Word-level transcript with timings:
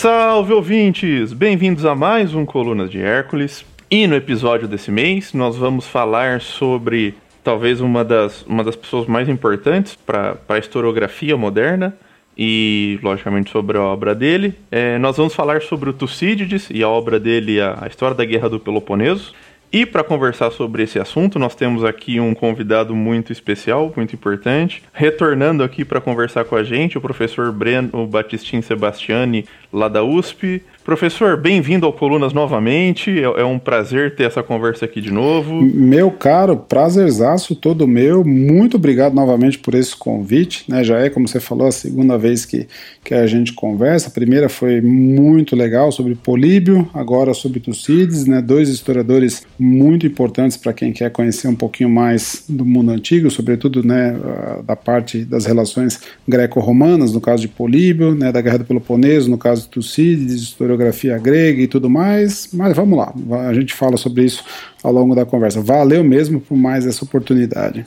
Salve 0.00 0.52
ouvintes! 0.52 1.32
Bem-vindos 1.32 1.84
a 1.84 1.92
mais 1.92 2.32
um 2.32 2.46
Colunas 2.46 2.88
de 2.88 3.00
Hércules. 3.02 3.66
E 3.90 4.06
no 4.06 4.14
episódio 4.14 4.68
desse 4.68 4.92
mês 4.92 5.32
nós 5.32 5.56
vamos 5.56 5.88
falar 5.88 6.40
sobre 6.40 7.16
talvez 7.42 7.80
uma 7.80 8.04
das, 8.04 8.42
uma 8.46 8.62
das 8.62 8.76
pessoas 8.76 9.08
mais 9.08 9.28
importantes 9.28 9.96
para 9.96 10.38
a 10.48 10.56
historiografia 10.56 11.36
moderna 11.36 11.96
e, 12.38 13.00
logicamente, 13.02 13.50
sobre 13.50 13.76
a 13.76 13.82
obra 13.82 14.14
dele. 14.14 14.54
É, 14.70 14.98
nós 14.98 15.16
vamos 15.16 15.34
falar 15.34 15.62
sobre 15.62 15.90
o 15.90 15.92
Tucídides 15.92 16.68
e 16.70 16.80
a 16.80 16.88
obra 16.88 17.18
dele, 17.18 17.60
a, 17.60 17.78
a 17.80 17.88
História 17.88 18.14
da 18.14 18.24
Guerra 18.24 18.48
do 18.48 18.60
Peloponeso. 18.60 19.34
E 19.70 19.84
para 19.84 20.02
conversar 20.02 20.50
sobre 20.50 20.82
esse 20.82 20.98
assunto, 20.98 21.38
nós 21.38 21.54
temos 21.54 21.84
aqui 21.84 22.18
um 22.18 22.34
convidado 22.34 22.96
muito 22.96 23.32
especial, 23.32 23.92
muito 23.94 24.14
importante. 24.14 24.82
Retornando 24.94 25.62
aqui 25.62 25.84
para 25.84 26.00
conversar 26.00 26.46
com 26.46 26.56
a 26.56 26.64
gente, 26.64 26.96
o 26.96 27.02
professor 27.02 27.52
Breno 27.52 28.06
Batistin 28.06 28.62
Sebastiani, 28.62 29.44
lá 29.70 29.88
da 29.88 30.02
USP. 30.02 30.62
Professor, 30.88 31.36
bem-vindo 31.36 31.84
ao 31.84 31.92
Colunas 31.92 32.32
novamente. 32.32 33.10
É, 33.10 33.24
é, 33.24 33.44
um 33.44 33.58
prazer 33.58 34.16
ter 34.16 34.22
essa 34.22 34.42
conversa 34.42 34.86
aqui 34.86 35.02
de 35.02 35.10
novo. 35.10 35.60
Meu 35.60 36.10
caro, 36.10 36.56
prazerzaço 36.56 37.54
todo 37.54 37.86
meu. 37.86 38.24
Muito 38.24 38.78
obrigado 38.78 39.12
novamente 39.12 39.58
por 39.58 39.74
esse 39.74 39.94
convite. 39.94 40.64
Né? 40.66 40.82
Já 40.82 40.98
é, 40.98 41.10
como 41.10 41.28
você 41.28 41.40
falou, 41.40 41.66
a 41.66 41.72
segunda 41.72 42.16
vez 42.16 42.46
que, 42.46 42.66
que 43.04 43.12
a 43.12 43.26
gente 43.26 43.52
conversa. 43.52 44.08
A 44.08 44.10
primeira 44.10 44.48
foi 44.48 44.80
muito 44.80 45.54
legal 45.54 45.92
sobre 45.92 46.14
Políbio, 46.14 46.88
agora 46.94 47.34
sobre 47.34 47.60
Tucídides, 47.60 48.24
né? 48.24 48.40
dois 48.40 48.70
historiadores 48.70 49.46
muito 49.58 50.06
importantes 50.06 50.56
para 50.56 50.72
quem 50.72 50.90
quer 50.90 51.10
conhecer 51.10 51.48
um 51.48 51.54
pouquinho 51.54 51.90
mais 51.90 52.44
do 52.48 52.64
mundo 52.64 52.92
antigo, 52.92 53.30
sobretudo 53.30 53.84
né, 53.84 54.16
da 54.64 54.74
parte 54.74 55.22
das 55.22 55.44
relações 55.44 56.00
greco-romanas, 56.26 57.12
no 57.12 57.20
caso 57.20 57.42
de 57.42 57.48
Políbio, 57.48 58.14
né, 58.14 58.32
da 58.32 58.40
Guerra 58.40 58.58
do 58.58 58.64
Peloponeso, 58.64 59.28
no 59.28 59.36
caso 59.36 59.62
de 59.62 59.68
Tucídides, 59.68 60.54
historiografia 60.78 61.18
grega 61.18 61.60
e 61.60 61.66
tudo 61.66 61.90
mais, 61.90 62.48
mas 62.52 62.76
vamos 62.76 62.98
lá, 62.98 63.12
a 63.48 63.52
gente 63.52 63.74
fala 63.74 63.96
sobre 63.96 64.24
isso 64.24 64.44
ao 64.82 64.92
longo 64.92 65.14
da 65.14 65.26
conversa. 65.26 65.60
Valeu 65.60 66.04
mesmo 66.04 66.40
por 66.40 66.56
mais 66.56 66.86
essa 66.86 67.04
oportunidade. 67.04 67.84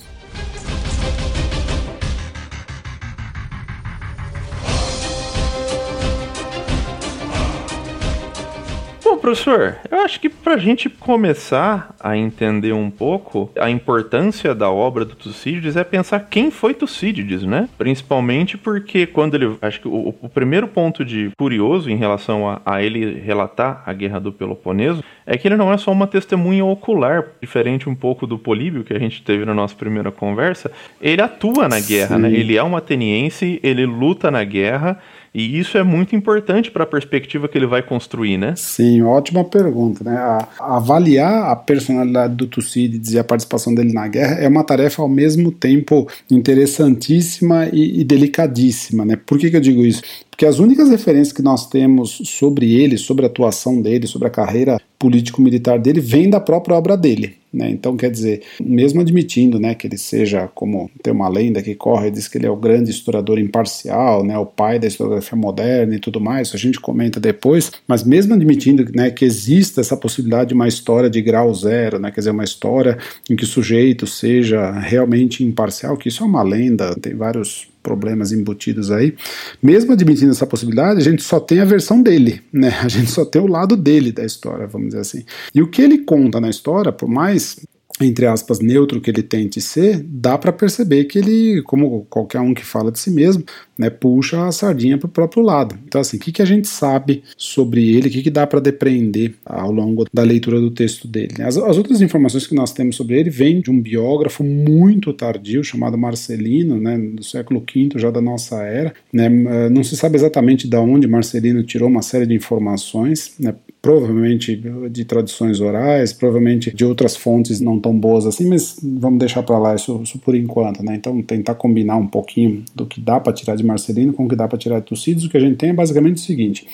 Professor, 9.21 9.77
eu 9.89 9.99
acho 9.99 10.19
que 10.19 10.27
para 10.27 10.55
a 10.55 10.57
gente 10.57 10.89
começar 10.89 11.95
a 11.99 12.17
entender 12.17 12.73
um 12.73 12.89
pouco 12.89 13.51
a 13.57 13.69
importância 13.69 14.55
da 14.55 14.69
obra 14.69 15.05
do 15.05 15.15
Tucídides 15.15 15.77
é 15.77 15.83
pensar 15.83 16.21
quem 16.21 16.49
foi 16.49 16.73
Tucídides, 16.73 17.43
né? 17.43 17.69
Principalmente 17.77 18.57
porque 18.57 19.05
quando 19.05 19.35
ele. 19.35 19.55
Acho 19.61 19.81
que 19.81 19.87
o, 19.87 20.15
o 20.21 20.27
primeiro 20.27 20.67
ponto 20.67 21.05
de 21.05 21.31
curioso 21.37 21.89
em 21.89 21.95
relação 21.95 22.49
a, 22.49 22.61
a, 22.65 22.83
ele 22.83 23.19
relatar 23.19 23.83
a 23.85 23.93
guerra 23.93 24.19
do 24.19 24.33
Peloponeso 24.33 25.03
é 25.25 25.37
que 25.37 25.47
ele 25.47 25.55
não 25.55 25.71
é 25.71 25.77
só 25.77 25.91
uma 25.91 26.07
testemunha 26.07 26.65
ocular, 26.65 27.27
diferente 27.39 27.87
um 27.87 27.95
pouco 27.95 28.25
do 28.25 28.39
Políbio 28.39 28.83
que 28.83 28.93
a 28.93 28.99
gente 28.99 29.21
teve 29.21 29.45
na 29.45 29.53
nossa 29.53 29.75
primeira 29.75 30.11
conversa. 30.11 30.71
Ele 30.99 31.21
atua 31.21 31.69
na 31.69 31.79
guerra, 31.79 32.17
né? 32.17 32.27
Sim. 32.27 32.33
né? 32.33 32.39
Ele 32.39 32.57
é 32.57 32.63
um 32.63 32.75
ateniense, 32.75 33.59
ele 33.61 33.85
luta 33.85 34.31
na 34.31 34.43
guerra. 34.43 34.99
E 35.33 35.57
isso 35.57 35.77
é 35.77 35.83
muito 35.83 36.13
importante 36.13 36.69
para 36.69 36.83
a 36.83 36.87
perspectiva 36.87 37.47
que 37.47 37.57
ele 37.57 37.65
vai 37.65 37.81
construir, 37.81 38.37
né? 38.37 38.53
Sim, 38.57 39.01
ótima 39.01 39.45
pergunta. 39.45 40.03
Né? 40.03 40.17
A, 40.17 40.47
avaliar 40.59 41.49
a 41.49 41.55
personalidade 41.55 42.35
do 42.35 42.47
Tucídides 42.47 43.13
e 43.13 43.19
a 43.19 43.23
participação 43.23 43.73
dele 43.73 43.93
na 43.93 44.07
guerra 44.09 44.35
é 44.35 44.47
uma 44.47 44.63
tarefa 44.63 45.01
ao 45.01 45.07
mesmo 45.07 45.51
tempo 45.51 46.07
interessantíssima 46.29 47.69
e, 47.71 48.01
e 48.01 48.03
delicadíssima. 48.03 49.05
Né? 49.05 49.15
Por 49.15 49.39
que, 49.39 49.49
que 49.49 49.55
eu 49.55 49.61
digo 49.61 49.85
isso? 49.85 50.01
Porque 50.41 50.49
as 50.49 50.57
únicas 50.57 50.89
referências 50.89 51.31
que 51.31 51.43
nós 51.43 51.69
temos 51.69 52.19
sobre 52.25 52.73
ele, 52.73 52.97
sobre 52.97 53.23
a 53.23 53.27
atuação 53.27 53.79
dele, 53.79 54.07
sobre 54.07 54.27
a 54.27 54.31
carreira 54.31 54.81
político-militar 54.97 55.77
dele, 55.77 56.01
vem 56.01 56.31
da 56.31 56.39
própria 56.39 56.75
obra 56.75 56.97
dele. 56.97 57.35
Né? 57.53 57.69
Então, 57.69 57.95
quer 57.95 58.09
dizer, 58.09 58.41
mesmo 58.59 59.01
admitindo 59.01 59.59
né, 59.59 59.75
que 59.75 59.85
ele 59.85 59.99
seja, 59.99 60.47
como 60.47 60.89
tem 61.03 61.13
uma 61.13 61.29
lenda 61.29 61.61
que 61.61 61.75
corre, 61.75 62.09
diz 62.09 62.27
que 62.27 62.39
ele 62.39 62.47
é 62.47 62.49
o 62.49 62.55
grande 62.55 62.89
historiador 62.89 63.37
imparcial, 63.37 64.23
né, 64.23 64.35
o 64.35 64.45
pai 64.47 64.79
da 64.79 64.87
historiografia 64.87 65.37
moderna 65.37 65.95
e 65.95 65.99
tudo 65.99 66.19
mais, 66.19 66.55
a 66.55 66.57
gente 66.57 66.79
comenta 66.79 67.19
depois, 67.19 67.71
mas 67.87 68.03
mesmo 68.03 68.33
admitindo 68.33 68.83
né, 68.95 69.11
que 69.11 69.25
exista 69.25 69.79
essa 69.79 69.95
possibilidade 69.95 70.49
de 70.49 70.53
uma 70.55 70.67
história 70.67 71.09
de 71.09 71.21
grau 71.21 71.53
zero, 71.53 71.99
né, 71.99 72.09
quer 72.09 72.21
dizer, 72.21 72.31
uma 72.31 72.43
história 72.43 72.97
em 73.29 73.35
que 73.35 73.43
o 73.43 73.47
sujeito 73.47 74.07
seja 74.07 74.71
realmente 74.71 75.43
imparcial, 75.43 75.97
que 75.97 76.07
isso 76.07 76.23
é 76.23 76.25
uma 76.25 76.41
lenda, 76.41 76.95
tem 76.95 77.13
vários 77.13 77.70
problemas 77.81 78.31
embutidos 78.31 78.91
aí. 78.91 79.15
Mesmo 79.61 79.93
admitindo 79.93 80.31
essa 80.31 80.47
possibilidade, 80.47 80.99
a 80.99 81.03
gente 81.03 81.23
só 81.23 81.39
tem 81.39 81.59
a 81.59 81.65
versão 81.65 82.01
dele, 82.01 82.41
né? 82.51 82.69
A 82.81 82.87
gente 82.87 83.09
só 83.09 83.25
tem 83.25 83.41
o 83.41 83.47
lado 83.47 83.75
dele 83.75 84.11
da 84.11 84.25
história, 84.25 84.67
vamos 84.67 84.89
dizer 84.89 85.01
assim. 85.01 85.23
E 85.53 85.61
o 85.61 85.67
que 85.67 85.81
ele 85.81 85.99
conta 85.99 86.39
na 86.39 86.49
história, 86.49 86.91
por 86.91 87.07
mais 87.07 87.57
entre 87.99 88.25
aspas, 88.25 88.59
neutro 88.59 88.99
que 88.99 89.11
ele 89.11 89.21
tente 89.21 89.61
ser, 89.61 90.03
dá 90.03 90.37
para 90.37 90.51
perceber 90.51 91.05
que 91.05 91.19
ele, 91.19 91.61
como 91.63 92.05
qualquer 92.09 92.39
um 92.39 92.53
que 92.53 92.65
fala 92.65 92.91
de 92.91 92.99
si 92.99 93.11
mesmo, 93.11 93.43
né, 93.81 93.89
puxa 93.89 94.45
a 94.45 94.51
sardinha 94.51 94.95
para 94.95 95.07
o 95.07 95.09
próprio 95.09 95.41
lado. 95.41 95.75
Então, 95.87 95.99
assim, 95.99 96.17
o 96.17 96.19
que, 96.19 96.31
que 96.31 96.41
a 96.41 96.45
gente 96.45 96.67
sabe 96.67 97.23
sobre 97.35 97.89
ele, 97.89 98.09
o 98.09 98.11
que, 98.11 98.21
que 98.21 98.29
dá 98.29 98.45
para 98.45 98.59
depreender 98.59 99.33
ao 99.43 99.71
longo 99.71 100.05
da 100.13 100.21
leitura 100.21 100.61
do 100.61 100.69
texto 100.69 101.07
dele? 101.07 101.41
As, 101.41 101.57
as, 101.57 101.77
outras 101.77 101.99
informações 101.99 102.45
que 102.45 102.53
nós 102.53 102.71
temos 102.71 102.95
sobre 102.95 103.19
ele 103.19 103.31
vêm 103.31 103.59
de 103.59 103.71
um 103.71 103.81
biógrafo 103.81 104.43
muito 104.43 105.11
tardio, 105.13 105.63
chamado 105.63 105.97
Marcelino, 105.97 106.79
né, 106.79 106.95
do 106.95 107.23
século 107.23 107.59
V, 107.61 107.89
já 107.95 108.11
da 108.11 108.21
nossa 108.21 108.61
era. 108.61 108.93
Né, 109.11 109.27
não 109.69 109.83
se 109.83 109.97
sabe 109.97 110.15
exatamente 110.15 110.67
de 110.67 110.77
onde 110.77 111.07
Marcelino 111.07 111.63
tirou 111.63 111.89
uma 111.89 112.03
série 112.03 112.27
de 112.27 112.35
informações, 112.35 113.33
né, 113.39 113.55
provavelmente 113.81 114.55
de 114.91 115.05
tradições 115.05 115.59
orais, 115.59 116.13
provavelmente 116.13 116.73
de 116.73 116.85
outras 116.85 117.15
fontes 117.15 117.59
não 117.59 117.79
tão 117.79 117.97
boas 117.97 118.27
assim, 118.27 118.47
mas 118.47 118.79
vamos 118.83 119.17
deixar 119.17 119.41
para 119.41 119.57
lá 119.57 119.73
isso, 119.73 119.99
isso, 120.03 120.19
por 120.19 120.35
enquanto, 120.35 120.83
né? 120.83 120.95
Então 120.95 121.19
tentar 121.23 121.55
combinar 121.55 121.95
um 121.95 122.07
pouquinho 122.07 122.63
do 122.75 122.85
que 122.85 123.01
dá 123.01 123.19
para 123.19 123.33
tirar 123.33 123.55
de 123.55 123.63
Marcelino 123.71 124.13
com 124.13 124.27
que 124.27 124.35
dá 124.35 124.47
para 124.47 124.57
tirar 124.57 124.79
de 124.79 124.85
Tucídides, 124.85 125.25
o 125.25 125.29
que 125.29 125.37
a 125.37 125.39
gente 125.39 125.57
tem 125.57 125.69
é 125.69 125.73
basicamente 125.73 126.17
o 126.17 126.19
seguinte: 126.19 126.67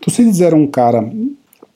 Tucídides 0.00 0.40
era 0.40 0.56
um 0.56 0.66
cara 0.66 1.02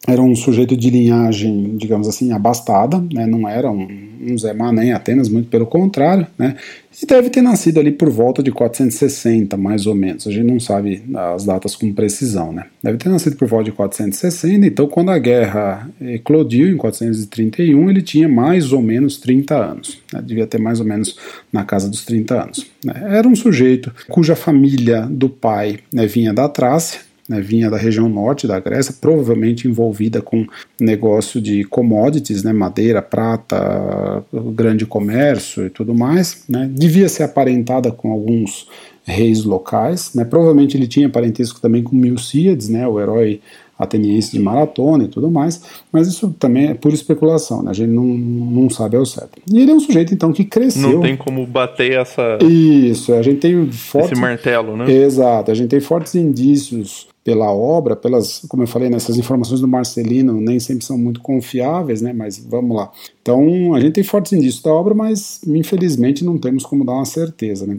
era 0.09 0.23
um 0.23 0.35
sujeito 0.35 0.75
de 0.75 0.89
linhagem, 0.89 1.77
digamos 1.77 2.09
assim, 2.09 2.33
abastada, 2.33 2.99
né? 3.13 3.27
não 3.27 3.47
era 3.47 3.71
um, 3.71 3.87
um 4.23 4.39
Zé 4.39 4.55
Mané 4.55 4.93
Atenas, 4.93 5.29
muito 5.29 5.51
pelo 5.51 5.67
contrário, 5.67 6.27
né? 6.39 6.57
e 7.01 7.05
deve 7.05 7.29
ter 7.29 7.43
nascido 7.43 7.79
ali 7.79 7.93
por 7.93 8.09
volta 8.09 8.43
de 8.43 8.51
460, 8.51 9.55
mais 9.59 9.87
ou 9.87 9.95
menos. 9.95 10.27
A 10.27 10.31
gente 10.31 10.47
não 10.47 10.59
sabe 10.59 11.03
as 11.15 11.45
datas 11.45 11.77
com 11.77 11.93
precisão, 11.93 12.53
né? 12.55 12.65
Deve 12.83 12.97
ter 12.97 13.11
nascido 13.11 13.37
por 13.37 13.47
volta 13.47 13.67
de 13.67 13.73
460, 13.73 14.67
então 14.67 14.87
quando 14.87 15.11
a 15.11 15.19
guerra 15.19 15.91
eclodiu 16.01 16.69
em 16.69 16.77
431, 16.79 17.91
ele 17.91 18.01
tinha 18.01 18.29
mais 18.29 18.73
ou 18.73 18.81
menos 18.81 19.19
30 19.19 19.55
anos. 19.55 20.01
Né? 20.11 20.23
Devia 20.25 20.47
ter 20.47 20.59
mais 20.59 20.81
ou 20.81 20.87
menos 20.87 21.19
na 21.53 21.65
casa 21.65 21.89
dos 21.89 22.05
30 22.07 22.43
anos. 22.45 22.67
Né? 22.83 22.95
Era 23.11 23.29
um 23.29 23.37
sujeito 23.37 23.93
cuja 24.09 24.35
família 24.35 25.03
do 25.03 25.29
pai 25.29 25.81
né, 25.93 26.07
vinha 26.07 26.33
da 26.33 26.49
Trácia, 26.49 27.01
né, 27.29 27.41
vinha 27.41 27.71
da 27.71 27.77
região 27.77 28.09
norte 28.09 28.47
da 28.47 28.59
Grécia, 28.59 28.95
provavelmente 28.99 29.69
envolvida 29.69 30.23
com 30.23 30.47
negócio 30.81 31.41
de 31.41 31.65
commodities, 31.65 32.43
né, 32.43 32.53
madeira, 32.53 33.03
prata, 33.03 34.25
grande 34.33 34.87
comércio 34.87 35.67
e 35.67 35.71
tudo 35.71 35.95
mais. 35.95 36.45
Né, 36.49 36.71
devia 36.73 37.09
ser 37.09 37.25
aparentada 37.25 37.93
com 37.93 38.11
alguns 38.11 38.69
reis 39.05 39.45
locais. 39.45 40.15
Né, 40.15 40.25
provavelmente 40.25 40.77
ele 40.77 40.87
tinha 40.87 41.09
parentesco 41.09 41.61
também 41.61 41.83
com 41.83 41.95
Milcíades, 41.95 42.69
né, 42.69 42.87
o 42.89 42.99
herói 42.99 43.41
ateniense 43.79 44.33
de 44.33 44.41
maratona 44.41 45.05
e 45.05 45.09
tudo 45.09 45.31
mais, 45.31 45.63
mas 45.93 46.09
isso 46.09 46.35
também 46.39 46.69
é 46.69 46.75
pura 46.75 46.95
especulação, 46.95 47.63
né? 47.63 47.71
a 47.71 47.75
gente 47.75 47.91
não, 47.91 48.05
não 48.05 48.69
sabe 48.69 48.97
ao 48.97 49.07
certo. 49.07 49.41
E 49.51 49.61
ele 49.61 49.71
é 49.71 49.75
um 49.75 49.79
sujeito, 49.79 50.13
então, 50.13 50.33
que 50.33 50.45
cresceu... 50.45 50.95
Não 50.95 51.01
tem 51.01 51.17
como 51.17 51.47
bater 51.47 51.93
essa... 51.93 52.39
Isso, 52.43 53.15
a 53.15 53.23
gente 53.23 53.39
tem 53.39 53.71
fortes... 53.71 54.13
Esse 54.13 54.21
martelo, 54.21 54.77
né? 54.77 54.91
Exato, 54.91 55.53
a 55.53 55.55
gente 55.55 55.69
tem 55.69 55.81
fortes 55.81 56.17
indícios 56.17 57.08
pela 57.25 57.53
obra, 57.53 57.95
pelas, 57.95 58.41
como 58.49 58.63
eu 58.63 58.67
falei, 58.67 58.89
nessas 58.89 59.17
informações 59.17 59.61
do 59.61 59.69
Marcelino 59.69 60.41
nem 60.41 60.59
sempre 60.59 60.85
são 60.85 60.97
muito 60.97 61.21
confiáveis, 61.21 62.01
né? 62.01 62.13
Mas 62.13 62.39
vamos 62.39 62.77
lá. 62.77 62.91
Então 63.21 63.75
a 63.75 63.81
gente 63.81 63.95
tem 63.95 64.05
fortes 64.05 64.33
indícios 64.33 64.63
da 64.63 64.73
obra, 64.73 64.95
mas 64.95 65.41
infelizmente 65.47 66.25
não 66.25 66.39
temos 66.39 66.65
como 66.65 66.85
dar 66.85 66.95
uma 66.95 67.05
certeza, 67.05 67.67
né? 67.67 67.79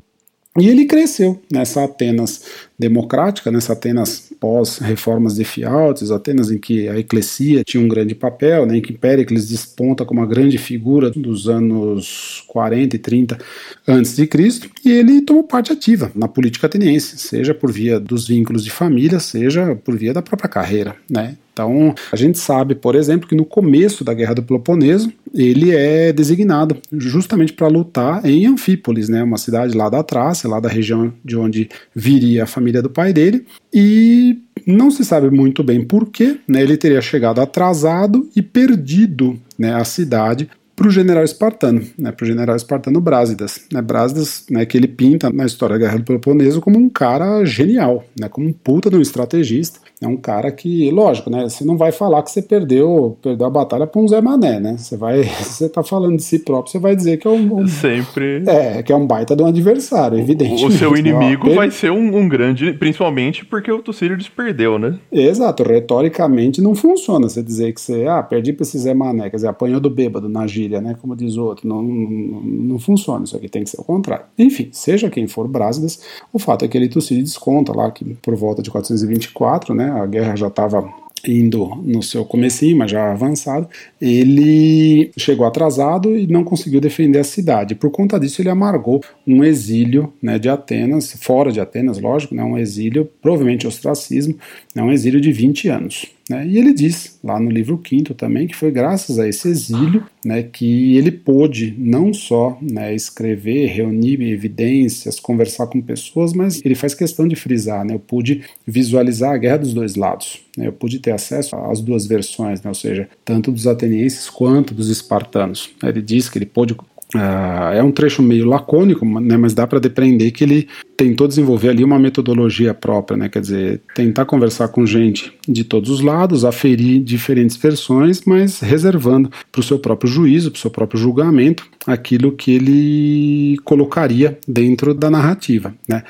E 0.59 0.68
ele 0.68 0.86
cresceu 0.86 1.39
nessa 1.51 1.83
Atenas 1.83 2.69
democrática, 2.79 3.51
nessa 3.51 3.73
Atenas 3.73 4.31
pós-reformas 4.39 5.35
de 5.35 5.43
Fialtes, 5.43 6.11
Atenas 6.11 6.49
em 6.49 6.57
que 6.57 6.87
a 6.87 6.97
eclesia 6.97 7.63
tinha 7.63 7.83
um 7.83 7.89
grande 7.89 8.15
papel, 8.15 8.65
né, 8.65 8.77
em 8.77 8.81
que 8.81 8.93
Péricles 8.93 9.49
desponta 9.49 10.05
como 10.05 10.21
uma 10.21 10.27
grande 10.27 10.57
figura 10.57 11.09
dos 11.09 11.49
anos 11.49 12.43
40 12.47 12.95
e 12.95 12.99
30 12.99 13.37
antes 13.85 14.15
de 14.15 14.25
Cristo, 14.25 14.69
e 14.85 14.91
ele 14.91 15.21
tomou 15.21 15.43
parte 15.43 15.73
ativa 15.73 16.09
na 16.15 16.27
política 16.27 16.67
ateniense, 16.67 17.17
seja 17.17 17.53
por 17.53 17.71
via 17.71 17.99
dos 17.99 18.27
vínculos 18.27 18.63
de 18.63 18.71
família, 18.71 19.19
seja 19.19 19.75
por 19.75 19.97
via 19.97 20.13
da 20.13 20.21
própria 20.21 20.49
carreira, 20.49 20.95
né? 21.09 21.35
Então, 21.59 21.93
a 22.09 22.15
gente 22.15 22.39
sabe, 22.39 22.73
por 22.73 22.95
exemplo, 22.95 23.27
que 23.27 23.35
no 23.35 23.43
começo 23.43 24.01
da 24.01 24.13
Guerra 24.13 24.35
do 24.35 24.43
Peloponeso, 24.43 25.11
ele 25.35 25.75
é 25.75 26.13
designado 26.13 26.77
justamente 26.93 27.51
para 27.51 27.67
lutar 27.67 28.25
em 28.25 28.45
Anfípolis, 28.45 29.09
né, 29.09 29.21
uma 29.21 29.37
cidade 29.37 29.75
lá 29.75 29.89
da 29.89 30.01
Trácia, 30.01 30.49
lá 30.49 30.61
da 30.61 30.69
região 30.69 31.13
de 31.23 31.35
onde 31.35 31.69
viria 31.93 32.43
a 32.43 32.47
família 32.47 32.69
do 32.81 32.89
pai 32.89 33.12
dele, 33.13 33.45
e 33.74 34.38
Não 34.68 34.92
se 34.92 35.04
sabe 35.04 35.30
muito 35.31 35.63
bem 35.63 35.83
porquê, 35.83 36.38
né? 36.48 36.62
Ele 36.62 36.77
teria 36.77 37.01
chegado 37.01 37.42
atrasado 37.42 38.30
e 38.36 38.42
perdido 38.42 39.39
né, 39.57 39.74
a 39.74 39.83
cidade 39.83 40.50
para 40.79 40.87
o 40.87 40.91
general 40.91 41.25
espartano, 41.25 41.81
né, 41.97 42.09
para 42.13 42.23
o 42.23 42.27
general 42.27 42.55
espartano 42.55 43.01
Brásidas. 43.01 43.65
Né, 43.69 43.81
Brásidas, 43.81 44.45
né, 44.49 44.65
que 44.65 44.77
ele 44.77 44.87
pinta 44.87 45.29
na 45.29 45.45
história 45.45 45.77
da 45.77 45.85
Guerra 45.85 45.97
do 45.97 46.05
Peloponeso 46.05 46.61
como 46.61 46.79
um 46.79 46.89
cara 46.89 47.43
genial, 47.43 48.05
né, 48.17 48.29
como 48.29 48.47
um 48.47 48.53
puta 48.53 48.89
de 48.89 48.95
um 48.95 49.01
estrategista, 49.01 49.81
é 50.01 50.07
um 50.07 50.15
cara 50.15 50.49
que, 50.49 50.89
lógico, 50.91 51.29
né? 51.29 51.43
Você 51.43 51.65
não 51.65 51.75
vai 51.75 51.91
falar 51.91 52.23
que 52.23 52.31
você 52.31 52.41
perdeu, 52.41 53.17
perdeu 53.21 53.45
a 53.45 53.49
batalha 53.49 53.85
para 53.85 54.01
um 54.01 54.07
Zé 54.07 54.21
Mané, 54.21 54.57
né? 54.57 54.77
Você 54.77 54.95
vai, 54.95 55.23
você 55.43 55.67
tá 55.67 55.83
falando 55.83 56.15
de 56.15 56.23
si 56.23 56.39
próprio, 56.39 56.71
você 56.71 56.79
vai 56.79 56.95
dizer 56.95 57.17
que 57.17 57.27
é 57.27 57.31
um, 57.31 57.59
um 57.59 57.67
sempre 57.67 58.43
é 58.47 58.81
que 58.81 58.93
é 58.93 58.95
um 58.95 59.05
baita 59.05 59.35
de 59.35 59.43
um 59.43 59.47
adversário, 59.47 60.17
evidente. 60.17 60.63
O 60.63 60.71
seu 60.71 60.95
inimigo 60.95 61.53
vai 61.53 61.69
ser 61.69 61.91
um, 61.91 62.17
um, 62.17 62.29
grande, 62.29 62.71
principalmente 62.73 63.45
porque 63.45 63.69
o 63.69 63.81
Tucídides 63.81 64.29
perdeu, 64.29 64.79
né? 64.79 64.97
Exato, 65.11 65.63
retoricamente 65.63 66.61
não 66.61 66.73
funciona 66.73 67.27
você 67.27 67.43
dizer 67.43 67.73
que 67.73 67.81
você, 67.81 68.05
ah, 68.07 68.23
perdi 68.23 68.53
para 68.53 68.63
esse 68.63 68.77
Zé 68.77 68.93
Mané, 68.93 69.29
quer 69.29 69.35
dizer, 69.35 69.47
apanhou 69.49 69.81
do 69.81 69.89
bêbado 69.89 70.29
na 70.29 70.47
gíria, 70.47 70.69
né? 70.81 70.95
Como 71.01 71.16
diz 71.16 71.36
o 71.36 71.44
outro, 71.44 71.68
não, 71.68 71.81
não, 71.81 72.42
não 72.42 72.80
funciona. 72.80 73.24
Isso 73.24 73.36
aqui 73.36 73.50
tem 73.50 73.63
que 73.63 73.69
ser 73.69 73.80
o 73.80 73.83
contrário. 73.83 74.25
Enfim, 74.38 74.69
seja 74.71 75.10
quem 75.10 75.27
for 75.27 75.48
Brásidas, 75.48 76.01
o 76.31 76.39
fato 76.39 76.66
é 76.66 76.68
que 76.68 76.77
ele 76.77 76.89
Tucídides 76.89 77.38
conta 77.38 77.75
lá 77.75 77.92
que 77.92 78.06
por 78.21 78.36
volta 78.36 78.62
de 78.62 78.69
424, 78.69 79.74
né? 79.74 79.89
A 79.92 80.06
guerra 80.06 80.36
já 80.36 80.48
estava 80.48 80.89
indo 81.27 81.68
no 81.83 82.01
seu 82.01 82.24
comecinho, 82.24 82.77
mas 82.77 82.92
já 82.92 83.12
avançado, 83.12 83.68
ele 84.00 85.12
chegou 85.18 85.45
atrasado 85.45 86.18
e 86.18 86.27
não 86.27 86.44
conseguiu 86.44 86.80
defender 86.80 87.19
a 87.19 87.24
cidade. 87.24 87.75
Por 87.75 87.92
conta 87.92 88.19
disso, 88.19 88.42
ele 88.42 88.50
amargou 88.50 89.04
um 89.25 89.44
exílio 89.44 90.13
né, 90.21 90.39
de 90.39 90.50
Atenas, 90.50 91.13
fora 91.19 91.51
de 91.51 91.60
Atenas, 91.60 92.00
lógico, 92.00 92.36
né, 92.36 92.44
um 92.44 92.57
exílio, 92.57 93.10
provavelmente 93.21 93.68
ostracismo, 93.68 94.36
né, 94.74 94.81
um 94.81 94.92
exílio 94.92 95.19
de 95.19 95.31
20 95.31 95.68
anos. 95.68 96.06
Né? 96.29 96.45
E 96.47 96.57
ele 96.57 96.73
diz, 96.73 97.17
lá 97.23 97.39
no 97.39 97.49
livro 97.49 97.77
quinto 97.77 98.13
também, 98.13 98.45
que 98.45 98.55
foi 98.55 98.69
graças 98.69 99.17
a 99.17 99.27
esse 99.27 99.47
exílio 99.47 100.05
né, 100.23 100.43
que 100.43 100.95
ele 100.95 101.11
pôde 101.11 101.73
não 101.77 102.13
só 102.13 102.55
né, 102.61 102.93
escrever, 102.93 103.65
reunir 103.67 104.21
evidências, 104.21 105.19
conversar 105.19 105.65
com 105.67 105.81
pessoas, 105.81 106.33
mas 106.33 106.63
ele 106.63 106.75
faz 106.75 106.93
questão 106.93 107.27
de 107.27 107.35
frisar, 107.35 107.83
né, 107.83 107.95
eu 107.95 107.99
pude 107.99 108.43
visualizar 108.65 109.33
a 109.33 109.37
guerra 109.37 109.57
dos 109.57 109.73
dois 109.73 109.95
lados, 109.95 110.41
né, 110.55 110.67
eu 110.67 110.73
pude 110.73 110.99
ter 110.99 111.11
acesso 111.11 111.55
às 111.55 111.81
duas 111.81 112.05
versões, 112.05 112.61
né, 112.61 112.69
ou 112.69 112.75
seja, 112.75 113.09
tanto 113.25 113.51
dos 113.51 113.65
atenienses 113.65 114.29
quanto 114.29 114.73
dos 114.73 114.89
espartanos. 114.89 115.71
Ele 115.81 116.01
diz 116.01 116.29
que 116.29 116.37
ele 116.37 116.45
pôde 116.45 116.75
Uh, 117.15 117.73
é 117.73 117.81
um 117.81 117.91
trecho 117.91 118.21
meio 118.21 118.45
lacônico, 118.45 119.03
né, 119.03 119.35
mas 119.35 119.56
dá 119.56 119.65
para 119.65 119.79
depreender 119.79 120.31
que 120.31 120.44
ele 120.44 120.67
tentou 120.95 121.27
desenvolver 121.27 121.69
ali 121.69 121.83
uma 121.83 121.97
metodologia 121.97 122.71
própria, 122.71 123.17
né, 123.17 123.27
quer 123.27 123.41
dizer, 123.41 123.81
tentar 123.95 124.25
conversar 124.25 124.67
com 124.67 124.85
gente 124.85 125.33
de 125.47 125.63
todos 125.63 125.89
os 125.89 126.01
lados, 126.01 126.45
aferir 126.45 127.01
diferentes 127.01 127.57
versões, 127.57 128.21
mas 128.25 128.59
reservando 128.59 129.31
para 129.51 129.59
o 129.59 129.63
seu 129.63 129.79
próprio 129.79 130.11
juízo, 130.11 130.51
para 130.51 130.57
o 130.57 130.61
seu 130.61 130.69
próprio 130.69 131.00
julgamento, 131.00 131.65
aquilo 131.88 132.31
que 132.31 132.51
ele 132.51 133.57
colocaria 133.63 134.38
dentro 134.47 134.94
da 134.94 135.09
narrativa. 135.09 135.73
Né. 135.88 136.03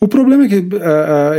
O 0.00 0.06
problema 0.06 0.44
é 0.44 0.48
que 0.48 0.58
uh, 0.58 1.34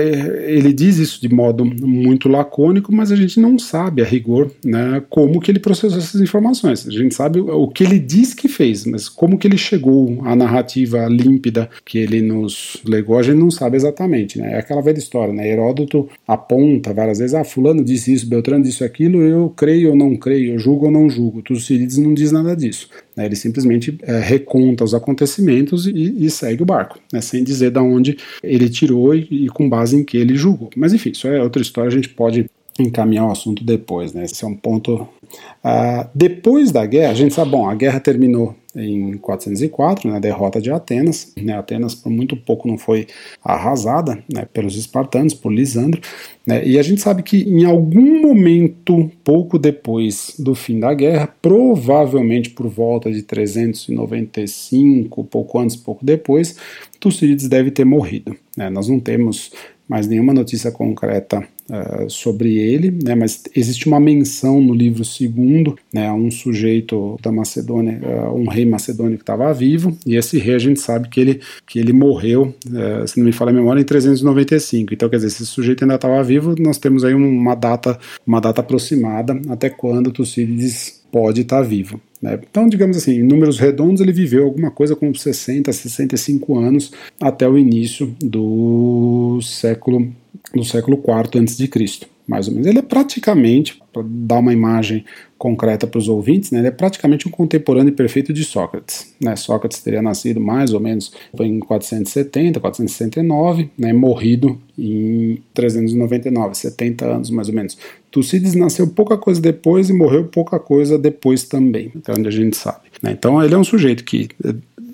ele 0.46 0.74
diz 0.74 0.98
isso 0.98 1.22
de 1.22 1.34
modo 1.34 1.64
muito 1.64 2.28
lacônico, 2.28 2.94
mas 2.94 3.10
a 3.10 3.16
gente 3.16 3.40
não 3.40 3.58
sabe 3.58 4.02
a 4.02 4.06
rigor 4.06 4.52
né, 4.66 5.02
como 5.10 5.40
que 5.40 5.50
ele 5.50 5.60
processou 5.60 5.98
essas 5.98 6.20
informações. 6.20 6.86
A 6.86 6.92
gente 6.92 7.16
sabe 7.16 7.40
o 7.40 7.68
que 7.70 7.84
ele 7.86 7.98
diz 7.98 8.34
que 8.34 8.50
fez, 8.50 8.86
mas 8.86 9.08
como 9.08 9.38
que 9.38 9.48
ele 9.48 9.58
chegou 9.58 10.20
à 10.26 10.36
narrativa 10.36 11.08
límpida 11.08 11.70
que 11.86 11.98
ele 11.98 12.22
nos 12.22 12.78
legou, 12.86 13.18
a 13.18 13.24
gente 13.24 13.38
não 13.38 13.50
sabe 13.50 13.78
exatamente. 13.78 14.38
Né? 14.38 14.54
É 14.54 14.60
aquela 14.60 14.82
velha 14.82 14.98
história, 14.98 15.34
né? 15.34 15.50
Heródoto 15.50 16.10
aponta 16.28 16.94
várias 16.94 17.20
vezes, 17.20 17.34
ah, 17.34 17.46
fulano 17.46 17.84
disse 17.84 18.14
isso, 18.14 18.28
Beltrano 18.28 18.64
disse 18.64 18.84
aquilo, 18.84 19.22
eu 19.22 19.50
creio 19.56 19.92
ou 19.92 19.96
não 19.96 20.18
creio, 20.18 20.56
eu 20.56 20.60
julgo 20.60 20.86
ou 20.86 20.92
não 20.92 21.10
julgo. 21.10 21.42
Tucídides 21.42 21.98
não 21.98 22.14
diz 22.14 22.32
nada 22.32 22.56
disso. 22.56 22.90
Né? 23.20 23.26
Ele 23.26 23.36
simplesmente 23.36 23.98
é, 24.04 24.18
reconta 24.18 24.86
os 24.86 24.94
acontecimentos 24.94 25.86
e, 25.86 26.26
e 26.26 26.30
segue 26.30 26.64
o 26.64 26.66
barco, 26.66 26.98
né? 27.12 27.20
sem 27.20 27.44
dizer 27.44 27.70
de 27.70 27.80
onde 27.80 28.18
ele 28.42 28.70
tirou 28.70 29.14
e, 29.14 29.28
e 29.30 29.48
com 29.50 29.68
base 29.68 29.98
em 29.98 30.06
que 30.06 30.16
ele 30.16 30.38
julgou. 30.38 30.70
Mas 30.78 30.94
enfim, 30.94 31.10
isso 31.10 31.28
é 31.28 31.44
outra 31.44 31.62
história, 31.62 31.90
a 31.90 31.92
gente 31.92 32.08
pode 32.08 32.46
encaminhar 32.80 33.28
o 33.28 33.32
assunto 33.32 33.62
depois, 33.62 34.14
né? 34.14 34.24
Esse 34.24 34.46
é 34.46 34.48
um 34.48 34.56
ponto. 34.56 35.02
Uh, 35.02 36.08
depois 36.16 36.72
da 36.72 36.86
guerra, 36.86 37.12
a 37.12 37.16
gente 37.16 37.34
sabe, 37.34 37.52
bom, 37.52 37.70
a 37.70 37.76
guerra 37.76 38.00
terminou 38.00 38.56
em 38.76 39.18
404, 39.18 40.08
na 40.08 40.16
né, 40.16 40.20
derrota 40.20 40.60
de 40.62 40.72
Atenas. 40.72 41.34
Né, 41.36 41.58
Atenas 41.58 41.96
por 41.96 42.12
muito 42.12 42.36
pouco 42.36 42.68
não 42.68 42.78
foi 42.78 43.08
arrasada 43.44 44.24
né, 44.32 44.46
pelos 44.54 44.76
espartanos, 44.76 45.34
por 45.34 45.52
Lisandro. 45.52 46.00
Né, 46.46 46.64
e 46.66 46.78
a 46.78 46.84
gente 46.84 47.02
sabe 47.02 47.24
que 47.24 47.38
em 47.38 47.66
algum 47.66 48.22
momento, 48.22 49.12
pouco 49.24 49.58
depois 49.58 50.36
do 50.38 50.54
fim 50.54 50.80
da 50.80 50.94
guerra, 50.94 51.34
provavelmente 51.42 52.52
por 52.52 52.68
volta 52.68 53.12
de 53.12 53.24
395, 53.24 55.24
pouco 55.24 55.58
antes, 55.60 55.76
pouco 55.76 56.06
depois, 56.06 56.56
Tucídides 57.00 57.48
deve 57.48 57.72
ter 57.72 57.86
morrido. 57.86 58.36
Né. 58.56 58.70
Nós 58.70 58.88
não 58.88 59.00
temos 59.00 59.52
mais 59.88 60.08
nenhuma 60.08 60.34
notícia 60.34 60.72
concreta 60.72 61.44
uh, 61.70 62.10
sobre 62.10 62.58
ele, 62.58 62.92
né, 63.04 63.16
mas 63.16 63.44
existe 63.56 63.88
uma 63.88 64.00
menção 64.00 64.62
no 64.62 64.74
livro 64.74 65.04
segundo, 65.06 65.78
né, 65.94 66.08
a 66.08 66.14
um 66.14 66.30
sujeito 66.32 67.18
da 67.22 67.32
Macedônia, 67.32 68.00
uh, 68.04 68.36
um 68.36 68.48
rei 68.48 68.66
macedônio 68.66 69.18
que 69.18 69.24
estava 69.24 69.54
vivo, 69.54 69.98
e 70.06 70.16
esse 70.16 70.38
rei 70.38 70.56
a 70.56 70.60
gente 70.60 70.80
sabe 70.80 71.10
que 71.10 71.20
ele, 71.20 71.42
que 71.66 71.80
ele 71.80 71.94
morreu, 71.94 72.54
uh, 72.68 73.08
se 73.08 73.18
não 73.18 73.26
me 73.26 73.32
falha 73.32 73.52
a 73.52 73.54
memória, 73.54 73.82
em 73.82 73.86
395. 73.86 74.94
Então, 74.94 75.10
quer 75.10 75.18
dizer, 75.18 75.30
se 75.30 75.44
esse 75.44 75.52
sujeito 75.52 75.84
ainda 75.84 75.96
estava 75.96 76.22
vivo, 76.24 76.56
nós 76.60 76.78
temos 76.78 77.04
aí 77.04 77.14
uma 77.14 77.56
data, 77.56 77.98
uma 78.26 78.40
data 78.40 78.62
aproximada 78.62 79.40
até 79.50 79.70
quando 79.70 80.12
Tucídides 80.12 80.99
pode 81.12 81.42
estar 81.42 81.62
tá 81.62 81.62
vivo. 81.62 82.00
Né? 82.22 82.40
Então, 82.50 82.68
digamos 82.68 82.98
assim, 82.98 83.20
em 83.20 83.24
números 83.24 83.60
redondos, 83.60 84.02
ele 84.02 84.12
viveu 84.12 84.46
alguma 84.46 84.72
coisa 84.72 84.96
com 84.96 85.14
60, 85.14 85.72
65 85.72 86.58
anos 86.58 86.92
até 87.20 87.48
o 87.48 87.58
início 87.58 88.14
do 88.22 89.40
século 89.42 90.12
do 90.54 90.64
século 90.64 90.98
IV 90.98 91.68
Cristo, 91.68 92.08
mais 92.28 92.48
ou 92.48 92.54
menos. 92.54 92.68
Ele 92.68 92.80
é 92.80 92.82
praticamente, 92.82 93.80
para 93.94 94.04
dar 94.06 94.40
uma 94.40 94.54
imagem 94.54 95.06
concreta 95.40 95.88
para 95.88 95.98
os 95.98 96.10
ouvintes, 96.10 96.52
né, 96.52 96.60
ele 96.60 96.68
é 96.68 96.72
praticamente 96.72 97.26
um 97.26 97.32
contemporâneo 97.32 97.94
perfeito 97.94 98.34
de 98.34 98.44
Sócrates. 98.44 99.16
Né? 99.22 99.38
Sócrates 99.38 99.82
teria 99.82 100.02
nascido 100.02 100.40
mais 100.40 100.74
ou 100.74 100.82
menos 100.82 101.14
em 101.40 101.60
470, 101.62 102.60
469, 102.60 103.70
né, 103.78 103.94
morrido 103.94 104.60
em 104.78 105.42
399, 105.54 106.56
70 106.56 107.06
anos 107.06 107.30
mais 107.30 107.48
ou 107.48 107.56
menos. 107.56 107.78
Tucídides 108.12 108.54
nasceu 108.54 108.88
pouca 108.88 109.18
coisa 109.18 109.40
depois 109.40 109.90
e 109.90 109.94
morreu 109.94 110.26
pouca 110.26 110.60
coisa 110.60 111.00
depois 111.00 111.44
também, 111.44 111.92
até 111.96 112.12
onde 112.12 112.28
a 112.28 112.32
gente 112.32 112.58
sabe. 112.58 112.82
Né? 113.02 113.12
Então 113.12 113.42
ele 113.42 113.54
é 113.54 113.58
um 113.58 113.64
sujeito 113.64 114.04
que. 114.04 114.28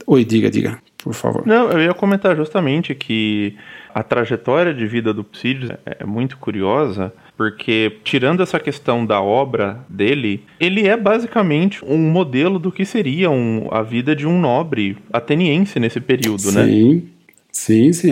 Oi, 0.05 0.23
diga, 0.23 0.51
diga, 0.51 0.77
por 0.99 1.15
favor. 1.15 1.47
Não, 1.47 1.71
eu 1.71 1.81
ia 1.81 1.93
comentar 1.93 2.35
justamente 2.35 2.93
que 2.93 3.55
a 3.95 4.03
trajetória 4.03 4.73
de 4.73 4.85
vida 4.85 5.11
do 5.11 5.23
Tucídides 5.23 5.71
é 5.85 6.05
muito 6.05 6.37
curiosa, 6.37 7.11
porque 7.37 7.97
tirando 8.03 8.41
essa 8.41 8.59
questão 8.59 9.05
da 9.05 9.21
obra 9.21 9.79
dele, 9.89 10.43
ele 10.59 10.87
é 10.87 10.95
basicamente 10.95 11.83
um 11.83 11.97
modelo 11.97 12.57
do 12.57 12.71
que 12.71 12.85
seria 12.85 13.29
um, 13.29 13.67
a 13.71 13.81
vida 13.81 14.15
de 14.15 14.25
um 14.25 14.39
nobre 14.39 14.97
ateniense 15.11 15.79
nesse 15.79 15.99
período, 15.99 16.41
sim, 16.41 16.55
né? 16.55 16.65
Sim. 16.65 17.09
Sim, 17.55 17.93
sim. 17.93 18.11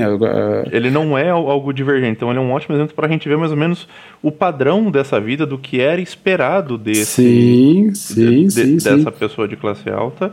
Ele 0.72 0.90
não 0.90 1.18
é 1.18 1.30
algo 1.30 1.74
divergente, 1.74 2.14
então 2.14 2.30
ele 2.30 2.40
é 2.40 2.42
um 2.42 2.54
ótimo 2.54 2.78
exemplo 2.78 2.96
para 2.96 3.08
a 3.08 3.10
gente 3.10 3.28
ver 3.28 3.38
mais 3.38 3.52
ou 3.52 3.58
menos 3.58 3.90
o 4.22 4.32
padrão 4.32 4.90
dessa 4.90 5.20
vida, 5.20 5.46
do 5.46 5.58
que 5.58 5.82
era 5.82 6.00
esperado 6.00 6.78
desse, 6.78 7.06
sim, 7.06 7.92
sim, 7.94 8.48
de, 8.48 8.52
sim, 8.52 8.78
de, 8.78 8.84
dessa 8.86 9.12
pessoa 9.12 9.46
de 9.46 9.58
classe 9.58 9.90
alta 9.90 10.32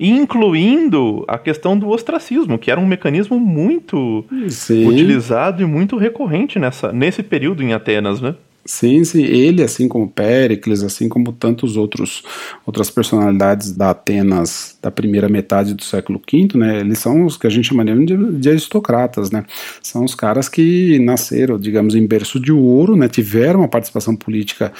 incluindo 0.00 1.24
a 1.28 1.38
questão 1.38 1.78
do 1.78 1.88
ostracismo, 1.88 2.58
que 2.58 2.70
era 2.70 2.80
um 2.80 2.86
mecanismo 2.86 3.38
muito 3.38 4.24
sim. 4.48 4.88
utilizado 4.88 5.62
e 5.62 5.66
muito 5.66 5.96
recorrente 5.96 6.58
nessa, 6.58 6.90
nesse 6.90 7.22
período 7.22 7.62
em 7.62 7.74
Atenas, 7.74 8.20
né? 8.20 8.34
Sim, 8.64 9.02
sim, 9.04 9.22
ele, 9.22 9.62
assim 9.62 9.88
como 9.88 10.08
Péricles, 10.08 10.82
assim 10.82 11.08
como 11.08 11.32
tantos 11.32 11.78
outros 11.78 12.22
outras 12.66 12.90
personalidades 12.90 13.72
da 13.72 13.90
Atenas 13.90 14.78
da 14.82 14.90
primeira 14.90 15.30
metade 15.30 15.72
do 15.72 15.82
século 15.82 16.20
V, 16.30 16.48
né, 16.58 16.80
eles 16.80 16.98
são 16.98 17.24
os 17.24 17.38
que 17.38 17.46
a 17.46 17.50
gente 17.50 17.68
chamaria 17.68 17.96
de, 17.96 18.32
de 18.32 18.50
aristocratas, 18.50 19.30
né, 19.30 19.44
são 19.82 20.04
os 20.04 20.14
caras 20.14 20.46
que 20.46 20.98
nasceram, 20.98 21.58
digamos, 21.58 21.94
em 21.94 22.06
berço 22.06 22.38
de 22.38 22.52
ouro, 22.52 22.96
né, 22.96 23.08
tiveram 23.08 23.60
uma 23.60 23.68
participação 23.68 24.14
política 24.14 24.72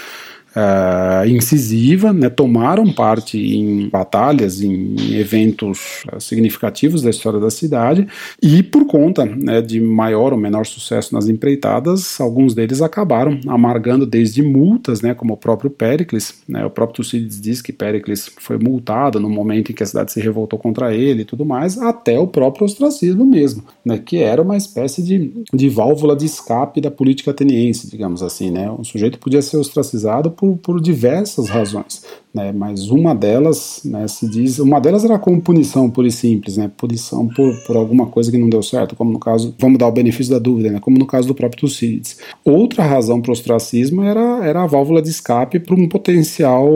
uh, 0.57 1.29
incisiva, 1.29 2.13
né, 2.13 2.29
tomaram 2.29 2.93
parte 2.93 3.39
em 3.39 3.89
batalhas, 3.89 4.61
em 4.61 4.95
eventos 5.15 6.05
uh, 6.13 6.21
significativos 6.21 7.03
da 7.03 7.11
história 7.11 7.39
da 7.39 7.51
cidade, 7.51 8.07
e 8.43 8.63
por 8.63 8.87
conta 8.87 9.25
né, 9.25 9.61
de 9.61 9.81
maior 9.81 10.33
ou 10.33 10.39
menor 10.39 10.67
sucesso 10.67 11.15
nas 11.15 11.29
empreitadas, 11.29 12.21
alguns 12.21 12.55
deles 12.55 12.83
acabaram 12.83 13.39
amargando 13.47 14.07
desde 14.07 14.43
multas, 14.43 15.01
né, 15.01 15.15
como 15.15 15.35
o 15.35 15.37
próprio 15.37 15.71
Péricles. 15.71 16.41
Né, 16.49 16.65
o 16.65 16.71
próprio 16.71 16.97
Tucídides 16.97 17.41
diz 17.41 17.63
que 17.63 17.73
Péricles 17.73 18.31
foi 18.39 18.59
multado 18.59 19.21
no 19.21 19.29
momento 19.29 19.71
em 19.71 19.75
que 19.75 19.83
a 19.83 19.87
cidade 19.87 20.13
se 20.13 20.21
revoltou 20.21 20.59
contra 20.59 20.95
ele 20.95 21.23
e 21.23 21.25
tudo 21.25 21.45
mais, 21.45 21.79
até 21.79 22.19
o 22.19 22.27
próprio 22.27 22.65
ostracismo 22.65 23.25
mesmo, 23.25 23.65
né, 23.85 23.99
que 23.99 24.19
era 24.19 24.43
uma 24.43 24.57
espécie 24.57 25.03
de, 25.03 25.33
de 25.53 25.69
válvula 25.69 26.17
de 26.17 26.27
escape 26.27 26.81
da 26.81 26.91
política 26.91 27.31
ateniense, 27.31 27.91
digamos 27.91 28.23
assim. 28.23 28.51
Né, 28.51 28.71
o 28.71 28.85
sujeito 28.85 29.19
podia 29.19 29.43
ser 29.43 29.57
ostracizado 29.57 30.31
por, 30.41 30.57
por 30.57 30.81
diversas 30.81 31.51
razões. 31.51 32.03
Né, 32.33 32.53
mas 32.53 32.91
uma 32.91 33.13
delas, 33.13 33.81
né, 33.85 34.07
se 34.07 34.29
diz, 34.31 34.61
uma 34.61 34.79
delas 34.81 35.05
era 35.05 35.19
como 35.19 35.41
punição 35.41 35.91
pura 35.91 36.07
e 36.07 36.13
simples, 36.13 36.57
né, 36.57 36.71
punição 36.77 37.27
por, 37.27 37.53
por 37.67 37.77
alguma 37.77 38.07
coisa 38.07 38.31
que 38.31 38.39
não 38.39 38.49
deu 38.49 38.63
certo, 38.63 38.95
como 38.95 39.11
no 39.11 39.19
caso, 39.19 39.53
vamos 39.59 39.79
dar 39.81 39.89
o 39.89 39.93
benefício 39.93 40.33
da 40.33 40.39
dúvida, 40.39 40.71
né, 40.71 40.79
como 40.79 40.97
no 40.97 41.07
caso 41.07 41.27
do 41.27 41.35
próprio 41.35 41.63
Tucídides. 41.63 42.19
Outra 42.45 42.85
razão 42.85 43.21
para 43.21 43.31
o 43.31 43.33
ostracismo 43.33 44.05
era, 44.05 44.47
era 44.47 44.63
a 44.63 44.67
válvula 44.67 45.03
de 45.03 45.09
escape 45.09 45.59
para 45.59 45.75
um 45.75 45.89
potencial 45.89 46.71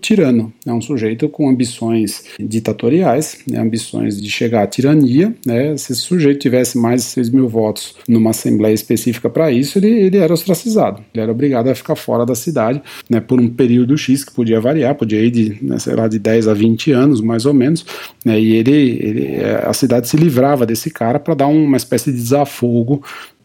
tirano, 0.00 0.50
né, 0.64 0.72
um 0.72 0.80
sujeito 0.80 1.28
com 1.28 1.50
ambições 1.50 2.24
ditatoriais, 2.40 3.40
né, 3.46 3.60
ambições 3.60 4.22
de 4.22 4.30
chegar 4.30 4.62
à 4.62 4.66
tirania, 4.66 5.34
né, 5.44 5.76
se 5.76 5.92
esse 5.92 6.00
sujeito 6.00 6.40
tivesse 6.40 6.78
mais 6.78 7.02
de 7.02 7.08
6 7.08 7.28
mil 7.28 7.46
votos 7.46 7.94
numa 8.08 8.30
assembleia 8.30 8.72
específica 8.72 9.28
para 9.28 9.52
isso, 9.52 9.78
ele, 9.78 9.90
ele 9.90 10.16
era 10.16 10.32
ostracizado, 10.32 11.02
ele 11.12 11.22
era 11.22 11.30
obrigado 11.30 11.68
a 11.68 11.74
ficar 11.74 11.94
fora 11.94 12.24
da 12.24 12.34
cidade, 12.34 12.80
né, 13.10 13.20
por 13.20 13.38
um 13.38 13.50
período 13.50 13.98
X 13.98 14.24
que 14.24 14.32
podia 14.32 14.61
variar, 14.62 14.94
podia 14.94 15.20
ir 15.20 15.30
de, 15.30 15.58
né, 15.60 15.78
sei 15.78 15.94
lá, 15.94 16.08
de 16.08 16.18
10 16.18 16.48
a 16.48 16.54
20 16.54 16.92
anos, 16.92 17.20
mais 17.20 17.44
ou 17.44 17.52
menos, 17.52 17.84
né, 18.24 18.40
e 18.40 18.54
ele, 18.54 18.98
ele, 19.00 19.26
é, 19.34 19.64
a 19.66 19.72
cidade 19.72 20.08
se 20.08 20.16
livrava 20.16 20.64
desse 20.64 20.90
cara 20.90 21.18
para 21.18 21.34
dar 21.34 21.46
uma 21.48 21.76
espécie 21.76 22.10
de 22.10 22.18
desafogo 22.18 23.02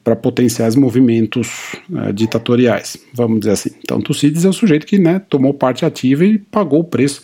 para 0.07 0.15
potenciais 0.15 0.74
movimentos 0.74 1.75
é, 1.93 2.13
ditatoriais, 2.13 2.97
vamos 3.13 3.41
dizer 3.41 3.51
assim. 3.51 3.71
Então, 3.83 4.00
Tucídides 4.00 4.45
é 4.45 4.47
o 4.47 4.53
sujeito 4.53 4.88
que 4.88 4.97
né, 4.97 5.19
tomou 5.27 5.53
parte 5.53 5.83
ativa 5.83 6.24
e 6.24 6.38
pagou 6.38 6.79
o 6.79 6.83
preço 6.86 7.21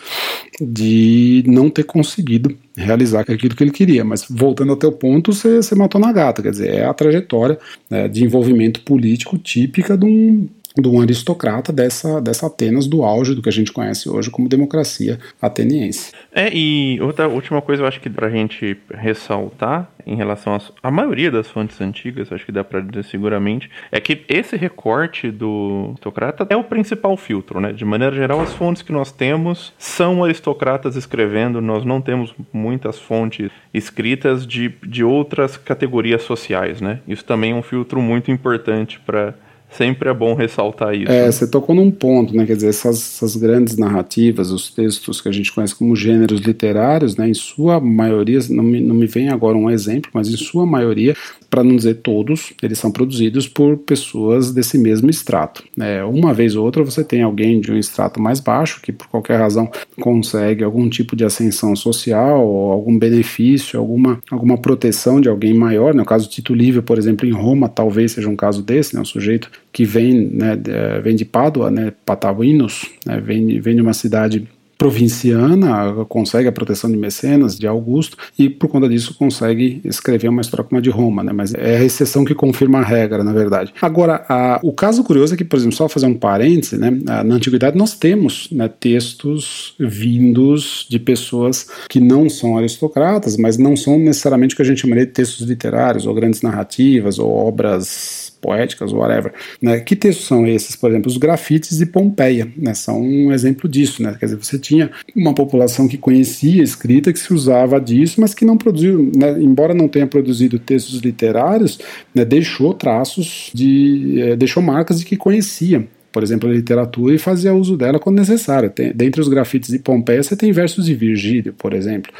de 0.59 1.45
não 1.47 1.69
ter 1.69 1.85
conseguido 1.85 2.53
realizar 2.75 3.21
aquilo 3.21 3.55
que 3.55 3.63
ele 3.63 3.71
queria. 3.71 4.03
Mas 4.03 4.25
voltando 4.29 4.71
ao 4.71 4.75
teu 4.75 4.91
ponto, 4.91 5.31
você 5.31 5.73
matou 5.75 6.01
na 6.01 6.12
gata, 6.12 6.41
quer 6.41 6.51
dizer, 6.51 6.73
é 6.73 6.83
a 6.83 6.93
trajetória 6.93 7.57
né, 7.89 8.09
de 8.09 8.21
envolvimento 8.21 8.81
político 8.81 9.38
típica 9.38 9.97
de 9.97 10.05
um 10.05 10.50
de 10.77 10.88
um 10.88 11.01
aristocrata 11.01 11.72
dessa, 11.72 12.20
dessa 12.20 12.48
Atenas 12.48 12.88
do 12.88 13.03
auge 13.03 13.36
do 13.36 13.42
que 13.42 13.50
a 13.50 13.51
gente 13.51 13.72
conhece 13.72 14.10
hoje 14.10 14.30
como 14.30 14.50
democracia 14.50 15.20
ateniense. 15.42 16.12
É, 16.32 16.50
e 16.53 17.00
outra 17.01 17.27
última 17.27 17.62
coisa 17.62 17.84
eu 17.84 17.88
acho 17.88 18.00
que 18.00 18.10
pra 18.10 18.30
gente 18.30 18.77
ressaltar 18.92 19.89
em 20.06 20.15
relação 20.15 20.58
à 20.82 20.92
maioria 20.92 21.32
das 21.32 21.48
fontes 21.50 21.80
antigas, 21.80 22.32
acho 22.32 22.46
que 22.46 22.51
dá 22.51 22.63
para 22.63 22.82
dizer 22.82 23.03
seguramente, 23.06 23.70
é 23.92 24.00
que 24.00 24.24
esse 24.27 24.56
recorte 24.58 25.32
do 25.32 25.89
aristocrata 25.89 26.46
é 26.50 26.58
o 26.58 26.63
principal 26.63 27.15
filtro, 27.15 27.60
né? 27.60 27.72
De 27.72 27.86
maneira 27.86 28.15
geral, 28.15 28.42
as 28.42 28.53
fontes 28.53 28.82
que 28.82 28.92
nós 28.92 29.12
temos 29.12 29.74
são 29.77 30.24
aristocratas 30.24 30.96
escrevendo, 30.96 31.62
nós 31.62 31.86
não 31.86 32.01
temos 32.01 32.34
muitas 32.51 33.00
fontes 33.00 33.51
escritas 33.74 34.46
de, 34.46 34.74
de 34.86 35.03
outras 35.03 35.56
categorias 35.56 36.24
sociais, 36.24 36.82
né? 36.82 37.00
Isso 37.08 37.24
também 37.24 37.51
é 37.51 37.56
um 37.56 37.63
filtro 37.63 38.01
muito 38.01 38.32
importante 38.32 39.00
para 39.00 39.34
Sempre 39.77 40.10
é 40.10 40.13
bom 40.13 40.36
ressaltar 40.36 40.94
isso. 40.94 41.12
É, 41.12 41.32
você 41.32 41.48
tocou 41.48 41.75
num 41.75 41.89
ponto, 41.89 42.36
né? 42.36 42.46
Quer 42.46 42.56
dizer, 42.56 42.70
essas, 42.70 42.98
essas, 42.98 43.36
grandes 43.36 43.75
narrativas, 43.75 44.51
os 44.51 44.70
textos 44.70 45.20
que 45.20 45.27
a 45.27 45.32
gente 45.32 45.51
conhece 45.51 45.75
como 45.75 45.96
gêneros 45.96 46.42
literários, 46.42 47.15
né? 47.15 47.27
Em 47.27 47.34
sua 47.34 47.80
maioria, 47.80 48.39
não 48.50 48.63
me, 48.63 48.80
não 48.80 48.96
me 48.96 49.08
vem 49.08 49.30
agora 49.30 49.58
um 49.58 49.70
exemplo, 49.70 50.12
mas 50.13 50.30
em 50.30 50.38
sua 50.38 50.65
maioria, 50.65 51.15
para 51.53 51.63
não 51.63 51.75
dizer 51.75 51.98
todos, 52.01 52.51
eles 52.63 52.79
são 52.79 52.91
produzidos 52.91 53.48
por 53.48 53.77
pessoas 53.77 54.51
desse 54.51 54.75
mesmo 54.75 55.07
extrato. 55.07 55.63
É, 55.79 56.03
uma 56.03 56.33
vez 56.33 56.55
ou 56.55 56.65
outra 56.65 56.83
você 56.83 57.03
tem 57.03 57.22
alguém 57.22 57.62
de 57.62 57.72
um 57.72 57.77
extrato 57.77 58.19
mais 58.19 58.39
baixo 58.39 58.81
que 58.81 58.91
por 58.91 59.05
qualquer 59.05 59.38
razão 59.38 59.69
consegue 60.01 60.63
algum 60.63 60.89
tipo 60.89 61.15
de 61.15 61.24
ascensão 61.24 61.75
social, 61.75 62.43
ou 62.43 62.72
algum 62.72 62.98
benefício, 62.98 63.79
alguma, 63.79 64.19
alguma 64.31 64.57
proteção 64.57 65.22
de 65.22 65.29
alguém 65.29 65.53
maior. 65.53 65.93
No 65.93 66.00
né? 66.00 66.05
caso 66.05 66.27
de 66.27 66.33
Tito 66.33 66.55
Livio, 66.55 66.81
por 66.81 66.98
exemplo, 66.98 67.27
em 67.27 67.31
Roma, 67.31 67.69
talvez 67.69 68.13
seja 68.13 68.27
um 68.27 68.36
caso 68.36 68.63
desse, 68.63 68.95
né? 68.95 69.01
um 69.01 69.05
sujeito 69.05 69.51
que 69.72 69.86
vem, 69.86 70.25
né, 70.25 70.57
vem 71.03 71.15
de 71.15 71.24
Pádua, 71.24 71.69
né, 71.69 71.93
Patavinos, 72.03 72.89
né, 73.05 73.22
vem, 73.22 73.60
vem 73.60 73.75
de 73.75 73.81
uma 73.83 73.93
cidade 73.93 74.48
provinciana, 74.77 76.06
consegue 76.10 76.48
a 76.48 76.51
proteção 76.51 76.92
de 76.92 76.98
Mecenas, 76.98 77.58
de 77.58 77.68
Augusto, 77.68 78.18
e 78.38 78.50
por 78.50 78.68
conta 78.68 78.89
disso 78.89 79.15
consegue 79.18 79.82
escrever 79.86 80.27
uma 80.27 80.42
história 80.42 80.63
como 80.63 80.80
a 80.80 80.82
de 80.82 80.89
Roma, 80.89 81.24
né? 81.24 81.32
Mas 81.32 81.53
é 81.53 81.77
a 81.77 81.84
exceção 81.84 82.25
que 82.25 82.36
confirma 82.36 82.80
a 82.80 82.84
regra, 82.84 83.24
na 83.24 83.34
verdade. 83.34 83.74
Agora, 83.82 84.25
a, 84.27 84.60
o 84.63 84.74
caso 84.74 85.03
curioso 85.03 85.34
é 85.34 85.38
que, 85.38 85.46
por 85.46 85.58
exemplo, 85.58 85.75
só 85.75 85.88
fazer 85.88 86.06
um 86.06 86.15
parêntese, 86.15 86.77
né? 86.77 86.92
Na 87.03 87.36
antiguidade 87.36 87.77
nós 87.77 87.94
temos 87.94 88.50
né, 88.51 88.68
textos 88.68 89.75
vindos 89.80 90.86
de 90.89 91.00
pessoas 91.00 91.68
que 91.89 92.00
não 92.00 92.30
são 92.30 92.58
aristocratas, 92.58 93.38
mas 93.38 93.58
não 93.58 93.75
são 93.75 93.98
necessariamente 93.98 94.53
o 94.53 94.58
que 94.58 94.62
a 94.63 94.65
gente 94.65 94.82
chamaria 94.82 95.06
de 95.06 95.12
textos 95.12 95.48
literários, 95.48 96.06
ou 96.06 96.13
grandes 96.13 96.42
narrativas, 96.42 97.20
ou 97.20 97.32
obras 97.32 98.33
poéticas, 98.43 98.91
whatever. 98.91 99.31
Né? 99.62 99.79
Que 99.79 99.95
textos 99.95 100.27
são 100.27 100.45
esses? 100.45 100.75
Por 100.75 100.89
exemplo, 100.89 101.09
os 101.09 101.15
grafites 101.15 101.77
de 101.77 101.85
Pompeia, 101.85 102.51
né? 102.57 102.73
São 102.73 103.01
um 103.01 103.31
exemplo 103.31 103.69
disso, 103.69 104.03
né? 104.03 104.15
Quer 104.19 104.25
dizer, 104.25 104.38
você 104.38 104.59
tinha 104.59 104.91
uma 105.15 105.33
população 105.33 105.88
que 105.88 105.97
conhecia 105.97 106.62
a 106.62 106.63
escrita, 106.63 107.13
que 107.13 107.19
se 107.19 107.33
usava 107.33 107.79
disso, 107.79 108.19
mas 108.19 108.33
que 108.33 108.43
não 108.43 108.57
produziu, 108.57 109.09
né? 109.15 109.41
embora 109.41 109.73
não 109.73 109.88
tenha 109.88 110.05
produzido 110.05 110.59
textos 110.59 111.00
literários, 111.00 111.79
né? 112.13 112.25
deixou 112.25 112.73
traços 112.73 113.50
de, 113.53 114.21
eh, 114.21 114.35
deixou 114.35 114.62
marcas 114.62 115.00
de 115.00 115.05
que 115.05 115.15
conhecia 115.15 115.88
por 116.13 116.21
exemplo, 116.21 116.47
a 116.47 116.53
literatura 116.53 117.15
e 117.15 117.17
fazia 117.17 117.55
uso 117.55 117.75
dela 117.75 117.97
quando 117.97 118.19
necessário. 118.19 118.69
Tem, 118.69 118.93
dentre 118.93 119.19
os 119.19 119.27
grafites 119.27 119.71
de 119.71 119.79
Pompeia, 119.79 120.21
você 120.21 120.38
tem 120.38 120.51
versos 120.51 120.85
de 120.85 120.93
Virgílio, 120.93 121.53
por 121.53 121.73
exemplo. 121.73 122.13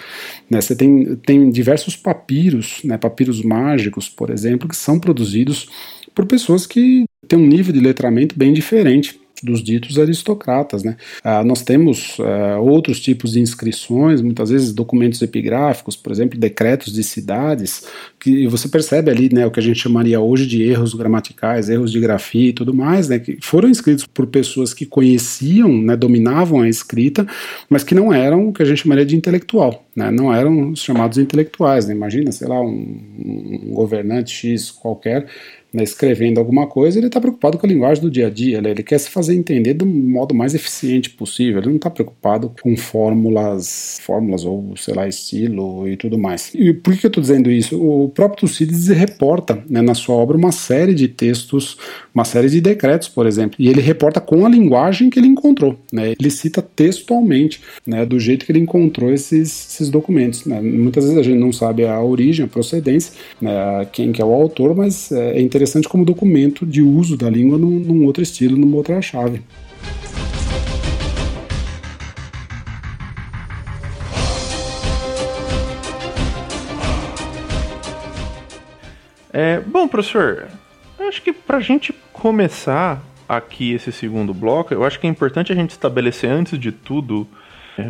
Né, 0.50 0.60
você 0.60 0.76
tem, 0.76 1.16
tem 1.18 1.52
diversos 1.52 1.96
papiros, 1.96 2.82
né, 2.84 2.98
papiros 2.98 3.44
mágicos, 3.44 4.10
por 4.10 4.32
exemplo, 4.32 4.68
que 4.68 4.76
são 4.76 5.00
produzidos 5.00 5.70
por 6.14 6.26
pessoas 6.26 6.66
que 6.66 7.06
têm 7.28 7.40
um 7.40 7.48
nível 7.48 7.74
de 7.74 7.80
letramento 7.80 8.38
bem 8.38 8.54
diferente 8.54 9.20
dos 9.44 9.62
ditos 9.62 10.00
aristocratas. 10.00 10.84
Né? 10.84 10.96
Ah, 11.24 11.44
nós 11.44 11.62
temos 11.62 12.18
ah, 12.20 12.60
outros 12.60 13.00
tipos 13.00 13.34
de 13.34 13.42
inscrições, 13.42 14.22
muitas 14.22 14.50
vezes 14.50 14.72
documentos 14.72 15.22
epigráficos, 15.22 15.96
por 15.96 16.12
exemplo, 16.12 16.40
decretos 16.40 16.94
de 16.94 17.04
cidades, 17.04 17.86
que 18.20 18.48
você 18.48 18.70
percebe 18.70 19.12
ali 19.12 19.34
né, 19.34 19.46
o 19.46 19.52
que 19.52 19.60
a 19.60 19.64
gente 19.64 19.80
chamaria 19.80 20.20
hoje 20.20 20.48
de 20.48 20.64
erros 20.64 20.94
gramaticais, 20.94 21.70
erros 21.70 21.92
de 21.92 22.00
grafia 22.00 22.50
e 22.50 22.54
tudo 22.54 22.74
mais, 22.74 23.10
né, 23.10 23.20
que 23.20 23.38
foram 23.42 23.70
escritos 23.70 24.06
por 24.06 24.28
pessoas 24.28 24.74
que 24.74 24.86
conheciam, 24.86 25.70
né, 25.70 25.96
dominavam 25.96 26.62
a 26.62 26.70
escrita, 26.70 27.28
mas 27.70 27.84
que 27.84 27.94
não 27.94 28.14
eram 28.14 28.48
o 28.48 28.54
que 28.54 28.64
a 28.64 28.66
gente 28.66 28.84
chamaria 28.84 29.06
de 29.06 29.16
intelectual, 29.16 29.86
né, 29.96 30.10
não 30.10 30.34
eram 30.34 30.72
os 30.72 30.82
chamados 30.82 31.18
intelectuais. 31.18 31.86
Né, 31.86 31.94
imagina, 31.94 32.32
sei 32.32 32.48
lá, 32.48 32.62
um, 32.62 33.02
um 33.66 33.74
governante 33.74 34.34
X 34.34 34.72
qualquer 34.72 35.28
né, 35.74 35.84
escrevendo 35.84 36.38
alguma 36.38 36.68
coisa, 36.68 37.00
ele 37.00 37.08
está 37.08 37.20
preocupado 37.20 37.58
com 37.58 37.66
a 37.66 37.70
linguagem 37.70 38.04
do 38.04 38.12
dia 38.12 38.28
a 38.28 38.30
dia, 38.30 38.62
né? 38.62 38.70
ele 38.70 38.84
quer 38.84 39.00
se 39.00 39.10
fazer 39.10 39.34
entender 39.34 39.74
do 39.74 39.86
modo 39.86 40.36
mais 40.36 40.54
eficiente 40.54 41.10
possível, 41.10 41.60
ele 41.60 41.70
não 41.70 41.78
está 41.78 41.90
preocupado 41.90 42.54
com 42.62 42.78
fórmulas, 42.78 44.00
fórmulas 44.02 44.46
ou, 44.46 44.76
sei 44.78 44.94
lá, 44.94 45.08
estilo 45.08 45.88
e 45.88 45.98
tudo 45.98 46.18
mais. 46.18 46.52
E 46.54 46.72
por 46.74 46.96
que 46.96 47.06
eu 47.06 47.08
estou 47.08 47.22
dizendo 47.22 47.50
isso? 47.50 47.82
O 47.82 48.10
próprio 48.10 48.42
Tucídides 48.42 48.88
reporta 48.90 49.64
né, 49.68 49.82
na 49.82 49.96
sua 49.96 50.16
obra 50.16 50.38
uma 50.38 50.52
série 50.52 50.94
de 50.94 51.08
textos, 51.08 51.78
uma 52.14 52.24
série 52.24 52.50
de 52.50 52.62
decretos, 52.62 53.08
por 53.08 53.26
exemplo, 53.26 53.56
e 53.58 53.68
ele 53.68 53.82
reporta 53.82 54.22
com 54.22 54.46
a 54.46 54.50
linguagem 54.50 55.10
que 55.10 55.20
ele 55.20 55.28
encontrou, 55.28 55.80
né? 55.92 56.14
ele 56.20 56.30
cita 56.30 56.62
textualmente, 56.62 57.62
né, 57.86 58.06
do 58.06 58.20
jeito 58.20 58.46
que 58.46 58.52
ele 58.52 58.60
encontrou 58.60 59.12
esses, 59.12 59.74
esses 59.74 59.90
documentos. 59.90 60.46
Né? 60.46 60.62
Muitas 60.62 61.06
vezes 61.06 61.18
a 61.18 61.24
gente 61.24 61.40
não 61.40 61.52
sabe 61.52 61.86
a 61.86 62.00
origem, 62.00 62.46
a 62.46 62.48
procedência, 62.48 63.14
né, 63.42 63.88
quem 63.92 64.12
que 64.12 64.22
é 64.22 64.26
o 64.26 64.34
autor, 64.34 64.76
mas 64.76 65.12
é 65.12 65.42
interessante 65.42 65.63
interessante 65.64 65.88
como 65.88 66.04
documento 66.04 66.66
de 66.66 66.82
uso 66.82 67.16
da 67.16 67.30
língua 67.30 67.58
num, 67.58 67.80
num 67.80 68.06
outro 68.06 68.22
estilo, 68.22 68.58
numa 68.58 68.76
outra 68.76 69.02
chave. 69.02 69.42
É, 79.32 79.62
bom, 79.62 79.88
professor, 79.88 80.48
acho 81.00 81.22
que 81.22 81.32
para 81.32 81.58
a 81.58 81.62
gente 81.62 81.94
começar 82.12 83.02
aqui 83.28 83.74
esse 83.74 83.92
segundo 83.92 84.34
bloco, 84.34 84.74
eu 84.74 84.84
acho 84.84 85.00
que 85.00 85.08
é 85.08 85.10
importante 85.10 85.52
a 85.52 85.56
gente 85.56 85.72
estabelecer 85.72 86.30
antes 86.30 86.60
de 86.60 86.72
tudo 86.72 87.26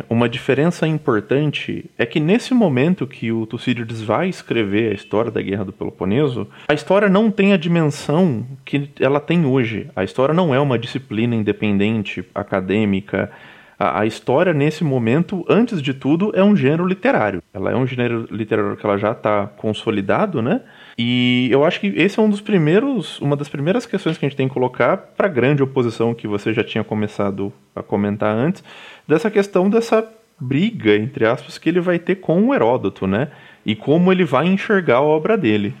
Uma 0.08 0.28
diferença 0.28 0.86
importante 0.86 1.90
é 1.98 2.06
que 2.06 2.18
nesse 2.18 2.54
momento 2.54 3.06
que 3.06 3.30
o 3.30 3.46
Tucídides 3.46 4.00
vai 4.00 4.28
escrever 4.28 4.90
a 4.90 4.94
história 4.94 5.30
da 5.30 5.42
Guerra 5.42 5.64
do 5.64 5.72
Peloponeso, 5.72 6.48
a 6.68 6.74
história 6.74 7.08
não 7.08 7.30
tem 7.30 7.52
a 7.52 7.56
dimensão 7.56 8.46
que 8.64 8.90
ela 8.98 9.20
tem 9.20 9.44
hoje. 9.44 9.90
A 9.94 10.02
história 10.02 10.34
não 10.34 10.54
é 10.54 10.60
uma 10.60 10.78
disciplina 10.78 11.34
independente, 11.34 12.24
acadêmica. 12.34 13.30
A, 13.78 14.00
a 14.00 14.06
história, 14.06 14.54
nesse 14.54 14.84
momento, 14.84 15.44
antes 15.48 15.82
de 15.82 15.92
tudo, 15.92 16.32
é 16.34 16.42
um 16.42 16.56
gênero 16.56 16.86
literário. 16.86 17.42
Ela 17.52 17.72
é 17.72 17.76
um 17.76 17.86
gênero 17.86 18.26
literário 18.30 18.76
que 18.76 18.86
ela 18.86 18.96
já 18.96 19.12
está 19.12 19.46
consolidado, 19.46 20.40
né? 20.40 20.62
E 20.96 21.48
eu 21.50 21.64
acho 21.64 21.80
que 21.80 21.88
esse 21.88 22.18
é 22.18 22.22
um 22.22 22.30
dos 22.30 22.40
primeiros, 22.40 23.20
uma 23.20 23.36
das 23.36 23.48
primeiras 23.48 23.84
questões 23.84 24.16
que 24.16 24.24
a 24.24 24.28
gente 24.28 24.36
tem 24.36 24.48
que 24.48 24.54
colocar 24.54 24.96
para 24.96 25.26
a 25.26 25.30
grande 25.30 25.62
oposição 25.62 26.14
que 26.14 26.28
você 26.28 26.52
já 26.52 26.62
tinha 26.62 26.84
começado 26.84 27.52
a 27.74 27.82
comentar 27.82 28.34
antes, 28.34 28.62
dessa 29.06 29.30
questão 29.30 29.68
dessa 29.68 30.06
briga, 30.38 30.94
entre 30.94 31.26
aspas, 31.26 31.58
que 31.58 31.68
ele 31.68 31.80
vai 31.80 31.98
ter 31.98 32.16
com 32.16 32.48
o 32.48 32.54
Heródoto, 32.54 33.06
né? 33.06 33.28
E 33.66 33.74
como 33.74 34.12
ele 34.12 34.24
vai 34.24 34.46
enxergar 34.46 34.96
a 34.96 35.02
obra 35.02 35.36
dele. 35.36 35.74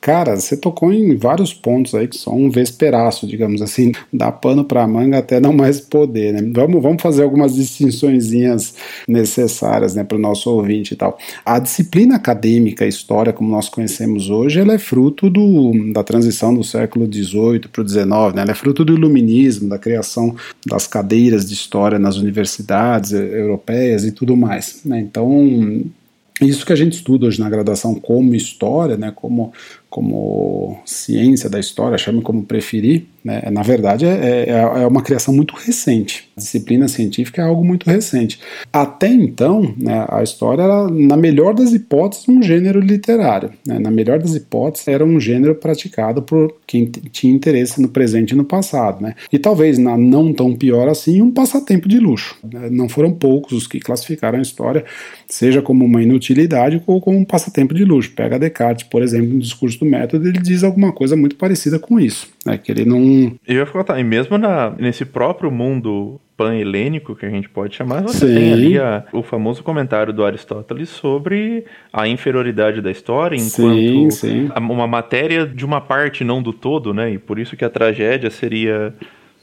Cara, 0.00 0.36
você 0.36 0.56
tocou 0.56 0.90
em 0.92 1.14
vários 1.14 1.52
pontos 1.52 1.94
aí 1.94 2.08
que 2.08 2.16
são 2.16 2.34
um 2.34 2.50
vesperaço, 2.50 3.26
digamos 3.26 3.60
assim, 3.60 3.92
dá 4.10 4.32
pano 4.32 4.64
para 4.64 4.86
manga 4.86 5.18
até 5.18 5.38
não 5.38 5.52
mais 5.52 5.78
poder, 5.78 6.32
né? 6.32 6.50
Vamos, 6.54 6.82
vamos 6.82 7.02
fazer 7.02 7.22
algumas 7.22 7.54
distinções 7.54 8.30
necessárias, 9.06 9.94
né, 9.94 10.02
para 10.02 10.16
o 10.16 10.20
nosso 10.20 10.50
ouvinte 10.50 10.94
e 10.94 10.96
tal. 10.96 11.18
A 11.44 11.58
disciplina 11.58 12.16
acadêmica, 12.16 12.86
história 12.86 13.32
como 13.32 13.50
nós 13.50 13.68
conhecemos 13.68 14.30
hoje, 14.30 14.60
ela 14.60 14.72
é 14.72 14.78
fruto 14.78 15.28
do, 15.28 15.92
da 15.92 16.02
transição 16.02 16.54
do 16.54 16.64
século 16.64 17.06
XVIII 17.06 17.68
para 17.70 17.82
o 17.82 17.88
XIX, 17.88 18.06
né? 18.34 18.42
Ela 18.42 18.52
é 18.52 18.54
fruto 18.54 18.84
do 18.84 18.94
iluminismo, 18.94 19.68
da 19.68 19.78
criação 19.78 20.34
das 20.66 20.86
cadeiras 20.86 21.46
de 21.46 21.52
história 21.52 21.98
nas 21.98 22.16
universidades 22.16 23.12
europeias 23.12 24.04
e 24.04 24.12
tudo 24.12 24.34
mais, 24.34 24.80
né? 24.82 24.98
Então, 24.98 25.84
isso 26.40 26.64
que 26.64 26.72
a 26.72 26.76
gente 26.76 26.94
estuda 26.94 27.26
hoje 27.26 27.38
na 27.38 27.50
graduação 27.50 27.94
como 27.94 28.34
história, 28.34 28.96
né, 28.96 29.12
como 29.14 29.52
como 29.90 30.78
ciência 30.86 31.50
da 31.50 31.58
história, 31.58 31.98
chame 31.98 32.22
como 32.22 32.44
preferir, 32.44 33.06
né, 33.24 33.42
na 33.50 33.62
verdade 33.62 34.06
é, 34.06 34.48
é, 34.48 34.50
é, 34.50 34.86
uma 34.86 35.02
criação 35.02 35.34
muito 35.34 35.54
recente. 35.54 36.30
A 36.36 36.40
disciplina 36.40 36.86
científica 36.86 37.42
é 37.42 37.44
algo 37.44 37.64
muito 37.64 37.90
recente. 37.90 38.38
Até 38.72 39.08
então, 39.08 39.74
né, 39.76 40.06
a 40.08 40.22
história 40.22 40.62
era, 40.62 40.88
na 40.88 41.16
melhor 41.16 41.54
das 41.54 41.72
hipóteses, 41.72 42.28
um 42.28 42.40
gênero 42.40 42.80
literário. 42.80 43.50
Né, 43.66 43.80
na 43.80 43.90
melhor 43.90 44.20
das 44.20 44.34
hipóteses, 44.34 44.86
era 44.86 45.04
um 45.04 45.18
gênero 45.18 45.56
praticado 45.56 46.22
por 46.22 46.54
quem 46.66 46.86
tinha 46.86 47.34
interesse 47.34 47.82
no 47.82 47.88
presente 47.88 48.30
e 48.30 48.36
no 48.36 48.44
passado. 48.44 49.02
Né, 49.02 49.14
e 49.32 49.38
talvez, 49.38 49.76
na 49.76 49.98
não 49.98 50.32
tão 50.32 50.54
pior 50.54 50.88
assim, 50.88 51.20
um 51.20 51.32
passatempo 51.32 51.88
de 51.88 51.98
luxo. 51.98 52.36
Né, 52.44 52.68
não 52.70 52.88
foram 52.88 53.12
poucos 53.12 53.52
os 53.52 53.66
que 53.66 53.80
classificaram 53.80 54.38
a 54.38 54.42
história, 54.42 54.84
seja 55.26 55.60
como 55.60 55.84
uma 55.84 56.00
inutilidade 56.00 56.80
ou 56.86 57.00
como 57.00 57.18
um 57.18 57.24
passatempo 57.24 57.74
de 57.74 57.84
luxo. 57.84 58.12
Pega 58.12 58.38
Descartes, 58.38 58.86
por 58.86 59.02
exemplo, 59.02 59.34
no 59.34 59.40
discurso 59.40 59.79
do 59.80 59.90
método, 59.90 60.28
ele 60.28 60.38
diz 60.38 60.62
alguma 60.62 60.92
coisa 60.92 61.16
muito 61.16 61.36
parecida 61.36 61.78
com 61.78 61.98
isso. 61.98 62.28
Né, 62.46 62.56
que 62.56 62.70
ele 62.70 62.84
não. 62.84 63.34
Eu 63.46 63.56
ia 63.56 63.66
falar, 63.66 63.98
e 63.98 64.04
mesmo 64.04 64.38
na, 64.38 64.70
nesse 64.70 65.04
próprio 65.04 65.50
mundo 65.50 66.20
pan-helênico, 66.36 67.14
que 67.14 67.26
a 67.26 67.30
gente 67.30 67.50
pode 67.50 67.76
chamar, 67.76 68.02
você 68.02 68.26
Sim. 68.26 68.34
tem 68.34 68.52
ali 68.52 68.78
a, 68.78 69.04
o 69.12 69.22
famoso 69.22 69.62
comentário 69.62 70.10
do 70.10 70.24
Aristóteles 70.24 70.88
sobre 70.88 71.66
a 71.92 72.08
inferioridade 72.08 72.80
da 72.80 72.90
história 72.90 73.36
enquanto 73.36 74.10
sim, 74.10 74.10
sim. 74.10 74.50
uma 74.56 74.86
matéria 74.86 75.46
de 75.46 75.66
uma 75.66 75.82
parte, 75.82 76.24
não 76.24 76.42
do 76.42 76.52
todo, 76.52 76.94
né? 76.94 77.12
E 77.12 77.18
por 77.18 77.38
isso 77.38 77.56
que 77.56 77.64
a 77.64 77.68
tragédia 77.68 78.30
seria 78.30 78.94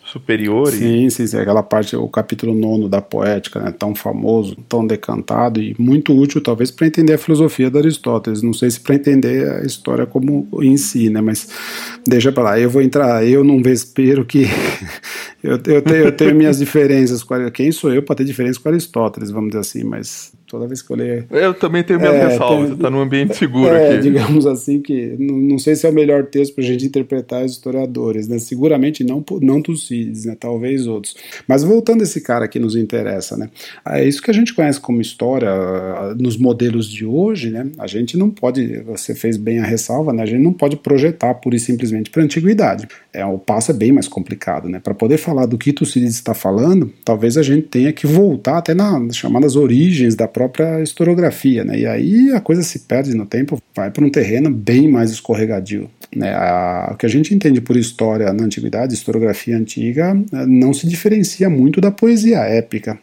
superior. 0.08 0.72
Sim, 0.72 1.10
sim, 1.10 1.28
sim, 1.28 1.38
aquela 1.38 1.62
parte, 1.62 1.96
o 1.96 2.08
capítulo 2.08 2.54
nono 2.54 2.88
da 2.88 3.02
poética, 3.02 3.60
né, 3.60 3.72
tão 3.72 3.94
famoso, 3.94 4.56
tão 4.68 4.86
decantado 4.86 5.62
e 5.62 5.76
muito 5.78 6.18
útil 6.18 6.42
talvez 6.42 6.72
para 6.72 6.88
entender 6.88 7.14
a 7.14 7.18
filosofia 7.18 7.70
de 7.70 7.78
Aristóteles. 7.78 8.42
Não 8.42 8.54
sei 8.54 8.72
se 8.72 8.80
para 8.80 8.96
entender 8.96 9.50
a 9.50 9.66
história 9.66 10.06
como 10.06 10.48
em 10.62 10.78
si, 10.78 11.10
né, 11.10 11.22
mas 11.22 11.50
deixa 12.08 12.32
para 12.32 12.44
lá. 12.44 12.60
Eu 12.60 12.70
vou 12.70 12.82
entrar, 12.82 13.26
eu 13.26 13.44
não 13.44 13.60
espero 13.62 14.26
que 14.26 14.46
eu, 15.44 15.60
eu, 15.66 15.82
tenho, 15.82 16.04
eu 16.06 16.12
tenho 16.12 16.36
minhas 16.36 16.58
diferenças 16.58 17.26
quem 17.54 17.72
sou 17.72 17.94
eu 17.94 18.02
para 18.02 18.16
ter 18.16 18.26
diferença 18.26 18.60
com 18.60 18.70
Aristóteles, 18.70 19.30
vamos 19.30 19.50
dizer 19.50 19.60
assim, 19.60 19.84
mas 19.84 20.32
toda 20.48 20.68
vez 20.68 20.82
que 20.82 20.92
eu 20.92 20.98
leio. 20.98 21.26
Eu 21.30 21.54
também 21.54 21.84
tenho 21.84 22.00
minhas 22.00 22.16
é, 22.16 22.28
ressalvas, 22.28 22.72
está 22.72 22.90
num 22.90 23.02
ambiente 23.02 23.36
seguro 23.36 23.74
é, 23.74 23.94
aqui. 23.94 24.04
Digamos 24.04 24.46
assim, 24.46 24.82
que 24.82 25.16
não, 25.20 25.38
não 25.38 25.60
sei 25.60 25.76
se 25.76 25.86
é 25.86 25.90
o 25.90 25.94
melhor 25.94 26.26
texto 26.26 26.56
para 26.56 26.64
a 26.64 26.68
gente 26.68 26.86
interpretar 26.86 27.44
os 27.44 27.52
historiadores, 27.52 28.28
né? 28.28 28.40
Seguramente 28.40 29.04
não, 29.04 29.24
não 29.42 29.62
Tucídides, 29.62 30.26
né? 30.26 30.36
Talvez 30.40 30.88
outros. 30.88 31.16
Mas 31.48 31.64
voltando 31.64 32.02
a 32.02 32.04
esse 32.04 32.22
cara 32.22 32.48
que 32.48 32.60
nos 32.60 32.76
interessa, 32.76 33.36
né? 33.36 33.50
É 33.86 34.08
isso 34.08 34.22
que 34.22 34.32
a 34.32 34.34
gente 34.34 34.54
conhece 34.54 34.80
como 34.80 35.02
história 35.02 35.50
nos 36.18 36.38
modelos 36.38 36.90
de 36.90 37.06
hoje, 37.06 37.50
né? 37.50 37.70
A 37.78 37.88
gente 37.88 38.18
não 38.18 38.30
pode, 38.30 38.80
você 38.80 39.14
fez 39.14 39.38
bem 39.38 39.60
a 39.60 39.66
ressalva, 39.66 40.14
né? 40.14 40.24
A 40.24 40.26
gente 40.26 40.42
não 40.42 40.54
pode 40.54 40.78
projetar 40.78 41.34
pura 41.36 41.56
e 41.56 41.60
simplesmente 41.60 42.10
para 42.10 42.22
a 42.22 42.26
antiguidade. 42.26 42.88
É, 43.14 43.26
o 43.26 43.38
passo 43.38 43.72
é 43.72 43.74
bem 43.74 43.92
mais 43.92 44.08
complicado, 44.08 44.70
né? 44.70 44.80
Para 44.80 44.94
poder 44.94 45.18
falar 45.18 45.46
do 45.46 45.58
que 45.58 45.74
Tucídides 45.74 46.16
está 46.16 46.34
falando, 46.34 46.92
talvez 47.04 47.38
a 47.38 47.44
gente 47.44 47.68
tenha 47.68 47.92
que 47.92 48.08
voltar 48.08 48.58
até 48.58 48.74
nas 48.74 49.16
chamadas 49.18 49.56
origens 49.56 50.16
da 50.16 50.28
própria 50.38 50.80
historiografia, 50.84 51.64
né? 51.64 51.80
E 51.80 51.88
aí 51.88 52.32
a 52.32 52.40
coisa 52.40 52.62
se 52.62 52.80
perde 52.80 53.16
no 53.16 53.26
tempo, 53.26 53.60
vai 53.76 53.90
para 53.90 54.06
um 54.06 54.10
terreno 54.10 54.52
bem 54.52 54.88
mais 54.88 55.10
escorregadio. 55.10 55.90
Né? 56.16 56.32
A, 56.32 56.92
o 56.94 56.96
que 56.96 57.08
a 57.08 57.10
gente 57.10 57.34
entende 57.34 57.60
por 57.60 57.76
história 57.76 58.32
na 58.32 58.44
antiguidade, 58.44 58.94
historiografia 58.94 59.58
antiga, 59.58 60.16
eh, 60.32 60.46
não 60.46 60.74
se 60.74 60.88
diferencia 60.88 61.50
muito 61.50 61.82
da 61.82 61.90
poesia 61.90 62.42
épica. 62.42 63.00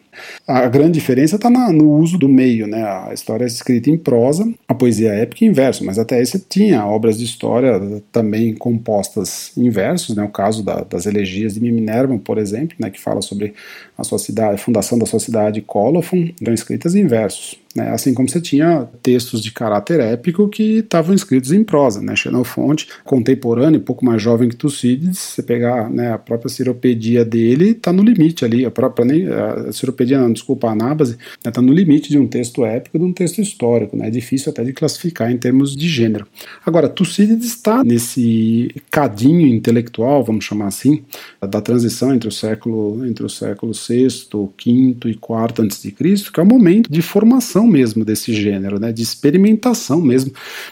A 0.47 0.67
grande 0.67 0.93
diferença 0.93 1.35
está 1.35 1.49
no 1.49 1.91
uso 1.97 2.17
do 2.17 2.27
meio, 2.27 2.67
né? 2.67 2.83
A 2.83 3.13
história 3.13 3.43
é 3.43 3.47
escrita 3.47 3.89
em 3.89 3.97
prosa, 3.97 4.51
a 4.67 4.73
poesia 4.73 5.13
épica 5.13 5.45
em 5.45 5.51
verso, 5.51 5.85
mas 5.85 5.97
até 5.97 6.17
aí 6.17 6.25
você 6.25 6.39
tinha 6.39 6.85
obras 6.85 7.17
de 7.17 7.25
história 7.25 7.79
também 8.11 8.53
compostas 8.53 9.51
em 9.57 9.69
versos, 9.69 10.15
né? 10.15 10.23
O 10.23 10.29
caso 10.29 10.63
da, 10.63 10.81
das 10.81 11.05
elegias 11.05 11.55
de 11.55 11.59
Minerva, 11.59 12.17
por 12.17 12.37
exemplo, 12.37 12.75
né? 12.79 12.89
Que 12.89 12.99
fala 12.99 13.21
sobre 13.21 13.53
a 13.97 14.03
sua 14.03 14.19
cidade, 14.19 14.55
a 14.55 14.57
fundação 14.57 14.97
da 14.97 15.05
sua 15.05 15.19
cidade 15.19 15.61
Colophon, 15.61 16.29
eram 16.41 16.53
escritas 16.53 16.95
em 16.95 17.05
versos. 17.07 17.64
Né? 17.75 17.89
Assim 17.89 18.13
como 18.13 18.29
você 18.29 18.39
tinha 18.39 18.87
textos 19.03 19.41
de 19.41 19.51
caráter 19.51 19.99
épico 19.99 20.47
que 20.47 20.79
estavam 20.79 21.13
escritos 21.13 21.51
em 21.51 21.63
prosa, 21.63 22.01
né? 22.01 22.15
Xenofonte, 22.15 22.87
contemporâneo, 23.03 23.81
pouco 23.81 24.05
mais 24.05 24.21
jovem 24.21 24.47
que 24.47 24.55
Tucídides, 24.55 25.19
você 25.19 25.43
pegar 25.43 25.89
né, 25.89 26.13
a 26.13 26.17
própria 26.17 26.49
ciropedia 26.49 27.25
dele, 27.25 27.71
está 27.71 27.91
no 27.91 28.01
limite 28.01 28.45
ali, 28.45 28.65
a 28.65 28.71
própria 28.71 29.05
nem, 29.05 29.27
a 29.27 30.19
não, 30.19 30.31
desculpa, 30.31 30.69
a 30.69 30.71
anábase, 30.71 31.17
está 31.45 31.61
né, 31.61 31.67
no 31.67 31.73
limite 31.73 32.09
de 32.09 32.17
um 32.17 32.27
texto 32.27 32.63
épico 32.63 32.97
de 32.97 33.03
um 33.03 33.11
texto 33.11 33.41
histórico, 33.41 33.97
né? 33.97 34.07
É 34.07 34.09
difícil 34.11 34.51
até 34.51 34.63
de 34.63 34.71
classificar 34.71 35.29
em 35.29 35.37
termos 35.37 35.75
de 35.75 35.89
gênero. 35.89 36.25
Agora, 36.65 36.87
Tucídides 36.87 37.47
está 37.47 37.83
nesse 37.83 38.73
cadinho 38.89 39.47
intelectual, 39.47 40.23
vamos 40.23 40.45
chamar 40.45 40.67
assim, 40.67 41.03
da 41.41 41.59
transição 41.59 42.13
entre 42.13 42.29
o 42.29 42.31
século 42.31 43.05
entre 43.05 43.25
o 43.25 43.29
século 43.29 43.73
VI, 43.73 44.07
V 44.31 44.97
e 45.05 45.09
IV 45.09 45.91
Cristo, 45.91 46.31
que 46.31 46.39
é 46.39 46.43
o 46.43 46.45
momento 46.45 46.89
de 46.89 47.01
formação 47.01 47.64
mesmo 47.65 48.05
desse 48.05 48.33
gênero, 48.33 48.79
né, 48.79 48.91
de 48.91 49.01
experimentação 49.01 50.01
mesmo 50.01 50.31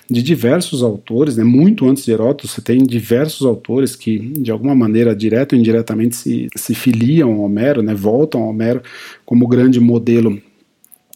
de 0.10 0.22
diversos 0.22 0.84
autores, 0.84 1.38
né, 1.38 1.44
muito 1.44 1.88
antes 1.88 2.06
de 2.06 2.12
Heródoto, 2.12 2.48
você 2.48 2.62
tem 2.62 2.84
diversos 2.84 3.46
autores 3.46 3.96
que 3.96 4.20
de 4.20 4.52
alguma 4.52 4.76
maneira, 4.76 5.16
direto 5.16 5.54
ou 5.54 5.60
indiretamente, 5.60 6.16
se, 6.16 6.48
se 6.56 6.76
filiam 6.76 7.34
ao 7.34 7.42
Homero, 7.42 7.82
né, 7.82 7.94
voltam 7.94 8.42
ao 8.42 8.50
Homero 8.50 8.82
como 9.26 9.48
grande 9.48 9.80
modelo 9.80 10.42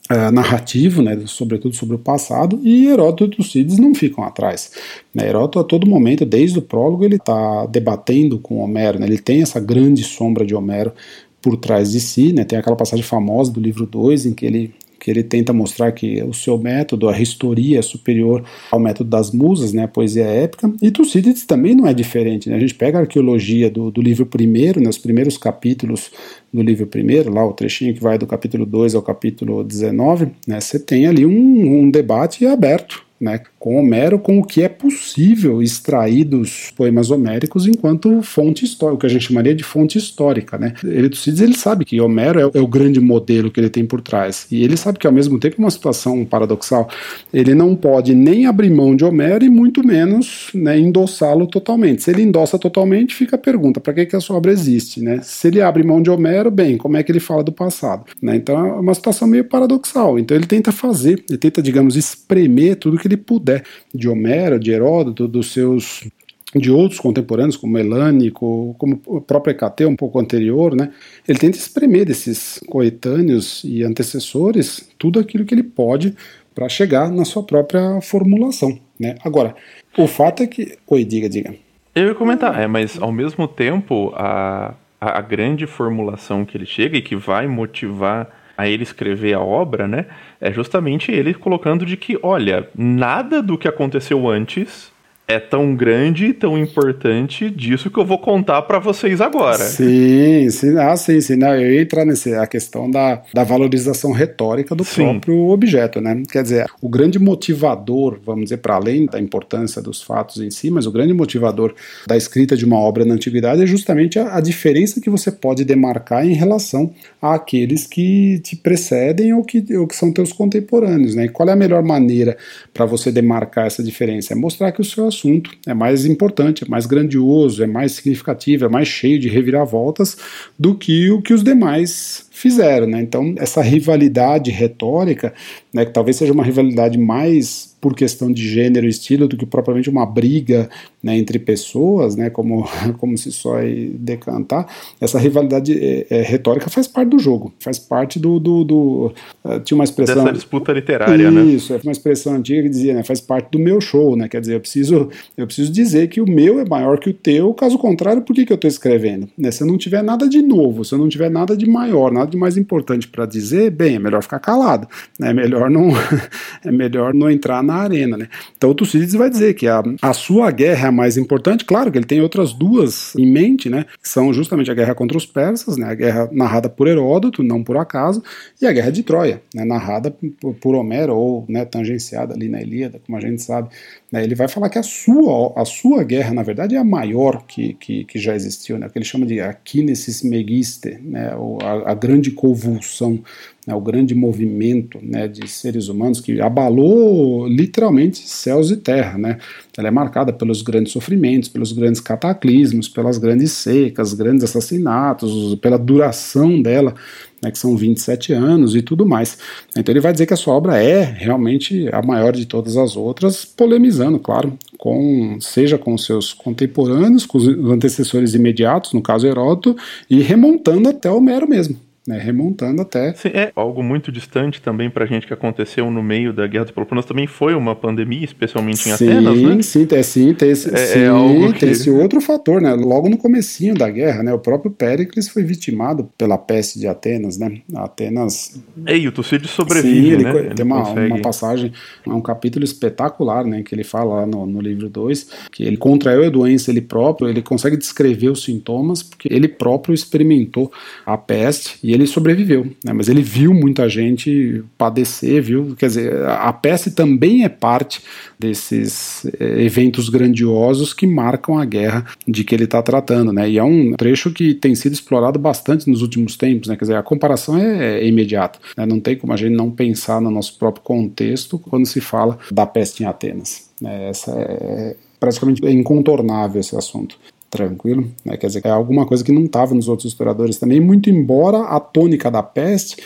Uh, 0.10 0.32
narrativo, 0.32 1.02
né, 1.02 1.20
sobretudo 1.26 1.76
sobre 1.76 1.98
o 1.98 2.00
passado, 2.00 2.62
e 2.64 2.88
Heródoto 2.88 3.26
e 3.26 3.30
Tucídides 3.36 3.78
não 3.78 3.94
ficam 3.94 4.24
atrás. 4.24 4.72
Né, 5.14 5.28
Heródoto 5.28 5.60
a 5.60 5.66
todo 5.66 5.86
momento, 5.86 6.24
desde 6.26 6.58
o 6.58 6.62
prólogo, 6.62 7.04
ele 7.04 7.18
está 7.18 7.66
debatendo 7.66 8.40
com 8.40 8.60
Homero, 8.60 8.98
né, 8.98 9.06
ele 9.06 9.18
tem 9.18 9.42
essa 9.42 9.60
grande 9.60 10.06
sombra 10.06 10.46
de 10.46 10.56
Homero 10.56 10.94
por 11.42 11.58
trás 11.58 11.92
de 11.92 12.00
si, 12.00 12.32
né, 12.32 12.46
tem 12.46 12.58
aquela 12.58 12.78
passagem 12.78 13.04
famosa 13.04 13.52
do 13.52 13.60
livro 13.60 13.86
2 13.86 14.28
em 14.28 14.34
que 14.34 14.46
ele 14.46 14.74
que 15.00 15.10
ele 15.12 15.24
tenta 15.24 15.54
mostrar 15.54 15.92
que 15.92 16.22
o 16.24 16.34
seu 16.34 16.58
método, 16.58 17.10
a 17.10 17.20
historia, 17.20 17.80
é 17.80 17.82
superior 17.82 18.44
ao 18.72 18.80
método 18.80 19.10
das 19.10 19.32
musas, 19.32 19.74
né, 19.74 19.84
a 19.84 19.88
poesia 19.88 20.26
épica, 20.26 20.72
e 20.82 20.92
Tucídides 20.92 21.46
também 21.46 21.76
não 21.76 21.88
é 21.88 21.94
diferente. 21.94 22.50
Né? 22.50 22.56
A 22.56 22.60
gente 22.60 22.76
pega 22.76 22.98
a 22.98 23.02
arqueologia 23.02 23.70
do, 23.70 23.92
do 23.92 24.02
livro 24.02 24.26
primeiro, 24.26 24.82
né, 24.82 24.90
primeiros 25.02 25.38
capítulos 25.38 26.12
do 26.52 26.62
livro 26.62 26.88
primeiro, 26.88 27.32
lá 27.32 27.46
o 27.46 27.54
trechinho 27.54 27.94
que 27.94 28.02
vai 28.02 28.18
do 28.18 28.26
capítulo 28.26 28.66
2 28.66 28.96
ao 28.96 29.02
capítulo 29.02 29.64
19, 29.64 30.30
né, 30.48 30.60
você 30.60 30.80
tem 30.80 31.08
ali 31.08 31.26
um, 31.26 31.82
um 31.82 31.92
debate 31.92 32.46
aberto 32.46 33.08
né, 33.20 33.42
com 33.60 33.76
Homero, 33.76 34.20
com 34.20 34.40
o 34.40 34.44
que 34.44 34.62
é 34.62 34.70
possível 34.70 35.62
extrair 35.62 36.24
dos 36.24 36.72
poemas 36.76 37.10
homéricos 37.10 37.68
enquanto 37.68 38.22
fonte 38.22 38.64
histórica, 38.64 38.96
o 38.96 39.00
que 39.00 39.06
a 39.06 39.10
gente 39.10 39.28
chamaria 39.28 39.56
de 39.56 39.64
fonte 39.64 39.98
histórica, 39.98 40.58
né? 40.58 40.74
Ele 40.84 41.10
ele 41.38 41.58
sabe 41.58 41.84
que 41.84 42.00
Homero 42.00 42.40
é, 42.40 42.58
é, 42.58 42.62
o 42.62 42.68
grande 42.68 43.00
modelo 43.00 43.50
que 43.50 43.60
ele 43.60 43.70
tem 43.70 43.86
por 43.86 44.02
trás, 44.02 44.48
e 44.52 44.64
ele 44.64 44.78
sabe 44.78 45.00
que 45.00 45.08
ao 45.08 45.14
mesmo 45.14 45.40
tempo 45.40 45.56
é 45.58 45.64
uma 45.64 45.72
situação 45.72 46.24
paradoxal. 46.24 46.90
Ele 47.34 47.56
não 47.56 47.76
pode 47.76 48.14
nem 48.14 48.46
abrir 48.46 48.70
mão 48.70 48.96
de 48.96 49.04
Homero 49.04 49.44
e 49.44 49.50
muito 49.50 49.86
menos 49.86 50.50
né, 50.54 50.80
endossá-lo 50.80 51.48
totalmente. 51.48 52.04
Se 52.04 52.12
ele 52.12 52.22
endossa 52.22 52.60
totalmente, 52.60 53.16
fica 53.16 53.36
a 53.36 53.40
pergunta: 53.40 53.80
para 53.80 53.94
que, 53.94 54.06
que 54.06 54.16
a 54.16 54.20
sua 54.20 54.38
obra 54.38 54.52
existe, 54.52 55.02
né? 55.02 55.20
Se 55.24 55.48
ele 55.48 55.62
abre 55.62 55.84
mão 55.84 56.02
de 56.02 56.10
Homero, 56.10 56.52
bem, 56.52 56.78
como 56.78 56.98
é 56.98 57.04
que 57.04 57.12
ele 57.12 57.20
fala 57.20 57.44
do 57.44 57.52
passado? 57.52 58.06
Né? 58.22 58.36
Então 58.36 58.58
é 58.58 58.72
uma 58.74 58.94
situação 58.94 59.28
meio 59.28 59.46
paradoxal. 59.46 60.20
Então 60.20 60.38
ele 60.38 60.46
tenta 60.46 60.72
fazer, 60.72 61.24
ele 61.30 61.38
tenta, 61.38 61.62
digamos, 61.62 61.96
espremer 61.96 62.76
tudo 62.76 62.98
que 62.98 63.08
ele 63.08 63.18
puder 63.18 63.57
de 63.94 64.08
Homero, 64.08 64.60
de 64.60 64.72
Heródoto, 64.72 65.28
dos 65.28 65.52
seus 65.52 66.08
de 66.56 66.72
outros 66.72 67.00
contemporâneos, 67.00 67.58
como 67.58 67.78
Elânico, 67.78 68.74
como 68.78 69.02
o 69.06 69.20
próprio 69.20 69.52
Hecate, 69.52 69.86
um 69.86 69.96
pouco 69.96 70.20
anterior, 70.20 70.76
né, 70.76 70.92
ele 71.28 71.38
tenta 71.38 71.58
espremer 71.58 72.06
desses 72.06 72.60
coetâneos 72.68 73.64
e 73.66 73.84
antecessores 73.84 74.90
tudo 74.98 75.20
aquilo 75.20 75.46
que 75.46 75.54
ele 75.54 75.64
pode 75.64 76.16
para 76.56 76.70
chegar 76.70 77.12
na 77.12 77.26
sua 77.26 77.44
própria 77.44 78.00
formulação. 78.02 78.80
Né? 79.00 79.16
Agora, 79.24 79.56
o 79.98 80.08
fato 80.08 80.42
é 80.42 80.48
que. 80.48 80.78
Oi, 80.88 81.04
diga, 81.04 81.30
diga. 81.30 81.54
Eu 81.94 82.08
ia 82.08 82.16
comentar, 82.16 82.60
é, 82.60 82.66
mas 82.66 82.98
ao 83.00 83.12
mesmo 83.12 83.48
tempo, 83.48 84.12
a, 84.16 84.74
a 85.00 85.22
grande 85.22 85.68
formulação 85.68 86.46
que 86.46 86.58
ele 86.58 86.66
chega 86.66 86.98
e 86.98 87.02
que 87.02 87.16
vai 87.16 87.48
motivar 87.48 88.30
a 88.58 88.68
ele 88.68 88.84
escrever 88.84 89.34
a 89.34 89.40
obra, 89.40 89.88
né? 89.88 90.08
É 90.42 90.52
justamente 90.52 91.12
ele 91.12 91.34
colocando 91.34 91.86
de 91.86 91.96
que, 91.96 92.18
olha, 92.24 92.68
nada 92.76 93.42
do 93.42 93.58
que 93.58 93.68
aconteceu 93.68 94.28
antes 94.28 94.92
é 95.28 95.40
tão 95.40 95.76
grande, 95.76 96.34
tão 96.34 96.58
importante 96.58 97.50
disso 97.50 97.92
que 97.92 98.00
eu 98.00 98.06
vou 98.06 98.18
contar 98.18 98.62
para 98.62 98.80
vocês 98.80 99.20
agora. 99.20 99.58
Sim, 99.58 100.50
sim, 100.50 100.78
ah, 100.78 100.96
sim, 100.96 101.20
sim. 101.20 101.36
Não, 101.36 101.54
eu 101.54 101.74
ia 101.74 101.82
entrar 101.82 102.06
nessa 102.06 102.42
a 102.42 102.48
questão 102.48 102.90
da, 102.90 103.22
da 103.34 103.44
valorização 103.44 104.14
retórica 104.14 104.74
do 104.74 104.86
sim. 104.86 105.04
próprio 105.04 105.50
objeto, 105.50 106.00
né? 106.00 106.24
Quer 106.32 106.44
dizer, 106.44 106.66
o 106.82 106.88
grande 106.88 107.20
motivador, 107.20 108.18
vamos 108.26 108.46
dizer, 108.46 108.58
para 108.58 108.76
além 108.76 109.06
da 109.06 109.20
importância 109.20 109.82
dos 109.82 110.02
fatos 110.02 110.42
em 110.42 110.50
si, 110.50 110.72
mas 110.72 110.86
o 110.86 110.92
grande 110.92 111.14
motivador 111.14 111.76
da 112.08 112.16
escrita 112.16 112.56
de 112.56 112.64
uma 112.64 112.80
obra 112.80 113.04
na 113.04 113.16
antiguidade 113.16 113.62
é 113.62 113.66
justamente 113.66 114.18
a, 114.18 114.38
a 114.38 114.40
diferença 114.40 115.02
que 115.02 115.10
você 115.10 115.30
pode 115.30 115.66
demarcar 115.66 116.26
em 116.26 116.34
relação 116.34 116.94
àqueles 117.22 117.86
que 117.86 118.40
te 118.40 118.56
precedem 118.56 119.34
ou 119.34 119.44
que, 119.44 119.76
ou 119.76 119.86
que 119.86 119.96
são 119.96 120.14
teus 120.14 120.32
contemporâneos, 120.32 121.16
né? 121.16 121.26
E 121.26 121.30
qual 121.30 121.50
é 121.50 121.52
a 121.52 121.56
melhor 121.56 121.84
maneira 121.84 122.38
para 122.74 122.86
você 122.86 123.12
demarcar 123.12 123.66
essa 123.68 123.84
diferença? 123.84 124.32
É 124.32 124.36
mostrar 124.38 124.72
que 124.72 124.80
o 124.80 124.86
seu 124.86 125.06
assunto 125.18 125.52
é 125.66 125.74
mais 125.74 126.06
importante, 126.06 126.64
é 126.64 126.68
mais 126.68 126.86
grandioso, 126.86 127.64
é 127.64 127.68
mais 127.68 127.94
significativo, 127.94 128.66
é 128.66 128.70
mais 128.70 128.88
cheio 128.88 129.20
de 129.20 129.28
reviravoltas 129.28 130.18
do 130.58 130.76
que 130.76 131.10
o 131.12 131.22
que 131.22 131.34
os 131.34 131.44
demais 131.44 132.27
fizeram. 132.38 132.88
Né? 132.88 133.02
Então, 133.02 133.34
essa 133.38 133.62
rivalidade 133.62 134.52
retórica, 134.52 135.34
né, 135.74 135.86
que 135.86 135.92
talvez 135.92 136.16
seja 136.16 136.32
uma 136.32 136.44
rivalidade 136.44 136.98
mais 136.98 137.76
por 137.80 137.96
questão 137.96 138.32
de 138.32 138.48
gênero 138.48 138.86
e 138.88 138.90
estilo 138.90 139.28
do 139.28 139.38
que 139.38 139.46
propriamente 139.46 139.90
uma 139.90 140.06
briga 140.06 140.70
né, 141.02 141.18
entre 141.18 141.38
pessoas, 141.38 142.16
né, 142.16 142.30
como, 142.30 142.68
como 142.98 143.18
se 143.18 143.32
só 143.32 143.58
decantar, 143.94 144.68
essa 145.00 145.20
rivalidade 145.20 145.78
é, 145.78 146.08
é, 146.10 146.22
retórica 146.22 146.70
faz 146.70 146.88
parte 146.88 147.10
do 147.10 147.20
jogo, 147.20 147.54
faz 147.60 147.78
parte 147.78 148.20
do. 148.20 148.40
do, 148.40 148.64
do 148.64 149.14
uh, 149.46 149.60
tinha 149.64 149.76
uma 149.76 149.84
expressão. 149.84 150.24
Dessa 150.24 150.34
disputa 150.34 150.74
literária, 150.74 151.30
né? 151.30 151.44
Isso, 151.44 151.74
é 151.74 151.80
uma 151.84 151.92
expressão 151.92 152.34
antiga 152.34 152.64
que 152.64 152.70
dizia, 152.70 152.94
né, 152.94 153.04
faz 153.04 153.22
parte 153.22 153.52
do 153.52 153.60
meu 153.60 153.80
show, 153.80 154.16
né? 154.16 154.28
Quer 154.28 154.42
dizer, 154.42 154.56
eu 154.56 154.60
preciso, 154.60 155.10
eu 155.38 155.46
preciso 155.46 155.72
dizer 155.72 156.08
que 156.10 156.20
o 156.20 156.28
meu 156.28 156.60
é 156.60 156.66
maior 156.68 157.00
que 157.00 157.10
o 157.10 157.14
teu, 157.14 157.54
caso 157.54 157.78
contrário, 157.78 158.24
por 158.24 158.36
que, 158.36 158.46
que 158.46 158.52
eu 158.52 158.56
estou 158.56 158.68
escrevendo? 158.68 159.30
Né, 159.38 159.52
se 159.52 159.62
eu 159.62 159.68
não 159.68 159.78
tiver 159.78 160.04
nada 160.04 160.28
de 160.28 160.42
novo, 160.42 160.84
se 160.84 160.94
eu 160.94 161.00
não 161.00 161.08
tiver 161.08 161.30
nada 161.30 161.56
de 161.56 161.70
maior, 161.70 162.12
nada 162.12 162.27
de 162.32 162.38
mais 162.38 162.58
importante 162.58 163.08
para 163.08 163.26
dizer, 163.26 163.72
bem, 163.72 163.96
é 163.96 164.00
melhor 164.00 164.22
ficar 164.22 164.40
calado, 164.40 164.88
né? 165.20 165.30
É 165.30 165.34
melhor 165.34 165.70
não, 165.70 165.90
é 166.64 166.72
melhor 166.72 167.14
não 167.14 167.30
entrar 167.30 167.62
na 167.64 167.76
arena, 167.76 168.18
né? 168.18 168.28
Então 168.56 168.70
o 168.70 168.76
Tucídides 168.76 169.14
vai 169.14 169.30
dizer 169.30 169.54
que 169.54 169.68
a, 169.68 169.84
a 170.02 170.14
sua 170.14 170.52
guerra 170.52 170.86
é 170.86 170.90
a 170.90 170.92
mais 170.92 171.18
importante, 171.18 171.66
claro 171.66 171.92
que 171.92 171.98
ele 171.98 172.06
tem 172.06 172.22
outras 172.22 172.54
duas 172.54 173.16
em 173.16 173.32
mente, 173.32 173.70
né? 173.70 173.86
Que 174.02 174.10
são 174.10 174.34
justamente 174.34 174.72
a 174.72 174.74
guerra 174.74 174.96
contra 174.96 175.18
os 175.18 175.26
persas, 175.26 175.78
né? 175.78 175.88
A 175.88 175.96
guerra 175.96 176.30
narrada 176.32 176.70
por 176.70 176.88
Heródoto, 176.88 177.44
não 177.44 177.64
por 177.64 177.78
acaso, 177.78 178.24
e 178.62 178.66
a 178.66 178.72
guerra 178.72 178.92
de 178.92 179.04
Troia, 179.04 179.42
né? 179.54 179.66
Narrada 179.66 180.12
por, 180.40 180.54
por 180.56 180.76
Homero 180.76 181.16
ou 181.16 181.46
né, 181.48 181.66
tangenciada 181.66 182.34
ali 182.34 182.50
na 182.50 182.62
Ilíada, 182.62 183.00
como 183.06 183.18
a 183.18 183.22
gente 183.22 183.42
sabe. 183.42 183.70
Né? 184.12 184.24
Ele 184.24 184.36
vai 184.36 184.48
falar 184.48 184.70
que 184.70 184.80
a 184.80 184.84
sua, 184.84 185.54
a 185.56 185.66
sua 185.66 186.04
guerra, 186.04 186.34
na 186.34 186.44
verdade, 186.44 186.76
é 186.76 186.78
a 186.78 186.84
maior 186.84 187.46
que, 187.46 187.74
que, 187.74 188.06
que 188.06 188.20
já 188.20 188.36
existiu, 188.36 188.78
né? 188.78 188.88
O 188.88 188.90
que 188.90 188.98
ele 188.98 189.06
chama 189.06 189.26
de 189.26 189.40
Akinesis 189.40 190.24
Megiste, 190.24 190.98
né? 191.02 191.32
a, 191.62 191.92
a 191.92 191.94
grande 191.94 192.32
convulsão 192.32 193.22
né, 193.68 193.76
o 193.76 193.82
grande 193.82 194.16
movimento 194.16 194.98
né, 195.04 195.28
de 195.28 195.46
seres 195.46 195.90
humanos 195.90 196.22
que 196.22 196.40
abalou 196.40 197.46
literalmente 197.46 198.20
céus 198.20 198.72
e 198.72 198.78
terra. 198.78 199.18
Né? 199.18 199.38
Ela 199.78 199.90
é 199.90 199.92
marcada 199.92 200.32
pelos 200.32 200.62
grandes 200.62 200.94
sofrimentos, 200.94 201.50
pelos 201.50 201.74
grandes 201.74 202.00
cataclismos, 202.00 202.88
pelas 202.88 203.18
grandes 203.18 203.52
secas, 203.52 204.14
grandes 204.14 204.46
assassinatos, 204.46 205.56
pela 205.56 205.78
duração 205.78 206.62
dela, 206.62 206.96
né, 207.42 207.52
que 207.52 207.58
são 207.58 207.76
27 207.76 208.34
anos 208.34 208.76
e 208.76 208.82
tudo 208.82 209.06
mais. 209.06 209.38
Então 209.76 209.92
ele 209.92 210.00
vai 210.00 210.12
dizer 210.12 210.26
que 210.26 210.34
a 210.34 210.38
sua 210.38 210.54
obra 210.54 210.82
é 210.82 211.04
realmente 211.04 211.88
a 211.92 212.02
maior 212.02 212.34
de 212.34 212.46
todas 212.46 212.78
as 212.78 212.96
outras, 212.96 213.46
polemizando, 213.46 214.20
claro, 214.20 214.58
com 214.78 215.38
seja 215.40 215.78
com 215.78 215.98
seus 215.98 216.34
contemporâneos, 216.34 217.26
com 217.26 217.38
os 217.38 217.48
antecessores 217.48 218.34
imediatos, 218.34 218.94
no 218.94 219.02
caso 219.02 219.28
Heródoto, 219.28 219.76
e 220.10 220.22
remontando 220.22 220.90
até 220.90 221.10
Homero 221.10 221.48
mesmo 221.48 221.87
né, 222.08 222.18
remontando 222.18 222.82
até. 222.82 223.14
Sim, 223.14 223.30
é 223.34 223.52
algo 223.54 223.84
muito 223.84 224.12
distante 224.14 224.62
também 224.62 224.90
para 224.90 225.04
a 225.04 225.08
gente 225.08 225.28
que 225.28 225.34
aconteceu 225.34 225.92
no 225.92 226.02
meio 226.02 226.32
da 226.32 226.48
Guerra 226.48 226.66
do 226.66 226.74
Peloponeso 226.74 227.08
também 227.08 227.28
foi 227.28 227.54
uma 227.54 227.76
pandemia, 227.76 228.24
especialmente 228.24 228.88
em 228.88 228.96
sim, 228.96 229.10
Atenas, 229.10 229.42
né? 229.42 229.62
Sim, 229.62 229.86
tem, 229.86 230.04
sim, 230.04 230.34
tem 230.34 230.52
esse, 230.52 230.74
é, 230.74 230.78
sim, 230.78 231.00
é 231.00 231.08
algo 231.08 231.52
que... 231.52 231.60
tem 231.60 231.72
esse 231.72 231.90
outro 231.90 232.22
fator, 232.22 232.62
né? 232.62 232.74
Logo 232.74 233.10
no 233.10 233.18
comecinho 233.18 233.76
da 233.76 233.90
guerra, 233.90 234.24
né, 234.24 234.34
o 234.34 234.40
próprio 234.40 234.72
Péricles 234.72 235.28
foi 235.28 235.44
vitimado 235.44 236.10
pela 236.18 236.38
peste 236.38 236.80
de 236.80 236.88
Atenas, 236.88 237.38
né? 237.38 237.62
Atenas. 237.76 238.58
E 238.88 239.06
o 239.06 239.12
Tucídides 239.12 239.52
sobrevive, 239.52 240.06
sim, 240.06 240.12
ele, 240.14 240.24
né? 240.24 240.32
Tem 240.32 240.52
ele 240.52 240.64
uma, 240.64 240.86
consegue... 240.86 241.12
uma 241.12 241.22
passagem, 241.22 241.74
é 242.06 242.10
um 242.10 242.22
capítulo 242.22 242.64
espetacular, 242.64 243.44
né, 243.44 243.64
que 243.64 243.76
ele 243.76 243.84
fala 243.84 244.22
lá 244.22 244.26
no, 244.26 244.46
no 244.46 244.62
livro 244.62 244.90
2, 244.90 245.30
que 245.52 245.64
ele 245.64 245.76
contraiu 245.76 246.26
a 246.26 246.30
doença 246.30 246.72
ele 246.72 246.82
próprio, 246.82 247.28
ele 247.28 247.42
consegue 247.42 247.76
descrever 247.76 248.30
os 248.30 248.44
sintomas 248.44 249.04
porque 249.04 249.28
ele 249.32 249.48
próprio 249.48 249.94
experimentou 249.94 250.72
a 251.06 251.18
peste 251.18 251.78
e 251.84 251.97
ele 251.98 252.08
sobreviveu, 252.08 252.66
né? 252.84 252.94
mas 252.94 253.10
ele 253.10 253.22
viu 253.22 253.54
muita 253.54 253.90
gente 253.90 254.64
padecer, 254.78 255.42
viu? 255.42 255.76
Quer 255.76 255.88
dizer, 255.88 256.26
a 256.26 256.54
peste 256.54 256.92
também 256.92 257.44
é 257.44 257.50
parte 257.50 258.02
desses 258.40 259.26
eh, 259.40 259.64
eventos 259.64 260.10
grandiosos 260.10 260.94
que 260.94 261.08
marcam 261.08 261.58
a 261.58 261.66
guerra 261.66 262.06
de 262.28 262.44
que 262.44 262.54
ele 262.54 262.66
está 262.66 262.82
tratando, 262.82 263.34
né? 263.34 263.50
E 263.50 263.58
é 263.58 263.64
um 263.64 263.94
trecho 263.94 264.32
que 264.32 264.54
tem 264.54 264.76
sido 264.76 264.94
explorado 264.94 265.40
bastante 265.40 265.90
nos 265.90 266.02
últimos 266.02 266.38
tempos, 266.38 266.68
né? 266.68 266.76
Quer 266.76 266.86
dizer, 266.86 266.96
a 266.96 267.04
comparação 267.04 267.58
é, 267.58 268.00
é 268.00 268.08
imediata, 268.08 268.60
né? 268.78 268.86
não 268.86 269.00
tem 269.00 269.16
como 269.16 269.34
a 269.34 269.38
gente 269.38 269.56
não 269.56 269.72
pensar 269.72 270.22
no 270.22 270.30
nosso 270.30 270.58
próprio 270.58 270.84
contexto 270.84 271.58
quando 271.58 271.86
se 271.86 272.00
fala 272.00 272.38
da 272.52 272.66
peste 272.66 273.04
em 273.04 273.06
Atenas. 273.08 273.70
Né? 273.82 274.10
Essa 274.10 274.32
é 274.32 274.96
praticamente 275.20 275.66
incontornável 275.66 276.62
esse 276.62 276.76
assunto 276.76 277.18
tranquilo, 277.50 278.10
né? 278.26 278.38
quer 278.38 278.48
dizer, 278.48 278.62
é 278.66 278.70
alguma 278.70 279.06
coisa 279.06 279.24
que 279.24 279.32
não 279.32 279.46
estava 279.46 279.74
nos 279.74 279.88
outros 279.88 280.12
historiadores 280.12 280.58
também, 280.58 280.80
muito 280.80 281.10
embora 281.10 281.60
a 281.60 281.80
tônica 281.80 282.30
da 282.30 282.44
peste 282.44 282.98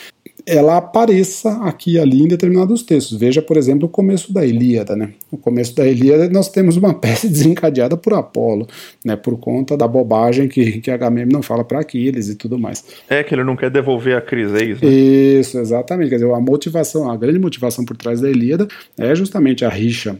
ela 0.45 0.77
apareça 0.77 1.51
aqui 1.63 1.93
e 1.93 1.99
ali 1.99 2.23
em 2.23 2.27
determinados 2.27 2.83
textos. 2.83 3.17
Veja, 3.17 3.41
por 3.41 3.57
exemplo, 3.57 3.85
o 3.85 3.89
começo 3.89 4.33
da 4.33 4.45
Ilíada. 4.45 4.95
Né? 4.95 5.11
No 5.31 5.37
começo 5.37 5.75
da 5.75 5.87
Ilíada 5.87 6.29
nós 6.29 6.49
temos 6.49 6.77
uma 6.77 6.93
peste 6.97 7.27
desencadeada 7.27 7.95
por 7.95 8.13
Apolo, 8.13 8.67
né? 9.03 9.15
por 9.15 9.37
conta 9.37 9.77
da 9.77 9.87
bobagem 9.87 10.47
que, 10.47 10.79
que 10.79 10.91
Agamemnon 10.91 11.41
fala 11.41 11.63
para 11.63 11.79
Aquiles 11.79 12.29
e 12.29 12.35
tudo 12.35 12.57
mais. 12.57 12.83
É 13.09 13.23
que 13.23 13.33
ele 13.33 13.43
não 13.43 13.55
quer 13.55 13.69
devolver 13.69 14.15
a 14.15 14.21
Criseis, 14.21 14.81
né? 14.81 14.89
Isso, 14.89 15.59
exatamente. 15.59 16.09
Quer 16.09 16.15
dizer, 16.15 16.31
a 16.31 16.39
motivação, 16.39 17.09
a 17.09 17.15
grande 17.15 17.39
motivação 17.39 17.85
por 17.85 17.97
trás 17.97 18.21
da 18.21 18.29
Ilíada 18.29 18.67
é 18.97 19.13
justamente 19.15 19.63
a 19.65 19.69
rixa 19.69 20.17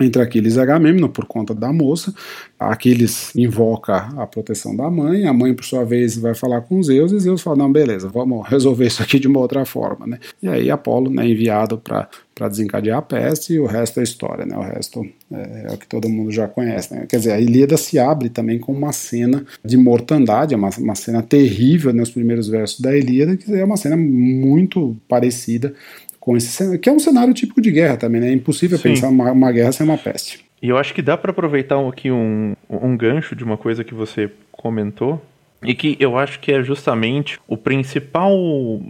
entre 0.00 0.22
Aquiles 0.22 0.56
e 0.56 0.60
Agamemnon 0.60 1.08
por 1.08 1.26
conta 1.26 1.54
da 1.54 1.72
moça. 1.72 2.14
Aquiles 2.58 3.34
invoca 3.36 4.08
a 4.16 4.26
proteção 4.26 4.74
da 4.74 4.90
mãe, 4.90 5.26
a 5.26 5.32
mãe, 5.32 5.54
por 5.54 5.64
sua 5.64 5.84
vez, 5.84 6.16
vai 6.16 6.34
falar 6.34 6.62
com 6.62 6.82
Zeus, 6.82 7.12
e 7.12 7.20
Zeus 7.20 7.42
fala: 7.42 7.56
Não, 7.56 7.72
beleza, 7.72 8.08
vamos 8.08 8.48
resolver 8.48 8.86
isso 8.86 9.02
aqui 9.02 9.18
de 9.18 9.28
uma 9.28 9.40
outra 9.40 9.64
forma. 9.64 10.06
Né? 10.06 10.18
E 10.42 10.48
aí 10.48 10.70
Apolo 10.70 11.10
é 11.10 11.14
né, 11.14 11.28
enviado 11.28 11.78
para 11.78 12.08
para 12.40 12.48
desencadear 12.48 12.96
a 12.96 13.02
peste 13.02 13.52
e 13.52 13.60
o 13.60 13.66
resto 13.66 14.00
é 14.00 14.02
história, 14.02 14.46
né? 14.46 14.56
O 14.56 14.62
resto 14.62 15.06
é, 15.30 15.66
é, 15.66 15.74
o 15.74 15.76
que 15.76 15.86
todo 15.86 16.08
mundo 16.08 16.32
já 16.32 16.48
conhece, 16.48 16.94
né? 16.94 17.04
Quer 17.06 17.18
dizer, 17.18 17.32
a 17.32 17.40
Ilíada 17.40 17.76
se 17.76 17.98
abre 17.98 18.30
também 18.30 18.58
com 18.58 18.72
uma 18.72 18.92
cena 18.92 19.44
de 19.62 19.76
mortandade, 19.76 20.54
é 20.54 20.56
uma, 20.56 20.70
uma 20.78 20.94
cena 20.94 21.22
terrível 21.22 21.92
nos 21.92 22.08
primeiros 22.08 22.48
versos 22.48 22.80
da 22.80 22.96
Ilíada, 22.96 23.36
que 23.36 23.52
é 23.52 23.62
uma 23.62 23.76
cena 23.76 23.94
muito 23.94 24.96
parecida 25.06 25.74
com 26.20 26.36
esse 26.36 26.48
cenário, 26.48 26.78
que 26.78 26.88
é 26.88 26.92
um 26.92 26.98
cenário 26.98 27.34
típico 27.34 27.60
de 27.60 27.72
guerra 27.72 27.96
também, 27.96 28.20
né? 28.20 28.28
É 28.28 28.32
impossível 28.32 28.78
Sim. 28.78 28.90
pensar 28.90 29.08
uma, 29.08 29.32
uma 29.32 29.50
guerra 29.50 29.72
sem 29.72 29.84
uma 29.84 29.98
peste. 29.98 30.44
E 30.62 30.68
eu 30.68 30.76
acho 30.76 30.92
que 30.92 31.00
dá 31.00 31.16
para 31.16 31.30
aproveitar 31.30 31.80
aqui 31.88 32.10
um, 32.10 32.54
um 32.68 32.94
gancho 32.94 33.34
de 33.34 33.42
uma 33.42 33.56
coisa 33.56 33.82
que 33.82 33.94
você 33.94 34.30
comentou, 34.52 35.20
e 35.62 35.74
que 35.74 35.96
eu 36.00 36.16
acho 36.16 36.40
que 36.40 36.52
é 36.52 36.62
justamente 36.62 37.38
o 37.46 37.56
principal 37.56 38.32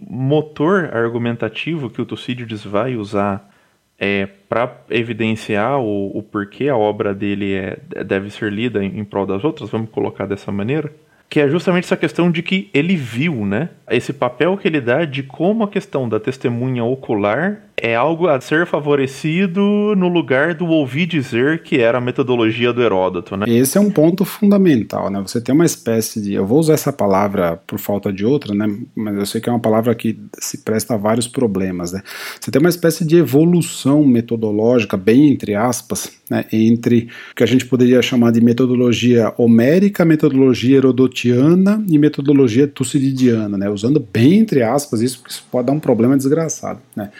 motor 0.08 0.90
argumentativo 0.94 1.90
que 1.90 2.00
o 2.00 2.06
Tucídides 2.06 2.64
vai 2.64 2.94
usar 2.96 3.50
é, 3.98 4.26
para 4.48 4.82
evidenciar 4.88 5.78
o, 5.80 6.16
o, 6.16 6.22
porquê 6.22 6.68
a 6.68 6.76
obra 6.76 7.12
dele 7.12 7.54
é, 7.54 7.78
deve 8.04 8.30
ser 8.30 8.52
lida 8.52 8.82
em, 8.82 8.98
em 8.98 9.04
prol 9.04 9.26
das 9.26 9.44
outras, 9.44 9.68
vamos 9.68 9.90
colocar 9.90 10.26
dessa 10.26 10.50
maneira, 10.50 10.92
que 11.30 11.38
é 11.38 11.48
justamente 11.48 11.84
essa 11.84 11.96
questão 11.96 12.28
de 12.28 12.42
que 12.42 12.68
ele 12.74 12.96
viu, 12.96 13.46
né? 13.46 13.68
Esse 13.88 14.12
papel 14.12 14.56
que 14.56 14.66
ele 14.66 14.80
dá 14.80 15.04
de 15.04 15.22
como 15.22 15.62
a 15.62 15.68
questão 15.68 16.08
da 16.08 16.18
testemunha 16.18 16.82
ocular 16.82 17.62
é 17.80 17.96
algo 17.96 18.28
a 18.28 18.40
ser 18.40 18.66
favorecido 18.66 19.60
no 19.96 20.08
lugar 20.08 20.54
do 20.54 20.66
ouvir 20.66 21.06
dizer 21.06 21.62
que 21.62 21.78
era 21.78 21.98
a 21.98 22.00
metodologia 22.00 22.72
do 22.72 22.82
Heródoto, 22.82 23.36
né? 23.36 23.46
Esse 23.48 23.78
é 23.78 23.80
um 23.80 23.90
ponto 23.90 24.24
fundamental, 24.24 25.10
né? 25.10 25.20
Você 25.20 25.40
tem 25.40 25.54
uma 25.54 25.64
espécie 25.64 26.20
de, 26.20 26.34
eu 26.34 26.46
vou 26.46 26.58
usar 26.58 26.74
essa 26.74 26.92
palavra 26.92 27.60
por 27.66 27.78
falta 27.78 28.12
de 28.12 28.24
outra, 28.24 28.54
né? 28.54 28.66
Mas 28.94 29.16
eu 29.16 29.26
sei 29.26 29.40
que 29.40 29.48
é 29.48 29.52
uma 29.52 29.58
palavra 29.58 29.94
que 29.94 30.18
se 30.38 30.58
presta 30.58 30.94
a 30.94 30.96
vários 30.96 31.26
problemas, 31.26 31.92
né? 31.92 32.02
Você 32.40 32.50
tem 32.50 32.60
uma 32.60 32.68
espécie 32.68 33.04
de 33.04 33.16
evolução 33.16 34.04
metodológica, 34.04 34.96
bem 34.96 35.30
entre 35.30 35.54
aspas, 35.54 36.12
né? 36.28 36.44
Entre 36.52 37.08
o 37.32 37.34
que 37.34 37.42
a 37.42 37.46
gente 37.46 37.66
poderia 37.66 38.00
chamar 38.02 38.30
de 38.32 38.40
metodologia 38.40 39.32
homérica, 39.36 40.04
metodologia 40.04 40.76
herodotiana 40.76 41.84
e 41.88 41.98
metodologia 41.98 42.68
tucididiana, 42.68 43.56
né? 43.56 43.68
Usando 43.68 44.00
bem 44.12 44.38
entre 44.38 44.62
aspas 44.62 45.00
isso, 45.00 45.18
porque 45.18 45.32
isso 45.32 45.44
pode 45.50 45.66
dar 45.66 45.72
um 45.72 45.80
problema 45.80 46.16
desgraçado, 46.16 46.80
né? 46.94 47.10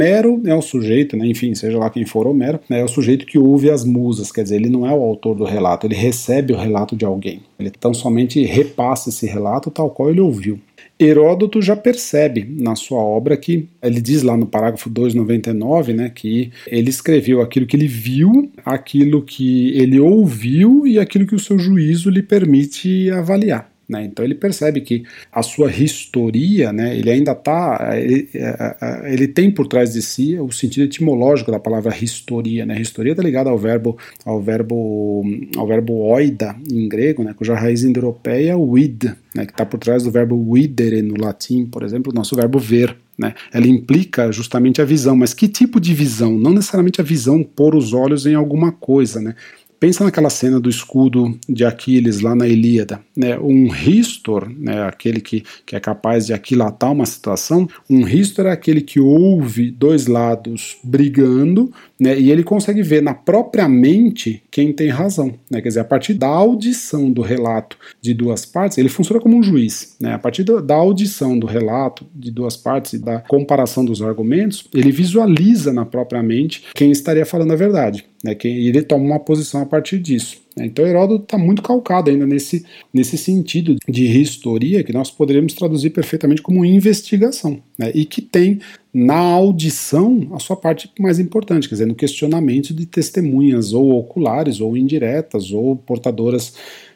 Homero 0.00 0.40
é 0.46 0.54
o 0.54 0.62
sujeito, 0.62 1.14
né, 1.14 1.26
enfim, 1.26 1.54
seja 1.54 1.78
lá 1.78 1.90
quem 1.90 2.06
for 2.06 2.26
Homero, 2.26 2.58
né, 2.70 2.80
é 2.80 2.84
o 2.84 2.88
sujeito 2.88 3.26
que 3.26 3.38
ouve 3.38 3.68
as 3.70 3.84
musas, 3.84 4.32
quer 4.32 4.42
dizer, 4.42 4.56
ele 4.56 4.70
não 4.70 4.88
é 4.88 4.92
o 4.94 5.02
autor 5.02 5.36
do 5.36 5.44
relato, 5.44 5.86
ele 5.86 5.94
recebe 5.94 6.54
o 6.54 6.56
relato 6.56 6.96
de 6.96 7.04
alguém. 7.04 7.42
Ele 7.58 7.70
tão 7.70 7.92
somente 7.92 8.42
repassa 8.42 9.10
esse 9.10 9.26
relato 9.26 9.70
tal 9.70 9.90
qual 9.90 10.08
ele 10.08 10.22
ouviu. 10.22 10.58
Heródoto 10.98 11.60
já 11.60 11.76
percebe 11.76 12.46
na 12.58 12.74
sua 12.74 12.98
obra 12.98 13.36
que 13.36 13.68
ele 13.82 14.00
diz 14.00 14.22
lá 14.22 14.38
no 14.38 14.46
parágrafo 14.46 14.88
299, 14.88 15.92
né, 15.92 16.10
que 16.14 16.50
ele 16.66 16.88
escreveu 16.88 17.42
aquilo 17.42 17.66
que 17.66 17.76
ele 17.76 17.88
viu, 17.88 18.50
aquilo 18.64 19.20
que 19.20 19.78
ele 19.78 20.00
ouviu 20.00 20.86
e 20.86 20.98
aquilo 20.98 21.26
que 21.26 21.34
o 21.34 21.38
seu 21.38 21.58
juízo 21.58 22.08
lhe 22.08 22.22
permite 22.22 23.10
avaliar. 23.10 23.70
Né? 23.90 24.04
Então 24.04 24.24
ele 24.24 24.36
percebe 24.36 24.80
que 24.82 25.02
a 25.32 25.42
sua 25.42 25.68
historia, 25.68 26.72
né, 26.72 26.96
ele 26.96 27.10
ainda 27.10 27.32
está, 27.32 27.90
ele, 27.98 28.28
é, 28.32 28.76
é, 28.80 29.12
ele, 29.12 29.26
tem 29.26 29.50
por 29.50 29.66
trás 29.66 29.92
de 29.92 30.00
si 30.00 30.38
o 30.38 30.52
sentido 30.52 30.84
etimológico 30.84 31.50
da 31.50 31.58
palavra 31.58 31.92
historia. 32.00 32.64
Né? 32.64 32.80
Historia 32.80 33.10
está 33.10 33.22
ligada 33.22 33.50
ao 33.50 33.58
verbo, 33.58 33.98
ao 34.24 34.40
verbo, 34.40 35.24
ao 35.56 35.66
verbo 35.66 35.94
oida 36.04 36.54
em 36.70 36.88
grego, 36.88 37.24
né, 37.24 37.34
cuja 37.34 37.56
raiz 37.56 37.82
indo-europeia 37.82 38.52
é 38.52 38.78
id, 38.78 39.04
né, 39.34 39.44
que 39.44 39.52
está 39.52 39.66
por 39.66 39.80
trás 39.80 40.04
do 40.04 40.10
verbo 40.10 40.54
videre 40.54 41.02
no 41.02 41.14
latim, 41.20 41.66
por 41.66 41.82
exemplo, 41.82 42.12
o 42.12 42.14
nosso 42.14 42.36
verbo 42.36 42.60
ver. 42.60 42.96
Né? 43.18 43.34
Ela 43.52 43.66
implica 43.66 44.32
justamente 44.32 44.80
a 44.80 44.84
visão, 44.84 45.14
mas 45.14 45.34
que 45.34 45.46
tipo 45.46 45.78
de 45.78 45.92
visão? 45.92 46.38
Não 46.38 46.54
necessariamente 46.54 47.02
a 47.02 47.04
visão 47.04 47.42
pôr 47.42 47.74
os 47.74 47.92
olhos 47.92 48.24
em 48.24 48.34
alguma 48.34 48.72
coisa, 48.72 49.20
né? 49.20 49.34
Pensa 49.80 50.04
naquela 50.04 50.28
cena 50.28 50.60
do 50.60 50.68
escudo 50.68 51.38
de 51.48 51.64
Aquiles 51.64 52.20
lá 52.20 52.34
na 52.34 52.46
Ilíada. 52.46 53.00
Né? 53.16 53.38
Um 53.38 53.66
ristor, 53.70 54.46
né, 54.46 54.82
aquele 54.82 55.22
que, 55.22 55.42
que 55.64 55.74
é 55.74 55.80
capaz 55.80 56.26
de 56.26 56.34
aquilatar 56.34 56.92
uma 56.92 57.06
situação, 57.06 57.66
um 57.88 58.04
ristor 58.04 58.44
é 58.44 58.50
aquele 58.50 58.82
que 58.82 59.00
ouve 59.00 59.70
dois 59.70 60.06
lados 60.06 60.76
brigando 60.84 61.72
né, 61.98 62.18
e 62.20 62.30
ele 62.30 62.42
consegue 62.42 62.82
ver 62.82 63.02
na 63.02 63.14
própria 63.14 63.66
mente 63.66 64.42
quem 64.50 64.70
tem 64.70 64.90
razão. 64.90 65.32
Né? 65.50 65.62
Quer 65.62 65.68
dizer, 65.68 65.80
a 65.80 65.84
partir 65.84 66.12
da 66.12 66.28
audição 66.28 67.10
do 67.10 67.22
relato 67.22 67.78
de 68.02 68.12
duas 68.12 68.44
partes, 68.44 68.76
ele 68.76 68.90
funciona 68.90 69.18
como 69.18 69.38
um 69.38 69.42
juiz. 69.42 69.96
Né? 69.98 70.12
A 70.12 70.18
partir 70.18 70.44
da 70.44 70.74
audição 70.74 71.38
do 71.38 71.46
relato 71.46 72.04
de 72.14 72.30
duas 72.30 72.54
partes 72.54 72.92
e 72.92 72.98
da 72.98 73.20
comparação 73.20 73.82
dos 73.82 74.02
argumentos, 74.02 74.68
ele 74.74 74.92
visualiza 74.92 75.72
na 75.72 75.86
própria 75.86 76.22
mente 76.22 76.64
quem 76.74 76.90
estaria 76.90 77.24
falando 77.24 77.54
a 77.54 77.56
verdade. 77.56 78.09
Né, 78.22 78.34
que 78.34 78.48
ele 78.48 78.82
toma 78.82 79.02
uma 79.02 79.18
posição 79.18 79.62
a 79.62 79.66
partir 79.66 79.98
disso. 79.98 80.42
Né. 80.54 80.66
Então 80.66 80.86
Heródoto 80.86 81.24
está 81.24 81.38
muito 81.38 81.62
calcado 81.62 82.10
ainda 82.10 82.26
nesse, 82.26 82.66
nesse 82.92 83.16
sentido 83.16 83.76
de 83.88 84.20
historia 84.20 84.84
que 84.84 84.92
nós 84.92 85.10
poderíamos 85.10 85.54
traduzir 85.54 85.88
perfeitamente 85.88 86.42
como 86.42 86.62
investigação, 86.62 87.62
né, 87.78 87.90
e 87.94 88.04
que 88.04 88.20
tem 88.20 88.60
na 88.92 89.16
audição 89.16 90.28
a 90.32 90.38
sua 90.38 90.56
parte 90.56 90.90
mais 90.98 91.18
importante, 91.18 91.66
quer 91.66 91.76
dizer, 91.76 91.86
no 91.86 91.94
questionamento 91.94 92.74
de 92.74 92.84
testemunhas 92.84 93.72
ou 93.72 93.92
oculares 93.92 94.60
ou 94.60 94.76
indiretas 94.76 95.50
ou 95.50 95.76
portadoras 95.76 96.52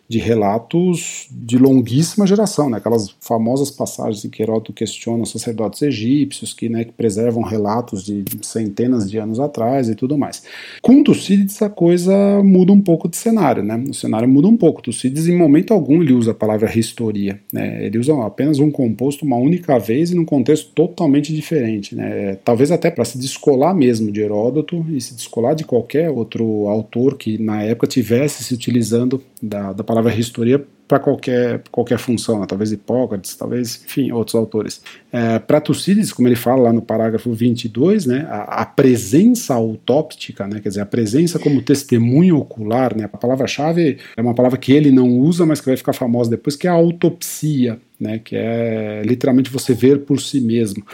de 0.06 0.18
relatos 0.18 1.26
de 1.30 1.56
longuíssima 1.56 2.26
geração, 2.26 2.68
né? 2.68 2.76
aquelas 2.76 3.14
famosas 3.20 3.70
passagens 3.70 4.24
em 4.24 4.28
que 4.28 4.42
Heródoto 4.42 4.72
questiona 4.72 5.22
os 5.22 5.30
sacerdotes 5.30 5.80
egípcios 5.82 6.52
que, 6.52 6.68
né, 6.68 6.84
que 6.84 6.92
preservam 6.92 7.42
relatos 7.42 8.04
de 8.04 8.22
centenas 8.42 9.10
de 9.10 9.18
anos 9.18 9.40
atrás 9.40 9.88
e 9.88 9.94
tudo 9.94 10.18
mais. 10.18 10.42
Com 10.82 11.02
Tucídides 11.02 11.60
a 11.62 11.70
coisa 11.70 12.42
muda 12.42 12.72
um 12.72 12.80
pouco 12.80 13.08
de 13.08 13.16
cenário, 13.16 13.62
né? 13.62 13.82
o 13.88 13.94
cenário 13.94 14.28
muda 14.28 14.46
um 14.46 14.56
pouco. 14.56 14.82
Tucídides 14.82 15.26
em 15.26 15.36
momento 15.36 15.72
algum 15.72 16.02
ele 16.02 16.12
usa 16.12 16.32
a 16.32 16.34
palavra 16.34 16.70
historia, 16.78 17.40
né? 17.52 17.84
ele 17.86 17.98
usa 17.98 18.14
apenas 18.24 18.58
um 18.58 18.70
composto 18.70 19.24
uma 19.24 19.36
única 19.36 19.78
vez 19.78 20.10
e 20.10 20.14
num 20.14 20.24
contexto 20.24 20.70
totalmente 20.74 21.34
diferente, 21.34 21.94
né? 21.94 22.36
talvez 22.44 22.70
até 22.70 22.90
para 22.90 23.04
se 23.04 23.18
descolar 23.18 23.74
mesmo 23.74 24.12
de 24.12 24.20
Heródoto 24.20 24.84
e 24.90 25.00
se 25.00 25.14
descolar 25.14 25.54
de 25.54 25.64
qualquer 25.64 26.10
outro 26.10 26.68
autor 26.68 27.16
que 27.16 27.38
na 27.38 27.62
época 27.62 27.86
tivesse 27.86 28.44
se 28.44 28.52
utilizando 28.52 29.22
da, 29.42 29.72
da 29.72 29.84
palavra 29.94 30.18
historia 30.18 30.64
para 30.86 30.98
qualquer, 30.98 31.62
qualquer 31.70 31.98
função, 31.98 32.40
né? 32.40 32.46
talvez 32.46 32.70
Hipócrates, 32.70 33.34
talvez, 33.34 33.82
enfim, 33.86 34.12
outros 34.12 34.34
autores. 34.34 34.82
É, 35.10 35.38
para 35.38 35.60
Tucídides, 35.60 36.12
como 36.12 36.28
ele 36.28 36.36
fala 36.36 36.64
lá 36.64 36.72
no 36.72 36.82
parágrafo 36.82 37.32
22, 37.32 38.04
né, 38.04 38.26
a, 38.28 38.62
a 38.62 38.66
presença 38.66 39.54
autóptica, 39.54 40.46
né, 40.46 40.60
quer 40.60 40.68
dizer, 40.68 40.82
a 40.82 40.86
presença 40.86 41.38
como 41.38 41.62
testemunho 41.62 42.36
ocular, 42.36 42.94
né, 42.94 43.04
a 43.04 43.16
palavra-chave 43.16 43.98
é 44.14 44.20
uma 44.20 44.34
palavra 44.34 44.58
que 44.58 44.72
ele 44.72 44.90
não 44.90 45.08
usa, 45.08 45.46
mas 45.46 45.60
que 45.60 45.66
vai 45.66 45.76
ficar 45.76 45.94
famosa 45.94 46.30
depois, 46.30 46.54
que 46.54 46.66
é 46.66 46.70
a 46.70 46.74
autopsia, 46.74 47.78
né, 47.98 48.18
que 48.18 48.36
é 48.36 49.02
literalmente 49.06 49.50
você 49.50 49.72
ver 49.72 50.00
por 50.00 50.20
si 50.20 50.40
mesmo. 50.40 50.84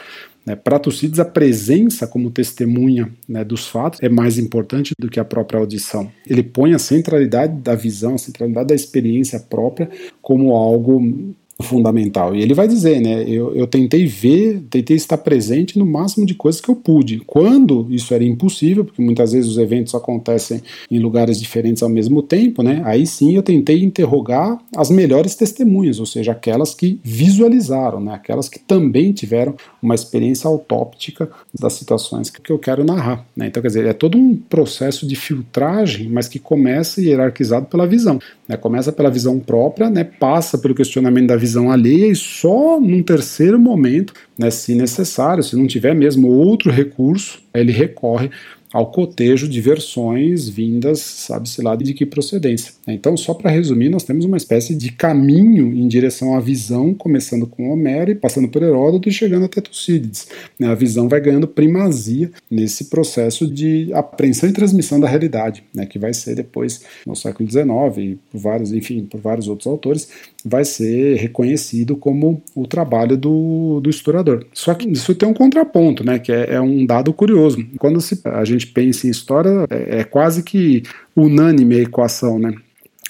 Né, 0.44 0.57
Para 0.57 0.79
Tucídides, 0.79 1.20
a 1.20 1.24
presença 1.24 2.07
como 2.07 2.31
testemunha 2.31 3.11
né, 3.29 3.44
dos 3.44 3.68
fatos 3.68 4.00
é 4.03 4.09
mais 4.09 4.38
importante 4.38 4.94
do 4.98 5.09
que 5.09 5.20
a 5.20 5.24
própria 5.24 5.61
audição. 5.61 6.11
Ele 6.26 6.42
põe 6.42 6.74
a 6.74 6.79
centralidade 6.79 7.61
da 7.61 7.74
visão, 7.74 8.14
a 8.14 8.18
centralidade 8.18 8.68
da 8.68 8.74
experiência 8.74 9.38
própria 9.38 9.88
como 10.22 10.55
algo 10.55 11.35
fundamental. 11.61 12.35
E 12.35 12.42
ele 12.42 12.55
vai 12.55 12.68
dizer, 12.68 13.01
né? 13.01 13.25
Eu, 13.27 13.55
eu 13.55 13.66
tentei 13.66 14.07
ver, 14.07 14.62
tentei 14.70 14.96
estar 14.96 15.18
presente 15.18 15.79
no 15.79 15.87
máximo 15.87 16.27
de 16.27 16.35
coisas 16.35 16.61
que 16.61 16.68
eu 16.68 16.77
pude. 16.77 17.20
Quando 17.27 17.87
isso 17.90 18.14
era 18.14 18.25
impossível, 18.25 18.85
porque 18.85 19.03
muitas 19.03 19.33
vezes 19.33 19.51
os 19.51 19.59
eventos 19.59 19.94
acontecem 19.94 20.62
em 20.90 20.99
lugares 20.99 21.40
diferentes 21.40 21.83
ao 21.83 21.88
mesmo 21.88 22.23
tempo, 22.23 22.62
né? 22.62 22.83
Aí 22.85 23.07
sim 23.07 23.35
eu 23.35 23.42
tentei 23.42 23.83
interrogar 23.83 24.59
as 24.77 24.90
melhores 24.90 25.35
testemunhas, 25.35 25.99
ou 25.99 26.07
seja, 26.07 26.33
aquelas 26.33 26.75
que 26.75 27.01
visualizaram, 27.03 28.01
né? 28.01 28.14
Aquelas 28.14 28.49
que 28.49 28.59
também 28.59 29.12
tiveram 29.12 29.55
uma 29.83 29.94
experiência 29.94 30.49
autóptica 30.49 31.31
das 31.59 31.73
situações 31.75 32.31
que 32.31 32.51
eu 32.51 32.59
quero 32.59 32.85
narrar, 32.85 33.25
né? 33.37 33.46
Então, 33.46 33.62
quer 33.62 33.68
dizer, 33.68 33.87
é 33.87 33.92
todo 33.92 34.16
um 34.16 34.37
processo 34.37 35.07
de 35.07 35.16
filtragem, 35.16 36.09
mas 36.09 36.29
que 36.29 36.38
começa 36.38 37.01
hierarquizado 37.01 37.66
pela 37.66 37.87
visão. 37.87 38.18
Né? 38.49 38.57
Começa 38.57 38.90
pela 38.92 39.11
visão 39.11 39.38
própria, 39.38 39.88
né? 39.88 40.05
passa 40.05 40.59
pelo 40.59 40.75
questionamento 40.75 41.29
da 41.29 41.37
visão 41.37 41.50
alheia 41.57 42.07
e 42.07 42.15
só 42.15 42.79
num 42.81 43.03
terceiro 43.03 43.59
momento, 43.59 44.13
né, 44.39 44.51
se 44.51 44.75
necessário, 44.75 45.43
se 45.43 45.57
não 45.57 45.67
tiver 45.67 45.95
mesmo 45.95 46.29
outro 46.29 46.71
recurso, 46.71 47.43
ele 47.55 47.73
recorre 47.73 48.31
ao 48.73 48.91
cotejo 48.91 49.49
de 49.49 49.61
versões 49.61 50.49
vindas, 50.49 51.01
sabe-se 51.01 51.61
lá 51.61 51.75
de 51.75 51.93
que 51.93 52.07
procedência. 52.07 52.73
Então, 52.87 53.17
só 53.17 53.35
para 53.35 53.51
resumir, 53.51 53.89
nós 53.89 54.05
temos 54.05 54.25
uma 54.25 54.37
espécie 54.37 54.75
de 54.77 54.93
caminho 54.93 55.75
em 55.75 55.89
direção 55.89 56.37
à 56.37 56.41
visão, 56.41 56.95
começando 56.95 57.47
com 57.47 57.71
Homero 57.71 58.13
e 58.13 58.15
passando 58.15 58.49
por 58.49 58.63
Heródoto 58.63 59.09
e 59.09 59.13
chegando 59.13 59.47
até 59.47 59.61
Tucídides. 59.61 60.29
A 60.63 60.75
visão 60.75 61.09
vai 61.09 61.21
ganhando 61.21 61.49
primazia 61.49 62.31
nesse 62.49 62.85
processo 62.85 63.47
de 63.47 63.91
apreensão 63.93 64.49
e 64.49 64.53
transmissão 64.53 65.01
da 65.01 65.09
realidade, 65.09 65.65
né, 65.75 65.85
que 65.85 65.99
vai 65.99 66.15
ser 66.15 66.37
depois, 66.37 66.83
no 67.05 67.17
século 67.17 67.51
XIX, 67.51 67.67
e 67.99 68.19
por 68.31 68.39
vários, 68.39 68.73
enfim, 68.73 69.05
por 69.05 69.21
vários 69.21 69.49
outros 69.49 69.67
autores, 69.67 70.09
vai 70.44 70.64
ser 70.64 71.16
reconhecido 71.16 71.96
como 71.96 72.42
o 72.55 72.66
trabalho 72.66 73.16
do, 73.16 73.81
do 73.81 73.90
historiador. 73.90 74.46
Só 74.53 74.74
que 74.74 74.88
isso 74.88 75.14
tem 75.14 75.29
um 75.29 75.35
contraponto, 75.35 76.05
né, 76.05 76.18
que 76.18 76.33
é, 76.33 76.55
é 76.55 76.61
um 76.61 76.85
dado 76.87 77.12
curioso. 77.12 77.64
Quando 77.79 78.00
se, 78.00 78.20
a 78.24 78.44
gente 78.44 78.66
pensa 78.66 79.07
em 79.07 79.11
história, 79.11 79.66
é, 79.70 80.00
é 80.00 80.05
quase 80.05 80.42
que 80.42 80.83
unânime 81.14 81.76
a 81.76 81.83
equação, 81.83 82.38
né? 82.38 82.55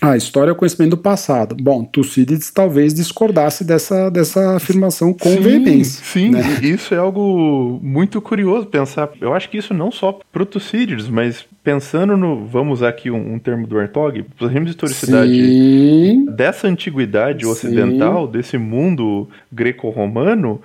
A 0.00 0.16
história 0.16 0.50
é 0.50 0.52
o 0.52 0.56
conhecimento 0.56 0.90
do 0.90 0.96
passado. 0.96 1.54
Bom, 1.60 1.84
Tucídides 1.84 2.50
talvez 2.50 2.94
discordasse 2.94 3.64
dessa, 3.64 4.10
dessa 4.10 4.56
afirmação 4.56 5.12
com 5.12 5.30
sim, 5.30 5.40
veemência. 5.40 6.04
Sim, 6.04 6.30
né? 6.30 6.42
isso 6.62 6.94
é 6.94 6.98
algo 6.98 7.78
muito 7.82 8.20
curioso 8.20 8.66
pensar. 8.66 9.10
Eu 9.20 9.34
acho 9.34 9.50
que 9.50 9.58
isso 9.58 9.74
não 9.74 9.90
só 9.90 10.18
para 10.32 10.46
Tucídides, 10.46 11.08
mas 11.08 11.44
pensando 11.62 12.16
no, 12.16 12.46
vamos 12.46 12.80
usar 12.80 12.88
aqui 12.88 13.10
um, 13.10 13.34
um 13.34 13.38
termo 13.38 13.66
do 13.66 13.78
Artog, 13.78 14.24
termos 14.38 14.64
de 14.64 14.70
historicidade 14.70 15.30
sim, 15.30 16.26
dessa 16.34 16.66
antiguidade 16.66 17.44
sim. 17.44 17.50
ocidental, 17.50 18.26
desse 18.26 18.56
mundo 18.56 19.28
greco-romano, 19.52 20.60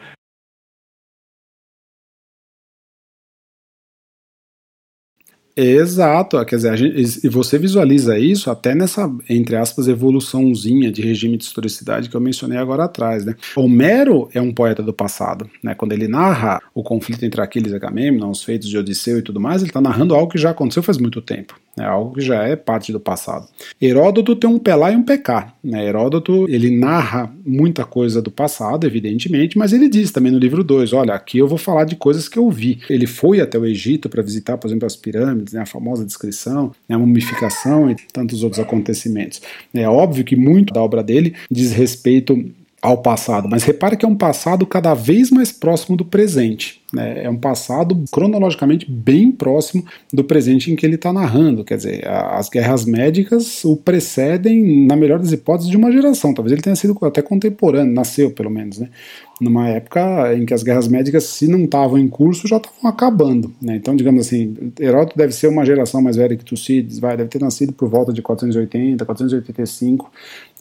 Exato, 5.58 6.44
quer 6.46 6.58
dizer, 6.58 6.76
gente, 6.76 7.26
e 7.26 7.30
você 7.30 7.58
visualiza 7.58 8.20
isso 8.20 8.52
até 8.52 8.76
nessa, 8.76 9.10
entre 9.30 9.56
aspas, 9.56 9.88
evoluçãozinha 9.88 10.92
de 10.92 11.02
regime 11.02 11.38
de 11.38 11.46
historicidade 11.46 12.10
que 12.10 12.16
eu 12.16 12.20
mencionei 12.20 12.58
agora 12.58 12.84
atrás, 12.84 13.24
né? 13.24 13.36
Homero 13.56 14.28
é 14.34 14.42
um 14.42 14.54
poeta 14.54 14.84
do 14.84 14.94
passado, 14.94 15.50
né? 15.64 15.74
Quando 15.74 15.94
ele 15.94 16.10
narra 16.10 16.62
o 16.74 16.84
conflito 16.84 17.24
entre 17.24 17.40
Aquiles 17.42 17.72
e 17.72 17.76
Agamemnon, 17.76 18.32
os 18.32 18.44
feitos 18.44 18.68
de 18.68 18.78
Odisseu 18.78 19.20
e 19.20 19.22
tudo 19.22 19.40
mais, 19.40 19.62
ele 19.62 19.70
está 19.70 19.80
narrando 19.80 20.14
algo 20.14 20.30
que 20.30 20.38
já 20.38 20.50
aconteceu 20.50 20.84
faz 20.84 20.98
muito 20.98 21.22
tempo 21.22 21.56
é 21.78 21.84
algo 21.84 22.14
que 22.14 22.22
já 22.22 22.44
é 22.44 22.56
parte 22.56 22.92
do 22.92 23.00
passado. 23.00 23.48
Heródoto 23.82 24.36
tem 24.36 24.50
um 24.50 24.60
lá 24.78 24.92
e 24.92 24.96
um 24.96 25.04
cá. 25.04 25.54
Né? 25.64 25.86
Heródoto 25.86 26.46
ele 26.50 26.76
narra 26.76 27.34
muita 27.46 27.84
coisa 27.84 28.22
do 28.22 28.32
passado, 28.32 28.88
evidentemente, 28.88 29.58
mas 29.58 29.74
ele 29.74 29.90
diz 29.90 30.12
também 30.12 30.32
no 30.32 30.40
livro 30.40 30.64
2: 30.64 30.94
olha, 30.94 31.14
aqui 31.14 31.38
eu 31.38 31.48
vou 31.48 31.58
falar 31.58 31.84
de 31.84 31.96
coisas 31.96 32.30
que 32.30 32.40
eu 32.40 32.50
vi. 32.50 32.80
Ele 32.90 33.06
foi 33.06 33.42
até 33.42 33.58
o 33.58 33.66
Egito 33.66 34.10
para 34.10 34.22
visitar, 34.22 34.58
por 34.58 34.68
exemplo, 34.68 34.86
as 34.86 34.96
pirâmides, 34.96 35.54
né? 35.54 35.62
a 35.62 35.66
famosa 35.66 36.06
descrição, 36.06 36.72
né? 36.88 36.96
a 36.96 37.00
mumificação 37.00 37.92
e 37.92 37.96
tantos 38.14 38.44
outros 38.44 38.60
acontecimentos. 38.60 39.42
É 39.74 39.88
óbvio 39.88 40.24
que 40.24 40.36
muito 40.36 40.74
da 40.74 40.82
obra 40.82 41.04
dele 41.04 41.36
diz 41.52 41.72
respeito 41.72 42.44
ao 42.86 43.00
passado, 43.00 43.48
mas 43.50 43.64
repare 43.64 43.98
que 43.98 44.06
é 44.06 44.08
um 44.08 44.16
passado 44.16 44.66
cada 44.66 44.94
vez 44.94 45.32
mais 45.32 45.52
próximo 45.52 45.98
do 45.98 46.06
presente. 46.06 46.82
Né? 46.94 47.24
É 47.24 47.30
um 47.30 47.36
passado 47.36 48.06
cronologicamente 48.12 48.90
bem 48.90 49.32
próximo 49.32 49.84
do 50.14 50.24
presente 50.24 50.72
em 50.72 50.76
que 50.76 50.86
ele 50.86 50.96
está 50.96 51.12
narrando. 51.12 51.64
Quer 51.64 51.78
dizer, 51.78 52.08
as 52.08 52.48
guerras 52.48 52.86
médicas 52.86 53.66
o 53.66 53.76
precedem, 53.76 54.86
na 54.86 54.96
melhor 54.96 55.20
das 55.20 55.32
hipóteses, 55.32 55.70
de 55.70 55.76
uma 55.76 55.92
geração. 55.92 56.34
Talvez 56.34 56.54
ele 56.54 56.62
tenha 56.62 56.76
sido 56.76 56.98
até 57.02 57.22
contemporâneo, 57.22 57.94
nasceu 57.94 58.32
pelo 58.32 58.52
menos, 58.52 58.78
né? 58.78 58.90
numa 59.40 59.68
época 59.68 60.34
em 60.34 60.46
que 60.46 60.54
as 60.54 60.64
guerras 60.64 60.88
médicas, 60.88 61.26
se 61.26 61.48
não 61.48 61.66
estavam 61.66 61.98
em 61.98 62.08
curso, 62.08 62.48
já 62.48 62.58
estavam 62.58 62.90
acabando. 62.90 63.54
Né? 63.62 63.76
Então, 63.76 63.96
digamos 63.96 64.26
assim, 64.26 64.72
Heródoto 64.80 65.18
deve 65.18 65.34
ser 65.34 65.48
uma 65.48 65.66
geração 65.66 66.02
mais 66.02 66.16
velha 66.16 66.38
que 66.38 66.46
Tucídides, 66.46 67.00
vai, 67.00 67.18
deve 67.18 67.30
ter 67.30 67.42
nascido 67.42 67.74
por 67.74 67.90
volta 67.90 68.14
de 68.14 68.22
480, 68.22 69.04
485 69.04 70.10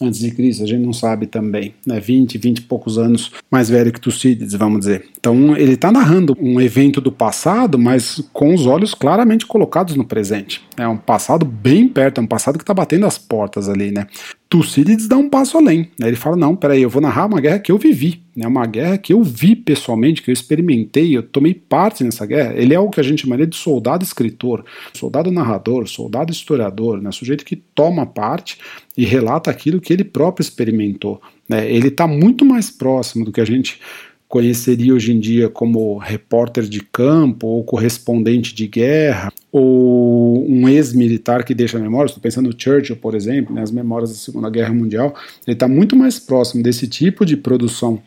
antes 0.00 0.20
de 0.20 0.30
Cristo, 0.30 0.64
a 0.64 0.66
gente 0.66 0.84
não 0.84 0.92
sabe 0.92 1.26
também, 1.26 1.74
né? 1.86 2.00
20, 2.00 2.38
20 2.38 2.58
e 2.58 2.62
poucos 2.62 2.98
anos 2.98 3.30
mais 3.50 3.68
velho 3.68 3.92
que 3.92 4.00
Tucídides, 4.00 4.54
vamos 4.54 4.80
dizer. 4.80 5.06
Então, 5.18 5.56
ele 5.56 5.74
está 5.74 5.92
narrando 5.92 6.36
um 6.40 6.60
evento 6.60 7.00
do 7.00 7.12
passado, 7.12 7.78
mas 7.78 8.22
com 8.32 8.54
os 8.54 8.66
olhos 8.66 8.94
claramente 8.94 9.46
colocados 9.46 9.94
no 9.94 10.04
presente. 10.04 10.62
É 10.76 10.86
um 10.86 10.96
passado 10.96 11.44
bem 11.44 11.88
perto, 11.88 12.20
é 12.20 12.24
um 12.24 12.26
passado 12.26 12.58
que 12.58 12.64
está 12.64 12.74
batendo 12.74 13.06
as 13.06 13.18
portas 13.18 13.68
ali, 13.68 13.90
né? 13.90 14.06
Tucídides 14.54 15.08
dá 15.08 15.16
um 15.16 15.28
passo 15.28 15.58
além. 15.58 15.90
Né? 15.98 16.06
Ele 16.06 16.16
fala: 16.16 16.36
não, 16.36 16.54
peraí, 16.54 16.82
eu 16.82 16.88
vou 16.88 17.02
narrar 17.02 17.26
uma 17.26 17.40
guerra 17.40 17.58
que 17.58 17.72
eu 17.72 17.78
vivi, 17.78 18.22
né? 18.36 18.46
uma 18.46 18.64
guerra 18.66 18.96
que 18.96 19.12
eu 19.12 19.20
vi 19.20 19.56
pessoalmente, 19.56 20.22
que 20.22 20.30
eu 20.30 20.32
experimentei, 20.32 21.16
eu 21.16 21.24
tomei 21.24 21.54
parte 21.54 22.04
nessa 22.04 22.24
guerra. 22.24 22.54
Ele 22.54 22.72
é 22.72 22.78
o 22.78 22.88
que 22.88 23.00
a 23.00 23.02
gente 23.02 23.22
chamaria 23.22 23.48
de 23.48 23.56
soldado 23.56 24.04
escritor, 24.04 24.64
soldado 24.92 25.32
narrador, 25.32 25.88
soldado 25.88 26.30
historiador, 26.30 27.02
né? 27.02 27.10
sujeito 27.10 27.44
que 27.44 27.56
toma 27.56 28.06
parte 28.06 28.58
e 28.96 29.04
relata 29.04 29.50
aquilo 29.50 29.80
que 29.80 29.92
ele 29.92 30.04
próprio 30.04 30.42
experimentou. 30.42 31.20
Né? 31.48 31.70
Ele 31.70 31.88
está 31.88 32.06
muito 32.06 32.44
mais 32.44 32.70
próximo 32.70 33.24
do 33.24 33.32
que 33.32 33.40
a 33.40 33.44
gente 33.44 33.80
conheceria 34.28 34.92
hoje 34.92 35.12
em 35.12 35.20
dia 35.20 35.48
como 35.48 35.96
repórter 35.98 36.64
de 36.64 36.80
campo 36.80 37.46
ou 37.46 37.62
correspondente 37.62 38.54
de 38.54 38.66
guerra 38.66 39.32
ou 39.52 40.44
um 40.50 40.68
ex-militar 40.68 41.44
que 41.44 41.54
deixa 41.54 41.78
memórias, 41.78 42.10
estou 42.10 42.22
pensando 42.22 42.48
no 42.48 42.54
Churchill, 42.58 42.96
por 42.96 43.14
exemplo, 43.14 43.54
né, 43.54 43.62
as 43.62 43.70
memórias 43.70 44.10
da 44.10 44.16
Segunda 44.16 44.50
Guerra 44.50 44.74
Mundial, 44.74 45.14
ele 45.46 45.54
está 45.54 45.68
muito 45.68 45.94
mais 45.94 46.18
próximo 46.18 46.62
desse 46.64 46.88
tipo 46.88 47.24
de 47.24 47.36
produção 47.36 48.02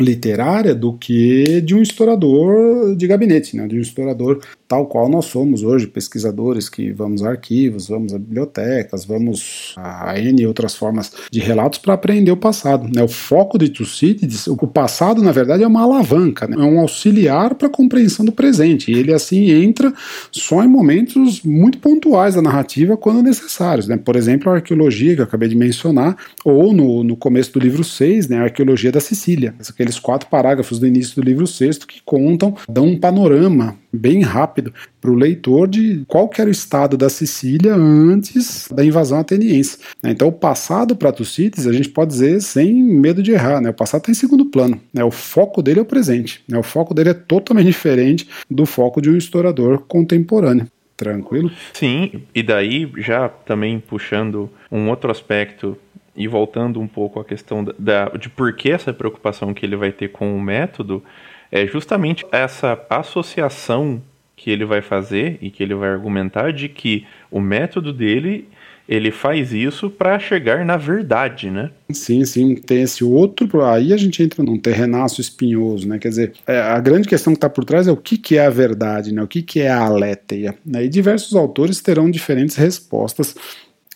literária 0.00 0.74
do 0.74 0.92
que 0.94 1.60
de 1.60 1.74
um 1.74 1.80
historiador 1.80 2.96
de 2.96 3.06
gabinete, 3.06 3.56
né, 3.56 3.66
de 3.68 3.76
um 3.76 3.80
historiador 3.80 4.40
tal 4.66 4.86
qual 4.86 5.08
nós 5.08 5.26
somos 5.26 5.62
hoje, 5.62 5.86
pesquisadores 5.86 6.68
que 6.68 6.90
vamos 6.90 7.22
a 7.22 7.30
arquivos, 7.30 7.86
vamos 7.86 8.12
a 8.12 8.18
bibliotecas, 8.18 9.04
vamos 9.04 9.74
a 9.76 10.18
N 10.18 10.46
outras 10.46 10.74
formas 10.74 11.12
de 11.30 11.38
relatos 11.38 11.78
para 11.78 11.94
aprender 11.94 12.32
o 12.32 12.36
passado. 12.36 12.88
Né? 12.92 13.02
O 13.02 13.08
foco 13.08 13.56
de 13.56 13.68
Tucídides, 13.68 14.46
o 14.48 14.56
passado, 14.66 15.22
na 15.22 15.30
verdade, 15.30 15.62
é 15.62 15.66
uma 15.66 15.82
alavanca, 15.82 16.48
né? 16.48 16.56
é 16.58 16.64
um 16.64 16.80
auxiliar 16.80 17.54
para 17.54 17.68
a 17.68 17.70
compreensão 17.70 18.24
do 18.24 18.32
presente. 18.32 18.90
E 18.90 18.98
ele, 18.98 19.12
assim, 19.12 19.50
entra 19.50 19.92
só 20.32 20.64
em 20.64 20.68
momentos 20.68 21.42
muito 21.42 21.78
pontuais 21.78 22.34
da 22.34 22.42
narrativa, 22.42 22.96
quando 22.96 23.22
necessários. 23.22 23.86
Né? 23.86 23.96
Por 23.96 24.16
exemplo, 24.16 24.50
a 24.50 24.56
arqueologia, 24.56 25.14
que 25.14 25.20
eu 25.20 25.24
acabei 25.24 25.48
de 25.48 25.56
mencionar, 25.56 26.16
ou 26.44 26.72
no, 26.72 27.04
no 27.04 27.16
começo 27.16 27.52
do 27.52 27.60
livro 27.60 27.84
6, 27.84 28.28
né, 28.28 28.38
a 28.38 28.44
arqueologia 28.44 28.90
da 28.90 29.00
Sicília. 29.00 29.54
Aqueles 29.84 29.98
quatro 29.98 30.30
parágrafos 30.30 30.78
do 30.78 30.86
início 30.86 31.14
do 31.16 31.22
livro 31.22 31.46
6 31.46 31.84
que 31.84 32.00
contam, 32.02 32.56
dão 32.66 32.86
um 32.86 32.98
panorama 32.98 33.76
bem 33.92 34.22
rápido 34.22 34.72
para 34.98 35.10
o 35.10 35.14
leitor 35.14 35.68
de 35.68 36.06
qual 36.08 36.30
era 36.38 36.48
o 36.48 36.50
estado 36.50 36.96
da 36.96 37.10
Sicília 37.10 37.74
antes 37.74 38.66
da 38.74 38.82
invasão 38.82 39.18
ateniense. 39.18 39.76
Né? 40.02 40.12
Então, 40.12 40.28
o 40.28 40.32
passado 40.32 40.96
para 40.96 41.12
Tucídides, 41.12 41.66
a 41.66 41.72
gente 41.74 41.90
pode 41.90 42.12
dizer 42.12 42.40
sem 42.40 42.72
medo 42.72 43.22
de 43.22 43.32
errar, 43.32 43.60
né? 43.60 43.68
o 43.68 43.74
passado 43.74 44.00
está 44.00 44.10
em 44.10 44.14
segundo 44.14 44.46
plano, 44.46 44.80
né? 44.90 45.04
o 45.04 45.10
foco 45.10 45.60
dele 45.60 45.80
é 45.80 45.82
o 45.82 45.86
presente, 45.86 46.42
né? 46.48 46.58
o 46.58 46.62
foco 46.62 46.94
dele 46.94 47.10
é 47.10 47.14
totalmente 47.14 47.66
diferente 47.66 48.26
do 48.50 48.64
foco 48.64 49.02
de 49.02 49.10
um 49.10 49.18
historiador 49.18 49.84
contemporâneo. 49.86 50.66
Tranquilo? 50.96 51.50
Sim, 51.74 52.22
e 52.34 52.42
daí 52.42 52.90
já 52.98 53.28
também 53.28 53.80
puxando 53.80 54.48
um 54.70 54.88
outro 54.88 55.10
aspecto 55.10 55.76
e 56.16 56.28
voltando 56.28 56.80
um 56.80 56.86
pouco 56.86 57.18
à 57.18 57.24
questão 57.24 57.64
da, 57.78 58.08
de 58.10 58.28
por 58.28 58.52
que 58.54 58.70
essa 58.70 58.92
preocupação 58.92 59.52
que 59.52 59.64
ele 59.66 59.76
vai 59.76 59.92
ter 59.92 60.08
com 60.08 60.36
o 60.36 60.40
método, 60.40 61.02
é 61.50 61.66
justamente 61.66 62.24
essa 62.32 62.80
associação 62.88 64.02
que 64.36 64.50
ele 64.50 64.64
vai 64.64 64.82
fazer 64.82 65.38
e 65.40 65.50
que 65.50 65.62
ele 65.62 65.74
vai 65.74 65.90
argumentar 65.90 66.52
de 66.52 66.68
que 66.68 67.06
o 67.30 67.40
método 67.40 67.92
dele 67.92 68.48
ele 68.86 69.10
faz 69.10 69.52
isso 69.52 69.88
para 69.88 70.18
chegar 70.18 70.64
na 70.64 70.76
verdade, 70.76 71.50
né? 71.50 71.70
Sim, 71.90 72.24
sim, 72.24 72.54
tem 72.54 72.82
esse 72.82 73.02
outro. 73.02 73.64
Aí 73.64 73.92
a 73.92 73.96
gente 73.96 74.22
entra 74.22 74.42
num 74.42 74.58
terrenaço 74.58 75.20
espinhoso, 75.20 75.88
né? 75.88 75.98
Quer 75.98 76.08
dizer, 76.08 76.32
é, 76.46 76.58
a 76.58 76.78
grande 76.80 77.08
questão 77.08 77.32
que 77.32 77.38
está 77.38 77.48
por 77.48 77.64
trás 77.64 77.88
é 77.88 77.92
o 77.92 77.96
que, 77.96 78.18
que 78.18 78.36
é 78.36 78.44
a 78.44 78.50
verdade, 78.50 79.12
né? 79.12 79.22
O 79.22 79.26
que, 79.26 79.42
que 79.42 79.60
é 79.60 79.70
a 79.70 79.86
aléteia. 79.86 80.54
Né? 80.64 80.84
E 80.84 80.88
diversos 80.88 81.34
autores 81.34 81.80
terão 81.80 82.10
diferentes 82.10 82.56
respostas 82.56 83.34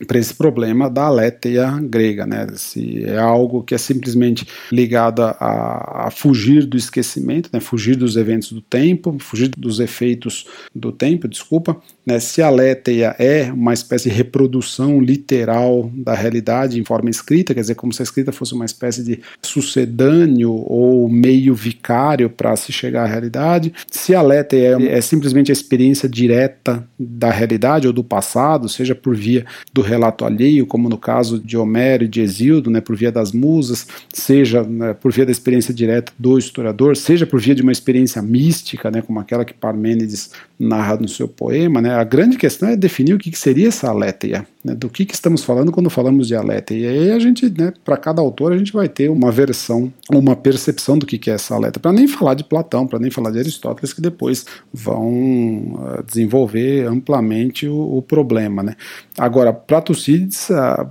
para 0.07 0.19
esse 0.19 0.35
problema 0.35 0.89
da 0.89 1.07
aléteia 1.07 1.71
grega, 1.83 2.27
né? 2.27 2.47
Se 2.55 3.05
é 3.05 3.19
algo 3.19 3.63
que 3.63 3.75
é 3.75 3.79
simplesmente 3.79 4.47
ligado 4.71 5.23
a, 5.23 6.07
a, 6.07 6.11
fugir 6.11 6.67
do 6.67 6.77
esquecimento, 6.77 7.51
né? 7.53 7.61
Fugir 7.61 7.97
dos 7.97 8.17
eventos 8.17 8.53
do 8.53 8.61
tempo, 8.61 9.17
fugir 9.19 9.49
dos 9.49 9.81
efeitos 9.81 10.47
do 10.75 10.93
tempo, 10.93 11.27
desculpa, 11.27 11.77
né? 12.09 12.19
Se 12.21 12.41
a 12.41 12.47
aléteia 12.47 13.15
é 13.19 13.53
uma 13.53 13.75
espécie 13.75 14.09
de 14.09 14.17
reprodução 14.17 14.99
literal 14.99 15.91
da 15.95 16.15
realidade 16.15 16.81
em 16.81 16.85
forma 16.85 17.11
escrita, 17.11 17.53
quer 17.53 17.61
dizer, 17.61 17.75
como 17.75 17.93
se 17.93 18.01
a 18.01 18.05
escrita 18.05 18.33
fosse 18.33 18.55
uma 18.55 18.65
espécie 18.65 19.05
de 19.05 19.21
sucedâneo 19.43 20.55
ou 20.55 21.07
meio 21.07 21.55
vicário 21.55 22.31
para 22.31 22.57
se 22.57 22.73
chegar 22.73 23.05
à 23.05 23.07
realidade, 23.07 23.75
se 23.91 24.15
a 24.15 24.21
aléteia 24.21 24.79
é, 24.81 24.97
é 24.97 25.01
simplesmente 25.03 25.53
a 25.53 25.53
experiência 25.53 26.09
direta 26.09 26.83
da 26.99 27.31
realidade 27.31 27.87
ou 27.87 27.93
do 27.93 28.03
passado, 28.03 28.71
seja 28.71 28.95
por 28.95 29.15
via 29.15 29.45
do 29.71 29.83
relato 29.83 30.25
alheio, 30.25 30.67
como 30.67 30.89
no 30.89 30.97
caso 30.97 31.39
de 31.39 31.59
Homero 31.59 32.05
e 32.05 32.09
de 32.09 32.23
Exildo, 32.23 32.71
né, 32.71 32.81
por 32.81 32.97
via 32.97 33.13
das 33.13 33.33
musas, 33.33 33.87
seja 34.11 34.63
né, 34.63 34.95
por 34.95 35.13
via 35.13 35.27
da 35.27 35.33
experiência 35.33 35.75
direta 35.75 36.11
do 36.19 36.39
historiador, 36.39 36.97
seja 36.97 37.27
por 37.27 37.39
via 37.39 37.55
de 37.55 37.61
uma 37.61 37.73
experiência 37.73 38.23
mística, 38.23 38.91
né, 38.91 39.03
como 39.03 39.21
aquela 39.21 39.45
que 39.45 39.53
Parmênides 39.53 40.31
narra 40.59 40.97
no 40.97 41.07
seu 41.07 41.29
poema. 41.29 41.83
Né, 41.83 41.98
a 41.99 42.05
grande 42.05 42.37
questão 42.37 42.69
é 42.69 42.77
definir 42.77 43.15
o 43.15 43.19
que, 43.19 43.31
que 43.31 43.39
seria 43.39 43.69
essa 43.69 43.89
aléteia, 43.89 44.47
né, 44.65 44.73
do 44.75 44.89
que, 44.89 45.05
que 45.05 45.15
estamos 45.15 45.43
falando 45.43 45.73
quando 45.73 45.91
falamos 45.91 46.29
de 46.29 46.35
aléteia. 46.35 46.79
E 46.79 46.87
aí 46.87 47.11
a 47.11 47.19
gente, 47.19 47.51
né, 47.51 47.73
para 47.85 47.97
cada 47.97 48.23
autor, 48.23 48.53
a 48.53 48.57
gente 48.57 48.73
vai 48.73 48.89
ter 48.89 49.11
uma 49.11 49.33
versão, 49.33 49.93
uma 50.09 50.37
percepção 50.37 50.97
do 50.97 51.05
que, 51.05 51.19
que 51.19 51.29
é 51.29 51.35
essa 51.35 51.57
aléteia, 51.57 51.81
para 51.81 51.93
nem 51.93 52.07
falar 52.07 52.35
de 52.35 52.45
Platão, 52.45 52.87
para 52.87 53.01
nem 53.01 53.11
falar 53.11 53.33
de 53.33 53.41
Aristóteles, 53.41 53.93
que 53.93 54.01
depois 54.01 54.47
vão 54.73 55.09
uh, 55.09 56.05
desenvolver 56.07 56.87
amplamente 56.87 57.67
o, 57.67 57.99
o 57.99 58.03
problema. 58.03 58.63
Né. 58.63 58.77
Agora, 59.17 59.53
para 59.53 59.81
Tucídides, 59.81 60.49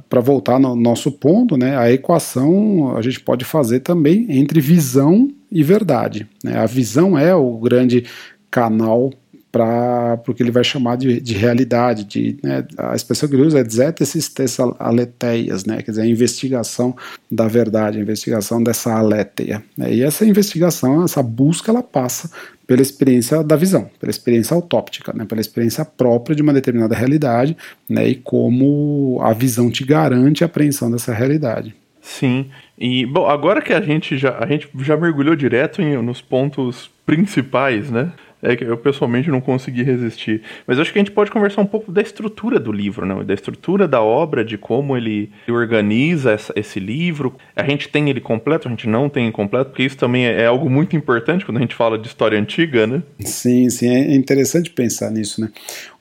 para 0.10 0.20
voltar 0.20 0.60
no 0.60 0.76
nosso 0.76 1.12
ponto, 1.12 1.56
né, 1.56 1.78
a 1.78 1.89
equação 1.89 2.98
a 2.98 3.02
gente 3.02 3.22
pode 3.22 3.46
fazer 3.46 3.80
também 3.80 4.28
entre 4.30 4.60
visão 4.60 5.30
e 5.50 5.63
verdade. 5.63 6.28
Né? 6.43 6.58
A 6.58 6.65
visão 6.65 7.17
é 7.17 7.34
o 7.34 7.58
grande 7.58 8.04
canal 8.52 9.12
para 9.52 10.20
o 10.28 10.34
que 10.34 10.44
ele 10.44 10.52
vai 10.52 10.64
chamar 10.64 10.98
de, 10.98 11.20
de 11.22 11.34
realidade. 11.34 12.04
De, 12.04 12.38
né, 12.44 12.66
a 12.78 12.96
expressão 12.96 13.28
que 13.28 13.36
ele 13.36 13.44
usa 13.44 13.60
é 13.60 13.64
zetesis 13.64 14.32
aleteias, 14.80 15.66
né, 15.66 15.82
quer 15.82 15.92
dizer, 15.92 16.04
a 16.04 16.08
investigação 16.08 16.96
da 17.32 17.48
verdade, 17.48 17.98
a 17.98 18.02
investigação 18.02 18.62
dessa 18.62 18.94
aletheia. 18.94 19.64
Né, 19.78 19.94
e 19.94 20.04
essa 20.04 20.26
investigação, 20.26 21.04
essa 21.04 21.24
busca, 21.24 21.72
ela 21.72 21.84
passa 21.84 22.30
pela 22.66 22.82
experiência 22.82 23.42
da 23.44 23.56
visão, 23.56 23.90
pela 24.00 24.10
experiência 24.10 24.54
autóptica, 24.54 25.14
né, 25.14 25.26
pela 25.26 25.40
experiência 25.40 25.86
própria 25.86 26.36
de 26.36 26.42
uma 26.42 26.54
determinada 26.54 26.94
realidade, 26.94 27.56
né, 27.90 28.08
e 28.08 28.16
como 28.16 29.20
a 29.22 29.32
visão 29.34 29.72
te 29.72 29.86
garante 29.86 30.44
a 30.44 30.48
apreensão 30.48 30.92
dessa 30.92 31.14
realidade. 31.14 31.74
Sim. 32.02 32.46
E 32.78 33.06
bom, 33.06 33.28
agora 33.28 33.62
que 33.62 33.74
a 33.74 33.82
gente 33.82 34.18
já 34.18 34.38
a 34.40 34.46
gente 34.46 34.69
já 34.80 34.96
mergulhou 34.96 35.36
direto 35.36 35.82
em, 35.82 36.02
nos 36.02 36.21
pontos 36.21 36.90
principais, 37.06 37.92
né? 37.92 38.12
É 38.42 38.56
que 38.56 38.63
eu 38.63 38.77
pessoalmente 38.77 39.29
não 39.29 39.42
consegui 39.42 39.83
resistir. 39.83 40.42
Mas 40.65 40.79
acho 40.79 40.94
que 40.94 41.00
a 41.00 41.02
gente 41.02 41.12
pode 41.12 41.31
conversar 41.31 41.62
um 41.62 41.65
pouco 41.65 41.92
da 41.92 42.02
estrutura 42.02 42.60
do 42.60 42.71
livro, 42.71 43.06
não? 43.06 43.23
Da 43.23 43.33
estrutura 43.33 43.88
da 43.88 44.02
obra, 44.02 44.46
de 44.46 44.58
como 44.58 44.96
ele 44.96 45.31
organiza 45.50 46.31
essa, 46.31 46.54
esse 46.56 46.79
livro. 46.79 47.35
A 47.56 47.63
gente 47.63 47.90
tem 47.90 48.10
ele 48.10 48.21
completo, 48.21 48.67
a 48.67 48.71
gente 48.71 48.88
não 48.88 49.10
tem 49.10 49.31
completo, 49.31 49.71
porque 49.71 49.83
isso 49.83 49.98
também 49.98 50.27
é, 50.27 50.44
é 50.44 50.46
algo 50.46 50.69
muito 50.69 50.96
importante 50.96 51.46
quando 51.46 51.58
a 51.58 51.62
gente 51.62 51.75
fala 51.75 51.98
de 51.98 52.08
história 52.08 52.40
antiga, 52.40 52.85
né? 52.85 53.02
Sim, 53.19 53.69
sim, 53.69 53.90
é 53.90 54.15
interessante 54.15 54.69
pensar 54.69 55.10
nisso, 55.10 55.42
né? 55.42 55.50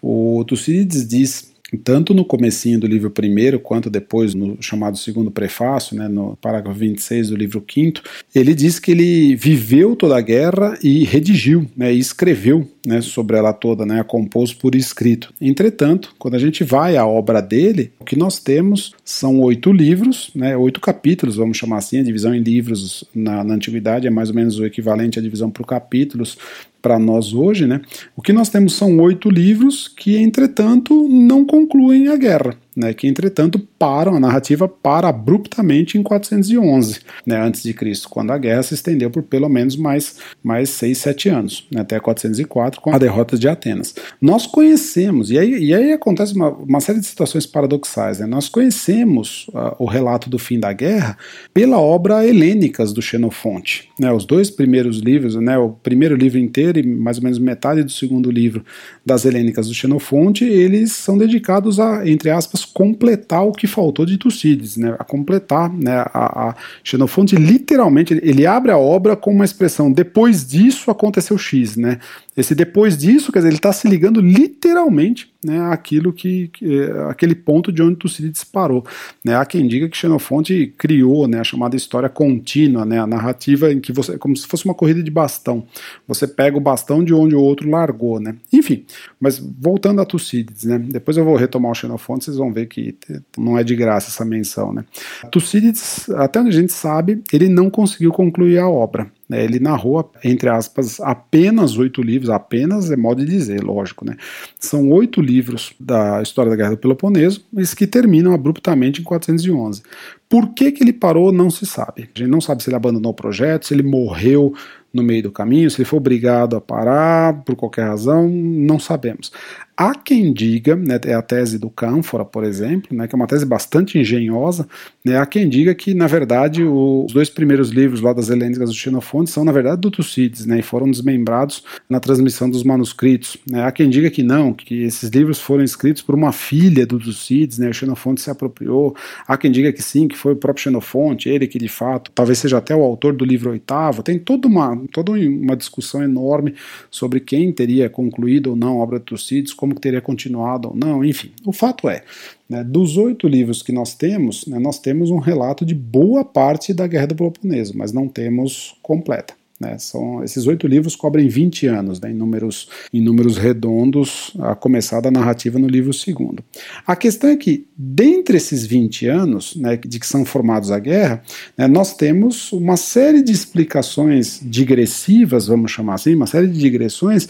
O 0.03 0.45
Tucídides 0.47 1.09
diz 1.09 1.56
tanto 1.83 2.15
no 2.15 2.25
comecinho 2.25 2.79
do 2.79 2.87
livro 2.87 3.11
primeiro, 3.11 3.59
quanto 3.59 3.91
depois 3.91 4.35
no 4.35 4.57
chamado 4.61 4.97
segundo 4.97 5.31
prefácio, 5.31 5.97
né, 5.97 6.07
no 6.07 6.37
parágrafo 6.37 6.79
26 6.79 7.31
do 7.31 7.37
livro 7.37 7.61
quinto, 7.61 8.03
ele 8.35 8.55
diz 8.55 8.79
que 8.79 8.93
ele 8.93 9.35
viveu 9.35 9.97
toda 9.97 10.17
a 10.17 10.21
guerra 10.21 10.79
e 10.83 11.05
redigiu, 11.05 11.67
né, 11.77 11.93
e 11.93 11.99
escreveu 11.99 12.69
né, 12.87 13.01
sobre 13.01 13.37
ela 13.37 13.53
toda, 13.53 13.85
né, 13.85 14.01
a 14.01 14.05
compôs 14.05 14.55
por 14.55 14.77
escrito. 14.77 15.35
Entretanto, 15.41 16.15
quando 16.19 16.35
a 16.35 16.39
gente 16.39 16.63
vai 16.63 16.97
à 16.97 17.05
obra 17.05 17.41
dele, 17.41 17.91
o 17.99 18.05
que 18.05 18.15
nós 18.15 18.39
temos 18.39 18.93
são 19.05 19.41
oito 19.41 19.73
livros, 19.73 20.31
né, 20.35 20.57
oito 20.57 20.81
capítulos, 20.81 21.35
vamos 21.35 21.57
chamar 21.57 21.79
assim, 21.79 21.99
a 21.99 22.05
divisão 22.05 22.33
em 22.33 22.43
livros 22.43 23.05
na, 23.13 23.43
na 23.43 23.55
antiguidade 23.55 24.07
é 24.07 24.11
mais 24.11 24.29
ou 24.29 24.37
menos 24.37 24.59
o 24.59 24.65
equivalente 24.65 25.19
à 25.19 25.23
divisão 25.23 25.51
por 25.51 25.67
capítulos 25.67 26.39
para 26.81 26.99
nós 26.99 27.33
hoje, 27.33 27.67
né? 27.67 27.81
O 28.17 28.23
que 28.23 28.33
nós 28.33 28.49
temos 28.49 28.75
são 28.75 28.99
oito 29.01 29.29
livros 29.29 29.89
que, 29.89 30.17
entretanto, 30.17 31.09
não 31.09 31.45
concluem 31.45 32.09
a 32.09 32.17
guerra 32.17 32.57
né, 32.77 32.93
que 32.93 33.09
entretanto 33.09 33.59
param, 33.79 34.15
a 34.15 34.21
narrativa 34.21 34.69
para 34.69 35.09
abruptamente 35.09 35.97
em 35.97 36.03
411, 36.03 37.01
né, 37.25 37.41
antes 37.41 37.63
de 37.63 37.73
Cristo, 37.73 38.09
quando 38.11 38.33
a 38.33 38.39
guerra 38.39 38.63
se 38.63 38.75
estendeu 38.75 39.11
por 39.11 39.23
pelo 39.23 39.49
menos 39.49 39.77
mais, 39.77 40.19
mais 40.43 40.69
6, 40.71 40.99
7 40.99 41.29
anos, 41.31 41.67
né, 41.73 41.81
até 41.81 41.99
404, 41.99 42.81
com 42.81 42.95
a 42.95 42.99
derrota 42.99 43.39
de 43.39 43.49
Atenas. 43.49 43.95
Nós 44.21 44.47
conhecemos, 44.47 45.31
e 45.31 45.39
aí, 45.39 45.59
e 45.65 45.75
aí 45.75 45.93
acontece 45.93 46.35
uma, 46.35 46.51
uma 46.51 46.81
série 46.81 47.01
de 47.01 47.07
situações 47.07 47.47
paradoxais, 47.47 48.19
né, 48.19 48.27
nós 48.27 48.49
conhecemos 48.49 49.47
uh, 49.49 49.75
o 49.79 49.87
relato 49.87 50.29
do 50.29 50.39
fim 50.39 50.61
da 50.61 50.73
guerra 50.73 51.17
pela 51.55 51.79
obra 51.79 52.27
Helênicas 52.27 52.93
do 52.93 53.01
Xenofonte. 53.01 53.89
Né, 53.99 54.13
os 54.13 54.27
dois 54.27 54.51
primeiros 54.51 54.99
livros, 54.99 55.37
né, 55.37 55.57
o 55.57 55.71
primeiro 55.71 56.15
livro 56.15 56.39
inteiro 56.39 56.79
e 56.79 56.83
mais 56.83 57.17
ou 57.17 57.25
menos 57.25 57.39
metade 57.39 57.83
do 57.83 57.91
segundo 57.91 58.31
livro 58.31 58.65
das 59.05 59.25
Helênicas 59.25 59.69
do 59.69 59.75
Xenofonte, 59.75 60.45
eles 60.45 60.93
são 60.93 61.17
dedicados 61.17 61.81
a, 61.81 62.07
entre 62.07 62.31
aspas, 62.31 62.66
completar 62.73 63.45
o 63.45 63.53
que 63.53 63.67
faltou 63.67 64.05
de 64.07 64.17
Tucídides, 64.17 64.77
né, 64.77 64.95
a 64.99 65.05
completar, 65.05 65.73
né, 65.73 66.05
a, 66.13 66.49
a 66.49 66.55
Xenofonte 66.83 67.37
literalmente, 67.37 68.15
ele 68.23 68.47
abre 68.47 68.71
a 68.71 68.79
obra 68.79 69.17
com 69.17 69.31
uma 69.31 69.45
expressão, 69.45 69.91
depois 69.91 70.47
disso 70.47 70.91
aconteceu 70.91 71.37
X, 71.39 71.77
né, 71.77 71.99
esse 72.37 72.55
depois 72.55 72.97
disso, 72.97 73.33
quer 73.33 73.39
dizer, 73.41 73.49
ele 73.49 73.57
está 73.57 73.73
se 73.73 73.89
ligando 73.89 74.21
literalmente 74.21 75.33
né, 75.47 75.61
àquilo 75.71 76.13
que, 76.13 76.49
que, 76.49 76.81
é, 76.81 77.09
aquele 77.09 77.35
ponto 77.35 77.71
de 77.71 77.81
onde 77.81 77.97
Tucídides 77.97 78.43
parou. 78.43 78.85
Né. 79.25 79.37
Há 79.37 79.47
quem 79.47 79.69
diga 79.69 79.89
que 79.89 79.97
Xenofonte 79.97 80.75
criou 80.77 81.29
né, 81.29 81.39
a 81.39 81.45
chamada 81.45 81.77
história 81.77 82.09
contínua, 82.09 82.85
né, 82.85 82.99
a 82.99 83.07
narrativa 83.07 83.73
em 83.73 83.81
que 83.81 83.93
você, 83.93 84.19
como 84.19 84.37
se 84.37 84.47
fosse 84.47 84.65
uma 84.65 84.75
corrida 84.75 85.03
de 85.03 85.11
bastão. 85.11 85.65
Você 86.09 86.27
pega 86.27 86.57
o 86.57 86.61
bastão 86.61 87.05
de 87.05 87.15
onde 87.15 87.37
o 87.37 87.41
outro 87.41 87.71
largou, 87.71 88.19
né. 88.19 88.35
Enfim, 88.53 88.85
mas 89.21 89.39
voltando 89.39 90.01
a 90.01 90.05
Tucídides, 90.05 90.65
né, 90.65 90.79
depois 90.79 91.17
eu 91.17 91.25
vou 91.25 91.37
retomar 91.37 91.71
o 91.71 91.75
Xenofonte, 91.75 92.25
vocês 92.25 92.37
vão 92.37 92.53
ver 92.53 92.67
que 92.67 92.97
não 93.39 93.57
é 93.57 93.63
de 93.63 93.77
graça 93.77 94.09
essa 94.09 94.25
menção, 94.25 94.73
né. 94.73 94.85
Tucídides, 95.31 96.11
até 96.11 96.41
onde 96.41 96.51
a 96.51 96.61
gente 96.61 96.73
sabe, 96.73 97.23
ele 97.33 97.49
não 97.49 97.71
conseguiu 97.71 98.13
concluir 98.13 98.59
a 98.59 98.69
obra. 98.69 99.11
Né, 99.29 99.45
ele 99.45 99.59
narrou, 99.59 100.13
entre 100.23 100.49
aspas, 100.49 101.01
apenas 101.01 101.77
oito 101.77 102.01
livros, 102.01 102.31
apenas 102.31 102.91
é 102.93 102.97
modo 102.97 103.25
de 103.25 103.31
dizer, 103.31 103.63
lógico, 103.63 104.05
né? 104.05 104.17
São 104.59 104.89
oito 104.91 105.21
livros 105.21 105.75
da 105.81 106.23
história 106.23 106.51
da 106.51 106.57
Guerra 106.57 106.71
do 106.71 106.79
Peloponeso, 106.79 107.45
mas 107.53 107.75
que 107.75 107.89
terminam 107.89 108.33
abruptamente 108.33 109.01
em 109.01 109.05
411. 109.05 109.83
Por 110.29 110.55
que, 110.55 110.71
que 110.71 110.85
ele 110.85 110.93
parou, 110.93 111.33
não 111.33 111.51
se 111.51 111.67
sabe. 111.67 112.09
A 112.15 112.19
gente 112.19 112.31
não 112.31 112.41
sabe 112.41 112.63
se 112.63 112.69
ele 112.69 112.77
abandonou 112.77 113.11
o 113.11 113.15
projeto, 113.15 113.67
se 113.67 113.75
ele 113.75 113.83
morreu 113.83 114.55
no 114.97 115.03
meio 115.03 115.25
do 115.25 115.31
caminho, 115.31 115.71
se 115.71 115.79
ele 115.79 115.89
foi 115.89 115.99
obrigado 115.99 116.57
a 116.57 116.61
parar 116.61 117.45
por 117.45 117.55
qualquer 117.55 117.87
razão, 117.87 118.29
não 118.29 118.79
sabemos. 118.79 119.31
Há 119.79 119.95
quem 119.95 120.33
diga, 120.33 120.75
né, 120.75 120.99
é 121.05 121.13
a 121.13 121.21
tese 121.21 121.59
do 121.59 121.69
Cânfora, 121.69 122.25
por 122.25 122.45
exemplo, 122.45 122.97
né, 122.97 123.07
que 123.07 123.15
é 123.15 123.17
uma 123.17 123.27
tese 123.27 123.45
bastante 123.45 123.99
engenhosa, 123.99 124.67
né, 125.05 125.19
há 125.19 125.27
quem 125.27 125.47
diga 125.51 125.75
que, 125.75 125.93
na 125.93 126.07
verdade, 126.07 126.65
os 126.65 127.13
dois 127.13 127.29
primeiros 127.29 127.69
livros 127.69 128.01
lá 128.01 128.15
das 128.15 128.31
Helênicas 128.31 128.71
do 128.71 128.75
Xenofonte 128.75 129.31
são, 129.31 129.45
na 129.45 129.53
verdade, 129.53 129.83
do 129.83 129.91
Tucídides, 129.91 130.47
né, 130.47 130.61
e 130.61 130.63
foram 130.63 130.91
desmembrados 130.91 131.63
na 131.91 132.01
transmissão 132.01 132.49
dos 132.49 132.65
manuscritos. 132.65 133.37
Né. 133.47 133.65
Há 133.65 133.71
quem 133.71 133.91
diga 133.91 134.09
que 134.09 134.23
não, 134.23 134.51
que 134.51 134.83
esses 134.83 135.11
livros 135.11 135.39
foram 135.39 135.63
escritos 135.63 136.01
por 136.01 136.15
uma 136.15 136.33
filha 136.33 136.87
do 136.87 136.99
Tucídides, 136.99 137.59
né, 137.59 137.69
o 137.69 137.75
Xenofonte 137.75 138.23
se 138.23 138.31
apropriou. 138.31 138.97
Há 139.29 139.37
quem 139.37 139.53
diga 139.53 139.71
que 139.75 139.83
sim, 139.83 140.09
que 140.09 140.17
foi 140.17 140.33
o 140.33 140.37
próprio 140.37 140.63
Xenofonte, 140.63 141.29
ele 141.29 141.47
que, 141.47 141.59
de 141.59 141.69
fato, 141.69 142.11
talvez 142.15 142.39
seja 142.39 142.57
até 142.57 142.75
o 142.75 142.83
autor 142.83 143.13
do 143.13 143.27
livro 143.27 143.51
oitavo. 143.51 144.03
Tem 144.03 144.19
toda 144.19 144.49
uma, 144.49 144.83
toda 144.87 145.13
uma 145.13 145.57
discussão 145.57 146.03
enorme 146.03 146.55
sobre 146.91 147.21
quem 147.21 147.53
teria 147.53 147.89
concluído 147.89 148.51
ou 148.51 148.57
não 148.57 148.81
a 148.81 148.83
obra 148.83 148.99
de 148.99 149.05
Tucídides, 149.05 149.53
como 149.53 149.75
teria 149.75 150.01
continuado 150.01 150.69
ou 150.69 150.77
não, 150.77 151.05
enfim. 151.05 151.31
O 151.45 151.53
fato 151.53 151.89
é, 151.89 152.03
né, 152.49 152.63
dos 152.65 152.97
oito 152.97 153.27
livros 153.27 153.63
que 153.63 153.73
nós 153.73 153.95
temos, 153.95 154.47
né, 154.47 154.59
nós 154.59 154.79
temos 154.79 155.11
um 155.11 155.19
relato 155.19 155.65
de 155.65 155.75
boa 155.75 156.25
parte 156.25 156.73
da 156.73 156.87
Guerra 156.87 157.09
do 157.09 157.17
Peloponeso, 157.17 157.77
mas 157.77 157.93
não 157.93 158.09
temos 158.09 158.77
completa. 158.83 159.35
Né, 159.59 159.79
são, 159.79 160.23
esses 160.23 160.47
oito 160.47 160.67
livros 160.67 160.95
cobrem 160.95 161.29
20 161.29 161.67
anos, 161.67 161.99
né, 161.99 162.11
em, 162.11 162.15
números, 162.15 162.69
em 162.93 163.01
números 163.01 163.39
redondos, 163.39 164.33
a 164.39 164.55
começar 164.55 165.01
da 165.01 165.11
narrativa 165.11 165.59
no 165.59 165.67
livro 165.67 165.95
segundo. 165.95 166.45
A 166.87 166.95
questão 166.95 167.31
é 167.31 167.37
que, 167.37 167.67
dentre 167.75 168.37
esses 168.37 168.67
20 168.67 169.07
anos 169.07 169.57
né, 169.57 169.79
de 169.79 169.99
que 169.99 170.07
são 170.07 170.27
formados 170.27 170.71
a 170.71 170.79
guerra, 170.79 171.23
né, 171.57 171.67
nós 171.67 171.97
temos 171.97 172.53
uma 172.53 172.77
série 172.77 173.23
de 173.23 173.33
explicações 173.33 174.41
digressivas, 174.43 175.47
vamos 175.47 175.71
chamar 175.71 175.95
assim, 175.95 176.15
uma 176.15 176.27
série 176.27 176.49
de 176.49 176.59
digressões 176.59 177.27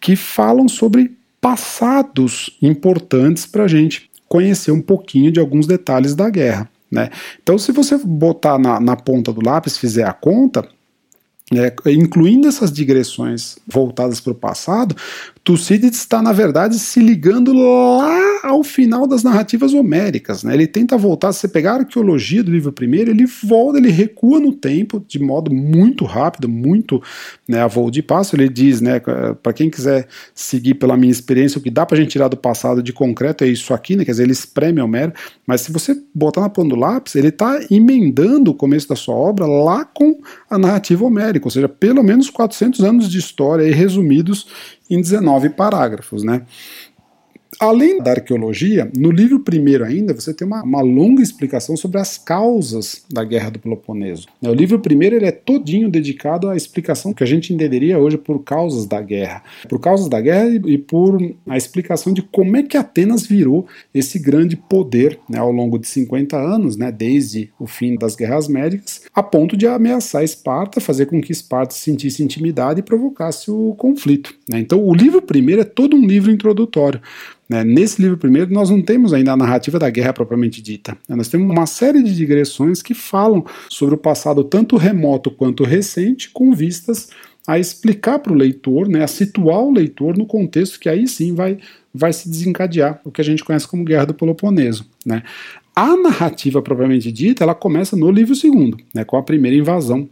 que 0.00 0.16
falam 0.16 0.68
sobre 0.68 1.16
passados 1.40 2.58
importantes 2.60 3.46
para 3.46 3.62
a 3.62 3.68
gente 3.68 4.10
conhecer 4.28 4.72
um 4.72 4.82
pouquinho 4.82 5.30
de 5.30 5.38
alguns 5.38 5.66
detalhes 5.66 6.16
da 6.16 6.28
guerra. 6.28 6.68
Né? 6.90 7.10
Então, 7.42 7.58
se 7.58 7.70
você 7.70 7.96
botar 7.98 8.58
na, 8.58 8.80
na 8.80 8.96
ponta 8.96 9.32
do 9.32 9.44
lápis, 9.44 9.78
fizer 9.78 10.04
a 10.04 10.12
conta, 10.12 10.66
é, 11.54 11.72
incluindo 11.92 12.46
essas 12.46 12.70
digressões 12.70 13.58
voltadas 13.66 14.20
para 14.20 14.32
o 14.32 14.34
passado, 14.34 14.94
Tucídides 15.48 16.00
está, 16.00 16.20
na 16.20 16.30
verdade, 16.30 16.78
se 16.78 17.00
ligando 17.00 17.54
lá 17.54 18.40
ao 18.42 18.62
final 18.62 19.06
das 19.06 19.22
narrativas 19.22 19.72
homéricas. 19.72 20.42
Né? 20.42 20.52
Ele 20.52 20.66
tenta 20.66 20.94
voltar, 20.98 21.32
se 21.32 21.40
você 21.40 21.48
pegar 21.48 21.72
a 21.72 21.76
arqueologia 21.76 22.42
do 22.42 22.50
livro 22.50 22.70
primeiro, 22.70 23.10
ele 23.10 23.24
volta, 23.24 23.78
ele 23.78 23.90
recua 23.90 24.38
no 24.38 24.52
tempo 24.52 25.02
de 25.08 25.18
modo 25.18 25.50
muito 25.50 26.04
rápido, 26.04 26.50
muito 26.50 27.02
né, 27.48 27.62
a 27.62 27.66
voo 27.66 27.90
de 27.90 28.02
passo. 28.02 28.36
Ele 28.36 28.46
diz, 28.46 28.82
né, 28.82 29.00
para 29.42 29.54
quem 29.54 29.70
quiser 29.70 30.06
seguir 30.34 30.74
pela 30.74 30.98
minha 30.98 31.10
experiência, 31.10 31.58
o 31.58 31.62
que 31.62 31.70
dá 31.70 31.86
para 31.86 31.96
a 31.96 32.00
gente 32.00 32.10
tirar 32.10 32.28
do 32.28 32.36
passado 32.36 32.82
de 32.82 32.92
concreto 32.92 33.42
é 33.42 33.48
isso 33.48 33.72
aqui, 33.72 33.96
né, 33.96 34.04
quer 34.04 34.10
dizer, 34.10 34.24
ele 34.24 34.32
espreme 34.32 34.82
Homero, 34.82 35.14
mas 35.46 35.62
se 35.62 35.72
você 35.72 35.98
botar 36.14 36.42
na 36.42 36.50
ponta 36.50 36.68
do 36.68 36.76
lápis, 36.76 37.14
ele 37.14 37.28
está 37.28 37.58
emendando 37.70 38.50
o 38.50 38.54
começo 38.54 38.86
da 38.86 38.96
sua 38.96 39.14
obra 39.14 39.46
lá 39.46 39.86
com 39.86 40.18
a 40.50 40.58
narrativa 40.58 41.06
homérica, 41.06 41.37
ou 41.46 41.50
seja, 41.50 41.68
pelo 41.68 42.02
menos 42.02 42.30
400 42.30 42.80
anos 42.80 43.08
de 43.08 43.18
história 43.18 43.74
resumidos 43.74 44.46
em 44.90 45.00
19 45.00 45.50
parágrafos, 45.50 46.22
né? 46.22 46.42
Além 47.60 47.98
da 47.98 48.12
arqueologia, 48.12 48.88
no 48.96 49.10
livro 49.10 49.40
primeiro 49.40 49.84
ainda, 49.84 50.14
você 50.14 50.32
tem 50.32 50.46
uma, 50.46 50.62
uma 50.62 50.80
longa 50.80 51.20
explicação 51.20 51.76
sobre 51.76 51.98
as 51.98 52.16
causas 52.16 53.04
da 53.10 53.24
Guerra 53.24 53.50
do 53.50 53.58
Peloponeso. 53.58 54.26
O 54.40 54.52
livro 54.52 54.78
primeiro 54.78 55.16
ele 55.16 55.26
é 55.26 55.32
todinho 55.32 55.90
dedicado 55.90 56.48
à 56.48 56.56
explicação 56.56 57.12
que 57.12 57.24
a 57.24 57.26
gente 57.26 57.52
entenderia 57.52 57.98
hoje 57.98 58.16
por 58.16 58.44
causas 58.44 58.86
da 58.86 59.00
guerra. 59.00 59.42
Por 59.68 59.80
causas 59.80 60.08
da 60.08 60.20
guerra 60.20 60.48
e 60.66 60.78
por 60.78 61.18
a 61.48 61.56
explicação 61.56 62.12
de 62.12 62.22
como 62.22 62.56
é 62.56 62.62
que 62.62 62.76
Atenas 62.76 63.26
virou 63.26 63.66
esse 63.92 64.20
grande 64.20 64.56
poder 64.56 65.18
né, 65.28 65.38
ao 65.38 65.50
longo 65.50 65.80
de 65.80 65.88
50 65.88 66.36
anos, 66.36 66.76
né, 66.76 66.92
desde 66.92 67.50
o 67.58 67.66
fim 67.66 67.96
das 67.96 68.14
guerras 68.14 68.46
médicas, 68.46 69.02
a 69.12 69.22
ponto 69.22 69.56
de 69.56 69.66
ameaçar 69.66 70.22
Esparta, 70.22 70.80
fazer 70.80 71.06
com 71.06 71.20
que 71.20 71.32
Esparta 71.32 71.74
sentisse 71.74 72.22
intimidade 72.22 72.80
e 72.80 72.84
provocasse 72.84 73.50
o 73.50 73.74
conflito. 73.76 74.32
Né. 74.48 74.60
Então 74.60 74.84
o 74.84 74.94
livro 74.94 75.20
primeiro 75.20 75.62
é 75.62 75.64
todo 75.64 75.96
um 75.96 76.06
livro 76.06 76.30
introdutório. 76.30 77.00
Né? 77.48 77.64
Nesse 77.64 78.02
livro 78.02 78.18
primeiro, 78.18 78.52
nós 78.52 78.70
não 78.70 78.82
temos 78.82 79.12
ainda 79.12 79.32
a 79.32 79.36
narrativa 79.36 79.78
da 79.78 79.88
guerra 79.88 80.12
propriamente 80.12 80.60
dita. 80.60 80.96
Né? 81.08 81.16
Nós 81.16 81.28
temos 81.28 81.50
uma 81.50 81.66
série 81.66 82.02
de 82.02 82.14
digressões 82.14 82.82
que 82.82 82.94
falam 82.94 83.44
sobre 83.68 83.94
o 83.94 83.98
passado 83.98 84.44
tanto 84.44 84.76
remoto 84.76 85.30
quanto 85.30 85.64
recente, 85.64 86.30
com 86.30 86.52
vistas 86.52 87.08
a 87.46 87.58
explicar 87.58 88.18
para 88.18 88.30
o 88.30 88.36
leitor, 88.36 88.86
né, 88.86 89.02
a 89.02 89.06
situar 89.06 89.60
o 89.60 89.72
leitor 89.72 90.18
no 90.18 90.26
contexto 90.26 90.78
que 90.78 90.86
aí 90.86 91.08
sim 91.08 91.34
vai, 91.34 91.56
vai 91.94 92.12
se 92.12 92.28
desencadear, 92.28 93.00
o 93.06 93.10
que 93.10 93.22
a 93.22 93.24
gente 93.24 93.42
conhece 93.42 93.66
como 93.66 93.86
Guerra 93.86 94.04
do 94.04 94.12
Peloponeso. 94.12 94.84
Né. 95.06 95.22
A 95.74 95.96
narrativa 95.96 96.60
propriamente 96.60 97.10
dita, 97.10 97.44
ela 97.44 97.54
começa 97.54 97.96
no 97.96 98.10
livro 98.10 98.34
segundo, 98.34 98.76
né, 98.94 99.02
com 99.02 99.16
a 99.16 99.22
primeira 99.22 99.56
invasão 99.56 100.06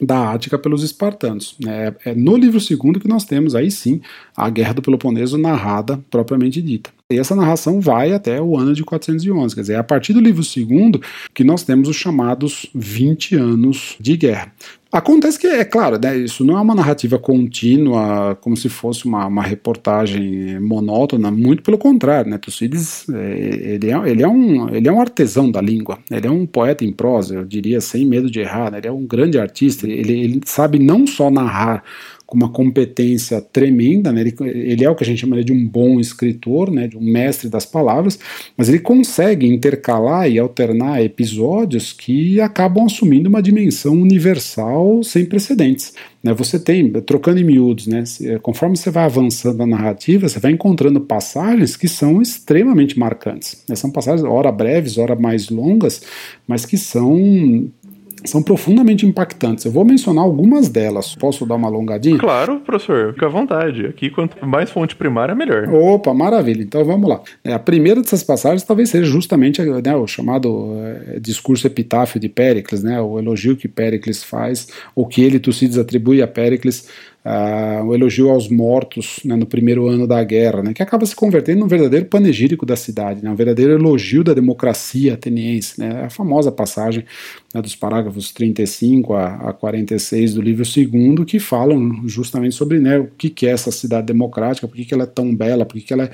da 0.00 0.32
Ática 0.32 0.58
pelos 0.58 0.82
espartanos. 0.82 1.56
É, 1.66 1.94
é, 2.06 2.14
no 2.14 2.36
livro 2.36 2.60
segundo 2.60 2.98
que 2.98 3.08
nós 3.08 3.24
temos 3.24 3.54
aí 3.54 3.70
sim 3.70 4.00
a 4.36 4.48
Guerra 4.48 4.74
do 4.74 4.82
Peloponeso 4.82 5.36
narrada 5.36 5.98
propriamente 6.10 6.62
dita. 6.62 6.90
E 7.10 7.18
essa 7.18 7.34
narração 7.34 7.80
vai 7.80 8.12
até 8.12 8.40
o 8.40 8.56
ano 8.56 8.72
de 8.72 8.84
411, 8.84 9.54
quer 9.54 9.60
dizer, 9.62 9.72
é 9.74 9.76
a 9.76 9.84
partir 9.84 10.12
do 10.12 10.20
livro 10.20 10.44
segundo 10.44 11.00
que 11.34 11.42
nós 11.42 11.64
temos 11.64 11.88
os 11.88 11.96
chamados 11.96 12.66
20 12.74 13.34
anos 13.34 13.96
de 13.98 14.16
guerra. 14.16 14.52
Acontece 14.92 15.38
que, 15.38 15.46
é 15.46 15.64
claro, 15.64 16.00
né, 16.02 16.16
isso 16.16 16.44
não 16.44 16.58
é 16.58 16.60
uma 16.60 16.74
narrativa 16.74 17.16
contínua, 17.16 18.36
como 18.40 18.56
se 18.56 18.68
fosse 18.68 19.04
uma, 19.04 19.24
uma 19.24 19.42
reportagem 19.42 20.58
monótona, 20.58 21.30
muito 21.30 21.62
pelo 21.62 21.78
contrário, 21.78 22.28
né, 22.28 22.38
Tucídides, 22.38 23.08
é, 23.08 23.38
ele, 23.74 23.88
é, 23.88 24.10
ele, 24.10 24.22
é 24.24 24.28
um, 24.28 24.68
ele 24.68 24.88
é 24.88 24.92
um 24.92 25.00
artesão 25.00 25.48
da 25.48 25.60
língua, 25.60 26.00
ele 26.10 26.26
é 26.26 26.30
um 26.30 26.44
poeta 26.44 26.84
em 26.84 26.90
prosa, 26.90 27.36
eu 27.36 27.44
diria, 27.44 27.80
sem 27.80 28.04
medo 28.04 28.28
de 28.28 28.40
errar, 28.40 28.72
né, 28.72 28.78
ele 28.78 28.88
é 28.88 28.92
um 28.92 29.06
grande 29.06 29.38
artista, 29.38 29.86
ele, 29.86 30.12
ele 30.12 30.40
sabe 30.44 30.80
não 30.80 31.06
só 31.06 31.30
narrar 31.30 31.84
com 32.30 32.36
uma 32.36 32.48
competência 32.48 33.40
tremenda, 33.40 34.12
né? 34.12 34.20
ele, 34.20 34.34
ele, 34.40 34.84
é 34.84 34.88
o 34.88 34.94
que 34.94 35.02
a 35.02 35.06
gente 35.06 35.18
chama 35.18 35.42
de 35.42 35.52
um 35.52 35.66
bom 35.66 35.98
escritor, 35.98 36.70
né? 36.70 36.86
de 36.86 36.96
um 36.96 37.00
mestre 37.00 37.48
das 37.48 37.66
palavras, 37.66 38.20
mas 38.56 38.68
ele 38.68 38.78
consegue 38.78 39.48
intercalar 39.48 40.30
e 40.30 40.38
alternar 40.38 41.02
episódios 41.02 41.92
que 41.92 42.40
acabam 42.40 42.86
assumindo 42.86 43.28
uma 43.28 43.42
dimensão 43.42 43.94
universal 43.94 45.02
sem 45.02 45.24
precedentes. 45.24 45.92
Né? 46.22 46.32
Você 46.34 46.56
tem, 46.60 46.88
trocando 47.02 47.40
em 47.40 47.44
miúdos, 47.44 47.88
né? 47.88 48.04
conforme 48.42 48.76
você 48.76 48.90
vai 48.90 49.06
avançando 49.06 49.58
na 49.58 49.66
narrativa, 49.66 50.28
você 50.28 50.38
vai 50.38 50.52
encontrando 50.52 51.00
passagens 51.00 51.76
que 51.76 51.88
são 51.88 52.22
extremamente 52.22 52.96
marcantes. 52.96 53.64
Né? 53.68 53.74
São 53.74 53.90
passagens, 53.90 54.22
ora 54.22 54.52
breves, 54.52 54.98
ora 54.98 55.16
mais 55.16 55.48
longas, 55.48 56.00
mas 56.46 56.64
que 56.64 56.78
são 56.78 57.68
são 58.24 58.42
profundamente 58.42 59.06
impactantes. 59.06 59.64
Eu 59.64 59.72
vou 59.72 59.84
mencionar 59.84 60.24
algumas 60.24 60.68
delas. 60.68 61.14
Posso 61.14 61.46
dar 61.46 61.56
uma 61.56 61.68
alongadinha? 61.68 62.18
Claro, 62.18 62.60
professor, 62.60 63.12
fica 63.14 63.26
à 63.26 63.28
vontade. 63.28 63.86
Aqui, 63.86 64.10
quanto 64.10 64.44
mais 64.46 64.70
fonte 64.70 64.94
primária, 64.96 65.34
melhor. 65.34 65.68
Opa, 65.68 66.12
maravilha. 66.12 66.62
Então 66.62 66.84
vamos 66.84 67.08
lá. 67.08 67.20
É, 67.44 67.52
a 67.52 67.58
primeira 67.58 68.00
dessas 68.00 68.22
passagens 68.22 68.62
talvez 68.62 68.90
seja 68.90 69.10
justamente 69.10 69.62
né, 69.62 69.96
o 69.96 70.06
chamado 70.06 70.72
é, 71.06 71.20
discurso 71.20 71.66
epitáfio 71.66 72.20
de 72.20 72.28
Péricles, 72.28 72.82
né, 72.82 73.00
o 73.00 73.18
elogio 73.18 73.56
que 73.56 73.68
Péricles 73.68 74.22
faz, 74.22 74.68
ou 74.94 75.06
que 75.06 75.22
ele, 75.22 75.38
Tucídides, 75.38 75.78
atribui 75.78 76.22
a 76.22 76.26
Péricles 76.28 76.88
uh, 77.24 77.84
o 77.84 77.94
elogio 77.94 78.30
aos 78.30 78.48
mortos 78.48 79.20
né, 79.24 79.36
no 79.36 79.46
primeiro 79.46 79.86
ano 79.88 80.06
da 80.06 80.22
guerra, 80.22 80.62
né, 80.62 80.72
que 80.72 80.82
acaba 80.82 81.04
se 81.04 81.14
convertendo 81.14 81.60
num 81.60 81.68
verdadeiro 81.68 82.06
panegírico 82.06 82.64
da 82.64 82.76
cidade, 82.76 83.22
né, 83.22 83.30
um 83.30 83.34
verdadeiro 83.34 83.72
elogio 83.72 84.24
da 84.24 84.32
democracia 84.32 85.14
ateniense. 85.14 85.80
Né, 85.80 86.04
a 86.04 86.10
famosa 86.10 86.50
passagem 86.50 87.04
né, 87.54 87.60
dos 87.60 87.76
parágrafos 87.76 88.32
35 88.32 89.14
a, 89.14 89.50
a 89.50 89.52
46 89.52 90.34
do 90.34 90.42
livro 90.42 90.64
segundo 90.64 91.24
que 91.24 91.38
falam 91.38 92.08
justamente 92.08 92.54
sobre 92.54 92.78
né, 92.78 92.98
o 92.98 93.06
que, 93.06 93.30
que 93.30 93.46
é 93.46 93.50
essa 93.50 93.70
cidade 93.70 94.06
democrática, 94.06 94.66
por 94.66 94.76
que, 94.76 94.84
que 94.84 94.94
ela 94.94 95.04
é 95.04 95.06
tão 95.06 95.34
bela, 95.34 95.64
por 95.64 95.74
que, 95.74 95.82
que 95.82 95.92
ela 95.92 96.04
é 96.04 96.10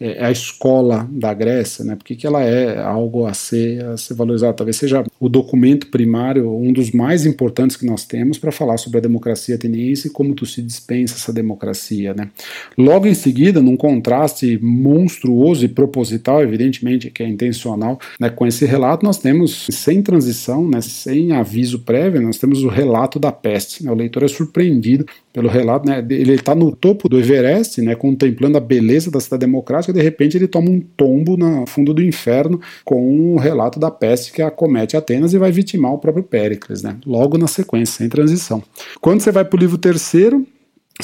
é, 0.00 0.22
é 0.22 0.24
a 0.24 0.30
escola 0.30 1.06
da 1.10 1.34
Grécia, 1.34 1.84
né? 1.84 1.94
Porque 1.94 2.16
que 2.16 2.26
ela 2.26 2.42
é 2.42 2.80
algo 2.80 3.26
a 3.26 3.34
ser, 3.34 3.84
a 3.84 3.96
ser 3.96 4.14
valorizado. 4.14 4.56
Talvez 4.56 4.76
seja 4.76 5.04
o 5.18 5.28
documento 5.28 5.88
primário, 5.88 6.50
um 6.50 6.72
dos 6.72 6.90
mais 6.90 7.26
importantes 7.26 7.76
que 7.76 7.84
nós 7.84 8.04
temos 8.04 8.38
para 8.38 8.50
falar 8.50 8.78
sobre 8.78 8.98
a 8.98 9.02
democracia 9.02 9.54
ateniense 9.54 10.08
e 10.08 10.10
como 10.10 10.34
tu 10.34 10.46
se 10.46 10.62
dispensa 10.62 11.14
essa 11.14 11.32
democracia, 11.32 12.14
né? 12.14 12.30
Logo 12.78 13.06
em 13.06 13.14
seguida, 13.14 13.60
num 13.60 13.76
contraste 13.76 14.58
monstruoso 14.62 15.64
e 15.64 15.68
proposital, 15.68 16.42
evidentemente 16.42 17.10
que 17.10 17.22
é 17.22 17.28
intencional, 17.28 17.98
né? 18.18 18.30
Com 18.30 18.46
esse 18.46 18.64
relato 18.64 19.04
nós 19.04 19.18
temos 19.18 19.66
sem 19.70 20.02
transição, 20.02 20.66
né? 20.66 20.80
Sem 20.80 21.32
aviso 21.32 21.80
prévio, 21.80 22.22
nós 22.22 22.38
temos 22.38 22.62
o 22.62 22.68
relato 22.68 23.18
da 23.18 23.30
peste. 23.30 23.84
Né? 23.84 23.90
O 23.90 23.94
leitor 23.94 24.22
é 24.22 24.28
surpreendido 24.28 25.04
pelo 25.32 25.48
relato, 25.48 25.86
né? 25.86 26.04
Ele 26.08 26.34
está 26.34 26.54
no 26.54 26.74
topo 26.74 27.08
do 27.08 27.18
Everest, 27.18 27.80
né? 27.82 27.94
Contemplando 27.94 28.56
a 28.56 28.60
beleza 28.60 29.10
da 29.10 29.20
cidade 29.20 29.40
democrática 29.40 29.89
de 29.92 30.00
repente 30.00 30.36
ele 30.36 30.48
toma 30.48 30.70
um 30.70 30.80
tombo 30.80 31.36
no 31.36 31.66
fundo 31.66 31.92
do 31.92 32.02
inferno 32.02 32.60
com 32.84 33.34
um 33.34 33.36
relato 33.36 33.78
da 33.78 33.90
peste 33.90 34.32
que 34.32 34.42
acomete 34.42 34.96
Atenas 34.96 35.32
e 35.32 35.38
vai 35.38 35.52
vitimar 35.52 35.92
o 35.92 35.98
próprio 35.98 36.24
Péricles, 36.24 36.82
né? 36.82 36.96
logo 37.06 37.38
na 37.38 37.46
sequência, 37.46 37.98
sem 37.98 38.08
transição. 38.08 38.62
Quando 39.00 39.20
você 39.20 39.32
vai 39.32 39.44
para 39.44 39.56
o 39.56 39.60
livro 39.60 39.78
terceiro, 39.78 40.46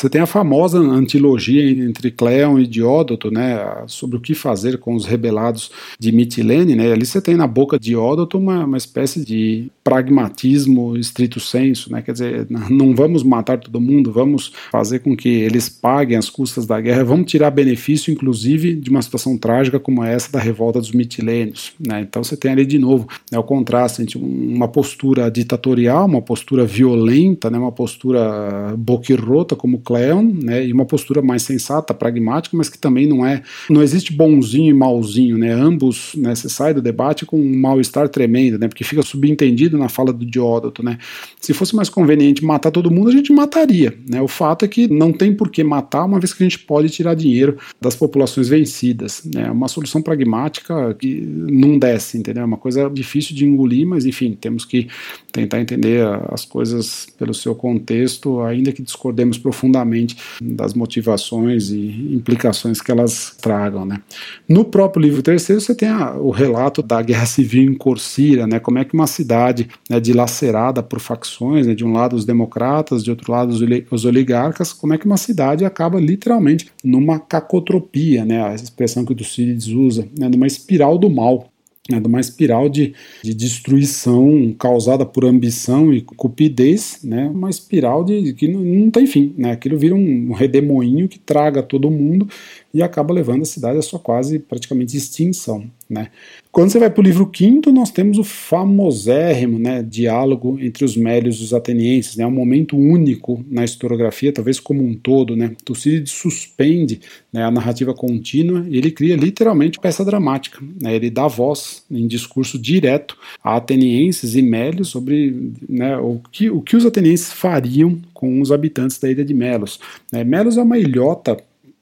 você 0.00 0.08
tem 0.10 0.20
a 0.20 0.26
famosa 0.26 0.78
antilogia 0.78 1.70
entre 1.70 2.10
Cleon 2.10 2.58
e 2.58 2.66
Diódoto, 2.66 3.30
né, 3.30 3.84
sobre 3.86 4.16
o 4.16 4.20
que 4.20 4.34
fazer 4.34 4.78
com 4.78 4.94
os 4.94 5.06
rebelados 5.06 5.70
de 5.98 6.12
Mitilene, 6.12 6.74
né, 6.74 6.92
ali 6.92 7.06
você 7.06 7.20
tem 7.20 7.36
na 7.36 7.46
boca 7.46 7.78
de 7.78 7.86
Diódoto 7.86 8.36
uma, 8.36 8.64
uma 8.64 8.76
espécie 8.76 9.24
de 9.24 9.70
pragmatismo 9.84 10.96
estrito 10.96 11.38
senso, 11.38 11.90
né, 11.90 12.02
quer 12.02 12.12
dizer, 12.12 12.46
não 12.68 12.94
vamos 12.94 13.22
matar 13.22 13.58
todo 13.58 13.80
mundo, 13.80 14.12
vamos 14.12 14.52
fazer 14.70 14.98
com 14.98 15.16
que 15.16 15.28
eles 15.28 15.68
paguem 15.68 16.16
as 16.16 16.28
custas 16.28 16.66
da 16.66 16.80
guerra, 16.80 17.04
vamos 17.04 17.30
tirar 17.30 17.50
benefício, 17.50 18.12
inclusive, 18.12 18.74
de 18.74 18.90
uma 18.90 19.00
situação 19.00 19.38
trágica 19.38 19.78
como 19.78 20.02
essa 20.02 20.32
da 20.32 20.40
revolta 20.40 20.80
dos 20.80 20.92
mitilênios, 20.92 21.72
né, 21.78 22.00
então 22.00 22.22
você 22.22 22.36
tem 22.36 22.50
ali 22.50 22.66
de 22.66 22.78
novo 22.78 23.06
né, 23.30 23.38
o 23.38 23.44
contraste 23.44 24.02
entre 24.02 24.18
uma 24.18 24.68
postura 24.68 25.30
ditatorial, 25.30 26.06
uma 26.06 26.22
postura 26.22 26.64
violenta, 26.66 27.48
né, 27.50 27.58
uma 27.58 27.72
postura 27.72 28.74
boquirrota 28.76 29.54
como 29.54 29.78
Cleon, 29.86 30.32
né, 30.42 30.66
e 30.66 30.72
uma 30.72 30.84
postura 30.84 31.22
mais 31.22 31.42
sensata, 31.42 31.94
pragmática, 31.94 32.56
mas 32.56 32.68
que 32.68 32.76
também 32.76 33.06
não 33.06 33.24
é, 33.24 33.40
não 33.70 33.80
existe 33.80 34.12
bonzinho 34.12 34.70
e 34.70 34.74
malzinho, 34.74 35.38
né, 35.38 35.52
ambos, 35.52 36.12
né, 36.16 36.34
você 36.34 36.48
sai 36.48 36.74
do 36.74 36.82
debate 36.82 37.24
com 37.24 37.40
um 37.40 37.56
mal-estar 37.56 38.08
tremendo, 38.08 38.58
né, 38.58 38.66
porque 38.66 38.82
fica 38.82 39.02
subentendido 39.02 39.78
na 39.78 39.88
fala 39.88 40.12
do 40.12 40.26
Diódoto, 40.26 40.82
né, 40.82 40.98
se 41.40 41.54
fosse 41.54 41.76
mais 41.76 41.88
conveniente 41.88 42.44
matar 42.44 42.72
todo 42.72 42.90
mundo, 42.90 43.10
a 43.10 43.12
gente 43.12 43.32
mataria, 43.32 43.96
né, 44.08 44.20
o 44.20 44.26
fato 44.26 44.64
é 44.64 44.68
que 44.68 44.88
não 44.88 45.12
tem 45.12 45.32
por 45.32 45.50
que 45.50 45.62
matar, 45.62 46.04
uma 46.04 46.18
vez 46.18 46.34
que 46.34 46.42
a 46.42 46.46
gente 46.48 46.58
pode 46.58 46.90
tirar 46.90 47.14
dinheiro 47.14 47.56
das 47.80 47.94
populações 47.94 48.48
vencidas, 48.48 49.22
né, 49.32 49.46
é 49.46 49.50
uma 49.52 49.68
solução 49.68 50.02
pragmática 50.02 50.94
que 50.94 51.20
não 51.20 51.78
desce, 51.78 52.18
entendeu, 52.18 52.42
é 52.42 52.46
uma 52.46 52.56
coisa 52.56 52.90
difícil 52.90 53.36
de 53.36 53.44
engolir, 53.44 53.86
mas 53.86 54.04
enfim, 54.04 54.36
temos 54.38 54.64
que 54.64 54.88
tentar 55.30 55.60
entender 55.60 56.04
as 56.32 56.44
coisas 56.44 57.06
pelo 57.16 57.32
seu 57.32 57.54
contexto, 57.54 58.40
ainda 58.40 58.72
que 58.72 58.82
discordemos 58.82 59.38
profundamente 59.38 59.75
profundamente 59.76 60.16
das 60.40 60.74
motivações 60.74 61.70
e 61.70 62.14
implicações 62.14 62.80
que 62.80 62.90
elas 62.90 63.36
tragam. 63.40 63.84
Né. 63.84 64.00
No 64.48 64.64
próprio 64.64 65.02
livro 65.02 65.22
terceiro, 65.22 65.60
você 65.60 65.74
tem 65.74 65.88
a, 65.88 66.14
o 66.14 66.30
relato 66.30 66.82
da 66.82 67.02
guerra 67.02 67.26
civil 67.26 67.64
em 67.64 67.74
Corsíria, 67.74 68.46
né, 68.46 68.58
como 68.58 68.78
é 68.78 68.84
que 68.84 68.94
uma 68.94 69.06
cidade 69.06 69.68
né, 69.90 70.00
dilacerada 70.00 70.82
por 70.82 71.00
facções, 71.00 71.66
né, 71.66 71.74
de 71.74 71.84
um 71.84 71.92
lado 71.92 72.16
os 72.16 72.24
democratas, 72.24 73.04
de 73.04 73.10
outro 73.10 73.30
lado 73.30 73.54
os 73.90 74.04
oligarcas, 74.04 74.72
como 74.72 74.94
é 74.94 74.98
que 74.98 75.06
uma 75.06 75.16
cidade 75.16 75.64
acaba 75.64 76.00
literalmente 76.00 76.68
numa 76.82 77.18
cacotropia, 77.18 78.24
né, 78.24 78.42
a 78.42 78.54
expressão 78.54 79.04
que 79.04 79.12
o 79.12 79.16
Tucídides 79.16 79.68
usa, 79.68 80.08
né, 80.18 80.28
numa 80.28 80.46
espiral 80.46 80.98
do 80.98 81.10
mal 81.10 81.50
né, 81.90 82.00
de 82.00 82.06
uma 82.06 82.20
espiral 82.20 82.68
de, 82.68 82.94
de 83.22 83.34
destruição 83.34 84.54
causada 84.58 85.04
por 85.06 85.24
ambição 85.24 85.92
e 85.92 86.00
cupidez, 86.00 87.00
né, 87.02 87.28
uma 87.28 87.50
espiral 87.50 88.04
de, 88.04 88.32
que 88.34 88.48
não, 88.48 88.60
não 88.60 88.90
tem 88.90 89.06
fim. 89.06 89.34
Né, 89.36 89.52
aquilo 89.52 89.78
vira 89.78 89.94
um 89.94 90.32
redemoinho 90.32 91.08
que 91.08 91.18
traga 91.18 91.62
todo 91.62 91.90
mundo 91.90 92.28
e 92.72 92.82
acaba 92.82 93.14
levando 93.14 93.42
a 93.42 93.46
cidade 93.46 93.78
à 93.78 93.82
sua 93.82 93.98
quase 93.98 94.38
praticamente 94.38 94.96
extinção. 94.96 95.70
Né? 95.88 96.08
Quando 96.50 96.70
você 96.70 96.78
vai 96.78 96.90
para 96.90 97.00
o 97.00 97.04
livro 97.04 97.26
quinto, 97.26 97.70
nós 97.70 97.90
temos 97.90 98.18
o 98.18 98.24
famosérrimo 98.24 99.58
né, 99.58 99.82
diálogo 99.82 100.58
entre 100.60 100.84
os 100.84 100.96
mélios 100.96 101.38
e 101.38 101.44
os 101.44 101.54
atenienses, 101.54 102.16
né, 102.16 102.26
um 102.26 102.30
momento 102.30 102.76
único 102.76 103.44
na 103.48 103.64
historiografia, 103.64 104.32
talvez 104.32 104.58
como 104.58 104.82
um 104.82 104.94
todo. 104.94 105.36
Né? 105.36 105.52
Tucídides 105.64 106.12
suspende 106.12 107.00
né, 107.32 107.44
a 107.44 107.50
narrativa 107.50 107.94
contínua 107.94 108.66
e 108.68 108.78
ele 108.78 108.90
cria 108.90 109.16
literalmente 109.16 109.78
peça 109.78 110.04
dramática. 110.04 110.58
Né? 110.80 110.96
Ele 110.96 111.10
dá 111.10 111.28
voz 111.28 111.84
em 111.90 112.06
discurso 112.06 112.58
direto 112.58 113.16
a 113.42 113.56
atenienses 113.56 114.34
e 114.34 114.42
mélios 114.42 114.88
sobre 114.88 115.52
né, 115.68 115.96
o, 115.98 116.20
que, 116.32 116.50
o 116.50 116.60
que 116.60 116.76
os 116.76 116.84
atenienses 116.84 117.32
fariam 117.32 117.98
com 118.12 118.40
os 118.40 118.50
habitantes 118.50 118.98
da 118.98 119.10
ilha 119.10 119.24
de 119.24 119.34
Melos. 119.34 119.78
Né? 120.10 120.24
Melos 120.24 120.56
é 120.56 120.62
uma 120.62 120.78
ilhota 120.78 121.36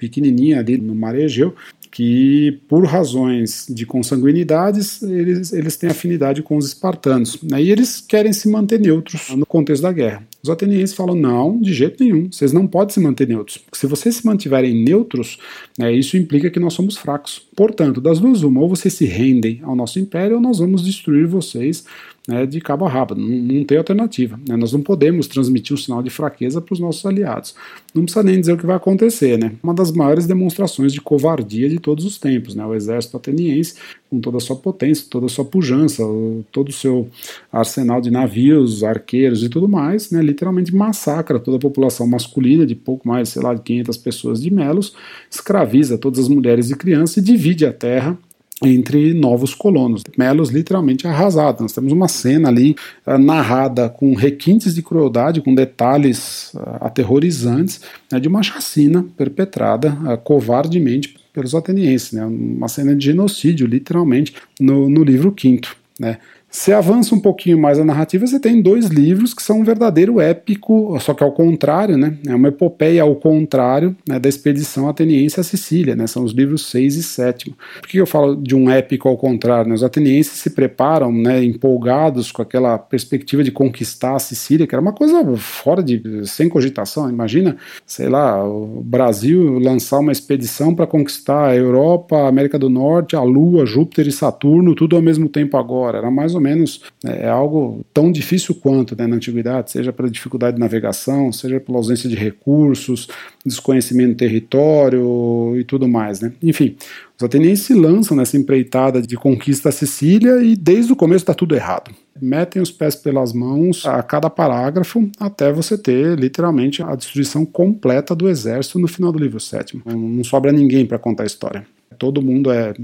pequenininha 0.04 0.58
ali 0.58 0.76
no 0.76 0.94
mar 0.94 1.14
Egeu, 1.14 1.54
que 1.94 2.58
por 2.68 2.84
razões 2.84 3.66
de 3.70 3.86
consanguinidades 3.86 5.00
eles, 5.00 5.52
eles 5.52 5.76
têm 5.76 5.90
afinidade 5.90 6.42
com 6.42 6.56
os 6.56 6.66
espartanos, 6.66 7.40
né, 7.40 7.62
e 7.62 7.70
eles 7.70 8.00
querem 8.00 8.32
se 8.32 8.48
manter 8.48 8.80
neutros 8.80 9.30
no 9.30 9.46
contexto 9.46 9.84
da 9.84 9.92
guerra. 9.92 10.26
Os 10.42 10.50
atenienses 10.50 10.96
falam: 10.96 11.14
não, 11.14 11.56
de 11.60 11.72
jeito 11.72 12.02
nenhum, 12.02 12.28
vocês 12.32 12.52
não 12.52 12.66
podem 12.66 12.92
se 12.92 12.98
manter 12.98 13.28
neutros, 13.28 13.58
porque 13.58 13.78
se 13.78 13.86
vocês 13.86 14.16
se 14.16 14.26
mantiverem 14.26 14.82
neutros, 14.82 15.38
né, 15.78 15.92
isso 15.92 16.16
implica 16.16 16.50
que 16.50 16.58
nós 16.58 16.74
somos 16.74 16.96
fracos. 16.96 17.46
Portanto, 17.54 18.00
das 18.00 18.18
duas, 18.18 18.42
uma, 18.42 18.60
ou 18.60 18.68
vocês 18.68 18.92
se 18.92 19.04
rendem 19.04 19.60
ao 19.62 19.76
nosso 19.76 20.00
império, 20.00 20.34
ou 20.34 20.42
nós 20.42 20.58
vamos 20.58 20.84
destruir 20.84 21.28
vocês 21.28 21.84
né, 22.26 22.46
de 22.46 22.60
cabo 22.60 22.86
a 22.86 22.88
rabo, 22.88 23.14
não, 23.14 23.28
não 23.28 23.64
tem 23.64 23.76
alternativa. 23.76 24.38
Né? 24.48 24.56
Nós 24.56 24.72
não 24.72 24.80
podemos 24.80 25.26
transmitir 25.26 25.74
um 25.74 25.76
sinal 25.76 26.02
de 26.02 26.08
fraqueza 26.08 26.60
para 26.60 26.72
os 26.72 26.80
nossos 26.80 27.04
aliados. 27.04 27.54
Não 27.94 28.02
precisa 28.02 28.22
nem 28.22 28.40
dizer 28.40 28.54
o 28.54 28.56
que 28.56 28.66
vai 28.66 28.76
acontecer. 28.76 29.38
Né? 29.38 29.52
Uma 29.62 29.74
das 29.74 29.92
maiores 29.92 30.26
demonstrações 30.26 30.92
de 30.92 31.00
covardia 31.00 31.68
de 31.68 31.78
todos 31.78 32.04
os 32.04 32.18
tempos. 32.18 32.54
Né? 32.54 32.64
O 32.64 32.74
exército 32.74 33.16
ateniense, 33.16 33.74
com 34.08 34.20
toda 34.20 34.38
a 34.38 34.40
sua 34.40 34.56
potência, 34.56 35.06
toda 35.10 35.26
a 35.26 35.28
sua 35.28 35.44
pujança, 35.44 36.02
todo 36.50 36.68
o 36.68 36.72
seu 36.72 37.08
arsenal 37.52 38.00
de 38.00 38.10
navios, 38.10 38.82
arqueiros 38.82 39.42
e 39.42 39.48
tudo 39.48 39.68
mais, 39.68 40.10
né, 40.10 40.22
literalmente 40.22 40.74
massacra 40.74 41.38
toda 41.38 41.56
a 41.56 41.60
população 41.60 42.06
masculina 42.06 42.64
de 42.64 42.74
pouco 42.74 43.06
mais, 43.06 43.30
sei 43.30 43.42
lá, 43.42 43.54
de 43.54 43.62
500 43.62 43.96
pessoas 43.96 44.40
de 44.40 44.52
Melos, 44.52 44.94
escraviza 45.30 45.98
todas 45.98 46.20
as 46.20 46.28
mulheres 46.28 46.70
e 46.70 46.76
crianças 46.76 47.16
e 47.16 47.20
divide 47.20 47.66
a 47.66 47.72
terra 47.72 48.16
entre 48.62 49.12
novos 49.14 49.54
colonos. 49.54 50.02
Melos 50.16 50.50
literalmente 50.50 51.06
arrasado. 51.06 51.62
Nós 51.62 51.72
temos 51.72 51.92
uma 51.92 52.08
cena 52.08 52.48
ali 52.48 52.76
uh, 53.06 53.18
narrada 53.18 53.88
com 53.88 54.14
requintes 54.14 54.74
de 54.74 54.82
crueldade, 54.82 55.40
com 55.40 55.54
detalhes 55.54 56.52
uh, 56.54 56.60
aterrorizantes, 56.80 57.80
né, 58.10 58.20
de 58.20 58.28
uma 58.28 58.42
chacina 58.42 59.04
perpetrada 59.16 59.96
uh, 60.04 60.18
covardemente 60.18 61.16
pelos 61.32 61.54
atenienses. 61.54 62.12
Né, 62.12 62.24
uma 62.24 62.68
cena 62.68 62.94
de 62.94 63.06
genocídio, 63.06 63.66
literalmente, 63.66 64.34
no, 64.60 64.88
no 64.88 65.02
livro 65.02 65.32
quinto. 65.32 65.76
Né. 65.98 66.18
Você 66.54 66.72
avança 66.72 67.12
um 67.16 67.18
pouquinho 67.18 67.58
mais 67.58 67.80
a 67.80 67.84
narrativa, 67.84 68.24
você 68.24 68.38
tem 68.38 68.62
dois 68.62 68.86
livros 68.86 69.34
que 69.34 69.42
são 69.42 69.58
um 69.58 69.64
verdadeiro 69.64 70.20
épico, 70.20 70.96
só 71.00 71.12
que 71.12 71.24
ao 71.24 71.32
contrário, 71.32 71.98
né? 71.98 72.16
É 72.24 72.32
uma 72.32 72.46
epopeia 72.46 73.02
ao 73.02 73.16
contrário 73.16 73.96
né, 74.08 74.20
da 74.20 74.28
expedição 74.28 74.88
ateniense 74.88 75.40
à 75.40 75.42
Sicília, 75.42 75.96
né? 75.96 76.06
São 76.06 76.22
os 76.22 76.30
livros 76.30 76.66
6 76.66 76.94
e 76.94 77.02
7. 77.02 77.52
Por 77.80 77.88
que 77.88 77.98
eu 77.98 78.06
falo 78.06 78.36
de 78.36 78.54
um 78.54 78.70
épico 78.70 79.08
ao 79.08 79.16
contrário? 79.16 79.68
Né? 79.68 79.74
Os 79.74 79.82
atenienses 79.82 80.34
se 80.34 80.50
preparam, 80.50 81.10
né, 81.10 81.42
empolgados 81.42 82.30
com 82.30 82.40
aquela 82.40 82.78
perspectiva 82.78 83.42
de 83.42 83.50
conquistar 83.50 84.14
a 84.14 84.20
Sicília, 84.20 84.64
que 84.64 84.76
era 84.76 84.80
uma 84.80 84.92
coisa 84.92 85.36
fora 85.36 85.82
de. 85.82 86.00
sem 86.24 86.48
cogitação. 86.48 87.10
Imagina, 87.10 87.56
sei 87.84 88.08
lá, 88.08 88.48
o 88.48 88.80
Brasil 88.80 89.58
lançar 89.58 89.98
uma 89.98 90.12
expedição 90.12 90.72
para 90.72 90.86
conquistar 90.86 91.48
a 91.48 91.56
Europa, 91.56 92.16
a 92.16 92.28
América 92.28 92.60
do 92.60 92.70
Norte, 92.70 93.16
a 93.16 93.22
Lua, 93.22 93.66
Júpiter 93.66 94.06
e 94.06 94.12
Saturno, 94.12 94.76
tudo 94.76 94.94
ao 94.94 95.02
mesmo 95.02 95.28
tempo 95.28 95.56
agora. 95.56 95.98
Era 95.98 96.12
mais 96.12 96.32
ou 96.32 96.43
menos 96.44 96.82
né, 97.02 97.22
é 97.22 97.28
algo 97.28 97.84
tão 97.92 98.12
difícil 98.12 98.54
quanto 98.54 98.96
né, 98.96 99.06
na 99.06 99.16
antiguidade, 99.16 99.70
seja 99.70 99.92
pela 99.92 100.10
dificuldade 100.10 100.56
de 100.56 100.60
navegação, 100.60 101.32
seja 101.32 101.58
pela 101.58 101.78
ausência 101.78 102.08
de 102.08 102.14
recursos, 102.14 103.08
desconhecimento 103.44 104.10
do 104.10 104.16
território 104.16 105.54
e 105.58 105.64
tudo 105.64 105.88
mais. 105.88 106.20
Né? 106.20 106.32
Enfim, 106.42 106.76
os 107.16 107.24
atenienses 107.24 107.64
se 107.66 107.74
lançam 107.74 108.16
nessa 108.16 108.36
empreitada 108.36 109.00
de 109.00 109.16
conquista 109.16 109.68
da 109.68 109.72
Sicília 109.72 110.42
e 110.42 110.54
desde 110.54 110.92
o 110.92 110.96
começo 110.96 111.22
está 111.22 111.34
tudo 111.34 111.54
errado. 111.54 111.90
Metem 112.20 112.60
os 112.60 112.70
pés 112.70 112.94
pelas 112.94 113.32
mãos 113.32 113.86
a 113.86 114.02
cada 114.02 114.28
parágrafo 114.28 115.08
até 115.18 115.52
você 115.52 115.78
ter 115.78 116.18
literalmente 116.18 116.82
a 116.82 116.94
destruição 116.94 117.44
completa 117.44 118.14
do 118.14 118.28
exército 118.28 118.78
no 118.78 118.86
final 118.86 119.10
do 119.10 119.18
livro 119.18 119.40
sétimo. 119.40 119.82
Não 119.86 120.22
sobra 120.22 120.52
ninguém 120.52 120.86
para 120.86 120.98
contar 120.98 121.24
a 121.24 121.26
história. 121.26 121.66
Todo 121.98 122.22
mundo 122.22 122.50
é 122.50 122.74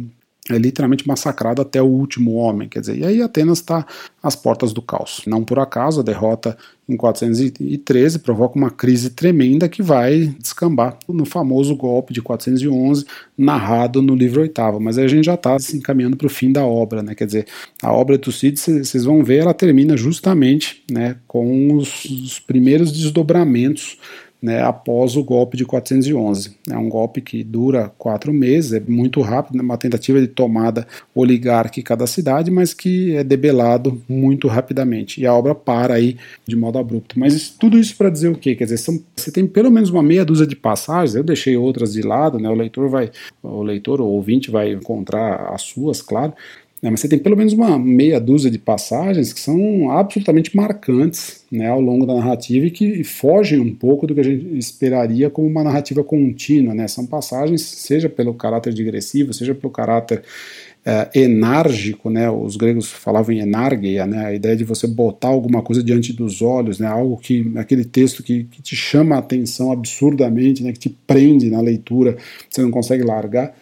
é 0.48 0.56
literalmente 0.56 1.06
massacrado 1.06 1.60
até 1.60 1.82
o 1.82 1.86
último 1.86 2.32
homem, 2.34 2.68
quer 2.68 2.80
dizer, 2.80 2.96
e 2.96 3.04
aí 3.04 3.22
Atenas 3.22 3.58
está 3.58 3.86
às 4.22 4.34
portas 4.34 4.72
do 4.72 4.80
caos. 4.80 5.22
Não 5.26 5.44
por 5.44 5.58
acaso 5.58 6.00
a 6.00 6.02
derrota 6.02 6.56
em 6.88 6.96
413 6.96 8.18
provoca 8.20 8.58
uma 8.58 8.70
crise 8.70 9.10
tremenda 9.10 9.68
que 9.68 9.82
vai 9.82 10.34
descambar 10.38 10.98
no 11.08 11.24
famoso 11.24 11.76
golpe 11.76 12.12
de 12.12 12.22
411 12.22 13.04
narrado 13.36 14.02
no 14.02 14.14
livro 14.14 14.40
oitavo, 14.40 14.80
mas 14.80 14.98
aí 14.98 15.04
a 15.04 15.08
gente 15.08 15.24
já 15.24 15.34
está 15.34 15.58
se 15.58 15.76
encaminhando 15.76 16.16
para 16.16 16.26
o 16.26 16.30
fim 16.30 16.50
da 16.50 16.64
obra, 16.64 17.02
né? 17.02 17.14
Quer 17.14 17.26
dizer, 17.26 17.46
a 17.82 17.92
obra 17.92 18.16
de 18.16 18.22
Tucídides, 18.22 18.88
vocês 18.88 19.04
vão 19.04 19.22
ver, 19.22 19.42
ela 19.42 19.54
termina 19.54 19.96
justamente, 19.96 20.82
né, 20.90 21.16
com 21.28 21.74
os, 21.74 22.04
os 22.06 22.40
primeiros 22.40 22.90
desdobramentos 22.92 23.98
né, 24.42 24.62
após 24.62 25.16
o 25.16 25.22
golpe 25.22 25.56
de 25.56 25.64
411. 25.64 26.56
É 26.70 26.76
um 26.76 26.88
golpe 26.88 27.20
que 27.20 27.44
dura 27.44 27.92
quatro 27.98 28.32
meses, 28.32 28.72
é 28.72 28.80
muito 28.80 29.20
rápido, 29.20 29.58
é 29.58 29.62
uma 29.62 29.76
tentativa 29.76 30.20
de 30.20 30.28
tomada 30.28 30.86
oligárquica 31.14 31.96
da 31.96 32.06
cidade, 32.06 32.50
mas 32.50 32.72
que 32.72 33.14
é 33.14 33.22
debelado 33.22 34.02
muito 34.08 34.48
rapidamente. 34.48 35.20
E 35.20 35.26
a 35.26 35.34
obra 35.34 35.54
para 35.54 35.94
aí 35.94 36.16
de 36.46 36.56
modo 36.56 36.78
abrupto. 36.78 37.18
Mas 37.18 37.50
tudo 37.50 37.78
isso 37.78 37.96
para 37.96 38.10
dizer 38.10 38.28
o 38.28 38.36
quê? 38.36 38.54
Quer 38.54 38.64
dizer, 38.64 38.78
são, 38.78 39.02
você 39.14 39.30
tem 39.30 39.46
pelo 39.46 39.70
menos 39.70 39.90
uma 39.90 40.02
meia 40.02 40.24
dúzia 40.24 40.46
de 40.46 40.56
passagens, 40.56 41.14
eu 41.14 41.22
deixei 41.22 41.56
outras 41.56 41.92
de 41.92 42.02
lado, 42.02 42.38
né, 42.38 42.48
o 42.48 42.54
leitor 42.54 42.88
vai, 42.88 43.10
o 43.42 43.62
leitor 43.62 44.00
ou 44.00 44.08
ouvinte 44.08 44.50
vai 44.50 44.72
encontrar 44.72 45.52
as 45.52 45.62
suas, 45.62 46.00
claro, 46.00 46.32
né, 46.82 46.90
mas 46.90 47.00
você 47.00 47.08
tem 47.08 47.18
pelo 47.18 47.36
menos 47.36 47.52
uma 47.52 47.78
meia 47.78 48.18
dúzia 48.18 48.50
de 48.50 48.58
passagens 48.58 49.32
que 49.32 49.40
são 49.40 49.90
absolutamente 49.90 50.56
marcantes 50.56 51.44
né, 51.52 51.68
ao 51.68 51.80
longo 51.80 52.06
da 52.06 52.14
narrativa 52.14 52.66
e 52.66 52.70
que 52.70 53.04
fogem 53.04 53.60
um 53.60 53.74
pouco 53.74 54.06
do 54.06 54.14
que 54.14 54.20
a 54.20 54.24
gente 54.24 54.56
esperaria 54.56 55.28
como 55.28 55.46
uma 55.46 55.62
narrativa 55.62 56.02
contínua. 56.02 56.74
Né? 56.74 56.88
São 56.88 57.04
passagens, 57.04 57.60
seja 57.62 58.08
pelo 58.08 58.32
caráter 58.32 58.72
digressivo, 58.72 59.34
seja 59.34 59.54
pelo 59.54 59.70
caráter 59.70 60.22
é, 60.84 61.10
enárgico, 61.14 62.08
né? 62.08 62.30
Os 62.30 62.56
gregos 62.56 62.90
falavam 62.90 63.34
em 63.34 63.40
enargeia, 63.40 64.06
né? 64.06 64.26
A 64.26 64.34
ideia 64.34 64.56
de 64.56 64.64
você 64.64 64.86
botar 64.86 65.28
alguma 65.28 65.60
coisa 65.60 65.82
diante 65.82 66.12
dos 66.12 66.40
olhos, 66.40 66.78
né? 66.78 66.86
Algo 66.86 67.18
que 67.18 67.52
aquele 67.56 67.84
texto 67.84 68.22
que, 68.22 68.44
que 68.44 68.62
te 68.62 68.74
chama 68.74 69.16
a 69.16 69.18
atenção 69.18 69.70
absurdamente, 69.70 70.62
né? 70.62 70.72
Que 70.72 70.78
te 70.78 70.88
prende 70.88 71.50
na 71.50 71.60
leitura, 71.60 72.16
você 72.48 72.62
não 72.62 72.70
consegue 72.70 73.04
largar 73.04 73.54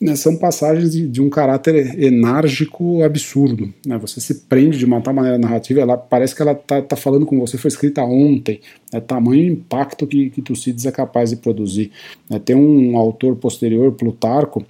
né, 0.00 0.16
são 0.16 0.36
passagens 0.36 0.92
de, 0.92 1.08
de, 1.08 1.20
um 1.20 1.28
caráter 1.28 1.98
enérgico 2.00 3.02
absurdo. 3.02 3.72
Né? 3.86 3.98
Você 3.98 4.20
se 4.20 4.34
prende 4.46 4.78
de 4.78 4.84
uma 4.84 5.00
tal 5.00 5.14
maneira 5.14 5.38
narrativa, 5.38 5.80
ela 5.80 5.96
parece 5.96 6.34
que 6.34 6.42
ela 6.42 6.52
está 6.52 6.82
tá 6.82 6.96
falando 6.96 7.26
com 7.26 7.38
você, 7.38 7.58
foi 7.58 7.68
escrita 7.68 8.02
ontem. 8.02 8.60
É 8.92 9.00
tamanho 9.00 9.52
impacto 9.52 10.06
que, 10.06 10.30
que 10.30 10.42
Tucídides 10.42 10.86
é 10.86 10.92
capaz 10.92 11.30
de 11.30 11.36
produzir. 11.36 11.90
Né? 12.28 12.38
Tem 12.38 12.54
um 12.56 12.96
autor 12.96 13.36
posterior, 13.36 13.92
Plutarco, 13.92 14.64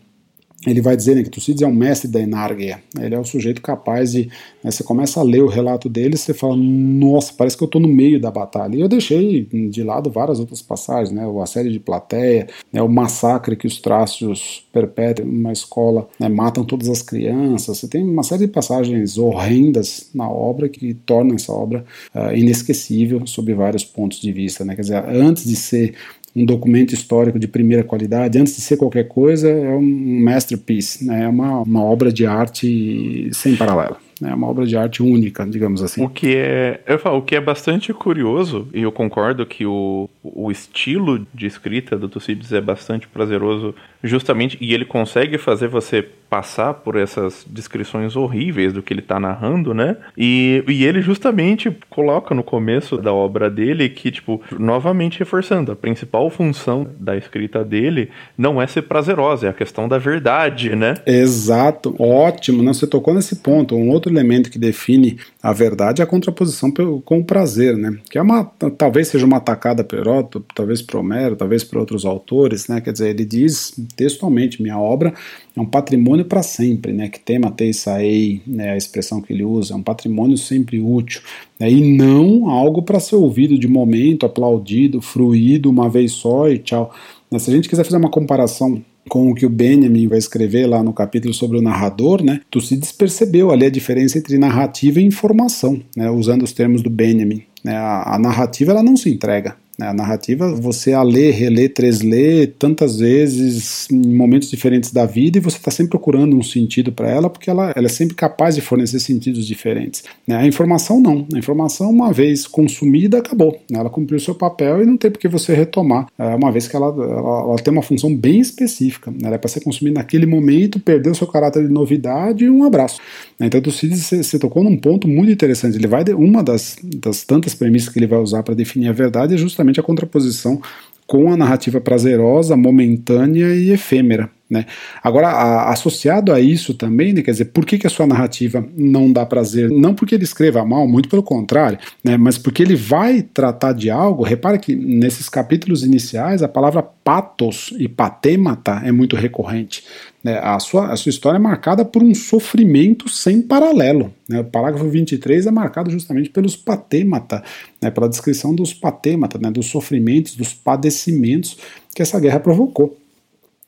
ele 0.67 0.81
vai 0.81 0.97
dizer 0.97 1.15
né, 1.15 1.23
que 1.23 1.31
Tucídides 1.31 1.63
é 1.63 1.67
um 1.67 1.75
mestre 1.75 2.09
da 2.09 2.21
enargia. 2.21 2.81
Ele 2.99 3.15
é 3.15 3.19
o 3.19 3.25
sujeito 3.25 3.61
capaz 3.61 4.13
de. 4.13 4.29
Né, 4.63 4.71
você 4.71 4.83
começa 4.83 5.21
a 5.21 5.23
ler 5.23 5.43
o 5.43 5.49
relato 5.49 5.89
dele, 5.89 6.17
você 6.17 6.33
fala, 6.33 6.57
nossa, 6.57 7.33
parece 7.37 7.57
que 7.57 7.63
eu 7.63 7.67
estou 7.67 7.81
no 7.81 7.89
meio 7.89 8.21
da 8.21 8.31
batalha. 8.31 8.77
E 8.77 8.81
eu 8.81 8.89
deixei 8.89 9.45
de 9.45 9.83
lado 9.83 10.11
várias 10.11 10.41
outras 10.41 10.63
passagens, 10.63 11.11
né, 11.11 11.27
o 11.27 11.41
assédio 11.43 11.73
de 11.73 11.81
plateia, 11.81 12.47
né, 12.73 12.81
o 12.83 12.89
massacre 12.89 13.57
que 13.57 13.67
os 13.67 13.81
trácios 13.81 14.67
perpetram 14.73 15.27
numa 15.27 15.53
escola, 15.53 16.09
né, 16.19 16.29
matam 16.29 16.65
todas 16.65 16.89
as 16.89 17.03
crianças. 17.03 17.79
Você 17.79 17.89
tem 17.89 18.03
uma 18.03 18.23
série 18.23 18.47
de 18.47 18.53
passagens 18.53 19.19
horrendas 19.19 20.11
na 20.15 20.29
obra 20.29 20.69
que 20.69 20.95
tornam 20.95 21.35
essa 21.35 21.53
obra 21.53 21.85
uh, 22.15 22.35
inesquecível 22.35 23.27
sob 23.27 23.53
vários 23.55 23.85
pontos 23.85 24.21
de 24.21 24.33
vista. 24.33 24.65
Né? 24.65 24.75
Quer 24.75 24.83
dizer, 24.83 25.05
antes 25.09 25.45
de 25.45 25.57
ser 25.57 25.95
um 26.35 26.45
documento 26.45 26.93
histórico 26.93 27.39
de 27.39 27.47
primeira 27.47 27.85
qualidade, 27.85 28.39
antes 28.39 28.57
de 28.57 28.63
ser 28.63 28.77
qualquer 28.77 29.05
coisa, 29.05 29.49
é 29.49 29.75
um 29.75 30.21
masterpiece, 30.25 31.07
né? 31.07 31.25
é 31.25 31.29
uma, 31.29 31.61
uma 31.61 31.83
obra 31.83 32.13
de 32.13 32.27
arte 32.27 33.31
sem 33.33 33.55
paralelo. 33.55 33.97
É 34.23 34.33
uma 34.33 34.47
obra 34.47 34.65
de 34.65 34.77
arte 34.77 35.03
única, 35.03 35.45
digamos 35.45 35.83
assim. 35.83 36.03
O 36.03 36.09
que 36.09 36.37
é, 36.37 36.81
eu 36.87 36.99
falo, 36.99 37.19
o 37.19 37.23
que 37.23 37.35
é 37.35 37.41
bastante 37.41 37.93
curioso, 37.93 38.69
e 38.73 38.83
eu 38.83 38.93
concordo 38.93 39.45
que 39.45 39.67
o, 39.67 40.09
o 40.23 40.51
estilo 40.51 41.27
de 41.35 41.47
escrita 41.47 41.99
do 41.99 42.09
Tucídides 42.09 42.53
é 42.53 42.61
bastante 42.61 43.09
prazeroso, 43.09 43.75
justamente, 44.03 44.57
e 44.61 44.73
ele 44.73 44.85
consegue 44.85 45.37
fazer 45.37 45.69
você 45.69 46.09
passar 46.35 46.75
por 46.75 46.97
essas 46.97 47.47
descrições 47.49 48.17
horríveis 48.17 48.73
do 48.73 48.83
que 48.83 48.93
ele 48.93 48.99
está 48.99 49.21
narrando, 49.21 49.73
né? 49.73 49.97
E, 50.19 50.65
e 50.67 50.85
ele 50.85 51.01
justamente 51.01 51.71
coloca 51.89 52.35
no 52.35 52.43
começo 52.43 52.99
da 52.99 53.13
obra 53.13 53.49
dele 53.49 53.89
que, 53.89 54.11
tipo, 54.11 54.43
novamente 54.59 55.21
reforçando, 55.21 55.71
a 55.71 55.77
principal 55.77 56.29
função 56.31 56.89
da 56.99 57.17
escrita 57.17 57.65
dele 57.65 58.11
não 58.37 58.61
é 58.61 58.67
ser 58.67 58.83
prazerosa, 58.83 59.47
é 59.47 59.51
a 59.51 59.53
questão 59.53 59.87
da 59.87 59.97
verdade, 59.97 60.75
né? 60.75 60.95
Exato, 61.07 61.95
ótimo, 62.03 62.65
né? 62.65 62.73
Você 62.73 62.89
tocou 62.89 63.15
nesse 63.15 63.37
ponto. 63.37 63.77
Um 63.77 63.91
outro 63.91 64.11
elemento 64.11 64.51
que 64.51 64.59
define 64.59 65.21
a 65.41 65.53
verdade 65.53 66.03
é 66.03 66.05
a 66.05 66.09
contraposição 66.09 66.69
com 67.05 67.21
o 67.21 67.25
prazer, 67.25 67.77
né? 67.77 67.97
Que 68.11 68.19
é 68.19 68.23
uma, 68.23 68.45
talvez 68.77 69.07
seja 69.07 69.25
uma 69.25 69.37
atacada 69.37 69.85
por 69.85 70.01
Heródoto, 70.01 70.45
talvez 70.53 70.83
por 70.83 70.99
Homero, 70.99 71.37
talvez 71.37 71.63
por 71.63 71.79
outros 71.79 72.05
autores, 72.05 72.67
né? 72.67 72.81
Quer 72.81 72.93
dizer, 72.93 73.11
ele 73.11 73.25
diz 73.25 73.73
textualmente, 73.97 74.61
minha 74.61 74.81
obra 74.81 75.15
é 75.57 75.61
um 75.61 75.67
patrimônio 75.67 76.25
para 76.25 76.43
sempre, 76.43 76.93
né? 76.93 77.09
Que 77.09 77.21
tema 77.21 77.51
teisai, 77.51 78.43
né? 78.47 78.71
A 78.71 78.77
expressão 78.77 79.21
que 79.21 79.33
ele 79.33 79.45
usa, 79.45 79.75
é 79.75 79.77
um 79.77 79.83
patrimônio 79.83 80.37
sempre 80.37 80.81
útil, 80.81 81.23
né? 81.59 81.71
e 81.71 81.97
não 81.97 82.51
algo 82.51 82.83
para 82.83 82.99
ser 82.99 83.17
ouvido 83.17 83.57
de 83.59 83.69
momento, 83.69 84.27
aplaudido, 84.27 85.01
fruído 85.01 85.71
uma 85.71 85.89
vez 85.89 86.13
só 86.13 86.49
e 86.49 86.59
tchau. 86.59 86.93
Né? 87.31 87.39
Se 87.39 87.51
a 87.51 87.55
gente 87.55 87.69
quiser 87.69 87.85
fazer 87.85 87.97
uma 87.97 88.11
comparação 88.11 88.83
com 89.09 89.31
o 89.31 89.35
que 89.35 89.47
o 89.47 89.51
Benjamin 89.51 90.09
vai 90.09 90.19
escrever 90.19 90.67
lá 90.67 90.83
no 90.83 90.93
capítulo 90.93 91.35
sobre 91.35 91.59
o 91.59 91.63
narrador, 91.63 92.23
né, 92.23 92.41
Tucídides 92.51 92.93
percebeu 92.93 93.51
ali 93.51 93.67
a 93.67 93.71
diferença 93.71 94.19
entre 94.19 94.39
narrativa 94.39 95.01
e 95.01 95.05
informação, 95.05 95.81
né, 95.95 96.11
usando 96.11 96.43
os 96.43 96.53
termos 96.53 96.83
do 96.83 96.91
Benjamin. 96.91 97.43
Né, 97.63 97.77
a, 97.77 98.15
a 98.15 98.19
narrativa 98.19 98.73
ela 98.73 98.83
não 98.83 98.97
se 98.97 99.11
entrega? 99.11 99.57
A 99.81 99.93
narrativa 99.93 100.55
você 100.55 100.93
a 100.93 101.03
lê, 101.03 101.31
relê, 101.31 101.69
treslê 101.69 102.47
tantas 102.47 102.99
vezes 102.99 103.89
em 103.91 104.15
momentos 104.15 104.49
diferentes 104.49 104.93
da 104.93 105.05
vida 105.05 105.39
e 105.39 105.41
você 105.41 105.57
está 105.57 105.71
sempre 105.71 105.91
procurando 105.91 106.37
um 106.37 106.43
sentido 106.43 106.93
para 106.93 107.09
ela 107.11 107.29
porque 107.29 107.51
ela, 107.51 107.73
ela 107.75 107.87
é 107.87 107.91
sempre 107.91 108.15
capaz 108.15 108.55
de 108.55 108.61
fornecer 108.61 109.01
sentidos 109.01 109.47
diferentes. 109.47 110.05
Né? 110.27 110.37
A 110.37 110.47
informação 110.47 111.01
não. 111.01 111.27
A 111.35 111.39
informação, 111.39 111.91
uma 111.91 112.13
vez 112.13 112.47
consumida, 112.47 113.19
acabou. 113.19 113.61
Né? 113.71 113.79
Ela 113.79 113.91
cumpriu 113.91 114.19
seu 114.21 114.35
papel 114.35 114.83
e 114.83 114.87
não 114.87 114.97
tem 114.97 115.11
por 115.11 115.19
que 115.19 115.29
você 115.29 115.55
retomar, 115.55 116.07
é, 116.19 116.35
uma 116.35 116.53
vez 116.53 116.69
que 116.69 116.77
ela, 116.77 116.87
ela, 116.87 117.41
ela, 117.41 117.57
tem 117.57 117.73
uma 117.73 117.83
função 117.83 118.15
bem 118.15 118.41
específica. 118.41 119.11
Né? 119.11 119.19
Ela 119.25 119.35
é 119.35 119.39
para 119.39 119.49
ser 119.49 119.61
consumida 119.61 119.99
naquele 119.99 120.27
momento, 120.27 120.79
perdeu 120.79 121.15
seu 121.15 121.27
caráter 121.27 121.67
de 121.67 121.73
novidade 121.73 122.45
e 122.45 122.51
um 122.51 122.65
abraço. 122.65 123.01
Né? 123.39 123.47
Então, 123.47 123.61
Tucídides, 123.61 124.05
você, 124.05 124.39
tocou 124.39 124.63
num 124.63 124.77
ponto 124.77 125.09
muito 125.09 125.33
interessante. 125.33 125.77
Ele 125.77 125.87
vai 125.87 126.05
uma 126.13 126.43
das, 126.43 126.77
das 126.83 127.25
tantas 127.25 127.55
premissas 127.55 127.89
que 127.89 127.99
ele 127.99 128.07
vai 128.07 128.19
usar 128.19 128.43
para 128.43 128.55
definir 128.55 128.89
a 128.89 128.93
verdade 128.93 129.35
é 129.35 129.37
justamente 129.37 129.64
justamente 129.65 129.81
a 129.81 129.83
contraposição 129.83 130.61
com 131.07 131.33
a 131.33 131.37
narrativa 131.37 131.81
prazerosa, 131.81 132.57
momentânea 132.57 133.55
e 133.55 133.71
efêmera. 133.71 134.31
Né? 134.55 134.67
Agora, 135.03 135.27
a, 135.31 135.73
associado 135.73 136.33
a 136.33 136.39
isso 136.39 136.75
também, 136.75 137.13
né, 137.13 137.23
quer 137.23 137.33
dizer, 137.33 137.47
por 137.47 137.67
que, 137.67 137.77
que 137.77 137.89
a 137.89 137.91
sua 137.91 138.07
narrativa 138.07 138.65
não 138.77 139.13
dá 139.13 139.27
prazer? 139.27 139.69
Não 139.69 139.97
porque 139.97 140.15
ele 140.15 140.23
escreva 140.23 140.65
mal, 140.65 140.87
muito 140.87 141.09
pelo 141.09 141.25
contrário, 141.25 141.77
né, 142.05 142.17
mas 142.17 142.39
porque 142.39 142.63
ele 142.63 142.77
vai 142.77 143.21
tratar 143.21 143.73
de 143.73 143.91
algo. 143.91 144.23
Repara 144.23 144.57
que 144.57 144.77
nesses 144.77 145.29
capítulos 145.29 145.83
iniciais 145.83 146.41
a 146.41 146.47
palavra 146.47 146.85
patos 146.85 147.75
e 147.77 147.89
patêmata 147.89 148.81
é 148.85 148.93
muito 148.93 149.17
recorrente. 149.17 149.83
Né? 150.23 150.39
A, 150.39 150.61
sua, 150.61 150.93
a 150.93 150.97
sua 150.97 151.11
história 151.11 151.37
é 151.37 151.41
marcada 151.41 151.85
por 151.85 152.01
um 152.01 152.15
sofrimento 152.15 153.09
sem 153.09 153.43
paralelo. 153.43 154.15
Né? 154.29 154.41
O 154.41 154.45
parágrafo 154.45 154.89
23 154.89 155.47
é 155.47 155.51
marcado 155.51 155.91
justamente 155.91 156.31
pelos 156.31 156.57
patêmata, 156.57 157.43
né? 157.83 157.91
pela 157.91 158.09
descrição 158.09 158.55
dos 158.55 158.73
patêmata, 158.73 159.37
né? 159.37 159.51
dos 159.51 159.67
sofrimentos, 159.67 160.37
dos 160.37 160.55
padecimentos 160.55 161.59
que 161.93 162.03
essa 162.03 162.21
guerra 162.21 162.39
provocou. 162.39 162.97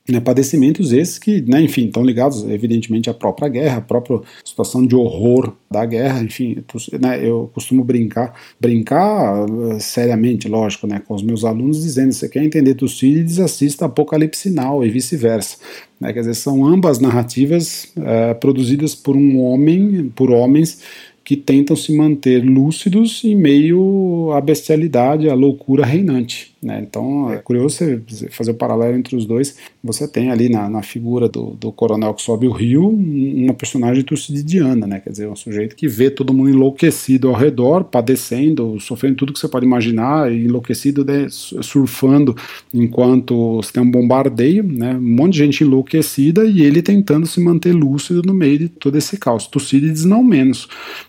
Né, 0.08 0.20
padecimentos 0.20 0.92
esses 0.92 1.18
que, 1.18 1.42
né, 1.42 1.60
enfim, 1.60 1.86
estão 1.86 2.04
ligados 2.04 2.44
evidentemente 2.48 3.10
à 3.10 3.14
própria 3.14 3.48
guerra, 3.48 3.78
à 3.78 3.80
própria 3.80 4.20
situação 4.44 4.86
de 4.86 4.94
horror 4.94 5.52
da 5.68 5.84
guerra, 5.84 6.22
enfim, 6.22 6.58
né, 7.00 7.28
eu 7.28 7.50
costumo 7.52 7.82
brincar, 7.82 8.32
brincar 8.60 9.44
eh, 9.48 9.80
seriamente, 9.80 10.48
lógico, 10.48 10.86
né, 10.86 11.02
com 11.04 11.12
os 11.12 11.24
meus 11.24 11.44
alunos, 11.44 11.82
dizendo, 11.82 12.12
você 12.12 12.28
quer 12.28 12.44
entender 12.44 12.74
Tucídides, 12.74 13.40
assista 13.40 13.86
Apocalipse 13.86 14.48
e 14.48 14.90
vice-versa. 14.90 15.56
Né, 16.00 16.12
quer 16.12 16.20
dizer, 16.20 16.34
são 16.34 16.64
ambas 16.64 17.00
narrativas 17.00 17.92
é, 17.96 18.34
produzidas 18.34 18.94
por 18.94 19.16
um 19.16 19.40
homem, 19.40 20.12
por 20.14 20.30
homens 20.30 20.82
que 21.26 21.36
tentam 21.36 21.74
se 21.74 21.92
manter 21.92 22.44
lúcidos 22.44 23.24
em 23.24 23.34
meio 23.34 24.30
à 24.32 24.40
bestialidade, 24.40 25.28
à 25.28 25.34
loucura 25.34 25.84
reinante. 25.84 26.54
Né? 26.66 26.80
Então 26.82 27.32
é 27.32 27.36
curioso 27.36 27.76
você 27.76 28.28
fazer 28.28 28.50
o 28.50 28.54
paralelo 28.54 28.96
entre 28.96 29.14
os 29.14 29.24
dois. 29.24 29.56
Você 29.84 30.08
tem 30.08 30.32
ali 30.32 30.48
na, 30.48 30.68
na 30.68 30.82
figura 30.82 31.28
do, 31.28 31.50
do, 31.50 31.70
coronel 31.70 32.12
que 32.12 32.22
sobe 32.22 32.48
o 32.48 32.50
rio 32.50 32.88
uma 32.88 33.54
personagem 33.54 34.02
tucididiana, 34.02 34.84
né? 34.84 34.98
quer 34.98 35.10
dizer, 35.10 35.28
um 35.28 35.36
sujeito 35.36 35.76
que 35.76 35.86
vê 35.86 36.10
todo 36.10 36.34
mundo 36.34 36.50
enlouquecido 36.50 37.28
ao 37.28 37.36
redor, 37.36 37.84
padecendo, 37.84 38.80
sofrendo 38.80 39.14
tudo 39.14 39.32
que 39.32 39.38
você 39.38 39.46
pode 39.46 39.64
imaginar, 39.64 40.32
enlouquecido, 40.32 41.04
né? 41.04 41.28
surfando 41.30 42.34
enquanto 42.74 43.58
você 43.58 43.74
tem 43.74 43.82
um 43.84 43.90
bombardeio, 43.90 44.64
né? 44.64 44.96
um 44.96 45.00
monte 45.00 45.34
de 45.34 45.38
gente 45.38 45.62
enlouquecida 45.62 46.44
e 46.46 46.62
ele 46.62 46.82
tentando 46.82 47.28
se 47.28 47.40
manter 47.40 47.72
lúcido 47.72 48.22
no 48.22 48.34
meio 48.34 48.58
de 48.58 48.68
todo 48.68 48.98
esse 48.98 49.16
caos. 49.16 49.46
Tucídides 49.46 50.04
não 50.04 50.24
menos. 50.24 50.66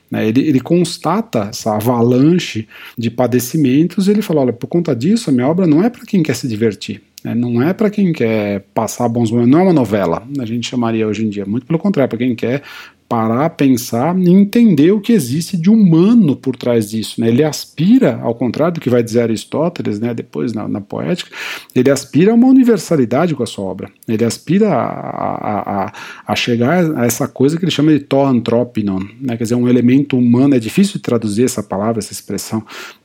Né? 0.09 0.27
Ele, 0.27 0.41
ele 0.41 0.59
constata 0.59 1.47
essa 1.49 1.75
avalanche 1.75 2.67
de 2.97 3.09
padecimentos 3.09 4.07
e 4.07 4.11
ele 4.11 4.21
fala: 4.21 4.41
olha, 4.41 4.53
por 4.53 4.67
conta 4.67 4.95
disso, 4.95 5.29
a 5.29 5.33
minha 5.33 5.46
obra 5.47 5.67
não 5.67 5.83
é 5.83 5.89
para 5.89 6.05
quem 6.05 6.21
quer 6.21 6.35
se 6.35 6.47
divertir. 6.47 7.01
Né? 7.23 7.33
Não 7.33 7.61
é 7.61 7.73
para 7.73 7.89
quem 7.89 8.13
quer 8.13 8.61
passar 8.73 9.07
bons 9.09 9.31
momentos, 9.31 9.51
não 9.51 9.59
é 9.59 9.63
uma 9.63 9.73
novela, 9.73 10.27
a 10.39 10.45
gente 10.45 10.69
chamaria 10.69 11.07
hoje 11.07 11.25
em 11.25 11.29
dia. 11.29 11.45
Muito 11.45 11.65
pelo 11.65 11.79
contrário, 11.79 12.09
para 12.09 12.19
quem 12.19 12.35
quer 12.35 12.63
parar, 13.07 13.51
pensar 13.51 14.17
e 14.19 14.29
entender 14.29 14.91
o 14.91 14.99
que 14.99 15.13
existe 15.13 15.55
de 15.55 15.69
humano 15.69 16.35
por 16.35 16.55
trás 16.55 16.89
disso. 16.89 17.21
Né? 17.21 17.29
Ele 17.29 17.43
aspira, 17.43 18.19
ao 18.21 18.35
contrário 18.35 18.75
do 18.75 18.81
que 18.81 18.89
vai 18.89 19.01
dizer 19.01 19.21
Aristóteles, 19.21 19.99
né, 19.99 20.13
depois 20.13 20.51
na, 20.51 20.67
na 20.67 20.81
poética, 20.81 21.31
ele 21.73 21.89
aspira 21.89 22.31
a 22.31 22.35
uma 22.35 22.47
universalidade 22.47 23.33
com 23.33 23.43
a 23.43 23.45
sua 23.45 23.63
obra. 23.63 23.89
Ele 24.07 24.25
aspira 24.25 24.69
a, 24.73 25.85
a, 25.87 25.93
a 26.27 26.35
chegar 26.35 26.83
a 26.97 27.05
essa 27.05 27.27
coisa 27.27 27.57
que 27.57 27.63
ele 27.63 27.71
chama 27.71 27.93
de 27.93 28.01
toantropinon, 28.01 28.99
né? 29.21 29.37
quer 29.37 29.43
dizer, 29.43 29.55
um 29.55 29.69
elemento 29.69 30.17
humano. 30.17 30.55
É 30.55 30.59
difícil 30.59 30.95
de 30.95 31.01
traduzir 31.01 31.45
essa 31.45 31.63
palavra, 31.63 31.99
essa 31.99 32.11
expressão. 32.11 32.61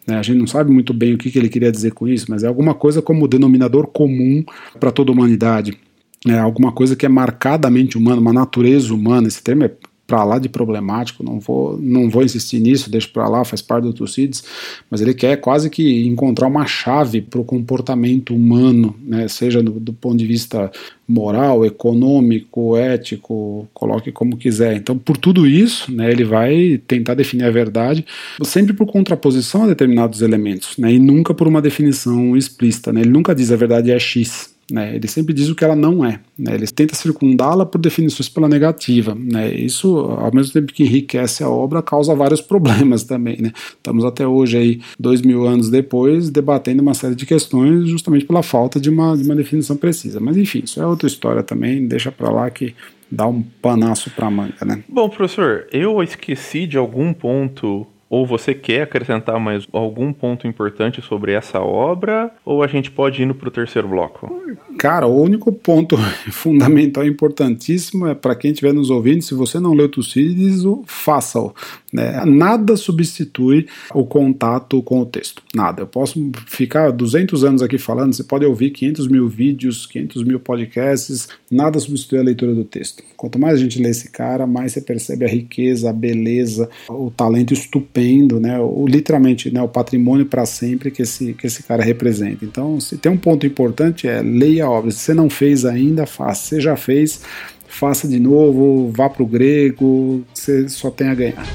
Né? 0.07 0.17
A 0.17 0.23
gente 0.23 0.39
não 0.39 0.49
sabe 0.49 0.73
muito 0.73 0.93
bem 0.93 1.15
o 1.15 1.19
que, 1.19 1.31
que 1.31 1.39
ele 1.39 1.49
queria 1.49 1.71
dizer 1.71 1.93
com 1.93 2.09
isso, 2.09 2.27
mas 2.29 2.43
é 2.43 2.49
alguma 2.49 2.75
coisa 2.75 3.01
como 3.01 3.29
denominador 3.29 3.87
comum 3.87 4.45
para 4.81 4.91
toda 4.91 5.13
a 5.13 5.15
humanidade. 5.15 5.79
É 6.27 6.39
alguma 6.39 6.73
coisa 6.73 6.95
que 6.95 7.05
é 7.05 7.09
marcadamente 7.09 7.99
humana, 7.99 8.21
uma 8.21 8.33
natureza 8.33 8.95
humana. 8.95 9.27
Esse 9.27 9.43
termo 9.43 9.65
é 9.65 9.71
para 10.07 10.25
lá 10.25 10.39
de 10.39 10.49
problemático, 10.49 11.23
não 11.23 11.41
vou, 11.41 11.79
não 11.81 12.11
vou 12.11 12.23
insistir 12.23 12.61
nisso, 12.61 12.91
deixo 12.91 13.11
para 13.13 13.29
lá, 13.29 13.45
faz 13.45 13.63
parte 13.63 13.85
do 13.85 13.93
Tucídides, 13.93 14.45
mas 14.91 15.01
ele 15.01 15.15
quer 15.15 15.37
quase 15.37 15.71
que 15.71 16.07
encontrar 16.07 16.49
uma 16.49 16.67
chave 16.67 17.21
para 17.23 17.41
o 17.41 17.45
comportamento 17.45 18.35
humano, 18.35 18.95
né, 19.03 19.27
seja 19.29 19.63
do, 19.63 19.73
do, 19.73 19.93
ponto 19.93 20.17
de 20.17 20.27
vista 20.27 20.71
moral, 21.09 21.65
econômico, 21.65 22.77
ético, 22.77 23.69
coloque 23.73 24.13
como 24.13 24.37
quiser. 24.37 24.77
Então, 24.77 24.99
por 24.99 25.17
tudo 25.17 25.47
isso, 25.47 25.91
né, 25.91 26.11
ele 26.11 26.25
vai 26.25 26.81
tentar 26.87 27.15
definir 27.15 27.45
a 27.45 27.51
verdade, 27.51 28.05
sempre 28.43 28.75
por 28.75 28.87
contraposição 28.87 29.65
a 29.65 29.69
determinados 29.69 30.21
elementos, 30.21 30.77
né, 30.77 30.93
e 30.93 30.99
nunca 30.99 31.33
por 31.33 31.49
uma 31.49 31.63
definição 31.63 32.37
explícita. 32.37 32.93
Né, 32.93 33.01
ele 33.03 33.11
nunca 33.11 33.35
diz 33.35 33.51
a 33.51 33.57
verdade 33.57 33.91
é 33.91 33.99
X, 33.99 34.52
né? 34.73 34.97
Ele 34.97 35.07
sempre 35.07 35.35
diz 35.35 35.51
o 35.51 35.55
que 35.55 35.65
ela 35.65 35.77
não 35.77 36.05
é. 36.05 36.19
Né? 36.39 36.55
Ele 36.55 36.67
tenta 36.67 36.95
circundá-la 36.95 37.67
por 37.67 37.79
definições 37.79 38.29
pela 38.29 38.49
negativa. 38.49 39.15
Né? 39.15 39.53
Isso, 39.55 39.99
ao 39.99 40.35
mesmo 40.35 40.53
tempo 40.53 40.73
que 40.73 40.83
enriquece 40.83 41.45
a 41.45 41.49
obra, 41.49 41.83
causa 41.83 42.15
vários 42.15 42.41
problemas 42.43 43.05
também. 43.05 43.37
Né? 43.41 43.53
Estamos 43.77 44.05
até 44.05 44.27
hoje, 44.27 44.57
aí, 44.57 44.81
dois 44.99 45.21
mil 45.21 45.47
anos 45.47 45.69
depois, 45.69 46.31
debatendo 46.31 46.81
uma 46.81 46.95
série 46.95 47.15
de 47.15 47.27
questões 47.27 47.87
justamente 47.87 48.25
pela 48.25 48.43
falta 48.43 48.81
de 48.81 48.89
uma, 48.89 49.15
de 49.17 49.25
uma 49.25 49.37
definição 49.37 49.77
precisa. 49.77 50.19
Mas 50.19 50.37
enfim, 50.39 50.63
isso 50.65 50.81
é 50.81 50.87
outra 50.87 51.07
história 51.07 51.43
também, 51.43 51.87
deixa 51.87 52.11
para 52.11 52.31
lá 52.31 52.49
que 52.49 52.75
dá 53.11 53.27
um 53.27 53.43
panaço 53.43 54.11
para 54.11 54.29
a 54.29 54.31
manga. 54.31 54.65
Né? 54.65 54.83
Bom, 54.89 55.09
professor, 55.11 55.67
eu 55.71 56.03
esqueci 56.03 56.67
de 56.67 56.79
algum 56.79 57.13
ponto 57.13 57.87
ou 58.13 58.27
você 58.27 58.53
quer 58.53 58.83
acrescentar 58.83 59.41
mais 59.41 59.67
algum 59.73 60.13
ponto 60.13 60.47
importante 60.47 61.01
sobre 61.01 61.33
essa 61.33 61.61
obra? 61.61 62.31
Ou 62.45 62.63
a 62.63 62.67
gente 62.67 62.91
pode 62.91 63.23
ir 63.23 63.33
para 63.33 63.49
o 63.49 63.51
terceiro 63.51 63.89
bloco? 63.89 64.31
Cara, 64.79 65.07
o 65.07 65.19
único 65.19 65.51
ponto 65.51 65.97
fundamental 66.31 67.07
e 67.07 67.09
importantíssimo 67.09 68.07
é 68.07 68.15
para 68.15 68.35
quem 68.35 68.51
estiver 68.51 68.75
nos 68.75 68.91
ouvindo: 68.91 69.23
se 69.23 69.33
você 69.33 69.59
não 69.59 69.73
leu 69.73 69.89
Tucídides, 69.89 70.63
faça-o. 70.85 71.55
Né? 71.91 72.23
Nada 72.27 72.77
substitui 72.77 73.67
o 73.95 74.05
contato 74.05 74.83
com 74.83 75.01
o 75.01 75.07
texto. 75.07 75.43
Nada. 75.55 75.81
Eu 75.81 75.87
posso 75.87 76.31
ficar 76.47 76.91
200 76.91 77.45
anos 77.45 77.63
aqui 77.63 77.79
falando, 77.79 78.13
você 78.13 78.25
pode 78.25 78.45
ouvir 78.45 78.71
500 78.73 79.09
mil 79.09 79.27
vídeos, 79.27 79.87
500 79.87 80.23
mil 80.25 80.39
podcasts, 80.39 81.29
nada 81.51 81.79
substitui 81.79 82.19
a 82.19 82.23
leitura 82.23 82.55
do 82.55 82.65
texto. 82.65 83.03
Quanto 83.17 83.39
mais 83.39 83.55
a 83.55 83.63
gente 83.63 83.81
lê 83.81 83.89
esse 83.89 84.11
cara, 84.11 84.47
mais 84.47 84.73
você 84.73 84.83
percebe 84.83 85.25
a 85.25 85.29
riqueza, 85.29 85.89
a 85.89 85.93
beleza, 85.95 86.69
o 86.89 87.11
talento 87.11 87.55
estupendo 87.55 88.02
né, 88.41 88.59
o, 88.59 88.87
literalmente 88.87 89.53
né, 89.53 89.63
o 89.63 89.69
patrimônio 89.69 90.27
para 90.27 90.45
sempre 90.47 90.91
que 90.91 91.03
esse, 91.03 91.35
que 91.35 91.47
esse 91.47 91.63
cara 91.63 91.83
representa. 91.83 92.45
Então, 92.45 92.81
se 92.81 92.97
tem 92.97 93.11
um 93.11 93.17
ponto 93.17 93.47
importante 93.47 94.09
é 94.09 94.21
leia 94.23 94.65
a 94.65 94.71
obra. 94.71 94.91
Se 94.91 94.99
você 94.99 95.15
não 95.15 95.31
fez 95.31 95.65
ainda, 95.65 96.07
faça. 96.07 96.43
Se 96.43 96.49
você 96.49 96.61
já 96.61 96.77
fez, 96.77 97.23
faça 97.67 98.07
de 98.07 98.21
novo, 98.21 98.91
vá 98.95 99.09
para 99.09 99.23
o 99.23 99.27
grego, 99.27 100.25
você 100.33 100.69
só 100.69 100.91
tem 100.91 101.09
a 101.09 101.15
ganhar. 101.15 101.47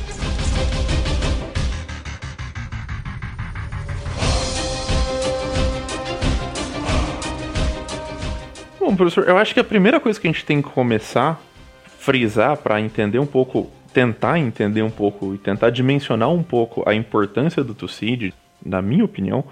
Bom, 8.80 8.96
professor, 8.96 9.28
eu 9.28 9.38
acho 9.38 9.54
que 9.54 9.60
a 9.60 9.64
primeira 9.64 10.00
coisa 10.00 10.20
que 10.20 10.28
a 10.28 10.32
gente 10.32 10.46
tem 10.46 10.62
que 10.62 10.70
começar 10.70 11.32
a 11.32 11.90
frisar 12.00 12.56
para 12.56 12.80
entender 12.80 13.20
um 13.20 13.26
pouco, 13.26 13.70
tentar 13.98 14.38
entender 14.38 14.84
um 14.84 14.92
pouco 14.92 15.34
e 15.34 15.40
tentar 15.40 15.72
dimensionar 15.72 16.30
um 16.30 16.44
pouco 16.44 16.88
a 16.88 16.94
importância 16.94 17.64
do 17.64 17.74
Tucídides, 17.74 18.38
na 18.64 18.80
minha 18.80 19.04
opinião, 19.04 19.44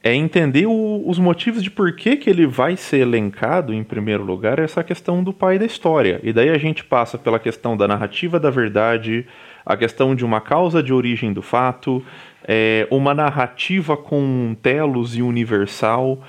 é 0.00 0.14
entender 0.14 0.64
o, 0.64 1.02
os 1.04 1.18
motivos 1.18 1.60
de 1.60 1.72
por 1.72 1.96
que, 1.96 2.14
que 2.14 2.30
ele 2.30 2.46
vai 2.46 2.76
ser 2.76 2.98
elencado 2.98 3.74
em 3.74 3.82
primeiro 3.82 4.22
lugar, 4.22 4.60
essa 4.60 4.84
questão 4.84 5.24
do 5.24 5.32
pai 5.32 5.58
da 5.58 5.66
história. 5.66 6.20
E 6.22 6.32
daí 6.32 6.50
a 6.50 6.56
gente 6.56 6.84
passa 6.84 7.18
pela 7.18 7.40
questão 7.40 7.76
da 7.76 7.88
narrativa 7.88 8.38
da 8.38 8.48
verdade, 8.48 9.26
a 9.66 9.76
questão 9.76 10.14
de 10.14 10.24
uma 10.24 10.40
causa 10.40 10.80
de 10.80 10.92
origem 10.92 11.32
do 11.32 11.42
fato, 11.42 12.00
é, 12.46 12.86
uma 12.92 13.12
narrativa 13.12 13.96
com 13.96 14.54
telos 14.62 15.16
e 15.16 15.20
universal. 15.20 16.22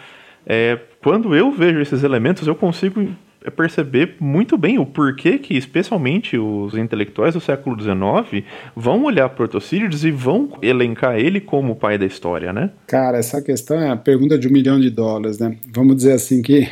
É, 0.48 0.80
quando 1.00 1.36
eu 1.36 1.52
vejo 1.52 1.80
esses 1.80 2.02
elementos, 2.02 2.48
eu 2.48 2.56
consigo 2.56 3.08
perceber 3.50 4.16
muito 4.20 4.58
bem 4.58 4.78
o 4.78 4.86
porquê 4.86 5.40
que, 5.40 5.58
especialmente 5.58 6.38
os 6.38 6.76
intelectuais 6.76 7.34
do 7.34 7.42
século 7.42 7.80
XIX, 7.80 8.46
vão 8.76 9.04
olhar 9.06 9.30
para 9.30 9.48
Tucídides 9.48 10.04
e 10.04 10.12
vão 10.12 10.58
elencar 10.62 11.18
ele 11.18 11.42
como 11.42 11.74
o 11.74 11.76
pai 11.76 11.98
da 11.98 12.06
história, 12.06 12.54
né? 12.54 12.70
Cara, 12.86 13.18
essa 13.18 13.42
questão 13.42 13.80
é 13.80 13.90
a 13.90 13.96
pergunta 13.96 14.38
de 14.38 14.48
um 14.48 14.52
milhão 14.52 14.80
de 14.80 14.90
dólares, 14.90 15.40
né? 15.40 15.56
Vamos 15.74 15.96
dizer 15.96 16.14
assim 16.14 16.42
que 16.42 16.68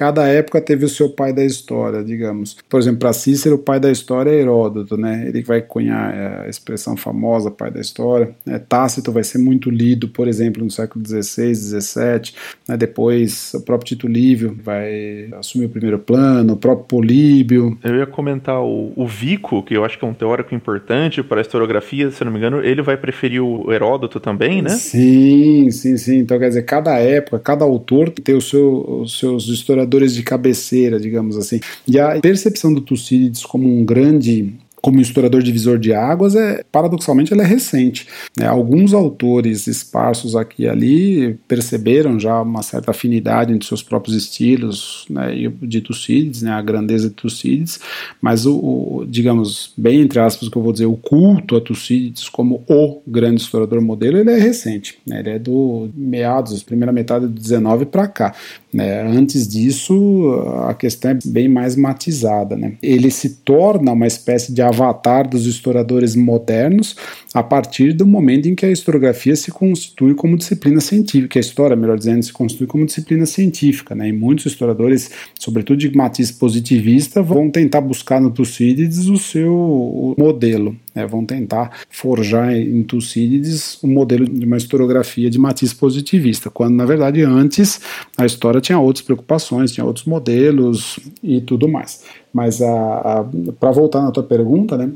cada 0.00 0.26
época 0.26 0.62
teve 0.62 0.86
o 0.86 0.88
seu 0.88 1.10
pai 1.10 1.30
da 1.30 1.44
história, 1.44 2.02
digamos. 2.02 2.56
Por 2.70 2.80
exemplo, 2.80 3.00
para 3.00 3.12
Cícero, 3.12 3.56
o 3.56 3.58
pai 3.58 3.78
da 3.78 3.92
história 3.92 4.30
é 4.30 4.40
Heródoto, 4.40 4.96
né? 4.96 5.26
Ele 5.28 5.42
vai 5.42 5.60
cunhar 5.60 6.14
é, 6.14 6.46
a 6.46 6.48
expressão 6.48 6.96
famosa 6.96 7.50
pai 7.50 7.70
da 7.70 7.82
história. 7.82 8.30
É, 8.46 8.58
Tácito 8.58 9.12
vai 9.12 9.22
ser 9.22 9.36
muito 9.36 9.68
lido, 9.68 10.08
por 10.08 10.26
exemplo, 10.26 10.64
no 10.64 10.70
século 10.70 11.06
XVI, 11.06 11.54
XVII. 11.54 12.32
Né? 12.66 12.78
Depois, 12.78 13.52
o 13.52 13.60
próprio 13.60 13.88
Tito 13.88 14.08
Livio 14.08 14.56
vai 14.64 15.28
assumir 15.38 15.66
o 15.66 15.68
primeiro 15.68 15.98
plano, 15.98 16.54
o 16.54 16.56
próprio 16.56 16.86
Políbio. 16.86 17.76
Eu 17.84 17.96
ia 17.96 18.06
comentar 18.06 18.58
o, 18.62 18.94
o 18.96 19.06
Vico, 19.06 19.62
que 19.62 19.76
eu 19.76 19.84
acho 19.84 19.98
que 19.98 20.04
é 20.06 20.08
um 20.08 20.14
teórico 20.14 20.54
importante 20.54 21.22
para 21.22 21.40
a 21.40 21.42
historiografia, 21.42 22.10
se 22.10 22.24
não 22.24 22.32
me 22.32 22.38
engano, 22.38 22.64
ele 22.64 22.80
vai 22.80 22.96
preferir 22.96 23.42
o 23.42 23.70
Heródoto 23.70 24.18
também, 24.18 24.62
né? 24.62 24.70
Sim, 24.70 25.70
sim, 25.70 25.98
sim. 25.98 26.20
Então, 26.20 26.38
quer 26.38 26.48
dizer, 26.48 26.62
cada 26.62 26.98
época, 26.98 27.38
cada 27.38 27.66
autor 27.66 28.08
tem 28.08 28.34
o 28.34 28.40
seu, 28.40 29.02
os 29.02 29.18
seus 29.18 29.46
historiadores 29.46 29.89
de 29.90 30.22
cabeceira, 30.22 31.00
digamos 31.00 31.36
assim. 31.36 31.60
E 31.86 31.98
a 31.98 32.20
percepção 32.20 32.72
do 32.72 32.80
Tucídides 32.80 33.44
como 33.44 33.68
um 33.68 33.84
grande 33.84 34.54
como 34.80 35.00
historiador 35.00 35.42
divisor 35.42 35.78
de 35.78 35.92
águas, 35.92 36.34
é 36.34 36.62
paradoxalmente 36.70 37.32
ela 37.32 37.42
é 37.42 37.46
recente. 37.46 38.06
Né? 38.36 38.46
Alguns 38.46 38.94
autores 38.94 39.66
esparsos 39.66 40.34
aqui 40.34 40.62
e 40.62 40.68
ali 40.68 41.34
perceberam 41.46 42.18
já 42.18 42.40
uma 42.40 42.62
certa 42.62 42.90
afinidade 42.90 43.52
entre 43.52 43.66
seus 43.66 43.82
próprios 43.82 44.16
estilos 44.16 45.04
né, 45.08 45.36
e 45.36 45.48
de 45.48 45.80
Tucídides, 45.80 46.42
né, 46.42 46.52
a 46.52 46.62
grandeza 46.62 47.08
de 47.08 47.14
Tucídides, 47.14 47.80
mas 48.20 48.46
o, 48.46 48.56
o, 48.56 49.06
digamos, 49.06 49.72
bem 49.76 50.00
entre 50.00 50.18
aspas 50.18 50.48
que 50.48 50.56
eu 50.56 50.62
vou 50.62 50.72
dizer, 50.72 50.86
o 50.86 50.96
culto 50.96 51.56
a 51.56 51.60
Tucídides 51.60 52.28
como 52.28 52.64
o 52.68 53.02
grande 53.06 53.42
historiador 53.42 53.80
modelo, 53.80 54.18
ele 54.18 54.30
é 54.30 54.38
recente. 54.38 54.98
Né? 55.06 55.20
Ele 55.20 55.30
é 55.30 55.38
do 55.38 55.90
meados, 55.94 56.62
primeira 56.62 56.92
metade 56.92 57.26
do 57.26 57.32
19 57.32 57.86
para 57.86 58.08
cá. 58.08 58.34
Né? 58.72 59.02
Antes 59.02 59.48
disso, 59.48 60.32
a 60.68 60.74
questão 60.74 61.10
é 61.10 61.18
bem 61.24 61.48
mais 61.48 61.76
matizada. 61.76 62.56
Né? 62.56 62.74
Ele 62.82 63.10
se 63.10 63.36
torna 63.44 63.92
uma 63.92 64.06
espécie 64.06 64.52
de 64.52 64.62
avatar 64.62 65.28
dos 65.28 65.46
historiadores 65.46 66.14
modernos 66.14 66.96
a 67.34 67.42
partir 67.42 67.92
do 67.92 68.06
momento 68.06 68.48
em 68.48 68.54
que 68.54 68.66
a 68.66 68.70
historiografia 68.70 69.36
se 69.36 69.50
constitui 69.50 70.14
como 70.14 70.36
disciplina 70.36 70.80
científica, 70.80 71.38
a 71.38 71.40
história, 71.40 71.76
melhor 71.76 71.98
dizendo, 71.98 72.22
se 72.22 72.32
constitui 72.32 72.66
como 72.66 72.86
disciplina 72.86 73.26
científica. 73.26 73.94
Né? 73.94 74.08
E 74.08 74.12
muitos 74.12 74.46
historiadores, 74.46 75.10
sobretudo 75.38 75.78
de 75.78 75.96
matiz 75.96 76.30
positivista, 76.30 77.22
vão 77.22 77.50
tentar 77.50 77.80
buscar 77.80 78.20
no 78.20 78.30
Tucídides 78.30 79.06
o 79.06 79.16
seu 79.16 80.14
modelo. 80.18 80.76
Né, 81.00 81.06
vão 81.06 81.24
tentar 81.24 81.70
forjar 81.88 82.52
em 82.52 82.82
Tucídides 82.82 83.78
um 83.82 83.88
modelo 83.88 84.26
de 84.26 84.44
uma 84.44 84.56
historiografia 84.56 85.30
de 85.30 85.38
matiz 85.38 85.72
positivista, 85.72 86.50
quando 86.50 86.74
na 86.74 86.84
verdade 86.84 87.22
antes 87.22 87.80
a 88.16 88.26
história 88.26 88.60
tinha 88.60 88.78
outras 88.78 89.04
preocupações, 89.04 89.72
tinha 89.72 89.84
outros 89.84 90.04
modelos 90.04 90.98
e 91.22 91.40
tudo 91.40 91.68
mais. 91.68 92.02
Mas 92.32 92.58
para 92.58 93.70
voltar 93.72 94.02
na 94.02 94.10
tua 94.10 94.22
pergunta, 94.22 94.76
né, 94.76 94.90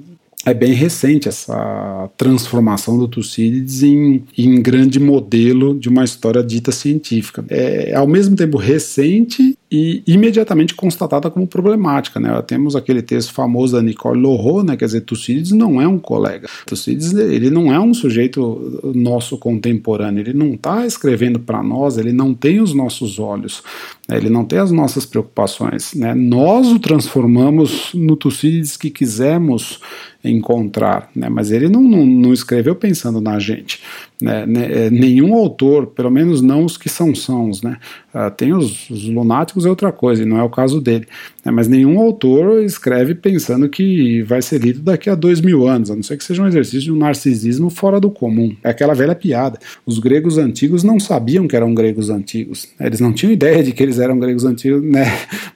é 0.47 0.53
bem 0.53 0.75
recente 0.75 1.27
essa 1.27 2.11
transformação 2.19 2.99
do 2.99 3.09
Tucídides 3.09 3.83
em, 3.83 4.23
em 4.37 4.61
grande 4.61 5.01
modelo 5.01 5.79
de 5.79 5.89
uma 5.89 6.05
história 6.05 6.43
dita 6.43 6.71
científica. 6.71 7.43
É 7.49 7.95
ao 7.95 8.07
mesmo 8.07 8.37
tempo 8.37 8.59
recente 8.59 9.57
e 9.77 10.05
imediatamente 10.07 10.73
constatada 10.73 11.29
como 11.29 11.49
problemática. 11.49 12.21
Né? 12.21 12.31
Temos 12.43 12.77
aquele 12.77 13.03
texto 13.03 13.33
famoso 13.33 13.75
da 13.75 13.83
Nicole 13.83 14.21
Lorro, 14.21 14.63
né? 14.63 14.77
quer 14.77 14.85
dizer, 14.85 15.01
Tucídides 15.01 15.51
não 15.51 15.83
é 15.83 15.89
um 15.89 15.99
colega. 15.99 16.49
Tucídides 16.65 17.13
ele 17.13 17.51
não 17.51 17.75
é 17.75 17.81
um 17.81 17.93
sujeito 17.93 18.93
nosso 18.95 19.37
contemporâneo, 19.37 20.21
ele 20.21 20.33
não 20.33 20.55
está 20.55 20.87
escrevendo 20.87 21.41
para 21.41 21.61
nós, 21.61 21.99
ele 21.99 22.13
não 22.13 22.33
tem 22.33 22.61
os 22.61 22.73
nossos 22.73 23.19
olhos, 23.19 23.65
né? 24.09 24.17
ele 24.17 24.31
não 24.31 24.45
tem 24.45 24.61
as 24.61 24.71
nossas 24.71 25.05
preocupações. 25.05 25.93
Né? 25.93 26.15
Nós 26.15 26.69
o 26.69 26.79
transformamos 26.79 27.91
no 27.95 28.15
Tucídides 28.15 28.77
que 28.77 28.91
quisemos 28.91 29.81
encontrar, 30.23 31.11
né? 31.17 31.29
mas 31.29 31.51
ele 31.51 31.69
não, 31.69 31.83
não, 31.83 32.07
não 32.07 32.33
escreveu 32.33 32.77
pensando 32.77 33.21
na 33.21 33.41
gente. 33.41 33.81
Né? 34.21 34.45
É, 34.87 34.91
nenhum 34.91 35.35
autor, 35.35 35.89
pelo 35.89 36.11
menos 36.11 36.41
não 36.41 36.65
os 36.65 36.77
que 36.77 36.89
são 36.89 37.15
sãos, 37.15 37.63
né? 37.63 37.79
Uh, 38.15 38.31
tem 38.31 38.55
os, 38.55 38.89
os, 38.89 39.09
lunáticos 39.09 39.67
é 39.67 39.69
outra 39.69 39.91
coisa, 39.91 40.23
e 40.23 40.25
não 40.25 40.39
é 40.39 40.43
o 40.43 40.49
caso 40.49 40.81
dele. 40.81 41.05
Né? 41.45 41.51
Mas 41.51 41.67
nenhum 41.67 41.99
autor 42.01 42.63
escreve 42.63 43.13
pensando 43.13 43.69
que 43.69 44.23
vai 44.23 44.41
ser 44.41 44.61
lido 44.61 44.81
daqui 44.81 45.11
a 45.11 45.17
dois 45.17 45.41
mil 45.41 45.67
anos, 45.67 45.91
a 45.91 45.97
não 45.97 46.03
ser 46.03 46.17
que 46.17 46.23
seja 46.23 46.41
um 46.41 46.47
exercício 46.47 46.83
de 46.83 46.93
um 46.93 46.97
narcisismo 46.97 47.71
fora 47.71 47.99
do 47.99 48.09
comum. 48.09 48.55
É 48.63 48.71
aquela 48.71 48.95
velha 48.95 49.17
piada. 49.17 49.59
Os 49.85 49.99
gregos 49.99 50.39
antigos 50.39 50.85
não 50.85 51.01
sabiam 51.01 51.49
que 51.49 51.57
eram 51.57 51.75
gregos 51.75 52.09
antigos. 52.09 52.69
Né? 52.79 52.87
Eles 52.87 53.01
não 53.01 53.13
tinham 53.13 53.33
ideia 53.33 53.65
de 53.65 53.73
que 53.73 53.83
eles 53.83 53.99
eram 53.99 54.17
gregos 54.17 54.45
antigos. 54.45 54.81
Né? 54.81 55.05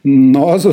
Nós, 0.03 0.65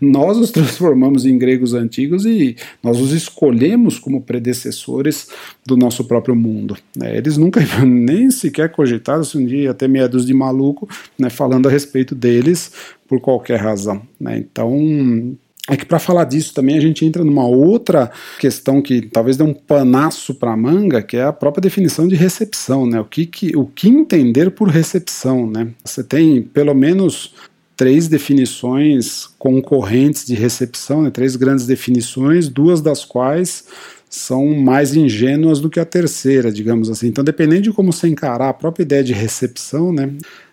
nós 0.00 0.38
os 0.38 0.52
transformamos 0.52 1.26
em 1.26 1.36
gregos 1.36 1.74
antigos 1.74 2.24
e 2.24 2.54
nós 2.80 3.00
os 3.00 3.12
escolhemos 3.12 3.98
como 3.98 4.20
predecessores 4.20 5.26
do 5.64 5.76
nosso 5.76 6.04
próprio 6.04 6.34
mundo. 6.34 6.76
Né? 6.96 7.16
Eles 7.16 7.36
nunca 7.36 7.60
nem 7.84 8.30
sequer 8.30 8.70
cogitaram 8.70 9.24
se 9.24 9.38
um 9.38 9.46
dia 9.46 9.64
ia 9.64 9.74
ter 9.74 9.88
medos 9.88 10.26
de 10.26 10.34
maluco 10.34 10.88
né, 11.18 11.30
falando 11.30 11.68
a 11.68 11.70
respeito 11.70 12.14
deles 12.14 12.72
por 13.08 13.20
qualquer 13.20 13.60
razão. 13.60 14.02
Né? 14.18 14.38
Então, 14.38 15.36
é 15.68 15.76
que 15.76 15.86
para 15.86 16.00
falar 16.00 16.24
disso 16.24 16.52
também 16.52 16.76
a 16.76 16.80
gente 16.80 17.04
entra 17.04 17.22
numa 17.22 17.46
outra 17.46 18.10
questão 18.40 18.82
que 18.82 19.02
talvez 19.02 19.36
dê 19.36 19.44
um 19.44 19.54
panaço 19.54 20.34
para 20.34 20.52
a 20.52 20.56
manga, 20.56 21.00
que 21.00 21.16
é 21.16 21.22
a 21.22 21.32
própria 21.32 21.62
definição 21.62 22.08
de 22.08 22.16
recepção, 22.16 22.84
né? 22.84 23.00
O 23.00 23.04
que, 23.04 23.26
que, 23.26 23.56
o 23.56 23.64
que 23.66 23.88
entender 23.88 24.50
por 24.50 24.68
recepção, 24.68 25.48
né? 25.48 25.68
Você 25.84 26.02
tem 26.02 26.42
pelo 26.42 26.74
menos 26.74 27.34
três 27.76 28.08
definições 28.08 29.28
concorrentes 29.38 30.26
de 30.26 30.34
recepção, 30.34 31.02
né? 31.02 31.10
três 31.10 31.36
grandes 31.36 31.66
definições, 31.66 32.48
duas 32.48 32.80
das 32.80 33.04
quais 33.04 33.64
são 34.12 34.46
mais 34.54 34.94
ingênuas 34.94 35.58
do 35.58 35.70
que 35.70 35.80
a 35.80 35.86
terceira, 35.86 36.52
digamos 36.52 36.90
assim. 36.90 37.06
Então, 37.06 37.24
dependendo 37.24 37.62
de 37.62 37.72
como 37.72 37.90
você 37.90 38.08
encarar 38.08 38.50
a 38.50 38.52
própria 38.52 38.82
ideia 38.82 39.02
de 39.02 39.14
recepção, 39.14 39.90
né, 39.90 40.12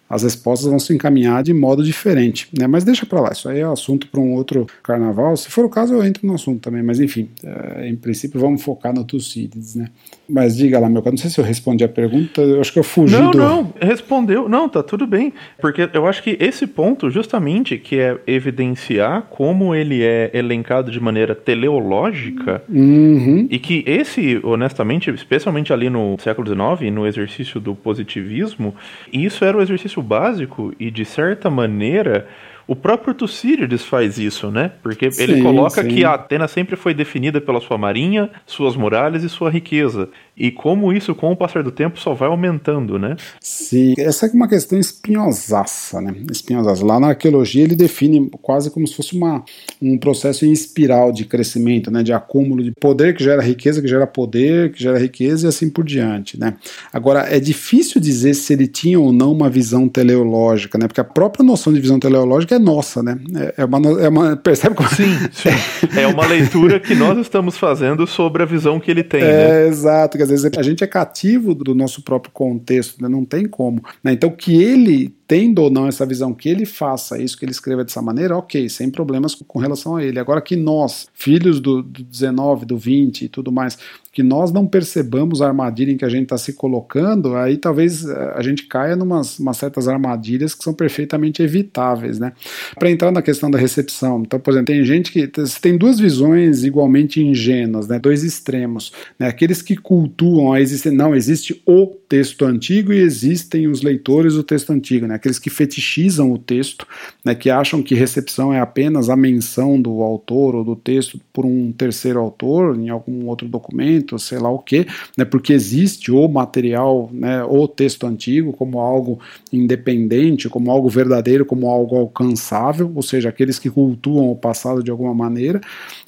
as 0.10 0.24
respostas 0.24 0.70
vão 0.70 0.80
se 0.80 0.94
encaminhar 0.94 1.44
de 1.44 1.54
modo 1.54 1.84
diferente. 1.84 2.48
Né? 2.58 2.68
Mas 2.68 2.86
deixa 2.86 3.06
para 3.06 3.20
lá, 3.20 3.34
isso 3.34 3.50
aí 3.50 3.60
é 3.60 3.64
assunto 3.64 4.08
para 4.08 4.22
um 4.22 4.34
outro 4.34 4.66
carnaval. 4.82 5.36
Se 5.36 5.50
for 5.50 5.66
o 5.66 5.70
caso, 5.70 5.94
eu 5.94 6.04
entro 6.06 6.26
no 6.26 6.36
assunto 6.36 6.62
também, 6.62 6.82
mas 6.82 7.02
enfim, 7.02 7.30
é, 7.44 7.90
em 7.90 7.98
princípio 7.98 8.40
vamos 8.40 8.64
focar 8.64 8.94
no 8.94 9.04
Tucídides, 9.04 9.76
né? 9.76 9.90
Mas 10.30 10.56
diga 10.56 10.80
lá, 10.80 10.88
meu 10.88 11.02
cara, 11.02 11.14
não 11.14 11.18
sei 11.18 11.30
se 11.30 11.40
eu 11.40 11.44
respondi 11.44 11.84
a 11.84 11.90
pergunta, 11.90 12.42
eu 12.42 12.62
acho 12.62 12.72
que 12.72 12.78
eu 12.78 12.84
fugi 12.84 13.16
Não, 13.16 13.32
do... 13.32 13.38
não, 13.38 13.74
respondeu, 13.82 14.48
não, 14.48 14.70
tá 14.70 14.84
tudo 14.84 15.08
bem, 15.08 15.34
porque 15.60 15.90
eu 15.92 16.06
acho 16.06 16.22
que 16.22 16.38
esse 16.40 16.68
ponto, 16.68 17.10
justamente, 17.10 17.78
que 17.78 17.98
é 17.98 18.18
evidenciar 18.28 19.24
como 19.24 19.74
ele 19.74 20.04
é 20.04 20.30
elencado 20.34 20.92
de 20.92 21.00
maneira 21.00 21.34
teleológica, 21.34 22.62
uhum. 22.70 23.48
e 23.50 23.58
que 23.58 23.84
esse, 23.88 24.40
honestamente, 24.44 25.10
especialmente 25.10 25.74
ali 25.74 25.90
no 25.90 26.16
século 26.20 26.48
XIX, 26.48 26.94
no 26.94 27.08
exercício 27.08 27.60
do 27.60 27.74
positivismo, 27.74 28.76
isso 29.12 29.44
era 29.44 29.58
o 29.58 29.62
exercício 29.62 30.02
básico 30.02 30.74
e, 30.80 30.92
de 30.92 31.06
certa 31.06 31.50
maneira, 31.50 32.28
o 32.70 32.76
próprio 32.76 33.16
Tucídides 33.16 33.84
faz 33.84 34.20
isso, 34.20 34.52
né? 34.52 34.74
Porque 34.84 35.10
sim, 35.10 35.24
ele 35.24 35.42
coloca 35.42 35.82
sim. 35.82 35.88
que 35.88 36.06
a 36.06 36.14
Atena 36.14 36.48
sempre 36.48 36.76
foi 36.76 36.94
definida 36.94 37.42
pela 37.42 37.60
sua 37.60 37.80
marinha, 37.80 38.30
suas 38.46 38.76
muralhas 38.76 39.24
e 39.24 39.30
sua 39.30 39.50
riqueza. 39.50 40.08
E 40.40 40.52
como 40.52 40.94
isso, 40.94 41.14
com 41.14 41.34
o 41.34 41.36
passar 41.36 41.62
do 41.62 41.72
tempo, 41.72 42.00
só 42.00 42.14
vai 42.14 42.30
aumentando, 42.30 42.98
né? 42.98 43.18
Sim, 43.42 43.94
essa 43.98 44.26
é 44.26 44.32
uma 44.32 44.48
questão 44.48 44.80
espinhosaça, 44.80 46.00
né? 46.00 46.16
Espinhosaça. 46.32 46.86
Lá 46.86 46.98
na 46.98 47.10
arqueologia 47.10 47.64
ele 47.64 47.76
define 47.76 48.30
quase 48.42 48.72
como 48.72 48.88
se 48.88 48.96
fosse 48.96 49.18
uma, 49.18 49.44
um 49.82 49.98
processo 49.98 50.46
em 50.46 50.52
espiral 50.54 51.12
de 51.12 51.26
crescimento, 51.26 51.92
né? 51.92 52.04
De 52.04 52.14
acúmulo 52.14 52.64
de 52.64 52.72
poder 52.72 53.16
que 53.16 53.24
gera 53.24 53.42
riqueza, 53.42 53.82
que 53.82 53.88
gera 53.88 54.08
poder, 54.08 54.72
que 54.72 54.82
gera 54.82 54.98
riqueza 54.98 55.48
e 55.48 55.50
assim 55.50 55.70
por 55.70 55.84
diante, 55.84 56.40
né? 56.40 56.54
Agora, 56.94 57.28
é 57.30 57.40
difícil 57.40 58.00
dizer 58.00 58.34
se 58.34 58.54
ele 58.54 58.68
tinha 58.68 58.98
ou 58.98 59.12
não 59.12 59.34
uma 59.34 59.50
visão 59.50 59.90
teleológica, 59.90 60.78
né? 60.78 60.88
Porque 60.88 61.02
a 61.02 61.04
própria 61.04 61.44
noção 61.44 61.74
de 61.74 61.82
visão 61.82 62.00
teleológica 62.00 62.56
é 62.56 62.60
nossa, 62.60 63.04
né? 63.04 63.20
É, 63.36 63.56
é 63.58 63.66
uma, 63.66 64.02
é 64.02 64.08
uma 64.08 64.38
percebe 64.40 64.74
como... 64.74 64.88
Sim, 64.90 65.18
sim. 65.34 65.50
É 66.00 66.08
uma 66.08 66.26
leitura 66.26 66.80
que 66.80 66.96
nós 66.96 67.18
estamos 67.18 67.58
fazendo 67.58 68.08
sobre 68.08 68.44
a 68.44 68.46
visão 68.46 68.80
que 68.80 68.90
ele 68.90 69.04
tem, 69.04 69.22
é, 69.22 69.26
né? 69.26 69.68
Exato, 69.68 70.18
quer 70.18 70.29
dizer, 70.36 70.58
a 70.58 70.64
gente 70.64 70.84
é 70.84 70.88
cativo 70.88 71.54
do 71.54 71.76
nosso 71.76 72.02
próprio 72.02 72.32
contexto, 72.32 73.02
né? 73.02 73.08
não 73.08 73.26
tem 73.26 73.48
como. 73.48 73.84
Né? 74.04 74.14
Então, 74.14 74.30
que 74.30 74.62
ele 74.62 75.16
tendo 75.30 75.62
ou 75.62 75.70
não 75.70 75.86
essa 75.86 76.08
visão, 76.08 76.34
que 76.34 76.50
ele 76.50 76.66
faça 76.66 77.22
isso, 77.22 77.38
que 77.38 77.46
ele 77.46 77.52
escreva 77.52 77.84
dessa 77.84 78.02
maneira, 78.02 78.36
ok, 78.36 78.68
sem 78.68 78.90
problemas 78.90 79.36
com 79.36 79.60
relação 79.60 79.96
a 79.96 80.04
ele. 80.04 80.18
Agora 80.18 80.42
que 80.42 80.56
nós, 80.56 81.08
filhos 81.14 81.60
do, 81.60 81.84
do 81.84 82.04
19, 82.04 82.66
do 82.66 82.76
20 82.76 83.26
e 83.26 83.30
tudo 83.30 83.52
mais, 83.52 83.78
que 84.12 84.24
nós 84.24 84.52
não 84.52 84.66
percebamos 84.66 85.42
a 85.42 85.48
armadilha 85.48 85.92
em 85.92 85.98
que 85.98 86.06
a 86.06 86.10
gente 86.10 86.24
está 86.24 86.38
se 86.38 86.54
colocando, 86.54 87.36
aí 87.36 87.58
talvez 87.58 88.06
eh, 88.06 88.34
a 88.36 88.42
gente 88.42 88.64
caia 88.64 88.96
em 88.96 89.02
umas, 89.02 89.40
certas 89.54 89.88
armadilhas 89.88 90.56
que 90.56 90.64
são 90.64 90.74
perfeitamente 90.74 91.44
evitáveis, 91.44 92.18
né? 92.18 92.34
Para 92.78 92.90
entrar 92.90 93.12
na 93.12 93.22
questão 93.22 93.52
da 93.52 93.60
recepção, 93.60 94.24
então, 94.26 94.40
por 94.40 94.52
exemplo, 94.52 94.74
tem 94.74 94.84
gente 94.84 95.12
que 95.12 95.28
tem 95.62 95.78
duas 95.78 96.00
visões 96.00 96.64
igualmente 96.64 97.22
ingênuas, 97.22 97.88
né? 97.88 98.00
Dois 98.00 98.24
extremos, 98.24 98.92
né? 99.18 99.28
Aqueles 99.28 99.62
que 99.62 99.76
cultuam 99.78 100.54
a 100.54 100.60
existência, 100.60 100.98
não 100.98 101.16
existe 101.16 101.62
o 101.66 101.86
texto 102.10 102.46
antigo 102.46 102.92
e 102.92 102.98
existem 102.98 103.68
os 103.68 103.84
leitores 103.84 104.34
do 104.34 104.44
texto 104.44 104.72
antigo, 104.72 105.06
né? 105.06 105.19
Aqueles 105.20 105.40
que 105.40 105.50
fetichizam 105.50 106.32
o 106.32 106.38
texto, 106.38 106.88
né? 107.24 107.36
Que 107.36 107.50
acham 107.50 107.84
que 107.84 107.96
recepção 107.96 108.54
é 108.54 108.60
apenas 108.60 109.10
a 109.10 109.16
menção 109.16 109.82
do 109.82 110.02
autor 110.02 110.56
ou 110.56 110.64
do 110.64 110.76
texto 110.76 111.20
por 111.34 111.46
um 111.46 111.72
terceiro 111.72 112.20
autor 112.20 112.78
em 112.78 112.90
algum 112.90 113.28
outro 113.28 113.48
documento 113.48 114.18
sei 114.18 114.40
lá 114.40 114.50
o 114.50 114.60
que, 114.60 114.86
né, 115.18 115.26
porque 115.26 115.54
existe 115.54 116.12
o 116.12 116.28
material, 116.28 117.10
né, 117.12 117.44
o 117.44 117.68
texto 117.68 118.06
antigo 118.06 118.54
como 118.54 118.80
algo 118.80 119.20
independente, 119.52 120.50
como 120.50 120.72
algo 120.72 120.90
verdadeiro, 120.90 121.46
como 121.46 121.70
algo 121.70 121.96
alcançável, 121.98 122.92
ou 122.96 123.02
seja, 123.02 123.30
aqueles 123.30 123.60
que 123.60 123.70
cultuam 123.70 124.32
o 124.32 124.36
passado 124.36 124.84
de 124.84 124.92
alguma 124.92 125.14
maneira, 125.14 125.60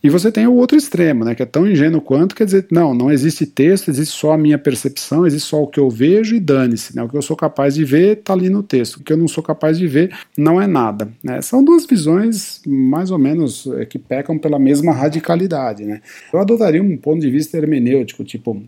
e 0.04 0.10
você 0.10 0.32
tem 0.32 0.48
o 0.48 0.54
outro 0.54 0.78
extremo, 0.78 1.26
né, 1.26 1.36
que 1.36 1.44
é 1.44 1.46
tão 1.46 1.68
ingênuo 1.68 2.02
quanto, 2.02 2.36
quer 2.36 2.46
dizer, 2.46 2.68
não, 2.72 2.94
não 2.94 3.12
existe 3.12 3.46
texto, 3.46 3.90
existe 3.90 4.16
só 4.16 4.34
a 4.34 4.38
minha 4.38 4.58
percepção, 4.58 5.26
existe 5.26 5.50
só 5.50 5.62
o 5.62 5.68
que 5.68 5.80
eu 5.80 5.90
vejo 5.90 6.36
e 6.36 6.40
dane-se, 6.40 6.96
né, 6.96 7.04
o 7.04 7.10
que 7.10 7.18
eu 7.18 7.22
sou 7.22 7.36
capaz 7.36 7.76
de 7.76 7.84
ver 7.84 8.20
está 8.20 8.34
ali 8.34 8.50
no 8.50 8.64
texto, 8.64 9.01
que 9.02 9.14
eu 9.14 9.18
não 9.18 9.28
sou 9.28 9.44
capaz 9.44 9.78
de 9.78 9.88
ver 9.88 10.16
não 10.38 10.62
é 10.62 10.68
nada, 10.68 11.10
né, 11.24 11.42
são 11.42 11.64
duas 11.64 11.86
visões 11.86 12.62
mais 12.66 13.12
ou 13.12 13.18
menos 13.18 13.68
é, 13.78 13.86
que 13.86 14.00
pecam 14.00 14.38
pela 14.38 14.60
mesma 14.60 14.94
radicalidade, 14.94 15.86
né. 15.86 16.02
Eu 16.34 16.40
adotaria 16.40 16.82
um 16.82 16.98
ponto 16.98 17.22
de 17.22 17.30
vista 17.30 17.58
hermenêutico, 17.58 18.24
tipo, 18.24 18.62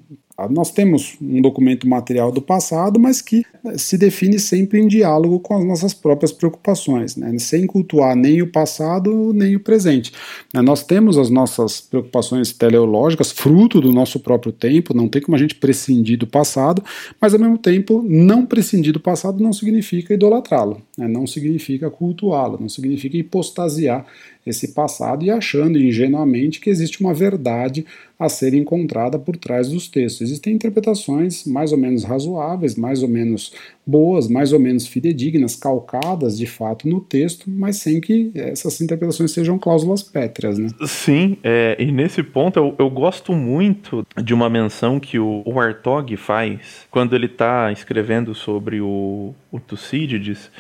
nós 0.50 0.72
temos 0.72 1.16
um 1.22 1.42
documento 1.42 1.88
material 1.88 2.32
do 2.32 2.42
passado, 2.42 3.00
mas 3.00 3.22
que 3.22 3.46
se 3.78 3.98
define 3.98 4.40
sempre 4.40 4.80
em 4.80 4.88
diálogo 4.88 5.40
com 5.40 5.56
as 5.56 5.64
nossas 5.64 5.94
próprias 5.94 6.32
preocupações, 6.32 7.16
né? 7.16 7.38
sem 7.38 7.68
cultuar 7.68 8.16
nem 8.16 8.42
o 8.42 8.48
passado 8.48 9.32
nem 9.32 9.56
o 9.56 9.60
presente. 9.60 10.12
Né? 10.52 10.62
Nós 10.62 10.84
temos 10.84 11.20
as 11.20 11.30
nossas 11.30 11.80
preocupações 11.80 12.52
teleológicas, 12.52 13.32
fruto 13.32 13.80
do 13.80 13.94
nosso 13.94 14.20
próprio 14.20 14.52
tempo, 14.52 14.94
não 14.94 15.08
tem 15.08 15.22
como 15.22 15.36
a 15.36 15.40
gente 15.40 15.56
prescindir 15.56 16.18
do 16.18 16.26
passado, 16.26 16.84
mas 17.22 17.34
ao 17.34 17.40
mesmo 17.40 17.58
tempo, 17.58 18.04
não 18.04 18.46
prescindir 18.46 18.92
do 18.92 19.00
passado 19.00 19.42
não 19.42 19.54
significa 19.54 20.14
idolatrá-lo, 20.14 20.82
né? 20.98 21.08
não 21.08 21.26
significa 21.26 21.90
cultuá-lo, 21.90 22.58
não 22.60 22.70
significa 22.70 23.18
hipostasiar 23.18 24.06
esse 24.46 24.74
passado 24.74 25.24
e 25.24 25.32
achando 25.32 25.80
ingenuamente 25.80 26.60
que 26.60 26.70
existe 26.70 27.00
uma 27.02 27.14
verdade 27.14 27.86
a 28.20 28.28
ser 28.30 28.54
encontrada 28.54 29.18
por 29.18 29.38
trás 29.38 29.70
dos 29.70 29.88
textos. 29.88 30.22
Existem 30.22 30.54
interpretações 30.54 31.46
mais 31.46 31.72
ou 31.72 31.78
menos 31.78 32.04
razoáveis, 32.04 32.76
mais 32.76 33.02
ou 33.02 33.10
menos 33.10 33.54
boas, 33.86 34.28
mais 34.28 34.54
ou 34.54 34.60
menos 34.60 34.88
fidedignas, 34.88 35.56
calcadas 35.56 36.38
de 36.38 36.46
fato 36.46 36.88
no 36.88 37.02
texto, 37.02 37.50
mas 37.50 37.78
sem 37.78 38.00
que 38.00 38.32
essas 38.36 38.80
interpretações 38.82 39.32
sejam 39.32 39.58
cláusulas 39.58 40.04
pétreas. 40.04 40.58
Né? 40.58 40.68
Sim, 40.86 41.38
é, 41.44 41.76
e 41.80 41.92
nesse 41.92 42.22
ponto 42.24 42.58
eu, 42.58 42.76
eu, 42.78 42.90
gosto 42.90 43.34
muito 43.34 44.06
de 44.22 44.34
uma 44.34 44.50
menção 44.50 45.00
que 45.00 45.18
o, 45.20 45.42
o 45.46 45.60
Artog 45.60 46.16
faz 46.16 46.86
quando 46.92 47.16
ele 47.16 47.26
está 47.26 47.72
escrevendo 47.72 48.36
sobre 48.36 48.80
o, 48.80 49.34
o 49.54 49.60
Tucídides 49.60 50.52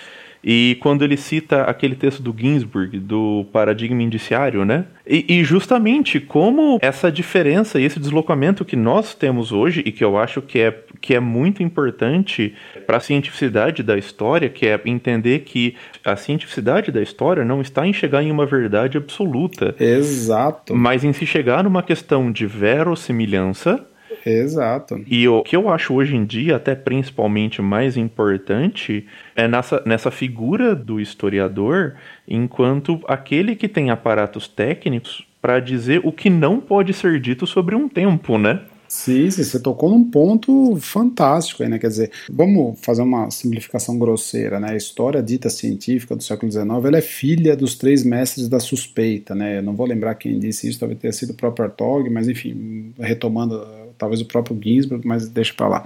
e 0.43 0.77
quando 0.81 1.03
ele 1.03 1.15
cita 1.15 1.61
aquele 1.61 1.95
texto 1.95 2.21
do 2.21 2.35
Ginsburg, 2.37 2.99
do 2.99 3.45
paradigma 3.53 4.03
indiciário, 4.03 4.65
né? 4.65 4.85
E, 5.07 5.39
e, 5.39 5.43
justamente 5.43 6.19
como 6.19 6.77
essa 6.81 7.09
diferença 7.09 7.79
e 7.79 7.85
esse 7.85 7.99
deslocamento 7.99 8.65
que 8.65 8.75
nós 8.75 9.15
temos 9.15 9.53
hoje, 9.53 9.81
e 9.85 9.91
que 9.91 10.03
eu 10.03 10.17
acho 10.17 10.41
que 10.41 10.59
é, 10.59 10.77
que 10.99 11.15
é 11.15 11.19
muito 11.19 11.63
importante 11.63 12.53
para 12.85 12.97
a 12.97 12.99
cientificidade 12.99 13.81
da 13.83 13.97
história, 13.97 14.49
que 14.49 14.67
é 14.67 14.79
entender 14.85 15.39
que 15.39 15.75
a 16.03 16.15
cientificidade 16.17 16.91
da 16.91 17.01
história 17.01 17.45
não 17.45 17.61
está 17.61 17.87
em 17.87 17.93
chegar 17.93 18.21
em 18.21 18.31
uma 18.31 18.45
verdade 18.45 18.97
absoluta. 18.97 19.73
Exato. 19.79 20.75
Mas 20.75 21.05
em 21.05 21.13
se 21.13 21.25
chegar 21.25 21.63
numa 21.63 21.83
questão 21.83 22.29
de 22.29 22.45
verossimilhança 22.45 23.85
Exato. 24.25 25.03
E 25.07 25.27
o 25.27 25.43
que 25.43 25.55
eu 25.55 25.69
acho 25.69 25.93
hoje 25.93 26.15
em 26.15 26.25
dia, 26.25 26.55
até 26.55 26.75
principalmente 26.75 27.61
mais 27.61 27.97
importante, 27.97 29.05
é 29.35 29.47
nessa, 29.47 29.81
nessa 29.85 30.11
figura 30.11 30.75
do 30.75 30.99
historiador, 30.99 31.95
enquanto 32.27 33.01
aquele 33.07 33.55
que 33.55 33.67
tem 33.67 33.89
aparatos 33.89 34.47
técnicos 34.47 35.27
para 35.41 35.59
dizer 35.59 36.01
o 36.03 36.11
que 36.11 36.29
não 36.29 36.59
pode 36.59 36.93
ser 36.93 37.19
dito 37.19 37.45
sobre 37.45 37.75
um 37.75 37.89
tempo, 37.89 38.37
né? 38.37 38.61
Sim, 38.87 39.31
sim, 39.31 39.43
você 39.43 39.59
tocou 39.59 39.89
num 39.89 40.03
ponto 40.03 40.75
fantástico 40.79 41.63
aí, 41.63 41.67
né? 41.67 41.79
Quer 41.79 41.87
dizer, 41.87 42.11
vamos 42.31 42.79
fazer 42.79 43.01
uma 43.01 43.31
simplificação 43.31 43.97
grosseira, 43.97 44.59
né? 44.59 44.69
A 44.69 44.75
história 44.75 45.21
dita 45.21 45.49
científica 45.49 46.15
do 46.15 46.21
século 46.21 46.51
XIX, 46.51 46.67
ela 46.85 46.97
é 46.99 47.01
filha 47.01 47.57
dos 47.57 47.73
três 47.75 48.03
mestres 48.03 48.47
da 48.47 48.59
suspeita, 48.59 49.33
né? 49.33 49.57
Eu 49.57 49.63
não 49.63 49.75
vou 49.75 49.87
lembrar 49.87 50.13
quem 50.13 50.37
disse 50.37 50.69
isso, 50.69 50.79
talvez 50.79 50.99
tenha 50.99 51.11
sido 51.11 51.31
o 51.31 51.33
próprio 51.33 51.65
Artog, 51.65 52.07
mas 52.11 52.29
enfim, 52.29 52.93
retomando 52.99 53.65
talvez 54.03 54.21
o 54.21 54.25
próprio 54.25 54.57
Ginsburg, 54.61 55.07
mas 55.07 55.27
deixa 55.29 55.53
para 55.53 55.67
lá. 55.67 55.85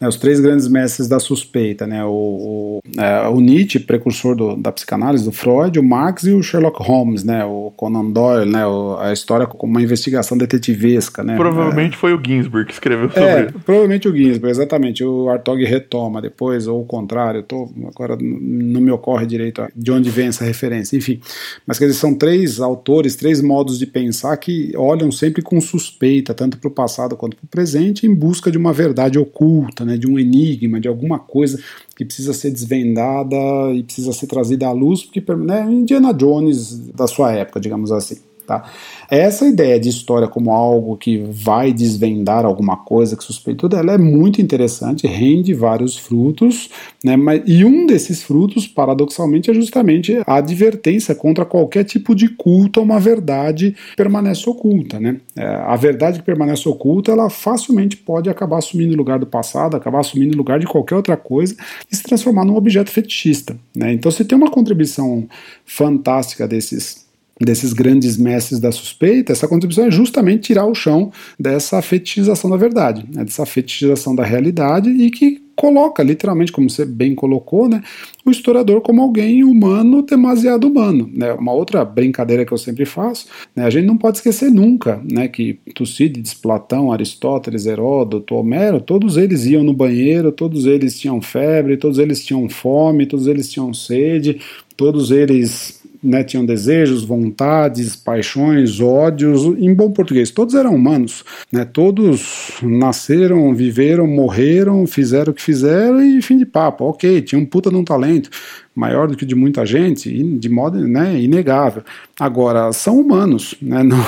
Né, 0.00 0.08
os 0.08 0.16
três 0.16 0.40
grandes 0.40 0.66
mestres 0.66 1.06
da 1.06 1.20
suspeita, 1.20 1.86
né, 1.86 2.02
o, 2.04 2.08
o, 2.08 2.80
é, 2.98 3.28
o 3.28 3.38
Nietzsche, 3.38 3.78
precursor 3.78 4.34
do, 4.34 4.56
da 4.56 4.72
psicanálise, 4.72 5.24
do 5.24 5.32
Freud, 5.32 5.78
o 5.78 5.82
Marx 5.82 6.24
e 6.24 6.32
o 6.32 6.42
Sherlock 6.42 6.82
Holmes, 6.82 7.22
né, 7.22 7.44
o 7.44 7.70
Conan 7.76 8.10
Doyle, 8.10 8.50
né, 8.50 8.66
o, 8.66 8.96
a 8.98 9.12
história 9.12 9.46
como 9.46 9.72
uma 9.72 9.82
investigação 9.82 10.38
detetivesca. 10.38 11.22
Né, 11.22 11.36
provavelmente 11.36 11.94
é, 11.94 11.98
foi 11.98 12.14
o 12.14 12.20
Ginsburg 12.24 12.66
que 12.66 12.72
escreveu 12.72 13.10
sobre 13.10 13.28
é, 13.28 13.52
Provavelmente 13.64 14.08
o 14.08 14.16
Ginsburg, 14.16 14.50
exatamente. 14.50 15.04
O 15.04 15.28
Artog 15.28 15.62
retoma 15.64 16.22
depois, 16.22 16.66
ou 16.66 16.80
o 16.80 16.86
contrário, 16.86 17.42
tô, 17.42 17.70
agora 17.88 18.16
não 18.20 18.80
me 18.80 18.90
ocorre 18.90 19.26
direito 19.26 19.62
de 19.76 19.92
onde 19.92 20.08
vem 20.08 20.28
essa 20.28 20.44
referência, 20.44 20.96
enfim. 20.96 21.20
Mas 21.66 21.78
quer 21.78 21.86
dizer, 21.86 21.98
são 21.98 22.14
três 22.14 22.58
autores, 22.58 23.16
três 23.16 23.42
modos 23.42 23.78
de 23.78 23.86
pensar 23.86 24.34
que 24.38 24.72
olham 24.76 25.12
sempre 25.12 25.42
com 25.42 25.60
suspeita, 25.60 26.32
tanto 26.32 26.56
para 26.56 26.68
o 26.68 26.70
passado 26.70 27.16
quanto 27.16 27.36
para 27.36 27.44
o 27.44 27.49
presente 27.50 28.06
em 28.06 28.14
busca 28.14 28.50
de 28.50 28.56
uma 28.56 28.72
verdade 28.72 29.18
oculta, 29.18 29.84
né, 29.84 29.96
de 29.96 30.06
um 30.06 30.18
enigma, 30.18 30.80
de 30.80 30.88
alguma 30.88 31.18
coisa 31.18 31.60
que 31.96 32.04
precisa 32.04 32.32
ser 32.32 32.50
desvendada 32.50 33.36
e 33.74 33.82
precisa 33.82 34.12
ser 34.12 34.26
trazida 34.26 34.66
à 34.66 34.72
luz, 34.72 35.04
porque 35.04 35.22
né, 35.34 35.66
Indiana 35.70 36.14
Jones 36.14 36.78
da 36.94 37.06
sua 37.06 37.32
época, 37.32 37.60
digamos 37.60 37.90
assim. 37.90 38.29
Tá? 38.50 38.64
Essa 39.08 39.46
ideia 39.46 39.78
de 39.78 39.88
história 39.88 40.26
como 40.26 40.50
algo 40.50 40.96
que 40.96 41.18
vai 41.18 41.72
desvendar 41.72 42.44
alguma 42.44 42.76
coisa 42.76 43.16
que 43.16 43.22
suspeita 43.22 43.60
tudo, 43.60 43.76
ela 43.76 43.92
é 43.92 43.98
muito 43.98 44.42
interessante, 44.42 45.06
rende 45.06 45.54
vários 45.54 45.96
frutos, 45.96 46.68
né? 47.04 47.16
Mas, 47.16 47.42
e 47.46 47.64
um 47.64 47.86
desses 47.86 48.24
frutos, 48.24 48.66
paradoxalmente, 48.66 49.52
é 49.52 49.54
justamente 49.54 50.20
a 50.26 50.36
advertência 50.36 51.14
contra 51.14 51.44
qualquer 51.44 51.84
tipo 51.84 52.12
de 52.12 52.28
culto 52.28 52.80
a 52.80 52.82
uma 52.82 52.98
verdade 52.98 53.76
que 53.90 53.96
permanece 53.96 54.50
oculta. 54.50 54.98
Né? 54.98 55.20
É, 55.36 55.46
a 55.46 55.76
verdade 55.76 56.18
que 56.18 56.24
permanece 56.24 56.68
oculta, 56.68 57.12
ela 57.12 57.30
facilmente 57.30 57.96
pode 57.96 58.28
acabar 58.28 58.58
assumindo 58.58 58.94
o 58.94 58.96
lugar 58.96 59.20
do 59.20 59.26
passado, 59.26 59.76
acabar 59.76 60.00
assumindo 60.00 60.34
o 60.34 60.38
lugar 60.38 60.58
de 60.58 60.66
qualquer 60.66 60.96
outra 60.96 61.16
coisa 61.16 61.54
e 61.88 61.94
se 61.94 62.02
transformar 62.02 62.44
num 62.44 62.56
objeto 62.56 62.90
fetichista. 62.90 63.56
Né? 63.76 63.92
Então, 63.92 64.10
se 64.10 64.24
tem 64.24 64.36
uma 64.36 64.50
contribuição 64.50 65.28
fantástica 65.64 66.48
desses 66.48 67.08
desses 67.40 67.72
grandes 67.72 68.18
mestres 68.18 68.60
da 68.60 68.70
suspeita, 68.70 69.32
essa 69.32 69.48
contribuição 69.48 69.86
é 69.86 69.90
justamente 69.90 70.42
tirar 70.42 70.66
o 70.66 70.74
chão 70.74 71.10
dessa 71.38 71.80
fetichização 71.80 72.50
da 72.50 72.56
verdade, 72.56 73.06
né, 73.12 73.24
dessa 73.24 73.46
fetichização 73.46 74.14
da 74.14 74.22
realidade 74.22 74.90
e 74.90 75.10
que 75.10 75.42
coloca, 75.56 76.02
literalmente, 76.02 76.52
como 76.52 76.70
você 76.70 76.86
bem 76.86 77.14
colocou, 77.14 77.68
né, 77.68 77.82
o 78.24 78.30
historiador 78.30 78.80
como 78.80 79.02
alguém 79.02 79.44
humano, 79.44 80.00
demasiado 80.00 80.66
humano. 80.66 81.10
Né? 81.12 81.34
Uma 81.34 81.52
outra 81.52 81.84
brincadeira 81.84 82.46
que 82.46 82.52
eu 82.52 82.56
sempre 82.56 82.86
faço, 82.86 83.26
né, 83.54 83.64
a 83.64 83.70
gente 83.70 83.86
não 83.86 83.98
pode 83.98 84.18
esquecer 84.18 84.50
nunca 84.50 85.02
né, 85.10 85.28
que 85.28 85.58
Tucídides, 85.74 86.32
Platão, 86.32 86.90
Aristóteles, 86.90 87.66
Heródoto, 87.66 88.36
Homero, 88.36 88.80
todos 88.80 89.18
eles 89.18 89.44
iam 89.44 89.62
no 89.62 89.74
banheiro, 89.74 90.32
todos 90.32 90.64
eles 90.64 90.98
tinham 90.98 91.20
febre, 91.20 91.76
todos 91.76 91.98
eles 91.98 92.24
tinham 92.24 92.48
fome, 92.48 93.04
todos 93.04 93.26
eles 93.26 93.50
tinham 93.50 93.72
sede, 93.74 94.40
todos 94.76 95.10
eles 95.10 95.79
né, 96.02 96.24
tinham 96.24 96.44
desejos, 96.44 97.04
vontades, 97.04 97.94
paixões, 97.96 98.80
ódios, 98.80 99.44
em 99.58 99.72
bom 99.74 99.90
português, 99.90 100.30
todos 100.30 100.54
eram 100.54 100.74
humanos, 100.74 101.24
né, 101.52 101.64
todos 101.64 102.52
nasceram, 102.62 103.54
viveram, 103.54 104.06
morreram, 104.06 104.86
fizeram 104.86 105.32
o 105.32 105.34
que 105.34 105.42
fizeram 105.42 106.02
e 106.02 106.22
fim 106.22 106.38
de 106.38 106.46
papo, 106.46 106.84
ok, 106.84 107.20
tinha 107.22 107.40
um 107.40 107.46
puta 107.46 107.70
de 107.70 107.76
um 107.76 107.84
talento, 107.84 108.30
maior 108.74 109.08
do 109.08 109.16
que 109.16 109.26
de 109.26 109.34
muita 109.34 109.66
gente, 109.66 110.10
de 110.38 110.48
modo 110.48 110.78
né, 110.86 111.20
inegável. 111.20 111.82
Agora, 112.18 112.72
são 112.72 113.00
humanos. 113.00 113.54
Né, 113.60 113.82
não, 113.84 113.98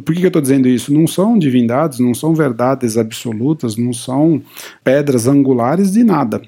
por 0.00 0.14
que, 0.14 0.20
que 0.20 0.26
eu 0.26 0.28
estou 0.28 0.42
dizendo 0.42 0.68
isso? 0.68 0.92
Não 0.92 1.06
são 1.06 1.38
divindades, 1.38 1.98
não 1.98 2.14
são 2.14 2.34
verdades 2.34 2.96
absolutas, 2.96 3.76
não 3.76 3.92
são 3.92 4.42
pedras 4.82 5.28
angulares 5.28 5.92
de 5.92 6.02
nada. 6.02 6.42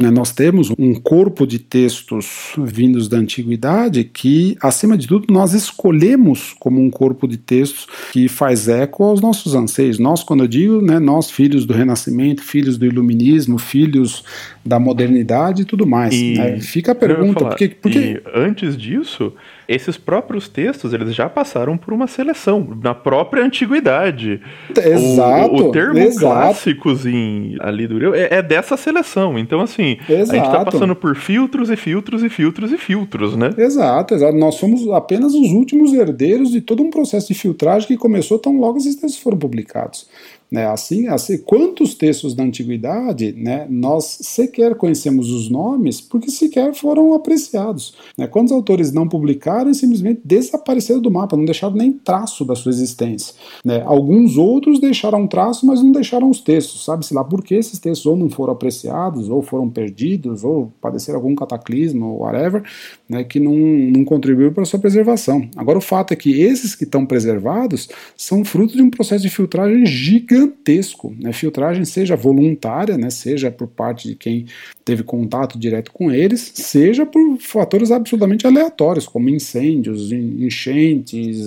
Né, 0.00 0.10
nós 0.10 0.32
temos 0.32 0.72
um 0.78 0.94
corpo 0.94 1.46
de 1.46 1.58
textos 1.58 2.54
vindos 2.56 3.08
da 3.08 3.18
antiguidade 3.18 4.04
que, 4.04 4.56
acima 4.62 4.96
de 4.96 5.06
tudo, 5.06 5.30
nós 5.30 5.52
escolhemos 5.52 6.54
como 6.58 6.80
um 6.80 6.90
corpo 6.90 7.28
de 7.28 7.36
textos 7.36 7.86
que 8.10 8.26
faz 8.26 8.68
eco 8.68 9.04
aos 9.04 9.20
nossos 9.20 9.54
anseios. 9.54 9.98
Nós, 9.98 10.24
quando 10.24 10.44
eu 10.44 10.48
digo, 10.48 10.80
né, 10.80 10.98
nós, 10.98 11.30
filhos 11.30 11.66
do 11.66 11.74
Renascimento, 11.74 12.42
filhos 12.42 12.78
do 12.78 12.86
Iluminismo, 12.86 13.58
filhos 13.58 14.24
da 14.64 14.78
modernidade 14.78 15.62
e 15.62 15.64
tudo 15.64 15.86
mais. 15.86 16.14
E, 16.14 16.34
né? 16.34 16.60
Fica 16.60 16.92
a 16.92 16.94
pergunta, 16.94 17.40
falar, 17.40 17.50
porque, 17.50 17.68
porque... 17.68 18.22
antes 18.32 18.76
disso, 18.76 19.32
esses 19.68 19.96
próprios 19.96 20.48
textos 20.48 20.92
eles 20.92 21.14
já 21.14 21.28
passaram 21.28 21.76
por 21.76 21.92
uma 21.92 22.06
seleção 22.06 22.78
na 22.80 22.94
própria 22.94 23.44
antiguidade. 23.44 24.40
Exato. 24.70 25.54
O, 25.54 25.68
o 25.68 25.72
termo 25.72 25.98
exato. 25.98 26.20
clássicos 26.20 27.04
em 27.06 27.56
ali 27.60 27.88
do 27.88 28.14
é, 28.14 28.36
é 28.36 28.42
dessa 28.42 28.76
seleção. 28.76 29.36
Então 29.36 29.60
assim, 29.60 29.98
exato. 30.08 30.30
a 30.30 30.34
gente 30.36 30.46
está 30.46 30.64
passando 30.64 30.94
por 30.94 31.16
filtros 31.16 31.68
e 31.68 31.76
filtros 31.76 32.22
e 32.22 32.28
filtros 32.28 32.72
e 32.72 32.78
filtros, 32.78 33.36
né? 33.36 33.50
Exato, 33.58 34.14
exato. 34.14 34.36
Nós 34.36 34.54
somos 34.56 34.88
apenas 34.90 35.34
os 35.34 35.50
últimos 35.50 35.92
herdeiros 35.92 36.50
de 36.50 36.60
todo 36.60 36.82
um 36.82 36.90
processo 36.90 37.28
de 37.28 37.34
filtragem 37.34 37.88
que 37.88 37.96
começou 37.96 38.38
tão 38.38 38.58
logo 38.58 38.78
esses 38.78 38.94
textos 38.94 39.20
foram 39.20 39.38
publicados. 39.38 40.06
Né? 40.52 40.66
Assim, 40.66 41.08
assim, 41.08 41.38
quantos 41.38 41.94
textos 41.94 42.34
da 42.34 42.44
antiguidade 42.44 43.32
né, 43.32 43.66
nós 43.70 44.18
sequer 44.20 44.74
conhecemos 44.74 45.30
os 45.30 45.48
nomes 45.48 45.98
porque 45.98 46.30
sequer 46.30 46.74
foram 46.74 47.14
apreciados? 47.14 47.94
Né? 48.18 48.26
Quantos 48.26 48.52
autores 48.52 48.92
não 48.92 49.08
publicaram 49.08 49.70
e 49.70 49.74
simplesmente 49.74 50.20
desapareceram 50.22 51.00
do 51.00 51.10
mapa, 51.10 51.38
não 51.38 51.46
deixaram 51.46 51.74
nem 51.74 51.90
traço 51.90 52.44
da 52.44 52.54
sua 52.54 52.68
existência? 52.68 53.34
Né? 53.64 53.82
Alguns 53.86 54.36
outros 54.36 54.78
deixaram 54.78 55.26
traço, 55.26 55.64
mas 55.64 55.82
não 55.82 55.90
deixaram 55.90 56.28
os 56.28 56.42
textos. 56.42 56.84
Sabe-se 56.84 57.14
lá 57.14 57.24
por 57.24 57.42
que 57.42 57.54
esses 57.54 57.78
textos 57.78 58.04
ou 58.04 58.14
não 58.14 58.28
foram 58.28 58.52
apreciados, 58.52 59.30
ou 59.30 59.40
foram 59.40 59.70
perdidos, 59.70 60.44
ou 60.44 60.70
padeceram 60.82 61.18
algum 61.18 61.34
cataclismo, 61.34 62.08
ou 62.08 62.20
whatever, 62.24 62.62
né, 63.08 63.24
que 63.24 63.40
não, 63.40 63.54
não 63.54 64.04
contribuiu 64.04 64.52
para 64.52 64.64
a 64.64 64.66
sua 64.66 64.78
preservação. 64.78 65.48
Agora, 65.56 65.78
o 65.78 65.82
fato 65.82 66.12
é 66.12 66.16
que 66.16 66.42
esses 66.42 66.74
que 66.74 66.84
estão 66.84 67.06
preservados 67.06 67.88
são 68.14 68.44
fruto 68.44 68.76
de 68.76 68.82
um 68.82 68.90
processo 68.90 69.22
de 69.22 69.30
filtragem 69.30 69.86
gigante 69.86 70.41
gigantesco. 70.42 71.14
Né? 71.18 71.32
Filtragem, 71.32 71.84
seja 71.84 72.16
voluntária, 72.16 72.98
né? 72.98 73.10
seja 73.10 73.50
por 73.50 73.68
parte 73.68 74.08
de 74.08 74.14
quem 74.14 74.46
teve 74.84 75.02
contato 75.02 75.58
direto 75.58 75.92
com 75.92 76.10
eles, 76.10 76.52
seja 76.54 77.06
por 77.06 77.38
fatores 77.38 77.90
absolutamente 77.90 78.46
aleatórios, 78.46 79.06
como 79.06 79.28
incêndios, 79.28 80.10
enchentes, 80.10 81.38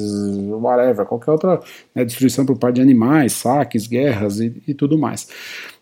whatever, 0.49 1.05
qualquer 1.05 1.31
outra 1.31 1.59
né, 1.93 2.05
destruição 2.05 2.45
por 2.45 2.57
parte 2.57 2.75
de 2.75 2.81
animais, 2.81 3.33
saques, 3.33 3.87
guerras 3.87 4.39
e, 4.39 4.53
e 4.67 4.73
tudo 4.73 4.97
mais. 4.97 5.27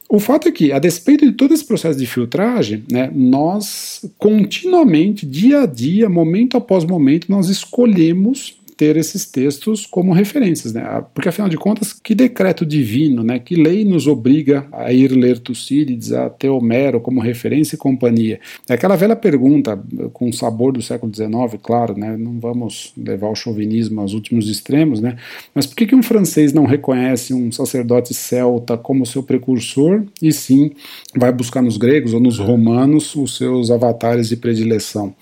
O 0.09 0.19
fato 0.19 0.47
é 0.47 0.51
que, 0.51 0.71
a 0.71 0.79
despeito 0.79 1.25
de 1.25 1.31
todo 1.31 1.53
esse 1.53 1.65
processo 1.65 1.97
de 1.97 2.05
filtragem, 2.05 2.83
né, 2.91 3.09
nós 3.13 4.05
continuamente, 4.17 5.25
dia 5.25 5.61
a 5.61 5.65
dia, 5.65 6.09
momento 6.09 6.57
após 6.57 6.83
momento, 6.85 7.31
nós 7.31 7.49
escolhemos 7.49 8.57
ter 8.75 8.97
esses 8.97 9.25
textos 9.25 9.85
como 9.85 10.13
referências, 10.13 10.73
né? 10.73 11.03
Porque 11.13 11.29
afinal 11.29 11.49
de 11.49 11.57
contas, 11.57 11.93
que 11.93 12.15
decreto 12.15 12.65
divino, 12.65 13.23
né? 13.23 13.39
Que 13.39 13.55
lei 13.55 13.85
nos 13.85 14.07
obriga 14.07 14.67
a 14.71 14.91
ir 14.91 15.11
ler 15.11 15.39
Tucídides, 15.39 16.11
a 16.11 16.29
ter 16.29 16.49
Homero 16.49 16.99
como 16.99 17.21
referência 17.21 17.75
e 17.75 17.77
companhia? 17.77 18.39
É 18.67 18.73
aquela 18.73 18.95
velha 18.95 19.15
pergunta, 19.15 19.81
com 20.11 20.31
sabor 20.31 20.73
do 20.73 20.81
século 20.81 21.13
XIX, 21.13 21.61
claro, 21.61 21.97
né? 21.97 22.17
Não 22.17 22.39
vamos 22.39 22.93
levar 22.97 23.29
o 23.29 23.35
chauvinismo 23.35 24.01
aos 24.01 24.13
últimos 24.13 24.49
extremos, 24.49 24.99
né? 24.99 25.17
Mas 25.53 25.65
por 25.65 25.75
que, 25.75 25.85
que 25.85 25.95
um 25.95 26.03
francês 26.03 26.53
não 26.53 26.65
reconhece 26.65 27.33
um 27.33 27.51
sacerdote 27.51 28.13
celta 28.13 28.77
como 28.77 29.05
seu 29.05 29.23
precursor 29.23 30.03
e 30.21 30.31
sim 30.31 30.71
vai 31.15 31.31
buscar 31.31 31.61
nos 31.61 31.77
gregos 31.77 32.13
ou 32.13 32.19
nos 32.19 32.39
romanos 32.39 33.15
os 33.15 33.37
seus 33.37 33.71
avatares 33.71 34.29
de 34.29 34.37
predileção? 34.37 35.13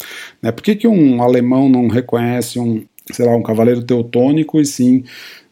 Né? 0.41 0.51
Por 0.51 0.63
que, 0.63 0.75
que 0.75 0.87
um 0.87 1.21
alemão 1.21 1.69
não 1.69 1.87
reconhece 1.87 2.59
um 2.59 2.83
sei 3.11 3.25
lá, 3.25 3.35
um 3.35 3.43
cavaleiro 3.43 3.83
teutônico 3.83 4.59
e 4.59 4.65
sim 4.65 5.03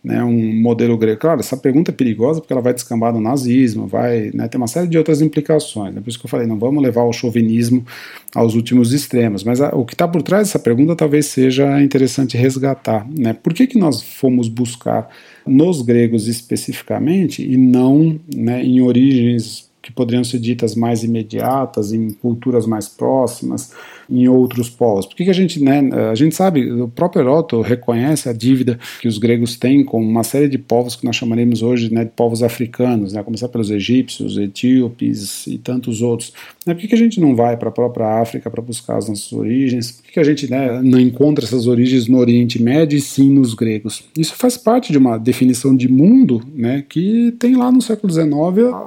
né, 0.04 0.24
um 0.24 0.62
modelo 0.62 0.98
grego. 0.98 1.20
Claro, 1.20 1.40
essa 1.40 1.58
pergunta 1.58 1.92
é 1.92 1.94
perigosa 1.94 2.40
porque 2.40 2.54
ela 2.54 2.62
vai 2.62 2.74
descambar 2.74 3.14
no 3.14 3.20
nazismo, 3.20 3.86
vai 3.86 4.32
né, 4.34 4.48
ter 4.48 4.58
uma 4.58 4.68
série 4.68 4.88
de 4.88 4.98
outras 4.98 5.22
implicações. 5.22 5.94
Né, 5.94 6.02
por 6.02 6.10
isso 6.10 6.20
que 6.20 6.26
eu 6.26 6.30
falei, 6.30 6.48
não 6.48 6.58
vamos 6.58 6.82
levar 6.82 7.04
o 7.04 7.14
chauvinismo 7.14 7.86
aos 8.34 8.56
últimos 8.56 8.94
extremos. 8.94 9.44
Mas 9.44 9.60
a, 9.60 9.70
o 9.76 9.86
que 9.86 9.94
está 9.94 10.08
por 10.08 10.22
trás 10.22 10.48
dessa 10.48 10.60
pergunta 10.60 10.96
talvez 10.96 11.26
seja 11.26 11.82
interessante 11.82 12.38
resgatar. 12.38 13.06
Né, 13.10 13.34
por 13.34 13.54
que, 13.54 13.68
que 13.68 13.78
nós 13.78 14.02
fomos 14.02 14.48
buscar 14.48 15.10
nos 15.46 15.82
gregos 15.82 16.28
especificamente 16.28 17.44
e 17.46 17.58
não 17.58 18.20
né, 18.34 18.64
em 18.64 18.82
origens 18.82 19.70
que 19.82 19.92
poderiam 19.92 20.24
ser 20.24 20.40
ditas 20.40 20.76
mais 20.76 21.04
imediatas, 21.04 21.92
em 21.92 22.12
culturas 22.12 22.66
mais 22.66 22.88
próximas, 22.88 23.74
em 24.10 24.28
outros 24.28 24.70
povos. 24.70 25.06
Por 25.06 25.16
que, 25.16 25.26
que 25.26 25.30
a 25.30 25.34
gente, 25.34 25.62
né, 25.64 25.82
a 26.12 26.16
gente 26.16 26.36
sabe, 26.36 26.70
o 26.72 26.88
próprio 26.88 27.22
Heródoto 27.22 27.62
reconhece 27.62 28.28
a 28.28 28.34
dívida 28.34 28.80
que 29.00 29.08
os 29.08 29.18
gregos 29.18 29.56
têm 29.56 29.84
com 29.84 30.02
uma 30.02 30.24
série 30.24 30.48
de 30.48 30.58
povos 30.58 30.96
que 30.96 31.06
nós 31.06 31.16
chamaremos 31.16 31.62
hoje 31.62 31.94
né, 31.94 32.04
de 32.04 32.12
povos 32.12 32.42
africanos, 32.42 33.14
né, 33.14 33.20
a 33.20 33.24
começar 33.24 33.48
pelos 33.50 33.70
egípcios, 33.70 34.38
etíopes 34.38 35.46
e 35.48 35.58
tantos 35.58 36.02
outros. 36.02 36.34
Né, 36.66 36.74
por 36.74 36.82
que, 36.82 36.88
que 36.88 36.96
a 36.96 36.98
gente 36.98 37.20
não 37.20 37.36
vai 37.36 37.56
para 37.56 37.70
a 37.70 37.72
própria 37.72 38.22
África 38.22 38.50
para 38.50 38.62
buscar 38.62 38.98
as 38.98 39.08
nossas 39.08 39.32
origens? 39.32 39.92
Por 39.92 40.04
que, 40.06 40.14
que 40.14 40.20
a 40.20 40.24
gente 40.24 40.50
né, 40.50 40.82
não 40.82 41.00
encontra 41.00 41.46
essas 41.46 41.68
origens 41.68 42.08
no 42.08 42.18
Oriente 42.18 42.62
Médio 42.62 42.98
e 42.98 43.02
sim 43.02 43.30
nos 43.30 43.54
gregos? 43.54 44.04
Isso 44.18 44.36
faz 44.36 44.58
parte 44.58 44.92
de 44.92 44.98
uma 44.98 45.18
definição 45.18 45.76
de 45.76 45.88
mundo 45.88 46.42
né, 46.56 46.84
que 46.88 47.34
tem 47.38 47.56
lá 47.56 47.72
no 47.72 47.82
século 47.82 48.12
XIX 48.12 48.30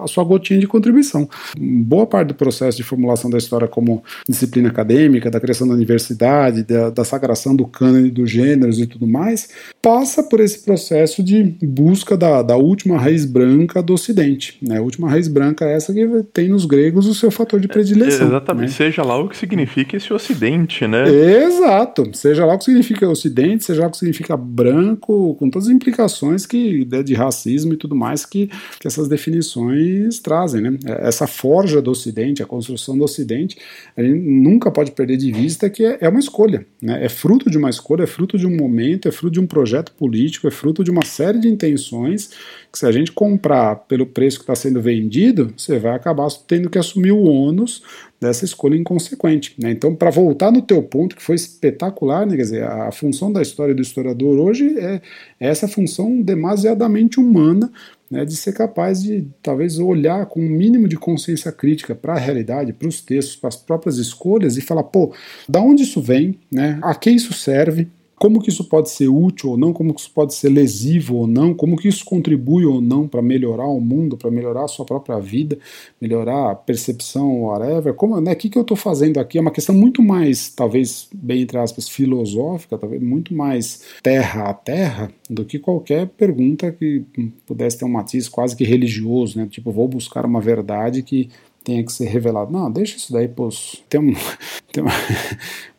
a 0.03 0.07
sua 0.09 0.25
gotinha 0.25 0.59
de 0.59 0.67
contribuição. 0.67 1.29
Boa 1.57 2.07
parte 2.07 2.29
do 2.29 2.35
processo 2.35 2.77
de 2.77 2.83
formulação 2.83 3.31
da 3.31 3.39
história 3.39 3.69
como 3.69 4.03
disciplina 4.29 4.69
acadêmica 4.69 5.12
acadêmica, 5.13 5.31
da 5.31 5.41
criação 5.41 5.69
da 5.69 5.75
universidade, 5.75 6.63
da, 6.63 6.91
da 6.91 7.05
sagração 7.05 7.55
do 7.55 7.67
cânone 7.67 8.11
dos 8.11 8.31
gêneros 8.31 8.79
e 8.79 8.87
tudo 8.87 9.07
mais, 9.07 9.49
passa 9.81 10.23
por 10.23 10.41
esse 10.41 10.61
processo 10.61 11.23
de 11.23 11.43
busca 11.63 12.17
da, 12.17 12.43
da 12.43 12.57
última 12.57 12.99
raiz 12.99 13.25
branca 13.25 13.83
do 13.83 13.93
Ocidente. 13.93 14.59
Né? 14.63 14.79
A 14.79 14.83
última 14.83 15.09
raiz 15.09 15.29
branca 15.29 15.65
é 15.65 15.75
essa 15.75 15.93
que 15.93 16.07
tem 16.33 16.49
nos 16.49 16.65
gregos 16.65 17.07
o 17.07 17.15
seu 17.15 17.31
fator 17.31 17.61
de 17.61 17.69
predileção. 17.69 18.27
É, 18.27 18.31
exatamente, 18.31 18.71
né? 18.71 18.77
seja 18.77 19.03
lá 19.03 19.19
o 19.19 19.29
que 19.29 19.37
significa 19.37 19.97
esse 19.97 20.13
Ocidente, 20.13 20.87
né? 20.87 21.05
Exato, 21.09 22.11
seja 22.15 22.45
lá 22.45 22.55
o 22.55 22.59
que 22.59 22.65
significa 22.65 23.09
Ocidente, 23.09 23.65
seja 23.65 23.83
lá 23.83 23.89
o 23.89 23.91
que 23.91 23.99
significa 23.99 24.37
branco, 24.37 25.35
com 25.39 25.51
todas 25.51 25.69
as 25.69 25.75
implicações 25.75 26.47
que 26.47 26.87
né, 26.91 27.03
de 27.03 27.15
racismo 27.15 27.73
e 27.73 27.77
tudo 27.77 27.95
mais 27.95 28.25
que, 28.25 28.49
que 28.79 28.87
essas 28.87 29.09
definições 29.09 30.21
trazem. 30.21 30.63
Né? 30.63 30.79
Essa 30.85 31.27
forja 31.27 31.83
do 31.83 31.91
Ocidente, 31.91 32.43
a 32.43 32.47
construção 32.47 32.97
do 32.97 33.05
Ocidente, 33.05 33.59
a 33.97 34.03
gente 34.03 34.19
nunca 34.19 34.71
pode 34.71 34.93
perder 35.03 35.17
de 35.17 35.33
vista 35.33 35.69
que 35.69 35.85
é, 35.85 35.99
é 36.01 36.09
uma 36.09 36.21
escolha, 36.21 36.65
né? 36.81 37.05
é 37.05 37.09
fruto 37.09 37.51
de 37.51 37.59
uma 37.59 37.69
escolha, 37.69 38.05
é 38.05 38.07
fruto 38.07 38.39
de 38.39 38.47
um 38.47 38.57
momento, 38.57 39.09
é 39.09 39.11
fruto 39.11 39.35
de 39.35 39.41
um 39.41 39.47
projeto 39.47 39.93
político, 39.93 40.47
é 40.47 40.51
fruto 40.51 40.85
de 40.85 40.91
uma 40.91 41.05
série 41.05 41.41
de 41.41 41.49
intenções 41.49 42.31
que 42.71 42.79
se 42.79 42.87
a 42.87 42.93
gente 42.93 43.11
comprar 43.11 43.77
pelo 43.87 44.07
preço 44.07 44.39
que 44.39 44.45
está 44.45 44.55
sendo 44.55 44.81
vendido, 44.81 45.53
você 45.57 45.79
vai 45.79 45.95
acabar 45.95 46.29
tendo 46.47 46.71
que 46.71 46.79
assumir 46.79 47.11
o 47.11 47.25
ônus 47.25 47.83
dessa 48.21 48.45
escolha 48.45 48.77
inconsequente. 48.77 49.55
Né? 49.59 49.73
Então, 49.73 49.95
para 49.95 50.09
voltar 50.09 50.53
no 50.53 50.63
teu 50.63 50.81
ponto, 50.83 51.17
que 51.17 51.23
foi 51.23 51.35
espetacular, 51.35 52.25
né? 52.25 52.37
quer 52.37 52.43
dizer, 52.43 52.63
a 52.63 52.93
função 52.93 53.33
da 53.33 53.43
história 53.43 53.75
do 53.75 53.83
historiador 53.83 54.39
hoje 54.39 54.79
é 54.79 55.03
essa 55.41 55.67
função 55.67 56.23
demasiadamente 56.23 57.19
humana 57.19 57.71
né, 58.13 58.27
de 58.27 58.37
ser 58.37 58.53
capaz 58.53 59.03
de 59.03 59.27
talvez 59.43 59.79
olhar 59.79 60.27
com 60.27 60.39
um 60.39 60.49
mínimo 60.51 60.87
de 60.87 60.97
consciência 60.97 61.51
crítica 61.51 61.95
para 61.95 62.13
a 62.13 62.19
realidade, 62.19 62.75
para 62.75 62.87
os 62.87 63.01
textos, 63.01 63.37
para 63.37 63.49
as 63.49 63.57
próprias 63.57 63.97
escolhas 63.97 64.59
e 64.59 64.61
falar, 64.61 64.83
pô, 64.83 65.15
da 65.49 65.63
onde 65.63 65.83
isso 65.85 65.99
vem, 66.03 66.39
né, 66.53 66.79
a 66.83 66.95
que 66.95 67.09
isso 67.09 67.33
serve, 67.33 67.89
como 68.23 68.41
que 68.41 68.51
isso 68.51 68.63
pode 68.63 68.89
ser 68.89 69.09
útil 69.09 69.51
ou 69.51 69.57
não, 69.57 69.73
como 69.73 69.93
que 69.93 70.01
isso 70.01 70.13
pode 70.13 70.33
ser 70.33 70.49
lesivo 70.49 71.17
ou 71.17 71.27
não, 71.27 71.53
como 71.53 71.77
que 71.77 71.89
isso 71.89 72.05
contribui 72.05 72.65
ou 72.65 72.81
não 72.81 73.09
para 73.09 73.21
melhorar 73.21 73.67
o 73.67 73.81
mundo, 73.81 74.17
para 74.17 74.31
melhorar 74.31 74.63
a 74.63 74.69
sua 74.69 74.85
própria 74.85 75.19
vida, 75.19 75.59
melhorar 76.01 76.53
a 76.53 76.55
percepção, 76.55 77.43
whatever. 77.43 77.93
Como, 77.95 78.21
né, 78.21 78.31
o 78.31 78.37
que, 78.37 78.49
que 78.49 78.57
eu 78.57 78.63
estou 78.63 78.77
fazendo 78.77 79.19
aqui? 79.19 79.39
É 79.39 79.41
uma 79.41 79.51
questão 79.51 79.75
muito 79.75 80.01
mais, 80.01 80.51
talvez, 80.51 81.09
bem 81.13 81.43
entre 81.43 81.59
aspas, 81.59 81.89
filosófica, 81.89 82.79
talvez 82.79 83.03
muito 83.03 83.35
mais 83.35 83.83
terra 84.05 84.51
a 84.51 84.55
terra, 84.55 85.11
do 85.29 85.45
que 85.45 85.59
qualquer 85.59 86.07
pergunta 86.07 86.71
que 86.71 87.05
pudesse 87.45 87.77
ter 87.77 87.85
um 87.87 87.89
matiz 87.89 88.29
quase 88.29 88.55
que 88.55 88.63
religioso, 88.63 89.37
né? 89.37 89.49
Tipo, 89.51 89.73
vou 89.73 89.89
buscar 89.89 90.25
uma 90.25 90.41
verdade 90.41 91.03
que 91.03 91.29
tenha 91.65 91.85
que 91.85 91.93
ser 91.93 92.07
revelado. 92.07 92.53
Não, 92.53 92.71
deixa 92.71 92.97
isso 92.97 93.13
daí, 93.13 93.29
pô. 93.29 93.49
Tem, 93.89 94.01
um, 94.01 94.15
tem 94.73 94.83
uma, 94.83 94.93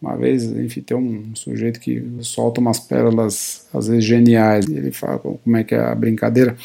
uma, 0.01 0.17
vez, 0.17 0.43
enfim, 0.43 0.81
tem 0.81 0.97
um 0.97 1.35
sujeito 1.35 1.79
que 1.79 2.03
solta 2.21 2.61
umas 2.61 2.79
pérolas, 2.79 3.67
às 3.73 3.87
vezes 3.87 4.05
geniais. 4.05 4.67
Ele 4.67 4.91
fala 4.91 5.19
como 5.19 5.57
é 5.57 5.63
que 5.63 5.75
é 5.75 5.79
a 5.79 5.95
brincadeira. 5.95 6.55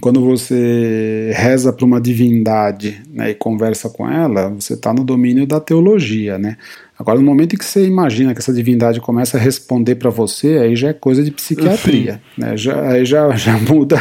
Quando 0.00 0.24
você 0.24 1.32
reza 1.34 1.72
para 1.72 1.84
uma 1.84 2.00
divindade 2.00 3.02
né, 3.10 3.30
e 3.30 3.34
conversa 3.34 3.90
com 3.90 4.08
ela, 4.10 4.48
você 4.48 4.72
está 4.72 4.92
no 4.92 5.04
domínio 5.04 5.46
da 5.46 5.60
teologia, 5.60 6.38
né? 6.38 6.56
Agora, 7.02 7.18
no 7.18 7.26
momento 7.26 7.54
em 7.54 7.58
que 7.58 7.64
você 7.64 7.84
imagina 7.84 8.32
que 8.32 8.38
essa 8.38 8.52
divindade 8.52 9.00
começa 9.00 9.36
a 9.36 9.40
responder 9.40 9.96
para 9.96 10.08
você, 10.08 10.58
aí 10.58 10.76
já 10.76 10.90
é 10.90 10.92
coisa 10.92 11.20
de 11.24 11.32
psiquiatria, 11.32 12.22
né? 12.38 12.56
Já, 12.56 12.80
aí 12.90 13.04
já, 13.04 13.28
já 13.34 13.58
muda, 13.58 14.00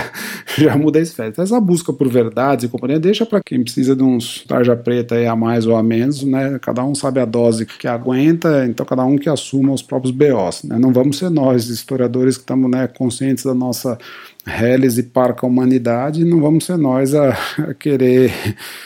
já 0.56 0.78
muda 0.78 1.00
a 1.00 1.02
esfera. 1.02 1.30
Então, 1.30 1.44
essa 1.44 1.60
busca 1.60 1.92
por 1.92 2.08
verdades 2.08 2.64
e 2.66 2.68
companhia 2.68 3.00
deixa 3.00 3.26
para 3.26 3.42
quem 3.42 3.64
precisa 3.64 3.96
de 3.96 4.04
uns 4.04 4.44
tarja 4.48 4.76
preta 4.76 5.16
aí 5.16 5.26
a 5.26 5.36
mais 5.36 5.66
ou 5.66 5.76
a 5.76 5.82
menos, 5.82 6.22
né? 6.22 6.60
Cada 6.62 6.84
um 6.84 6.94
sabe 6.94 7.20
a 7.20 7.26
dose 7.26 7.66
que 7.66 7.88
aguenta, 7.88 8.68
então 8.68 8.86
cada 8.86 9.04
um 9.04 9.18
que 9.18 9.28
assuma 9.28 9.74
os 9.74 9.82
próprios 9.82 10.12
BOs, 10.12 10.62
né? 10.64 10.78
Não 10.78 10.94
vamos 10.94 11.18
ser 11.18 11.32
nós, 11.32 11.70
historiadores, 11.70 12.38
que 12.38 12.44
estamos 12.44 12.70
né, 12.70 12.88
conscientes 12.88 13.44
da 13.44 13.56
nossa 13.56 13.98
reles 14.46 14.98
e 14.98 15.04
parca 15.04 15.46
a 15.46 15.50
humanidade, 15.50 16.26
não 16.26 16.42
vamos 16.42 16.66
ser 16.66 16.78
nós 16.78 17.14
a, 17.14 17.30
a 17.70 17.74
querer 17.74 18.32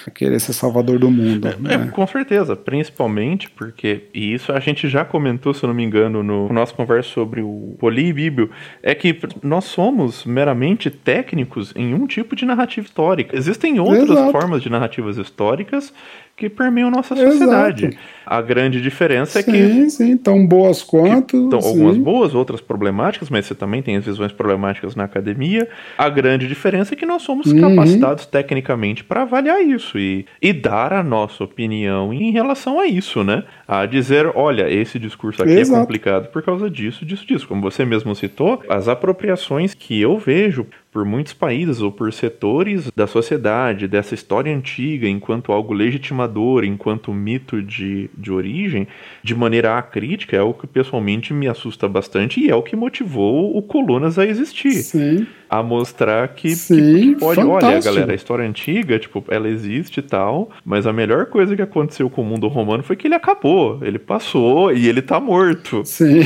a 0.06 0.12
querer 0.12 0.40
ser 0.40 0.54
salvador 0.54 1.00
do 1.00 1.10
mundo. 1.10 1.48
É, 1.48 1.56
né? 1.58 1.86
é, 1.88 1.92
com 1.92 2.06
certeza, 2.06 2.56
principalmente 2.56 3.50
porque, 3.50 4.04
e 4.14 4.34
isso 4.34 4.52
a 4.52 4.60
gente 4.60 4.90
já 4.90 5.06
comentou, 5.06 5.54
se 5.54 5.64
eu 5.64 5.68
não 5.68 5.74
me 5.74 5.84
engano, 5.84 6.22
no 6.22 6.52
nosso 6.52 6.74
conversa 6.74 7.10
sobre 7.10 7.42
o 7.42 7.76
polibíbio, 7.80 8.50
é 8.84 8.94
que 8.94 9.18
nós 9.42 9.66
somos 9.66 10.26
meramente 10.26 10.90
técnicos 10.90 11.72
em 11.76 11.94
um 11.94 12.06
tipo 12.06 12.36
de 12.36 12.46
narrativa 12.46 12.86
histórica. 12.86 13.36
Existem 13.36 13.80
outras 13.80 14.10
Exato. 14.10 14.32
formas 14.32 14.62
de 14.62 14.70
narrativas 14.70 15.18
históricas 15.18 15.94
que 16.36 16.50
permeiam 16.50 16.92
nossa 16.92 17.16
sociedade. 17.16 17.86
Exato. 17.86 18.04
A 18.26 18.42
grande 18.42 18.82
diferença 18.82 19.42
sim, 19.42 19.52
é 19.52 19.54
que. 19.54 19.68
Sim, 19.68 19.90
sim, 19.90 20.18
tão 20.18 20.46
boas 20.46 20.84
quanto. 20.84 21.50
Algumas 21.54 21.98
boas, 21.98 22.36
outras 22.36 22.60
problemáticas, 22.60 23.30
mas 23.30 23.46
você 23.46 23.56
também 23.56 23.82
tem 23.82 23.96
as 23.96 24.04
visões 24.04 24.32
problemáticas 24.32 24.96
na 24.96 25.04
academia. 25.04 25.68
A 25.98 26.10
grande 26.10 26.48
diferença 26.48 26.94
é 26.94 26.98
que 26.98 27.06
nós 27.06 27.22
somos 27.22 27.46
uhum. 27.48 27.62
capacitados 27.62 28.26
tecnicamente 28.26 29.04
para 29.04 29.22
avaliar 29.22 29.62
isso 29.62 29.98
e, 29.98 30.26
e 30.42 30.52
dar 30.52 30.92
a 30.92 31.04
nossa 31.04 31.44
opinião 31.44 32.14
em 32.14 32.32
relação 32.32 32.80
a 32.80 32.88
isso, 32.88 33.24
né? 33.24 33.44
A 33.68 33.86
dizer, 33.86 34.32
olha, 34.36 34.70
esse 34.70 35.00
discurso 35.00 35.42
aqui 35.42 35.54
é 35.54 35.60
Exato. 35.60 35.78
é 35.78 35.82
complicado 35.82 36.28
por 36.30 36.44
causa 36.44 36.70
disso, 36.70 37.06
disso, 37.06 37.26
disso. 37.26 37.48
Como 37.48 37.62
você 37.62 37.84
mesmo 37.84 38.16
citou, 38.16 38.62
as 38.70 38.88
apropriações 38.88 39.74
que 39.74 40.00
eu 40.00 40.18
vejo 40.20 40.68
por 40.92 41.04
muitos 41.04 41.34
países 41.34 41.82
ou 41.82 41.92
por 41.92 42.14
setores 42.14 42.90
da 42.96 43.06
sociedade, 43.06 43.86
dessa 43.86 44.14
história 44.14 44.56
antiga, 44.56 45.10
enquanto 45.10 45.52
algo 45.52 45.74
legitimador, 45.74 46.64
enquanto 46.64 47.12
mito 47.12 47.62
de, 47.62 48.10
de 48.18 48.32
origem, 48.32 48.88
de 49.22 49.36
maneira 49.36 49.78
acrítica, 49.78 50.38
é 50.38 50.42
o 50.42 50.54
que 50.54 50.66
pessoalmente 50.66 51.34
me 51.34 51.50
assusta 51.50 51.88
bastante 51.90 52.40
e 52.40 52.50
é 52.50 52.56
o 52.56 52.64
que 52.64 52.78
motivou 52.78 53.58
o 53.58 53.62
Colunas 53.62 54.18
a 54.18 54.26
existir. 54.26 54.84
Sim. 54.84 55.28
A 55.50 55.62
mostrar 55.62 56.28
que, 56.30 56.56
Sim, 56.56 57.14
que 57.14 57.20
pode, 57.20 57.42
fantástico. 57.42 57.68
olha, 57.68 57.82
galera, 57.82 58.12
a 58.12 58.16
história 58.16 58.46
antiga, 58.46 58.98
tipo, 58.98 59.24
ela 59.30 59.48
existe 59.48 60.00
e 60.00 60.04
tal, 60.04 60.50
mas 60.66 60.88
a 60.88 60.94
melhor 60.94 61.28
coisa 61.28 61.56
que 61.56 61.62
aconteceu 61.62 62.10
com 62.10 62.22
o 62.22 62.26
mundo 62.26 62.48
romano 62.48 62.84
foi 62.84 62.96
que 62.96 63.08
ele 63.08 63.16
acabou, 63.16 63.80
ele 63.84 64.00
passou 64.00 64.74
e 64.74 64.88
ele 64.88 65.02
tá 65.02 65.20
morto. 65.20 65.84
Sim. 65.86 66.22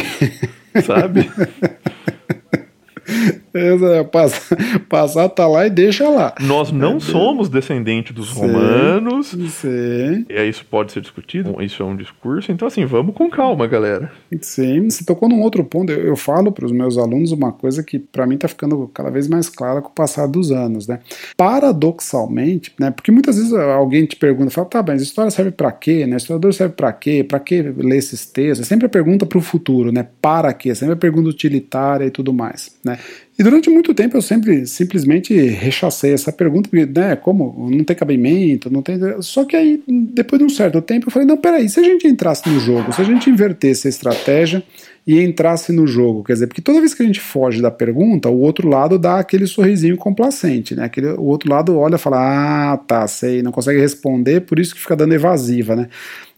Sabe? 0.83 1.29
É, 3.59 4.03
passar, 4.03 4.57
passar 4.87 5.29
tá 5.29 5.47
lá 5.47 5.67
e 5.67 5.69
deixa 5.69 6.07
lá. 6.09 6.33
Nós 6.39 6.71
não 6.71 6.97
é, 6.97 6.99
somos 6.99 7.49
descendentes 7.49 8.13
dos 8.13 8.33
sim, 8.33 8.39
romanos. 8.39 9.27
Sim. 9.27 10.25
E 10.29 10.43
isso 10.47 10.65
pode 10.65 10.91
ser 10.91 11.01
discutido. 11.01 11.61
Isso 11.61 11.81
é 11.83 11.85
um 11.85 11.95
discurso. 11.95 12.51
Então, 12.51 12.67
assim, 12.67 12.85
vamos 12.85 13.13
com 13.15 13.29
calma, 13.29 13.67
galera. 13.67 14.11
Sim. 14.41 14.89
Você 14.89 15.03
tocou 15.03 15.27
num 15.27 15.41
outro 15.41 15.63
ponto. 15.63 15.91
Eu, 15.91 15.99
eu 15.99 16.15
falo 16.15 16.51
para 16.51 16.65
os 16.65 16.71
meus 16.71 16.97
alunos 16.97 17.31
uma 17.31 17.51
coisa 17.51 17.83
que 17.83 17.99
para 17.99 18.25
mim 18.25 18.37
tá 18.37 18.47
ficando 18.47 18.89
cada 18.93 19.09
vez 19.09 19.27
mais 19.27 19.49
clara 19.49 19.81
com 19.81 19.89
o 19.89 19.93
passar 19.93 20.27
dos 20.27 20.51
anos, 20.51 20.87
né? 20.87 20.99
Paradoxalmente, 21.35 22.73
né? 22.79 22.91
Porque 22.91 23.11
muitas 23.11 23.35
vezes 23.37 23.53
alguém 23.53 24.05
te 24.05 24.15
pergunta, 24.15 24.51
fala, 24.51 24.67
tá, 24.67 24.83
mas 24.85 25.01
história 25.01 25.31
serve 25.31 25.51
para 25.51 25.71
quê? 25.71 26.05
Né? 26.05 26.17
Historiador 26.17 26.53
serve 26.53 26.73
para 26.75 26.91
quê? 26.93 27.23
Para 27.23 27.39
que 27.39 27.61
ler 27.61 27.97
esses 27.97 28.25
textos? 28.25 28.65
É 28.65 28.69
sempre 28.69 28.85
a 28.85 28.89
pergunta 28.89 29.25
para 29.25 29.37
o 29.37 29.41
futuro, 29.41 29.91
né? 29.91 30.07
Para 30.21 30.53
quê? 30.53 30.73
Sempre 30.75 30.93
a 30.93 30.97
pergunta 30.97 31.29
utilitária 31.29 32.05
e 32.05 32.11
tudo 32.11 32.33
mais, 32.33 32.77
né? 32.83 32.97
E 33.39 33.43
durante 33.43 33.69
muito 33.69 33.93
tempo 33.93 34.17
eu 34.17 34.21
sempre 34.21 34.67
simplesmente 34.67 35.33
rechacei 35.33 36.13
essa 36.13 36.29
pergunta, 36.29 36.69
porque, 36.69 36.85
né, 36.85 37.15
como 37.15 37.69
não 37.71 37.85
tem 37.85 37.95
cabimento, 37.95 38.69
não 38.69 38.81
tem. 38.81 38.99
Só 39.21 39.45
que 39.45 39.55
aí, 39.55 39.81
depois 39.87 40.39
de 40.39 40.45
um 40.45 40.49
certo 40.49 40.81
tempo, 40.81 41.07
eu 41.07 41.11
falei: 41.11 41.25
não, 41.25 41.37
peraí, 41.37 41.69
se 41.69 41.79
a 41.79 41.83
gente 41.83 42.05
entrasse 42.05 42.49
no 42.49 42.59
jogo, 42.59 42.91
se 42.91 42.99
a 43.01 43.05
gente 43.05 43.29
invertesse 43.29 43.87
a 43.87 43.89
estratégia 43.89 44.61
e 45.07 45.21
entrasse 45.21 45.71
no 45.71 45.87
jogo, 45.87 46.21
quer 46.21 46.33
dizer, 46.33 46.47
porque 46.47 46.61
toda 46.61 46.81
vez 46.81 46.93
que 46.93 47.01
a 47.01 47.05
gente 47.05 47.21
foge 47.21 47.61
da 47.61 47.71
pergunta, 47.71 48.27
o 48.27 48.41
outro 48.41 48.67
lado 48.67 48.99
dá 48.99 49.19
aquele 49.19 49.47
sorrisinho 49.47 49.95
complacente, 49.95 50.75
né? 50.75 50.83
Aquele, 50.83 51.07
o 51.07 51.23
outro 51.23 51.49
lado 51.49 51.77
olha 51.77 51.95
e 51.95 51.97
fala: 51.97 52.73
ah, 52.73 52.77
tá, 52.77 53.07
sei, 53.07 53.41
não 53.41 53.53
consegue 53.53 53.79
responder, 53.79 54.41
por 54.41 54.59
isso 54.59 54.75
que 54.75 54.81
fica 54.81 54.97
dando 54.97 55.13
evasiva, 55.13 55.77
né? 55.77 55.87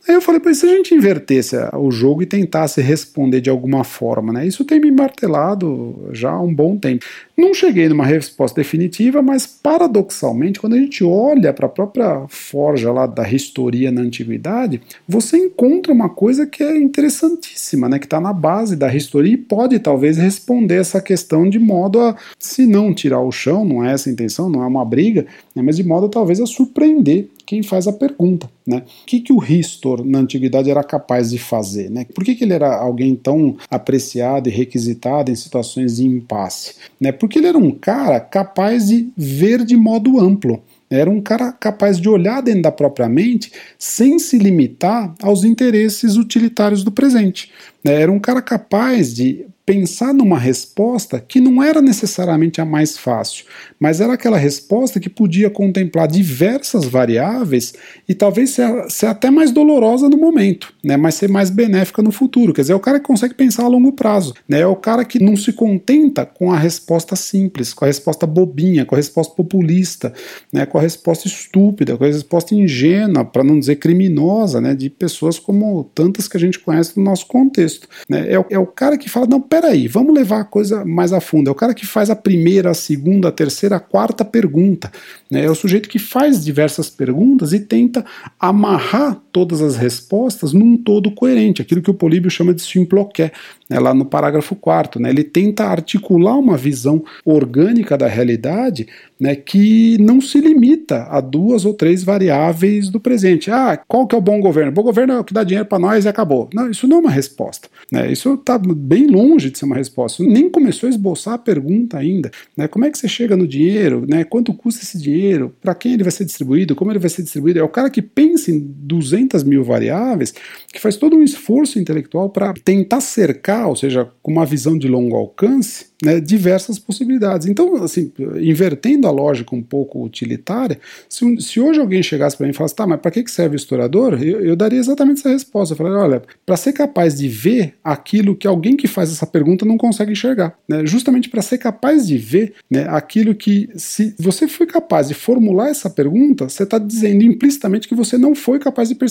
Aí 0.08 0.16
eu 0.16 0.22
falei, 0.22 0.42
pois 0.42 0.58
se 0.58 0.66
a 0.66 0.70
gente 0.70 0.96
invertesse 0.96 1.56
o 1.74 1.92
jogo 1.92 2.24
e 2.24 2.26
tentasse 2.26 2.82
responder 2.82 3.40
de 3.40 3.50
alguma 3.50 3.84
forma, 3.84 4.34
né? 4.34 4.48
Isso 4.48 4.66
tem 4.66 4.80
me 4.80 4.90
martelado 4.92 6.10
já 6.12 6.32
há 6.32 6.42
um 6.42 6.54
bom 6.54 6.76
tempo. 6.76 7.06
Não 7.38 7.54
cheguei 7.54 7.88
numa 7.88 8.06
resposta 8.06 8.62
definitiva, 8.62 9.22
mas 9.22 9.46
paradoxalmente, 9.46 10.60
quando 10.60 10.74
a 10.74 10.78
gente 10.78 11.04
olha 11.04 11.54
para 11.54 11.68
a 11.68 11.70
própria 11.70 12.26
forja 12.28 12.92
lá 12.92 13.06
da 13.06 13.30
historia 13.30 13.92
na 13.92 14.02
antiguidade, 14.02 14.82
você 15.08 15.38
encontra 15.38 15.94
uma 15.94 16.10
coisa 16.10 16.48
que 16.48 16.64
é 16.64 16.78
interessantíssima, 16.78 17.88
né? 17.88 18.00
Que 18.00 18.06
está 18.06 18.20
na 18.20 18.34
base 18.34 18.76
da 18.76 18.94
historia 18.94 19.34
e 19.34 19.38
pode 19.38 19.78
talvez 19.80 20.18
responder 20.18 20.76
essa 20.76 21.00
questão 21.00 21.48
de 21.48 21.60
modo 21.60 22.00
a, 22.00 22.16
se 22.40 22.66
não 22.66 22.94
tirar 22.94 23.22
o 23.22 23.32
chão, 23.32 23.64
não 23.64 23.86
é 23.86 23.94
essa 23.94 24.10
a 24.10 24.14
intenção, 24.14 24.50
não 24.50 24.64
é 24.64 24.68
uma 24.68 24.84
briga, 24.84 25.28
né? 25.56 25.62
mas 25.62 25.78
de 25.78 25.84
modo 25.84 26.10
talvez 26.10 26.42
a 26.42 26.46
surpreender 26.46 27.28
quem 27.46 27.64
faz 27.64 27.88
a 27.88 27.94
pergunta. 27.94 28.50
Né? 28.66 28.84
O 29.04 29.06
que, 29.06 29.20
que 29.20 29.34
o 29.34 29.38
Ristor 29.38 30.06
na 30.06 30.20
antiguidade 30.20 30.70
era 30.70 30.84
capaz 30.84 31.32
de 31.32 31.38
fazer? 31.38 31.90
Né? 31.90 32.06
Por 32.14 32.24
que, 32.24 32.36
que 32.36 32.44
ele 32.44 32.54
era 32.54 32.76
alguém 32.76 33.16
tão 33.16 33.58
apreciado 33.70 34.50
e 34.50 34.52
requisitado 34.52 35.32
em 35.32 35.36
situações 35.36 35.98
de 35.98 36.06
impasse? 36.06 36.76
Né? 37.00 37.12
Porque 37.12 37.40
ele 37.40 37.48
era 37.48 37.58
um 37.58 37.72
cara 37.72 38.20
capaz 38.20 38.88
de 38.88 39.10
ver 39.16 39.64
de 39.66 39.76
modo 39.76 40.20
amplo. 40.20 40.62
Era 40.90 41.10
um 41.10 41.22
cara 41.22 41.54
capaz 41.54 42.02
de 42.02 42.10
olhar 42.10 42.42
dentro 42.42 42.64
da 42.64 42.72
própria 42.72 43.08
mente 43.08 43.52
sem 43.80 44.20
se 44.20 44.38
limitar 44.38 45.16
aos 45.22 45.46
interesses 45.46 46.18
utilitários 46.18 46.84
do 46.84 46.92
presente. 46.92 47.50
Era 47.82 48.12
um 48.12 48.20
cara 48.20 48.42
capaz 48.42 49.14
de 49.14 49.46
pensar 49.72 50.14
numa 50.14 50.38
resposta 50.38 51.18
que 51.18 51.40
não 51.40 51.64
era 51.64 51.82
necessariamente 51.82 52.60
a 52.60 52.66
mais 52.66 52.98
fácil, 52.98 53.46
mas 53.80 54.02
era 54.02 54.12
aquela 54.12 54.38
resposta 54.38 55.00
que 55.00 55.10
podia 55.10 55.50
contemplar 55.50 56.10
diversas 56.10 56.84
variáveis 56.84 57.74
e 58.08 58.14
talvez 58.14 58.50
ser, 58.50 58.90
ser 58.90 59.06
até 59.06 59.32
mais 59.32 59.50
dolorosa 59.50 60.10
no 60.10 60.18
momento, 60.18 60.74
né, 60.84 60.98
mas 60.98 61.16
ser 61.16 61.30
mais 61.30 61.50
benéfica 61.50 62.02
no 62.02 62.12
futuro. 62.12 62.54
Quer 62.54 62.64
dizer, 62.64 62.74
é 62.74 62.76
o 62.76 62.82
cara 62.82 63.00
que 63.00 63.06
consegue 63.06 63.34
pensar 63.34 63.64
a 63.64 63.70
longo 63.70 63.94
prazo, 63.94 64.34
né, 64.46 64.60
é 64.60 64.68
o 64.68 64.76
cara 64.76 65.06
que 65.06 65.24
não 65.24 65.38
se 65.38 65.54
contenta 65.54 66.26
com 66.26 66.52
a 66.52 66.60
resposta 66.60 67.16
simples, 67.16 67.74
com 67.74 67.86
a 67.86 67.88
resposta 67.88 68.28
bobinha, 68.28 68.84
com 68.84 68.96
a 68.96 68.98
resposta 68.98 69.34
populista, 69.34 70.12
né, 70.52 70.66
com 70.66 70.80
a 70.80 70.82
resposta 70.82 71.30
estúpida, 71.30 71.96
com 71.96 72.04
a 72.04 72.08
resposta 72.08 72.54
ingênua, 72.54 73.24
para 73.24 73.42
não 73.42 73.58
dizer 73.58 73.78
criminosa, 73.78 74.60
né, 74.60 74.76
de 74.76 74.90
pessoas 74.90 75.40
como 75.40 75.86
tantas 75.96 76.28
que 76.28 76.36
a 76.36 76.40
gente 76.42 76.60
conhece 76.60 76.98
no 76.98 77.06
nosso 77.06 77.26
contexto. 77.26 77.88
Né, 78.10 78.34
é, 78.34 78.38
o, 78.38 78.46
é 78.50 78.60
o 78.60 78.68
cara 78.68 78.98
que 78.98 79.10
fala, 79.10 79.26
não, 79.28 79.40
peraí, 79.62 79.88
vamos 79.88 80.16
levar 80.16 80.42
a 80.42 80.44
coisa 80.44 80.84
mais 80.84 81.14
a 81.14 81.22
fundo. 81.22 81.48
É 81.48 81.52
o 81.52 81.56
cara 81.56 81.74
que 81.74 81.86
faz 81.86 82.10
a 82.10 82.16
primeira, 82.16 82.72
a 82.72 82.74
segunda, 82.74 83.28
a 83.28 83.32
terceira, 83.32 83.76
a 83.76 83.80
quarta 83.80 84.26
pergunta. 84.26 84.92
Né? 85.30 85.46
É 85.46 85.50
o 85.50 85.56
sujeito 85.56 85.88
que 85.88 86.00
faz 86.00 86.44
diversas 86.44 86.90
perguntas 86.90 87.54
e 87.54 87.60
tenta 87.60 88.04
amarrar 88.40 89.22
todas 89.32 89.62
as 89.62 89.76
respostas 89.76 90.54
num 90.54 90.78
todo 90.78 91.12
coerente, 91.12 91.62
aquilo 91.62 91.82
que 91.82 91.92
o 91.92 91.94
Políbio 91.94 92.30
chama 92.30 92.54
de 92.54 92.62
simploqué, 92.62 93.32
né, 93.70 93.80
lá 93.80 93.94
no 93.94 94.06
parágrafo 94.06 94.56
4 94.56 95.02
né, 95.02 95.10
ele 95.10 95.24
tenta 95.24 95.66
articular 95.66 96.38
uma 96.38 96.58
visão 96.58 97.04
orgânica 97.24 97.98
da 97.98 98.08
realidade 98.08 98.88
né, 99.22 99.36
que 99.36 99.98
não 100.00 100.20
se 100.20 100.42
limita 100.42 101.04
a 101.04 101.22
duas 101.22 101.64
ou 101.64 101.76
três 101.76 102.04
variáveis 102.04 102.90
do 102.90 103.00
presente. 103.00 103.52
Ah, 103.52 103.80
qual 103.88 104.08
que 104.08 104.16
é 104.16 104.18
o 104.18 104.22
bom 104.22 104.42
governo? 104.42 104.72
Bom 104.72 104.82
governo 104.82 105.14
é 105.14 105.20
o 105.20 105.24
que 105.24 105.34
dá 105.34 105.44
dinheiro 105.44 105.68
para 105.68 105.78
nós 105.78 106.06
e 106.06 106.08
acabou. 106.08 106.50
Não, 106.52 106.72
isso 106.72 106.88
não 106.88 106.98
é 106.98 107.00
uma 107.02 107.12
resposta. 107.12 107.70
Né, 107.92 108.12
isso 108.12 108.34
está 108.34 108.58
bem 108.58 109.06
longe 109.06 109.52
de 109.52 109.60
ser 109.60 109.66
uma 109.66 109.76
resposta. 109.76 110.24
Nem 110.24 110.50
começou 110.50 110.88
a 110.88 110.90
esboçar 110.90 111.36
a 111.36 111.38
pergunta 111.38 112.00
ainda. 112.00 112.32
Né, 112.58 112.68
como 112.68 112.84
é 112.84 112.90
que 112.90 112.98
você 112.98 113.08
chega 113.08 113.38
no 113.38 113.48
dinheiro? 113.48 114.06
Né, 114.08 114.24
quanto 114.24 114.54
custa 114.54 114.84
esse 114.84 114.98
dinheiro? 114.98 115.54
Para 115.62 115.76
quem 115.76 115.94
ele 115.94 116.04
vai 116.04 116.12
ser 116.12 116.26
distribuído? 116.26 116.76
Como 116.76 116.92
ele 116.92 117.00
vai 117.00 117.10
ser 117.10 117.22
distribuído? 117.22 117.60
É 117.60 117.64
o 117.64 117.70
cara 117.70 117.92
que 117.92 118.02
pensa 118.02 118.50
em 118.50 118.60
200 118.60 119.21
mil 119.44 119.64
variáveis, 119.64 120.34
que 120.72 120.80
faz 120.80 120.98
todo 120.98 121.16
um 121.16 121.24
esforço 121.24 121.80
intelectual 121.80 122.30
para 122.30 122.54
tentar 122.54 123.02
cercar, 123.02 123.68
ou 123.68 123.76
seja, 123.76 124.10
com 124.22 124.32
uma 124.32 124.46
visão 124.46 124.78
de 124.78 124.88
longo 124.88 125.16
alcance, 125.16 125.92
né, 126.04 126.20
diversas 126.20 126.80
possibilidades. 126.80 127.48
Então, 127.48 127.76
assim, 127.84 128.12
invertendo 128.40 129.08
a 129.08 129.12
lógica 129.12 129.56
um 129.56 129.62
pouco 129.62 130.04
utilitária, 130.04 130.80
se, 131.08 131.40
se 131.40 131.60
hoje 131.60 131.80
alguém 131.80 132.02
chegasse 132.02 132.36
para 132.36 132.48
mim 132.48 132.52
e 132.52 132.56
falasse, 132.56 132.76
tá, 132.76 132.88
mas 132.88 133.00
para 133.00 133.12
que 133.12 133.30
serve 133.30 133.56
o 133.56 133.58
historiador? 133.58 134.22
Eu, 134.22 134.44
eu 134.44 134.56
daria 134.56 134.80
exatamente 134.80 135.20
essa 135.20 135.30
resposta. 135.30 135.74
Eu 135.74 135.78
falaria, 135.78 136.00
olha, 136.00 136.22
para 136.46 136.58
ser 136.58 136.74
capaz 136.74 137.18
de 137.18 137.28
ver 137.28 137.76
aquilo 137.84 138.36
que 138.36 138.48
alguém 138.48 138.76
que 138.76 138.88
faz 138.88 139.12
essa 139.12 139.28
pergunta 139.28 139.66
não 139.66 139.78
consegue 139.78 140.12
enxergar. 140.12 140.58
Né, 140.68 140.86
justamente 140.86 141.30
para 141.30 141.42
ser 141.42 141.58
capaz 141.58 142.08
de 142.08 142.18
ver 142.18 142.54
né, 142.70 142.88
aquilo 142.90 143.36
que, 143.36 143.70
se 143.76 144.16
você 144.18 144.48
foi 144.48 144.66
capaz 144.66 145.08
de 145.08 145.14
formular 145.14 145.70
essa 145.70 145.90
pergunta, 145.90 146.50
você 146.50 146.64
está 146.64 146.80
dizendo 146.80 147.24
implicitamente 147.24 147.88
que 147.88 147.96
você 147.96 148.18
não 148.18 148.34
foi 148.34 148.58
capaz 148.58 148.90
de 148.90 148.96
perceber. 148.96 149.11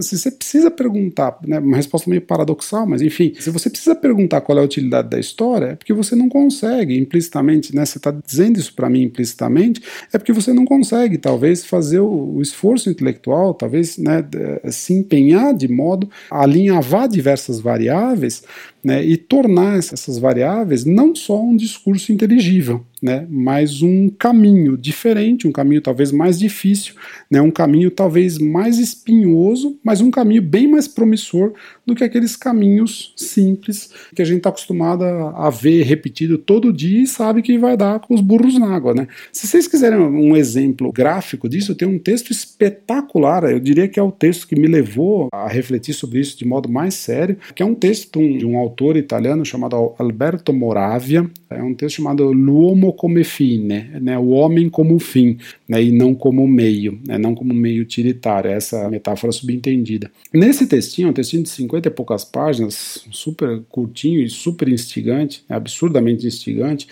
Se 0.00 0.18
você 0.18 0.30
precisa 0.30 0.70
perguntar, 0.70 1.38
né, 1.46 1.58
uma 1.58 1.76
resposta 1.76 2.08
meio 2.08 2.22
paradoxal, 2.22 2.86
mas 2.86 3.02
enfim, 3.02 3.32
se 3.38 3.50
você 3.50 3.68
precisa 3.70 3.94
perguntar 3.94 4.40
qual 4.40 4.58
é 4.58 4.60
a 4.60 4.64
utilidade 4.64 5.08
da 5.08 5.18
história, 5.18 5.66
é 5.66 5.74
porque 5.76 5.92
você 5.92 6.14
não 6.14 6.28
consegue 6.28 6.98
implicitamente, 6.98 7.74
né? 7.74 7.84
Você 7.84 7.98
está 7.98 8.10
dizendo 8.10 8.58
isso 8.58 8.74
para 8.74 8.88
mim 8.90 9.02
implicitamente, 9.02 9.82
é 10.12 10.18
porque 10.18 10.32
você 10.32 10.52
não 10.52 10.64
consegue, 10.64 11.18
talvez, 11.18 11.64
fazer 11.64 12.00
o, 12.00 12.40
esforço 12.42 12.90
intelectual, 12.90 13.54
talvez, 13.54 13.98
né, 13.98 14.24
se 14.70 14.92
empenhar 14.92 15.54
de 15.54 15.68
modo 15.68 16.10
a 16.30 16.42
alinhavar 16.42 17.08
diversas 17.08 17.60
variáveis 17.60 18.42
né, 18.84 19.04
e 19.04 19.16
tornar 19.16 19.78
essas 19.78 20.18
variáveis 20.18 20.84
não 20.84 21.14
só 21.14 21.40
um 21.40 21.56
discurso 21.56 22.12
inteligível, 22.12 22.84
né, 23.00 23.26
mas 23.30 23.82
um 23.82 24.08
caminho 24.08 24.76
diferente, 24.76 25.46
um 25.46 25.52
caminho 25.52 25.80
talvez 25.80 26.12
mais 26.12 26.38
difícil, 26.38 26.94
né, 27.30 27.40
um 27.40 27.50
caminho 27.50 27.90
talvez 27.90 28.38
mais 28.38 28.78
espinhoso, 28.78 29.78
mas 29.84 30.00
um 30.00 30.10
caminho 30.10 30.42
bem 30.42 30.68
mais 30.68 30.88
promissor 30.88 31.52
do 31.86 31.94
que 31.94 32.04
aqueles 32.04 32.36
caminhos 32.36 33.12
simples 33.16 33.92
que 34.14 34.22
a 34.22 34.24
gente 34.24 34.38
está 34.38 34.50
acostumado 34.50 35.04
a, 35.04 35.50
ver 35.50 35.82
repetido 35.82 36.38
todo 36.38 36.72
dia 36.72 37.02
e 37.02 37.06
sabe 37.06 37.42
que 37.42 37.58
vai 37.58 37.76
dar 37.76 38.00
com 38.00 38.14
os 38.14 38.20
burros 38.20 38.58
na 38.58 38.74
água. 38.74 38.94
Né. 38.94 39.06
Se 39.32 39.46
vocês 39.46 39.68
quiserem 39.68 39.98
um 39.98 40.36
exemplo 40.36 40.90
gráfico 40.92 41.48
disso, 41.48 41.74
tem 41.74 41.86
um 41.86 41.98
texto 41.98 42.30
espetacular, 42.30 43.44
eu 43.44 43.60
diria 43.60 43.86
que 43.86 44.00
é 44.00 44.02
o 44.02 44.10
texto 44.10 44.46
que 44.46 44.58
me 44.58 44.66
levou 44.66 45.28
a 45.32 45.46
refletir 45.48 45.92
sobre 45.92 46.20
isso 46.20 46.38
de 46.38 46.46
modo 46.46 46.70
mais 46.70 46.94
sério, 46.94 47.36
que 47.54 47.62
é 47.62 47.66
um 47.66 47.74
texto 47.74 48.18
de 48.18 48.46
um 48.46 48.56
autor 48.56 48.71
autor 48.72 48.96
italiano 48.96 49.44
chamado 49.44 49.94
Alberto 49.98 50.52
Moravia, 50.52 51.30
é 51.50 51.62
um 51.62 51.74
texto 51.74 51.96
chamado 51.96 52.32
L'uomo 52.32 52.94
come 52.94 53.22
fine, 53.22 53.90
né, 54.00 54.18
o 54.18 54.30
homem 54.30 54.70
como 54.70 54.98
fim, 54.98 55.36
né, 55.68 55.82
e 55.82 55.92
não 55.92 56.14
como 56.14 56.48
meio, 56.48 56.98
né, 57.06 57.18
não 57.18 57.34
como 57.34 57.52
meio 57.52 57.82
utilitário, 57.82 58.50
essa 58.50 58.88
metáfora 58.88 59.30
subentendida. 59.30 60.10
Nesse 60.32 60.66
textinho, 60.66 61.10
um 61.10 61.12
textinho 61.12 61.42
de 61.42 61.50
50 61.50 61.88
e 61.88 61.90
poucas 61.90 62.24
páginas, 62.24 63.04
super 63.10 63.60
curtinho 63.68 64.22
e 64.22 64.30
super 64.30 64.68
instigante, 64.68 65.44
absurdamente 65.48 66.26
instigante, 66.26 66.88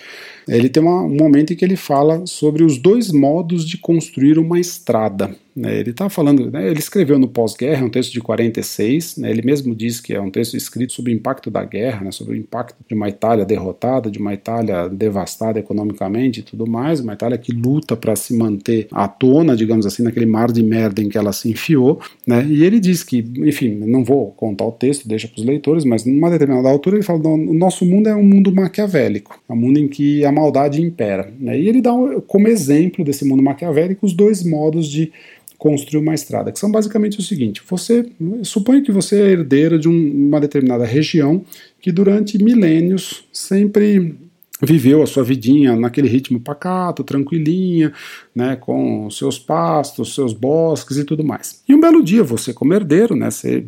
ele 0.46 0.68
tem 0.68 0.82
uma, 0.82 1.02
um 1.02 1.16
momento 1.16 1.52
em 1.52 1.56
que 1.56 1.64
ele 1.64 1.76
fala 1.76 2.26
sobre 2.26 2.62
os 2.62 2.76
dois 2.76 3.10
modos 3.10 3.66
de 3.66 3.78
construir 3.78 4.38
uma 4.38 4.60
estrada. 4.60 5.34
Né, 5.60 5.78
ele 5.78 5.90
está 5.90 6.08
falando, 6.08 6.50
né, 6.50 6.66
ele 6.70 6.78
escreveu 6.78 7.18
no 7.18 7.28
pós-guerra, 7.28 7.84
um 7.84 7.90
texto 7.90 8.14
de 8.14 8.20
46, 8.22 9.18
né, 9.18 9.30
ele 9.30 9.42
mesmo 9.42 9.74
diz 9.74 10.00
que 10.00 10.14
é 10.14 10.18
um 10.20 10.30
texto 10.30 10.56
escrito 10.56 10.94
sobre 10.94 11.12
o 11.12 11.14
impacto 11.14 11.50
da 11.50 11.62
guerra, 11.62 12.02
né, 12.02 12.10
sobre 12.10 12.32
o 12.32 12.36
impacto 12.36 12.76
de 12.88 12.94
uma 12.94 13.10
Itália 13.10 13.44
derrotada, 13.44 14.10
de 14.10 14.18
uma 14.18 14.32
Itália 14.32 14.88
devastada 14.88 15.58
economicamente 15.58 16.40
e 16.40 16.42
tudo 16.42 16.66
mais, 16.66 17.00
uma 17.00 17.12
Itália 17.12 17.36
que 17.36 17.52
luta 17.52 17.94
para 17.94 18.16
se 18.16 18.34
manter 18.34 18.88
à 18.90 19.06
tona, 19.06 19.54
digamos 19.54 19.84
assim, 19.84 20.02
naquele 20.02 20.24
mar 20.24 20.50
de 20.50 20.62
merda 20.62 21.02
em 21.02 21.10
que 21.10 21.18
ela 21.18 21.30
se 21.30 21.50
enfiou, 21.50 22.00
né, 22.26 22.42
e 22.48 22.64
ele 22.64 22.80
diz 22.80 23.04
que, 23.04 23.18
enfim, 23.18 23.74
não 23.74 24.02
vou 24.02 24.30
contar 24.30 24.64
o 24.64 24.72
texto, 24.72 25.06
deixa 25.06 25.28
para 25.28 25.40
os 25.40 25.44
leitores, 25.44 25.84
mas 25.84 26.06
numa 26.06 26.30
determinada 26.30 26.70
altura 26.70 26.96
ele 26.96 27.04
fala, 27.04 27.20
o 27.28 27.52
nosso 27.52 27.84
mundo 27.84 28.08
é 28.08 28.16
um 28.16 28.24
mundo 28.24 28.50
maquiavélico, 28.50 29.38
é 29.46 29.52
um 29.52 29.56
mundo 29.56 29.78
em 29.78 29.88
que 29.88 30.24
a 30.24 30.32
maldade 30.32 30.80
impera, 30.80 31.30
né, 31.38 31.60
e 31.60 31.68
ele 31.68 31.82
dá 31.82 31.92
como 32.26 32.48
exemplo 32.48 33.04
desse 33.04 33.26
mundo 33.26 33.42
maquiavélico 33.42 34.06
os 34.06 34.14
dois 34.14 34.42
modos 34.42 34.88
de 34.88 35.12
construir 35.60 36.00
uma 36.00 36.14
estrada, 36.14 36.50
que 36.50 36.58
são 36.58 36.72
basicamente 36.72 37.20
o 37.20 37.22
seguinte: 37.22 37.62
você 37.68 38.06
supõe 38.42 38.82
que 38.82 38.90
você 38.90 39.20
é 39.20 39.30
herdeiro 39.32 39.78
de 39.78 39.88
um, 39.88 40.28
uma 40.28 40.40
determinada 40.40 40.84
região 40.84 41.44
que 41.80 41.92
durante 41.92 42.42
milênios 42.42 43.24
sempre 43.32 44.16
viveu 44.62 45.02
a 45.02 45.06
sua 45.06 45.22
vidinha 45.22 45.76
naquele 45.76 46.08
ritmo 46.08 46.40
pacato, 46.40 47.04
tranquilinha, 47.04 47.92
né, 48.34 48.56
com 48.56 49.10
seus 49.10 49.38
pastos, 49.38 50.14
seus 50.14 50.32
bosques 50.32 50.96
e 50.96 51.04
tudo 51.04 51.24
mais. 51.24 51.62
E 51.68 51.74
um 51.74 51.80
belo 51.80 52.02
dia 52.02 52.22
você 52.22 52.52
como 52.52 52.74
herdeiro, 52.74 53.14
né, 53.14 53.30
você 53.30 53.64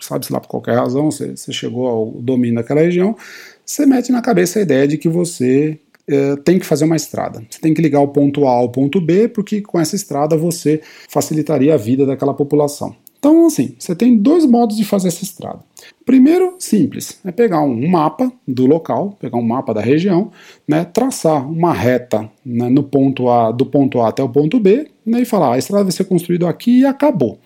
sabe 0.00 0.26
se 0.26 0.32
lá 0.32 0.40
por 0.40 0.48
qualquer 0.48 0.76
razão, 0.76 1.10
você, 1.10 1.36
você 1.36 1.52
chegou 1.52 1.86
ao 1.86 2.10
domínio 2.10 2.56
daquela 2.56 2.80
região, 2.80 3.16
você 3.64 3.86
mete 3.86 4.12
na 4.12 4.20
cabeça 4.20 4.58
a 4.58 4.62
ideia 4.62 4.86
de 4.86 4.98
que 4.98 5.08
você 5.08 5.78
é, 6.08 6.36
tem 6.36 6.58
que 6.58 6.66
fazer 6.66 6.84
uma 6.84 6.96
estrada. 6.96 7.42
Você 7.48 7.60
tem 7.60 7.74
que 7.74 7.82
ligar 7.82 8.00
o 8.00 8.08
ponto 8.08 8.46
A 8.46 8.50
ao 8.50 8.68
ponto 8.68 9.00
B, 9.00 9.28
porque 9.28 9.60
com 9.60 9.80
essa 9.80 9.96
estrada 9.96 10.36
você 10.36 10.80
facilitaria 11.08 11.74
a 11.74 11.78
vida 11.78 12.04
daquela 12.04 12.34
população. 12.34 12.94
Então, 13.24 13.46
assim, 13.46 13.74
você 13.78 13.94
tem 13.94 14.18
dois 14.18 14.44
modos 14.44 14.76
de 14.76 14.84
fazer 14.84 15.08
essa 15.08 15.24
estrada. 15.24 15.60
Primeiro, 16.04 16.56
simples, 16.58 17.18
é 17.24 17.32
pegar 17.32 17.62
um 17.62 17.88
mapa 17.88 18.30
do 18.46 18.66
local, 18.66 19.16
pegar 19.18 19.38
um 19.38 19.42
mapa 19.42 19.72
da 19.72 19.80
região, 19.80 20.30
né, 20.68 20.84
traçar 20.84 21.50
uma 21.50 21.72
reta 21.72 22.30
né, 22.44 22.68
no 22.68 22.82
ponto 22.82 23.30
A, 23.30 23.50
do 23.50 23.64
ponto 23.64 23.98
A 24.02 24.10
até 24.10 24.22
o 24.22 24.28
ponto 24.28 24.60
B, 24.60 24.90
né, 25.06 25.22
e 25.22 25.24
falar, 25.24 25.48
ah, 25.48 25.54
a 25.54 25.58
estrada 25.58 25.84
vai 25.84 25.92
ser 25.92 26.04
construída 26.04 26.46
aqui 26.46 26.80
e 26.80 26.84
acabou. 26.84 27.38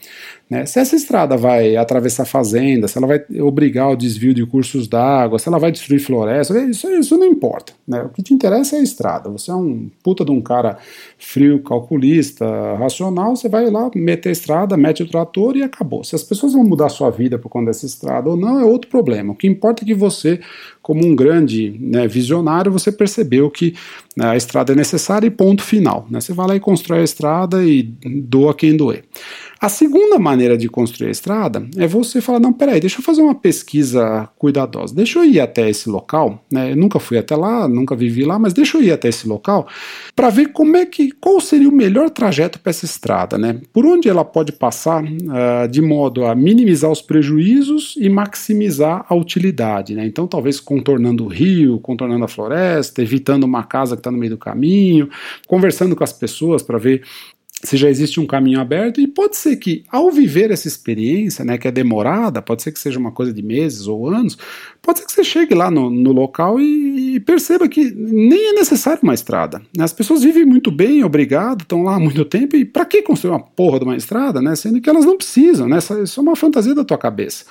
Né? 0.48 0.64
Se 0.64 0.80
essa 0.80 0.96
estrada 0.96 1.36
vai 1.36 1.76
atravessar 1.76 2.24
fazenda, 2.24 2.88
se 2.88 2.96
ela 2.96 3.06
vai 3.06 3.22
obrigar 3.40 3.90
o 3.90 3.96
desvio 3.96 4.32
de 4.32 4.46
cursos 4.46 4.88
d'água, 4.88 5.38
se 5.38 5.48
ela 5.48 5.58
vai 5.58 5.70
destruir 5.70 6.00
floresta, 6.00 6.58
isso, 6.58 6.90
isso 6.90 7.18
não 7.18 7.26
importa. 7.26 7.74
Né? 7.86 8.02
O 8.02 8.08
que 8.08 8.22
te 8.22 8.32
interessa 8.32 8.76
é 8.76 8.80
a 8.80 8.82
estrada. 8.82 9.28
Você 9.28 9.50
é 9.50 9.54
um 9.54 9.90
puta 10.02 10.24
de 10.24 10.30
um 10.30 10.40
cara 10.40 10.78
frio, 11.18 11.62
calculista, 11.62 12.46
racional, 12.76 13.36
você 13.36 13.48
vai 13.48 13.70
lá, 13.70 13.90
meter 13.94 14.30
a 14.30 14.32
estrada, 14.32 14.76
mete 14.76 15.02
o 15.02 15.08
trator 15.08 15.56
e 15.56 15.62
acabou. 15.62 16.02
Se 16.02 16.14
as 16.14 16.22
pessoas 16.22 16.54
vão 16.54 16.64
mudar 16.64 16.86
a 16.86 16.90
sua 16.90 17.10
vida 17.10 17.38
por 17.38 17.50
conta 17.50 17.66
dessa 17.66 17.84
estrada 17.84 18.30
ou 18.30 18.36
não, 18.36 18.58
é 18.58 18.64
outro 18.64 18.90
problema. 18.90 19.32
O 19.32 19.36
que 19.36 19.46
importa 19.46 19.84
é 19.84 19.86
que 19.86 19.94
você, 19.94 20.40
como 20.80 21.04
um 21.04 21.14
grande 21.14 21.76
né, 21.78 22.08
visionário, 22.08 22.72
você 22.72 22.90
percebeu 22.90 23.50
que 23.50 23.74
né, 24.16 24.30
a 24.30 24.36
estrada 24.36 24.72
é 24.72 24.76
necessária 24.76 25.26
e 25.26 25.30
ponto 25.30 25.62
final. 25.62 26.06
Né? 26.10 26.20
Você 26.20 26.32
vai 26.32 26.48
lá 26.48 26.56
e 26.56 26.60
constrói 26.60 27.00
a 27.00 27.04
estrada 27.04 27.62
e 27.64 27.82
doa 27.82 28.54
quem 28.54 28.74
doer. 28.76 29.04
A 29.60 29.68
segunda 29.68 30.20
maneira 30.20 30.56
de 30.56 30.68
construir 30.68 31.08
a 31.08 31.10
estrada 31.10 31.66
é 31.76 31.86
você 31.86 32.20
falar: 32.20 32.38
não, 32.38 32.52
peraí, 32.52 32.80
deixa 32.80 32.98
eu 32.98 33.02
fazer 33.02 33.22
uma 33.22 33.34
pesquisa 33.34 34.28
cuidadosa, 34.38 34.94
deixa 34.94 35.18
eu 35.18 35.24
ir 35.24 35.40
até 35.40 35.68
esse 35.68 35.88
local, 35.88 36.44
né? 36.50 36.72
Eu 36.72 36.76
nunca 36.76 37.00
fui 37.00 37.18
até 37.18 37.34
lá, 37.34 37.66
nunca 37.66 37.96
vivi 37.96 38.24
lá, 38.24 38.38
mas 38.38 38.52
deixa 38.52 38.78
eu 38.78 38.82
ir 38.82 38.92
até 38.92 39.08
esse 39.08 39.26
local 39.26 39.66
para 40.14 40.30
ver 40.30 40.52
como 40.52 40.76
é 40.76 40.86
que, 40.86 41.10
qual 41.10 41.40
seria 41.40 41.68
o 41.68 41.72
melhor 41.72 42.08
trajeto 42.10 42.60
para 42.60 42.70
essa 42.70 42.84
estrada, 42.84 43.36
né? 43.36 43.60
Por 43.72 43.84
onde 43.84 44.08
ela 44.08 44.24
pode 44.24 44.52
passar 44.52 45.02
uh, 45.02 45.68
de 45.68 45.82
modo 45.82 46.24
a 46.24 46.34
minimizar 46.34 46.90
os 46.90 47.02
prejuízos 47.02 47.94
e 47.98 48.08
maximizar 48.08 49.04
a 49.08 49.14
utilidade, 49.14 49.94
né? 49.94 50.06
Então, 50.06 50.26
talvez 50.28 50.60
contornando 50.60 51.24
o 51.24 51.28
rio, 51.28 51.80
contornando 51.80 52.24
a 52.24 52.28
floresta, 52.28 53.02
evitando 53.02 53.44
uma 53.44 53.64
casa 53.64 53.96
que 53.96 54.00
está 54.00 54.10
no 54.10 54.18
meio 54.18 54.32
do 54.32 54.38
caminho, 54.38 55.08
conversando 55.48 55.96
com 55.96 56.04
as 56.04 56.12
pessoas 56.12 56.62
para 56.62 56.78
ver 56.78 57.02
se 57.62 57.76
já 57.76 57.88
existe 57.88 58.20
um 58.20 58.26
caminho 58.26 58.60
aberto, 58.60 59.00
e 59.00 59.06
pode 59.06 59.36
ser 59.36 59.56
que, 59.56 59.84
ao 59.88 60.10
viver 60.10 60.50
essa 60.50 60.68
experiência, 60.68 61.44
né, 61.44 61.58
que 61.58 61.66
é 61.66 61.72
demorada, 61.72 62.40
pode 62.40 62.62
ser 62.62 62.72
que 62.72 62.78
seja 62.78 62.98
uma 62.98 63.10
coisa 63.10 63.32
de 63.32 63.42
meses 63.42 63.86
ou 63.86 64.08
anos, 64.08 64.38
pode 64.88 65.00
ser 65.00 65.04
que 65.04 65.12
você 65.12 65.22
chegue 65.22 65.54
lá 65.54 65.70
no, 65.70 65.90
no 65.90 66.12
local 66.12 66.58
e, 66.58 67.16
e 67.16 67.20
perceba 67.20 67.68
que 67.68 67.90
nem 67.90 68.48
é 68.48 68.52
necessário 68.54 69.00
uma 69.02 69.12
estrada. 69.12 69.60
Né? 69.76 69.84
As 69.84 69.92
pessoas 69.92 70.22
vivem 70.22 70.46
muito 70.46 70.70
bem, 70.70 71.04
obrigado, 71.04 71.60
estão 71.60 71.82
lá 71.82 71.96
há 71.96 72.00
muito 72.00 72.24
tempo, 72.24 72.56
e 72.56 72.64
para 72.64 72.86
que 72.86 73.02
construir 73.02 73.32
uma 73.32 73.40
porra 73.40 73.80
de 73.80 73.84
uma 73.84 73.96
estrada, 73.96 74.40
né? 74.40 74.56
Sendo 74.56 74.80
que 74.80 74.88
elas 74.88 75.04
não 75.04 75.18
precisam, 75.18 75.68
né? 75.68 75.76
Isso 75.76 76.18
é 76.18 76.22
uma 76.22 76.34
fantasia 76.34 76.74
da 76.74 76.86
tua 76.86 76.96
cabeça. 76.96 77.44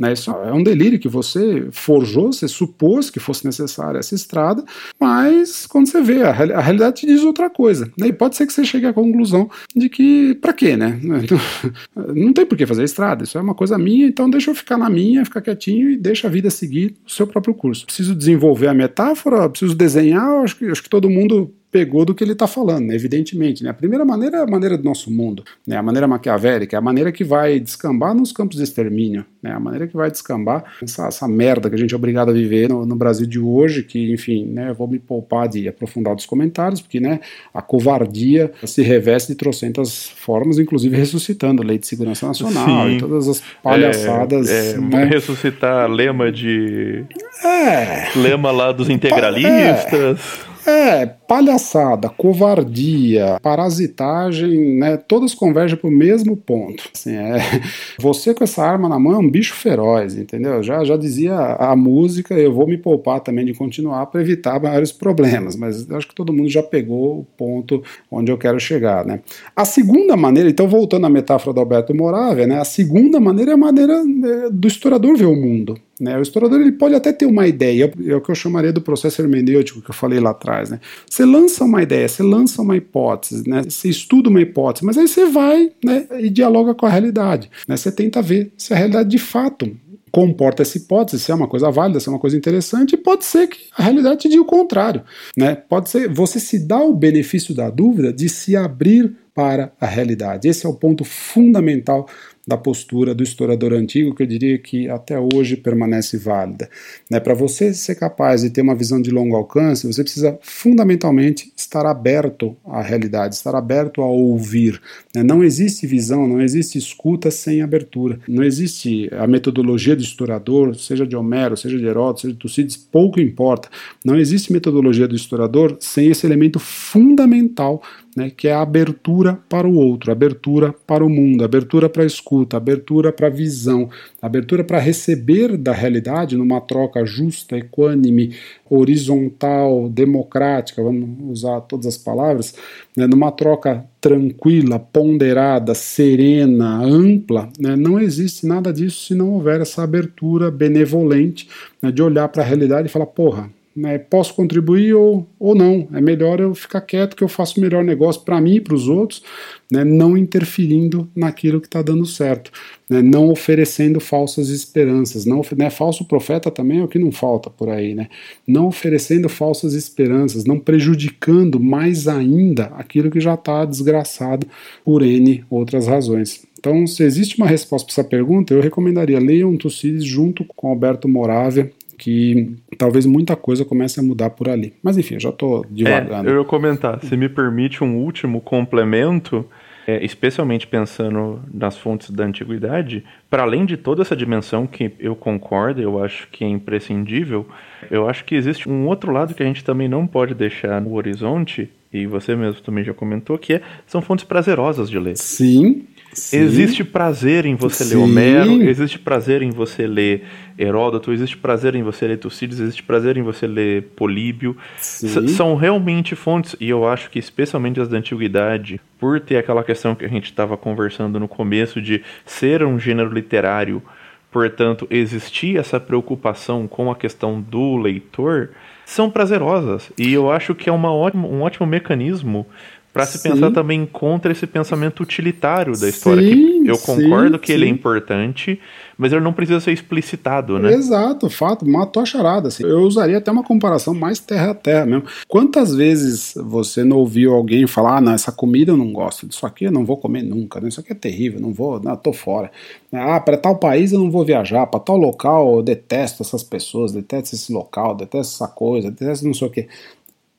Né? 0.00 0.12
Isso 0.12 0.30
é 0.30 0.52
um 0.52 0.62
delírio 0.62 1.00
que 1.00 1.08
você 1.08 1.66
forjou, 1.72 2.32
você 2.32 2.46
supôs 2.46 3.10
que 3.10 3.18
fosse 3.18 3.44
necessária 3.44 3.98
essa 3.98 4.14
estrada, 4.14 4.64
mas 5.00 5.66
quando 5.66 5.88
você 5.88 6.00
vê, 6.00 6.22
a, 6.22 6.28
a 6.30 6.60
realidade 6.60 7.00
te 7.00 7.06
diz 7.06 7.24
outra 7.24 7.50
coisa. 7.50 7.90
Né? 7.98 8.06
E 8.06 8.12
pode 8.12 8.36
ser 8.36 8.46
que 8.46 8.52
você 8.52 8.64
chegue 8.64 8.86
à 8.86 8.92
conclusão 8.92 9.50
de 9.74 9.88
que, 9.88 10.36
para 10.36 10.52
quê, 10.52 10.76
né? 10.76 11.00
Não 12.14 12.32
tem 12.32 12.46
por 12.46 12.56
que 12.56 12.66
fazer 12.66 12.84
estrada, 12.84 13.24
isso 13.24 13.36
é 13.36 13.40
uma 13.40 13.54
coisa 13.54 13.76
minha, 13.76 14.06
então 14.06 14.30
deixa 14.30 14.52
eu 14.52 14.54
ficar 14.54 14.78
na 14.78 14.88
minha, 14.88 15.24
ficar 15.24 15.40
quietinho 15.40 15.90
e 15.90 15.96
deixa 15.96 16.28
a 16.28 16.30
vida 16.30 16.50
seguir 16.50 16.83
o 17.06 17.10
seu 17.10 17.26
próprio 17.26 17.54
curso. 17.54 17.86
Preciso 17.86 18.14
desenvolver 18.14 18.68
a 18.68 18.74
metáfora, 18.74 19.48
preciso 19.48 19.74
desenhar, 19.74 20.42
acho 20.42 20.56
que, 20.56 20.66
acho 20.66 20.82
que 20.82 20.88
todo 20.88 21.08
mundo 21.08 21.52
pegou 21.74 22.04
do 22.04 22.14
que 22.14 22.22
ele 22.22 22.34
está 22.34 22.46
falando, 22.46 22.86
né? 22.86 22.94
evidentemente. 22.94 23.64
Né? 23.64 23.70
A 23.70 23.74
primeira 23.74 24.04
maneira 24.04 24.36
é 24.36 24.40
a 24.42 24.46
maneira 24.46 24.78
do 24.78 24.84
nosso 24.84 25.10
mundo, 25.10 25.42
né? 25.66 25.76
a 25.76 25.82
maneira 25.82 26.06
maquiavélica, 26.06 26.76
é 26.76 26.78
a 26.78 26.80
maneira 26.80 27.10
que 27.10 27.24
vai 27.24 27.58
descambar 27.58 28.14
nos 28.14 28.30
campos 28.30 28.58
de 28.58 28.62
extermínio, 28.62 29.24
né? 29.42 29.50
a 29.50 29.58
maneira 29.58 29.88
que 29.88 29.96
vai 29.96 30.08
descambar 30.08 30.62
essa, 30.80 31.08
essa 31.08 31.26
merda 31.26 31.68
que 31.68 31.74
a 31.74 31.78
gente 31.78 31.92
é 31.92 31.96
obrigado 31.96 32.28
a 32.28 32.32
viver 32.32 32.68
no, 32.68 32.86
no 32.86 32.94
Brasil 32.94 33.26
de 33.26 33.40
hoje, 33.40 33.82
que, 33.82 34.12
enfim, 34.12 34.46
né, 34.46 34.72
vou 34.72 34.86
me 34.86 35.00
poupar 35.00 35.48
de 35.48 35.66
aprofundar 35.66 36.14
dos 36.14 36.26
comentários, 36.26 36.80
porque 36.80 37.00
né, 37.00 37.18
a 37.52 37.60
covardia 37.60 38.52
se 38.64 38.80
reveste 38.80 39.32
de 39.32 39.34
trocentas 39.34 40.08
formas, 40.10 40.60
inclusive 40.60 40.96
ressuscitando 40.96 41.60
a 41.60 41.64
Lei 41.64 41.78
de 41.78 41.88
Segurança 41.88 42.24
Nacional 42.24 42.86
Sim. 42.86 42.94
e 42.94 42.98
todas 43.00 43.26
as 43.26 43.42
palhaçadas. 43.60 44.48
É, 44.48 44.74
é, 44.74 44.78
né? 44.78 45.04
Ressuscitar 45.06 45.90
lema 45.90 46.30
de. 46.30 47.04
É. 47.44 48.16
Lema 48.16 48.52
lá 48.52 48.70
dos 48.70 48.88
integralistas. 48.88 50.20
É. 50.50 50.53
É, 50.66 51.04
palhaçada, 51.04 52.08
covardia, 52.08 53.38
parasitagem, 53.42 54.78
né? 54.78 54.96
Todas 54.96 55.34
convergem 55.34 55.76
para 55.76 55.88
o 55.88 55.92
mesmo 55.92 56.36
ponto. 56.36 56.88
Assim, 56.94 57.14
é, 57.14 57.36
você 58.00 58.32
com 58.32 58.44
essa 58.44 58.64
arma 58.64 58.88
na 58.88 58.98
mão 58.98 59.12
é 59.12 59.18
um 59.18 59.30
bicho 59.30 59.54
feroz, 59.54 60.16
entendeu? 60.16 60.62
Já, 60.62 60.82
já 60.82 60.96
dizia 60.96 61.36
a 61.36 61.76
música, 61.76 62.34
eu 62.34 62.52
vou 62.52 62.66
me 62.66 62.78
poupar 62.78 63.20
também 63.20 63.44
de 63.44 63.52
continuar 63.52 64.06
para 64.06 64.22
evitar 64.22 64.58
maiores 64.58 64.90
problemas, 64.90 65.54
mas 65.54 65.90
acho 65.90 66.08
que 66.08 66.14
todo 66.14 66.32
mundo 66.32 66.48
já 66.48 66.62
pegou 66.62 67.20
o 67.20 67.24
ponto 67.36 67.82
onde 68.10 68.32
eu 68.32 68.38
quero 68.38 68.58
chegar, 68.58 69.04
né? 69.04 69.20
A 69.54 69.66
segunda 69.66 70.16
maneira, 70.16 70.48
então 70.48 70.66
voltando 70.66 71.04
à 71.04 71.10
metáfora 71.10 71.52
do 71.52 71.60
Alberto 71.60 71.94
Moravia, 71.94 72.46
né? 72.46 72.58
A 72.58 72.64
segunda 72.64 73.20
maneira 73.20 73.50
é 73.50 73.54
a 73.54 73.58
maneira 73.58 73.92
é, 73.92 74.50
do 74.50 74.66
historiador 74.66 75.14
ver 75.14 75.26
o 75.26 75.36
mundo. 75.36 75.78
Né? 76.00 76.18
O 76.18 76.22
historiador 76.22 76.60
ele 76.60 76.72
pode 76.72 76.94
até 76.94 77.12
ter 77.12 77.26
uma 77.26 77.46
ideia, 77.46 77.92
é 78.06 78.14
o 78.14 78.20
que 78.20 78.30
eu 78.30 78.34
chamaria 78.34 78.72
do 78.72 78.80
processo 78.80 79.22
hermenêutico 79.22 79.80
que 79.80 79.90
eu 79.90 79.94
falei 79.94 80.20
lá 80.20 80.30
atrás. 80.30 80.70
Né? 80.70 80.80
Você 81.08 81.24
lança 81.24 81.64
uma 81.64 81.82
ideia, 81.82 82.08
você 82.08 82.22
lança 82.22 82.62
uma 82.62 82.76
hipótese, 82.76 83.48
né? 83.48 83.62
você 83.62 83.88
estuda 83.88 84.28
uma 84.28 84.40
hipótese, 84.40 84.84
mas 84.84 84.98
aí 84.98 85.06
você 85.06 85.26
vai 85.26 85.70
né, 85.84 86.06
e 86.18 86.28
dialoga 86.30 86.74
com 86.74 86.86
a 86.86 86.90
realidade. 86.90 87.50
Né? 87.68 87.76
Você 87.76 87.92
tenta 87.92 88.20
ver 88.20 88.52
se 88.56 88.72
a 88.72 88.76
realidade 88.76 89.08
de 89.08 89.18
fato 89.18 89.70
comporta 90.14 90.62
essa 90.62 90.78
hipótese, 90.78 91.20
se 91.20 91.32
é 91.32 91.34
uma 91.34 91.48
coisa 91.48 91.72
válida, 91.72 91.98
se 91.98 92.08
é 92.08 92.12
uma 92.12 92.20
coisa 92.20 92.36
interessante, 92.36 92.92
e 92.92 92.96
pode 92.96 93.24
ser 93.24 93.48
que 93.48 93.58
a 93.76 93.82
realidade 93.82 94.20
te 94.20 94.28
diga 94.28 94.42
o 94.42 94.46
contrário. 94.46 95.02
Né? 95.36 95.56
Pode 95.56 95.90
ser, 95.90 96.08
você 96.08 96.38
se 96.38 96.56
dá 96.60 96.78
o 96.78 96.94
benefício 96.94 97.52
da 97.52 97.68
dúvida 97.68 98.12
de 98.12 98.28
se 98.28 98.54
abrir 98.54 99.12
para 99.34 99.72
a 99.80 99.86
realidade. 99.86 100.46
Esse 100.46 100.64
é 100.64 100.68
o 100.68 100.74
ponto 100.74 101.02
fundamental 101.02 102.08
da 102.46 102.56
postura 102.56 103.14
do 103.14 103.22
historiador 103.22 103.72
antigo, 103.72 104.14
que 104.14 104.22
eu 104.22 104.26
diria 104.26 104.58
que 104.58 104.88
até 104.88 105.18
hoje 105.18 105.56
permanece 105.56 106.18
válida. 106.18 106.68
Né? 107.10 107.18
Para 107.18 107.34
você 107.34 107.72
ser 107.72 107.94
capaz 107.94 108.42
de 108.42 108.50
ter 108.50 108.60
uma 108.60 108.74
visão 108.74 109.00
de 109.00 109.10
longo 109.10 109.34
alcance, 109.34 109.86
você 109.86 110.02
precisa 110.02 110.38
fundamentalmente 110.42 111.50
estar 111.56 111.86
aberto 111.86 112.56
à 112.66 112.82
realidade, 112.82 113.34
estar 113.34 113.54
aberto 113.54 114.02
a 114.02 114.06
ouvir. 114.06 114.80
Né? 115.14 115.22
Não 115.22 115.42
existe 115.42 115.86
visão, 115.86 116.28
não 116.28 116.40
existe 116.40 116.76
escuta 116.76 117.30
sem 117.30 117.62
abertura. 117.62 118.20
Não 118.28 118.44
existe 118.44 119.08
a 119.12 119.26
metodologia 119.26 119.96
do 119.96 120.02
historiador, 120.02 120.74
seja 120.76 121.06
de 121.06 121.16
Homero, 121.16 121.56
seja 121.56 121.78
de 121.78 121.86
Heródoto, 121.86 122.22
seja 122.22 122.34
de 122.34 122.38
Tucídides, 122.40 122.76
pouco 122.76 123.20
importa. 123.20 123.68
Não 124.04 124.16
existe 124.16 124.52
metodologia 124.52 125.08
do 125.08 125.16
historiador 125.16 125.76
sem 125.80 126.10
esse 126.10 126.26
elemento 126.26 126.58
fundamental 126.58 127.82
né, 128.16 128.30
que 128.30 128.48
é 128.48 128.52
a 128.52 128.60
abertura 128.60 129.38
para 129.48 129.66
o 129.66 129.74
outro, 129.74 130.12
abertura 130.12 130.74
para 130.86 131.04
o 131.04 131.10
mundo, 131.10 131.44
abertura 131.44 131.88
para 131.88 132.02
a 132.02 132.06
escuta, 132.06 132.56
abertura 132.56 133.12
para 133.12 133.26
a 133.26 133.30
visão, 133.30 133.88
abertura 134.22 134.62
para 134.62 134.78
receber 134.78 135.56
da 135.56 135.72
realidade 135.72 136.36
numa 136.36 136.60
troca 136.60 137.04
justa, 137.04 137.56
equânime, 137.56 138.34
horizontal, 138.70 139.88
democrática, 139.88 140.82
vamos 140.82 141.08
usar 141.38 141.60
todas 141.62 141.86
as 141.86 141.98
palavras, 141.98 142.54
né, 142.96 143.06
numa 143.06 143.32
troca 143.32 143.84
tranquila, 144.00 144.78
ponderada, 144.78 145.74
serena, 145.74 146.82
ampla, 146.82 147.48
né, 147.58 147.74
não 147.74 147.98
existe 147.98 148.46
nada 148.46 148.72
disso 148.72 149.06
se 149.06 149.14
não 149.14 149.32
houver 149.32 149.60
essa 149.60 149.82
abertura 149.82 150.50
benevolente 150.50 151.48
né, 151.82 151.90
de 151.90 152.02
olhar 152.02 152.28
para 152.28 152.42
a 152.42 152.46
realidade 152.46 152.88
e 152.88 152.90
falar, 152.90 153.06
porra, 153.06 153.50
né, 153.74 153.98
posso 153.98 154.34
contribuir 154.34 154.94
ou, 154.94 155.28
ou 155.38 155.54
não. 155.54 155.88
É 155.92 156.00
melhor 156.00 156.40
eu 156.40 156.54
ficar 156.54 156.80
quieto 156.80 157.16
que 157.16 157.24
eu 157.24 157.28
faço 157.28 157.58
o 157.58 157.60
melhor 157.60 157.82
negócio 157.82 158.22
para 158.22 158.40
mim 158.40 158.56
e 158.56 158.60
para 158.60 158.74
os 158.74 158.88
outros, 158.88 159.22
né, 159.70 159.84
não 159.84 160.16
interferindo 160.16 161.08
naquilo 161.14 161.60
que 161.60 161.66
está 161.66 161.82
dando 161.82 162.06
certo, 162.06 162.52
né, 162.88 163.02
não 163.02 163.30
oferecendo 163.30 163.98
falsas 163.98 164.48
esperanças. 164.48 165.24
Não, 165.24 165.42
né, 165.56 165.70
falso 165.70 166.04
profeta 166.04 166.50
também 166.50 166.80
é 166.80 166.84
o 166.84 166.88
que 166.88 166.98
não 166.98 167.10
falta 167.10 167.50
por 167.50 167.68
aí, 167.68 167.94
né? 167.94 168.08
Não 168.46 168.66
oferecendo 168.66 169.28
falsas 169.28 169.74
esperanças, 169.74 170.44
não 170.44 170.58
prejudicando 170.58 171.58
mais 171.58 172.06
ainda 172.06 172.66
aquilo 172.76 173.10
que 173.10 173.20
já 173.20 173.34
está 173.34 173.64
desgraçado 173.64 174.46
por 174.84 175.02
N 175.02 175.44
outras 175.50 175.86
razões. 175.86 176.44
Então, 176.58 176.86
se 176.86 177.02
existe 177.02 177.36
uma 177.36 177.46
resposta 177.46 177.86
para 177.86 177.92
essa 177.92 178.08
pergunta, 178.08 178.54
eu 178.54 178.60
recomendaria 178.60 179.18
leiam 179.18 179.54
Tucídides 179.54 180.04
junto 180.04 180.46
com 180.56 180.68
Alberto 180.68 181.06
Moravia 181.06 181.70
que 182.04 182.54
talvez 182.76 183.06
muita 183.06 183.34
coisa 183.34 183.64
comece 183.64 183.98
a 183.98 184.02
mudar 184.02 184.28
por 184.28 184.46
ali. 184.46 184.74
Mas 184.82 184.98
enfim, 184.98 185.18
já 185.18 185.30
estou 185.30 185.64
devagando. 185.70 186.28
É, 186.28 186.32
eu 186.32 186.40
ia 186.40 186.44
comentar, 186.44 187.02
se 187.02 187.16
me 187.16 187.30
permite 187.30 187.82
um 187.82 187.96
último 187.96 188.42
complemento, 188.42 189.42
é, 189.86 190.04
especialmente 190.04 190.66
pensando 190.66 191.40
nas 191.50 191.78
fontes 191.78 192.10
da 192.10 192.24
antiguidade, 192.24 193.02
para 193.30 193.44
além 193.44 193.64
de 193.64 193.78
toda 193.78 194.02
essa 194.02 194.14
dimensão 194.14 194.66
que 194.66 194.92
eu 195.00 195.16
concordo, 195.16 195.80
eu 195.80 196.04
acho 196.04 196.28
que 196.30 196.44
é 196.44 196.48
imprescindível, 196.48 197.48
eu 197.90 198.06
acho 198.06 198.26
que 198.26 198.34
existe 198.34 198.68
um 198.68 198.86
outro 198.86 199.10
lado 199.10 199.32
que 199.32 199.42
a 199.42 199.46
gente 199.46 199.64
também 199.64 199.88
não 199.88 200.06
pode 200.06 200.34
deixar 200.34 200.82
no 200.82 200.92
horizonte, 200.96 201.70
e 201.90 202.06
você 202.06 202.36
mesmo 202.36 202.60
também 202.60 202.84
já 202.84 202.92
comentou, 202.92 203.38
que 203.38 203.54
é, 203.54 203.62
são 203.86 204.02
fontes 204.02 204.26
prazerosas 204.26 204.90
de 204.90 204.98
ler. 204.98 205.16
Sim, 205.16 205.86
Sim. 206.14 206.38
Existe 206.38 206.84
prazer 206.84 207.44
em 207.44 207.54
você 207.54 207.84
Sim. 207.84 207.96
ler 207.96 208.02
Homero, 208.02 208.62
existe 208.62 208.98
prazer 208.98 209.42
em 209.42 209.50
você 209.50 209.86
ler 209.86 210.24
Heródoto, 210.58 211.12
existe 211.12 211.36
prazer 211.36 211.74
em 211.74 211.82
você 211.82 212.06
ler 212.06 212.18
Tucídides, 212.18 212.60
existe 212.60 212.82
prazer 212.82 213.16
em 213.16 213.22
você 213.22 213.46
ler 213.46 213.82
Políbio. 213.96 214.56
São 214.78 215.56
realmente 215.56 216.14
fontes, 216.14 216.54
e 216.60 216.68
eu 216.68 216.86
acho 216.86 217.10
que 217.10 217.18
especialmente 217.18 217.80
as 217.80 217.88
da 217.88 217.98
antiguidade, 217.98 218.80
por 218.98 219.20
ter 219.20 219.36
aquela 219.36 219.64
questão 219.64 219.94
que 219.94 220.04
a 220.04 220.08
gente 220.08 220.26
estava 220.26 220.56
conversando 220.56 221.18
no 221.18 221.28
começo 221.28 221.82
de 221.82 222.02
ser 222.24 222.62
um 222.62 222.78
gênero 222.78 223.12
literário, 223.12 223.82
portanto, 224.30 224.86
existir 224.90 225.58
essa 225.58 225.78
preocupação 225.78 226.66
com 226.66 226.90
a 226.90 226.96
questão 226.96 227.40
do 227.40 227.76
leitor, 227.76 228.50
são 228.84 229.10
prazerosas. 229.10 229.90
E 229.96 230.12
eu 230.12 230.30
acho 230.30 230.54
que 230.54 230.68
é 230.68 230.72
uma 230.72 230.92
ótima, 230.92 231.26
um 231.26 231.42
ótimo 231.42 231.66
mecanismo 231.66 232.46
para 232.94 233.06
se 233.06 233.18
pensar 233.18 233.50
também 233.50 233.84
contra 233.84 234.30
esse 234.30 234.46
pensamento 234.46 235.02
utilitário 235.02 235.76
da 235.76 235.88
história. 235.88 236.22
Sim, 236.22 236.62
que 236.62 236.70
eu 236.70 236.78
concordo 236.78 237.34
sim, 237.34 237.40
que 237.40 237.46
sim. 237.48 237.52
ele 237.54 237.66
é 237.66 237.68
importante, 237.68 238.60
mas 238.96 239.12
ele 239.12 239.20
não 239.20 239.32
precisa 239.32 239.58
ser 239.58 239.72
explicitado, 239.72 240.60
né? 240.60 240.72
Exato, 240.72 241.28
fato, 241.28 241.68
matou 241.68 242.04
a 242.04 242.06
charada. 242.06 242.46
Assim. 242.46 242.62
Eu 242.62 242.82
usaria 242.82 243.18
até 243.18 243.32
uma 243.32 243.42
comparação 243.42 243.92
mais 243.94 244.20
terra 244.20 244.52
a 244.52 244.54
terra 244.54 244.86
mesmo. 244.86 245.06
Quantas 245.26 245.74
vezes 245.74 246.34
você 246.36 246.84
não 246.84 246.98
ouviu 246.98 247.34
alguém 247.34 247.66
falar, 247.66 247.96
ah, 247.96 248.00
não, 248.00 248.12
essa 248.12 248.30
comida 248.30 248.70
eu 248.70 248.76
não 248.76 248.92
gosto, 248.92 249.26
disso 249.26 249.44
aqui 249.44 249.64
eu 249.64 249.72
não 249.72 249.84
vou 249.84 249.96
comer 249.96 250.22
nunca, 250.22 250.60
né? 250.60 250.68
isso 250.68 250.78
aqui 250.78 250.92
é 250.92 250.94
terrível, 250.94 251.40
não 251.40 251.52
vou, 251.52 251.80
não, 251.80 251.96
tô 251.96 252.12
fora. 252.12 252.48
Ah, 252.92 253.18
para 253.18 253.36
tal 253.36 253.56
país 253.56 253.92
eu 253.92 253.98
não 253.98 254.08
vou 254.08 254.24
viajar, 254.24 254.68
para 254.68 254.78
tal 254.78 254.96
local 254.96 255.56
eu 255.56 255.62
detesto 255.64 256.22
essas 256.22 256.44
pessoas, 256.44 256.92
detesto 256.92 257.34
esse 257.34 257.52
local, 257.52 257.96
detesto 257.96 258.34
essa 258.34 258.46
coisa, 258.46 258.92
detesto 258.92 259.26
não 259.26 259.34
sei 259.34 259.48
o 259.48 259.50
quê. 259.50 259.68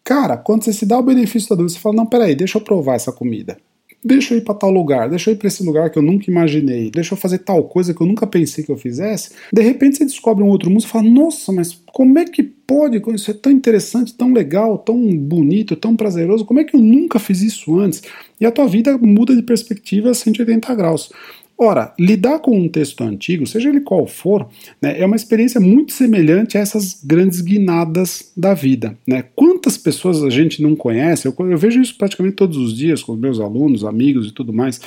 Cara, 0.05 0.37
quando 0.37 0.63
você 0.63 0.71
se 0.71 0.85
dá 0.85 0.99
o 0.99 1.03
benefício 1.03 1.49
da 1.49 1.55
dúvida, 1.55 1.73
você 1.73 1.79
fala: 1.79 1.95
não, 1.95 2.05
peraí, 2.05 2.35
deixa 2.35 2.59
eu 2.59 2.61
provar 2.61 2.93
essa 2.93 3.11
comida. 3.11 3.57
Deixa 4.03 4.35
eu 4.35 4.37
ir 4.37 4.41
para 4.41 4.53
tal 4.53 4.69
lugar, 4.69 5.09
deixa 5.09 5.31
eu 5.31 5.33
ir 5.33 5.37
para 5.37 5.47
esse 5.47 5.63
lugar 5.63 5.89
que 5.89 5.97
eu 5.97 6.03
nunca 6.03 6.29
imaginei, 6.29 6.91
deixa 6.91 7.15
eu 7.15 7.17
fazer 7.17 7.39
tal 7.39 7.63
coisa 7.63 7.91
que 7.91 7.99
eu 7.99 8.05
nunca 8.05 8.27
pensei 8.27 8.63
que 8.63 8.71
eu 8.71 8.77
fizesse. 8.77 9.31
De 9.51 9.63
repente 9.63 9.97
você 9.97 10.05
descobre 10.05 10.43
um 10.43 10.47
outro 10.47 10.69
mundo 10.69 10.83
e 10.83 10.87
fala: 10.87 11.09
nossa, 11.09 11.51
mas 11.51 11.73
como 11.87 12.19
é 12.19 12.25
que 12.25 12.43
pode? 12.43 13.01
Isso 13.15 13.31
é 13.31 13.33
tão 13.33 13.51
interessante, 13.51 14.13
tão 14.13 14.31
legal, 14.31 14.77
tão 14.77 15.17
bonito, 15.17 15.75
tão 15.75 15.95
prazeroso. 15.95 16.45
Como 16.45 16.59
é 16.59 16.63
que 16.63 16.75
eu 16.75 16.79
nunca 16.79 17.17
fiz 17.17 17.41
isso 17.41 17.79
antes? 17.79 18.03
E 18.39 18.45
a 18.45 18.51
tua 18.51 18.67
vida 18.67 18.95
muda 18.99 19.35
de 19.35 19.41
perspectiva 19.41 20.11
a 20.11 20.13
180 20.13 20.75
graus. 20.75 21.11
Ora, 21.57 21.93
lidar 21.97 22.39
com 22.39 22.59
um 22.59 22.67
texto 22.67 23.01
antigo, 23.01 23.47
seja 23.47 23.69
ele 23.69 23.79
qual 23.79 24.05
for, 24.05 24.45
né, 24.81 24.99
é 24.99 25.05
uma 25.05 25.15
experiência 25.15 25.57
muito 25.57 25.93
semelhante 25.93 26.57
a 26.57 26.61
essas 26.61 26.99
grandes 27.01 27.39
guinadas 27.39 28.33
da 28.35 28.53
vida. 28.53 28.97
Né? 29.07 29.23
Quantas 29.33 29.77
pessoas 29.77 30.21
a 30.21 30.29
gente 30.29 30.61
não 30.61 30.75
conhece? 30.75 31.25
Eu, 31.25 31.33
eu, 31.49 31.57
vejo 31.57 31.79
isso 31.79 31.97
praticamente 31.97 32.35
todos 32.35 32.57
os 32.57 32.75
dias 32.75 33.01
com 33.01 33.13
os 33.13 33.19
meus 33.19 33.39
alunos, 33.39 33.85
amigos 33.85 34.27
e 34.27 34.31
tudo 34.33 34.51
mais. 34.51 34.81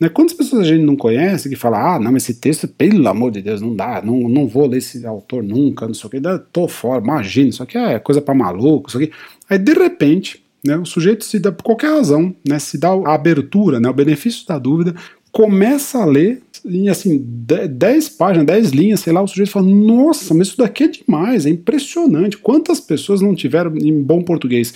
Né? 0.00 0.08
Quantas 0.08 0.36
pessoas 0.36 0.62
a 0.62 0.68
gente 0.68 0.84
não 0.84 0.96
conhece 0.96 1.48
que 1.48 1.54
fala, 1.54 1.94
ah, 1.94 2.00
não, 2.00 2.16
esse 2.16 2.34
texto, 2.34 2.66
pelo 2.66 3.06
amor 3.06 3.30
de 3.30 3.40
Deus, 3.40 3.60
não 3.60 3.76
dá, 3.76 4.02
não, 4.04 4.28
não 4.28 4.48
vou 4.48 4.66
ler 4.66 4.78
esse 4.78 5.06
autor 5.06 5.44
nunca, 5.44 5.86
não 5.86 5.94
sei 5.94 6.08
o 6.08 6.10
que, 6.10 6.20
tô 6.52 6.66
fora, 6.66 7.00
imagina, 7.00 7.50
isso 7.50 7.62
aqui 7.62 7.78
é 7.78 7.96
coisa 8.00 8.20
para 8.20 8.34
maluco, 8.34 8.88
isso 8.88 8.98
aqui. 8.98 9.12
Aí, 9.48 9.56
de 9.56 9.72
repente, 9.72 10.42
né, 10.64 10.76
o 10.76 10.84
sujeito 10.84 11.24
se 11.24 11.38
dá, 11.38 11.52
por 11.52 11.62
qualquer 11.62 11.90
razão, 11.90 12.34
né, 12.46 12.58
se 12.58 12.78
dá 12.78 12.88
a 12.88 13.14
abertura, 13.14 13.78
né, 13.78 13.88
o 13.88 13.94
benefício 13.94 14.46
da 14.46 14.58
dúvida, 14.58 14.94
começa 15.32 15.98
a 15.98 16.04
ler 16.04 16.42
em 16.64 16.88
assim 16.88 17.18
10 17.18 18.08
páginas, 18.10 18.46
10 18.46 18.70
linhas, 18.70 19.00
sei 19.00 19.12
lá, 19.12 19.22
o 19.22 19.28
sujeito 19.28 19.50
fala: 19.50 19.66
"Nossa, 19.66 20.34
mas 20.34 20.48
isso 20.48 20.58
daqui 20.58 20.84
é 20.84 20.88
demais, 20.88 21.46
é 21.46 21.50
impressionante. 21.50 22.36
Quantas 22.38 22.80
pessoas 22.80 23.20
não 23.20 23.34
tiveram 23.34 23.76
em 23.76 24.02
bom 24.02 24.22
português? 24.22 24.74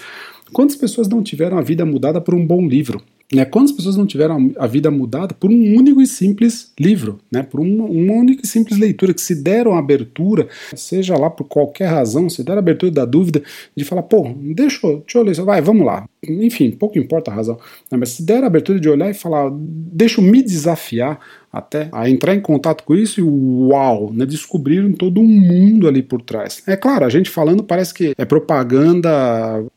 Quantas 0.52 0.76
pessoas 0.76 1.08
não 1.08 1.22
tiveram 1.22 1.58
a 1.58 1.62
vida 1.62 1.84
mudada 1.84 2.20
por 2.20 2.34
um 2.34 2.46
bom 2.46 2.66
livro?" 2.66 3.02
Né? 3.32 3.44
Quantas 3.44 3.72
pessoas 3.72 3.96
não 3.96 4.06
tiveram 4.06 4.52
a 4.58 4.66
vida 4.66 4.90
mudada 4.90 5.34
por 5.34 5.50
um 5.50 5.76
único 5.76 6.00
e 6.00 6.06
simples 6.06 6.72
livro, 6.78 7.18
né? 7.30 7.42
por 7.42 7.60
uma, 7.60 7.84
uma 7.84 8.14
única 8.14 8.42
e 8.44 8.46
simples 8.46 8.78
leitura, 8.78 9.14
que 9.14 9.20
se 9.20 9.34
deram 9.34 9.74
abertura, 9.74 10.48
seja 10.74 11.16
lá 11.16 11.30
por 11.30 11.44
qualquer 11.44 11.86
razão, 11.86 12.28
se 12.28 12.42
deram 12.42 12.58
abertura 12.58 12.92
da 12.92 13.04
dúvida 13.04 13.42
de 13.76 13.84
falar, 13.84 14.02
pô, 14.02 14.34
deixa, 14.36 14.80
deixa 14.86 15.18
eu 15.18 15.22
ler 15.22 15.34
vai, 15.42 15.60
vamos 15.60 15.84
lá. 15.84 16.06
Enfim, 16.22 16.70
pouco 16.70 16.98
importa 16.98 17.30
a 17.30 17.34
razão, 17.34 17.58
né? 17.90 17.98
mas 17.98 18.10
se 18.10 18.22
deram 18.22 18.46
abertura 18.46 18.78
de 18.78 18.88
olhar 18.88 19.10
e 19.10 19.14
falar, 19.14 19.50
deixa 19.52 20.20
eu 20.20 20.24
me 20.24 20.42
desafiar 20.42 21.18
até 21.52 21.90
a 21.92 22.08
entrar 22.08 22.34
em 22.34 22.40
contato 22.40 22.82
com 22.82 22.94
isso 22.94 23.20
e 23.20 23.22
uau, 23.22 24.10
né, 24.12 24.24
descobriram 24.24 24.90
todo 24.92 25.20
um 25.20 25.26
mundo 25.26 25.86
ali 25.86 26.02
por 26.02 26.22
trás. 26.22 26.62
É 26.66 26.76
claro, 26.76 27.04
a 27.04 27.10
gente 27.10 27.28
falando 27.28 27.62
parece 27.62 27.92
que 27.92 28.14
é 28.16 28.24
propaganda 28.24 29.10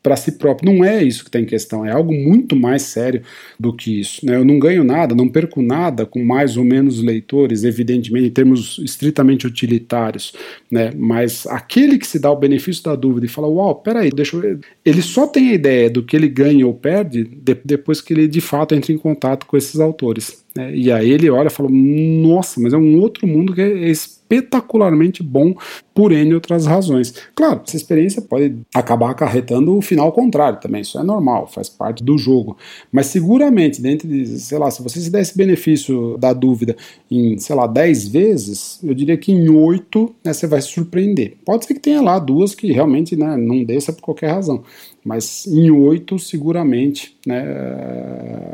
para 0.02 0.16
si 0.16 0.32
próprio. 0.32 0.72
Não 0.72 0.82
é 0.82 1.02
isso 1.02 1.24
que 1.24 1.30
tem 1.30 1.42
em 1.42 1.46
questão, 1.46 1.84
é 1.84 1.92
algo 1.92 2.14
muito 2.14 2.56
mais 2.56 2.82
sério 2.82 3.22
do 3.60 3.74
que 3.74 4.00
isso. 4.00 4.24
Né? 4.24 4.36
Eu 4.36 4.44
não 4.44 4.58
ganho 4.58 4.82
nada, 4.82 5.14
não 5.14 5.28
perco 5.28 5.60
nada 5.60 6.06
com 6.06 6.24
mais 6.24 6.56
ou 6.56 6.64
menos 6.64 7.02
leitores, 7.02 7.62
evidentemente, 7.62 8.28
em 8.28 8.30
termos 8.30 8.78
estritamente 8.78 9.46
utilitários, 9.46 10.32
né? 10.70 10.92
mas 10.96 11.46
aquele 11.46 11.98
que 11.98 12.06
se 12.06 12.18
dá 12.18 12.30
o 12.30 12.36
benefício 12.36 12.82
da 12.84 12.94
dúvida 12.94 13.26
e 13.26 13.28
fala, 13.28 13.48
uau, 13.48 13.74
peraí, 13.74 14.10
deixa 14.10 14.36
eu... 14.36 14.58
ele 14.82 15.02
só 15.02 15.26
tem 15.26 15.50
a 15.50 15.54
ideia 15.54 15.90
do 15.90 16.02
que 16.02 16.16
ele 16.16 16.28
ganha 16.28 16.66
ou 16.66 16.72
perde 16.72 17.24
depois 17.64 18.00
que 18.00 18.14
ele 18.14 18.26
de 18.26 18.40
fato 18.40 18.74
entra 18.74 18.92
em 18.92 18.98
contato 18.98 19.44
com 19.44 19.56
esses 19.56 19.78
autores. 19.78 20.45
Né? 20.56 20.74
E 20.74 20.90
aí 20.90 21.10
ele 21.10 21.30
olha 21.30 21.48
e 21.48 21.50
fala: 21.50 21.68
Nossa, 21.70 22.60
mas 22.60 22.72
é 22.72 22.76
um 22.76 22.98
outro 23.00 23.26
mundo 23.26 23.54
que 23.54 23.60
é 23.60 23.88
espetacularmente 23.88 25.22
bom 25.22 25.54
por 25.96 26.12
N 26.12 26.34
outras 26.34 26.66
razões. 26.66 27.14
Claro, 27.34 27.62
essa 27.66 27.74
experiência 27.74 28.20
pode 28.20 28.54
acabar 28.74 29.10
acarretando 29.10 29.74
o 29.74 29.80
final 29.80 30.12
contrário 30.12 30.60
também, 30.60 30.82
isso 30.82 30.98
é 30.98 31.02
normal, 31.02 31.46
faz 31.46 31.70
parte 31.70 32.04
do 32.04 32.18
jogo. 32.18 32.58
Mas 32.92 33.06
seguramente, 33.06 33.80
dentro 33.80 34.06
de, 34.06 34.38
sei 34.38 34.58
lá, 34.58 34.70
se 34.70 34.82
você 34.82 35.00
se 35.00 35.10
der 35.10 35.22
esse 35.22 35.34
benefício 35.34 36.18
da 36.18 36.34
dúvida 36.34 36.76
em, 37.10 37.38
sei 37.38 37.56
lá, 37.56 37.66
10 37.66 38.08
vezes, 38.08 38.78
eu 38.84 38.92
diria 38.92 39.16
que 39.16 39.32
em 39.32 39.48
8 39.48 40.14
né, 40.22 40.34
você 40.34 40.46
vai 40.46 40.60
se 40.60 40.68
surpreender. 40.68 41.38
Pode 41.46 41.64
ser 41.64 41.72
que 41.72 41.80
tenha 41.80 42.02
lá 42.02 42.18
duas 42.18 42.54
que 42.54 42.70
realmente 42.70 43.16
né, 43.16 43.34
não 43.38 43.64
desça 43.64 43.90
por 43.90 44.02
qualquer 44.02 44.32
razão 44.32 44.62
mas 45.06 45.46
em 45.46 45.70
oito 45.70 46.18
seguramente 46.18 47.16
né, 47.24 47.40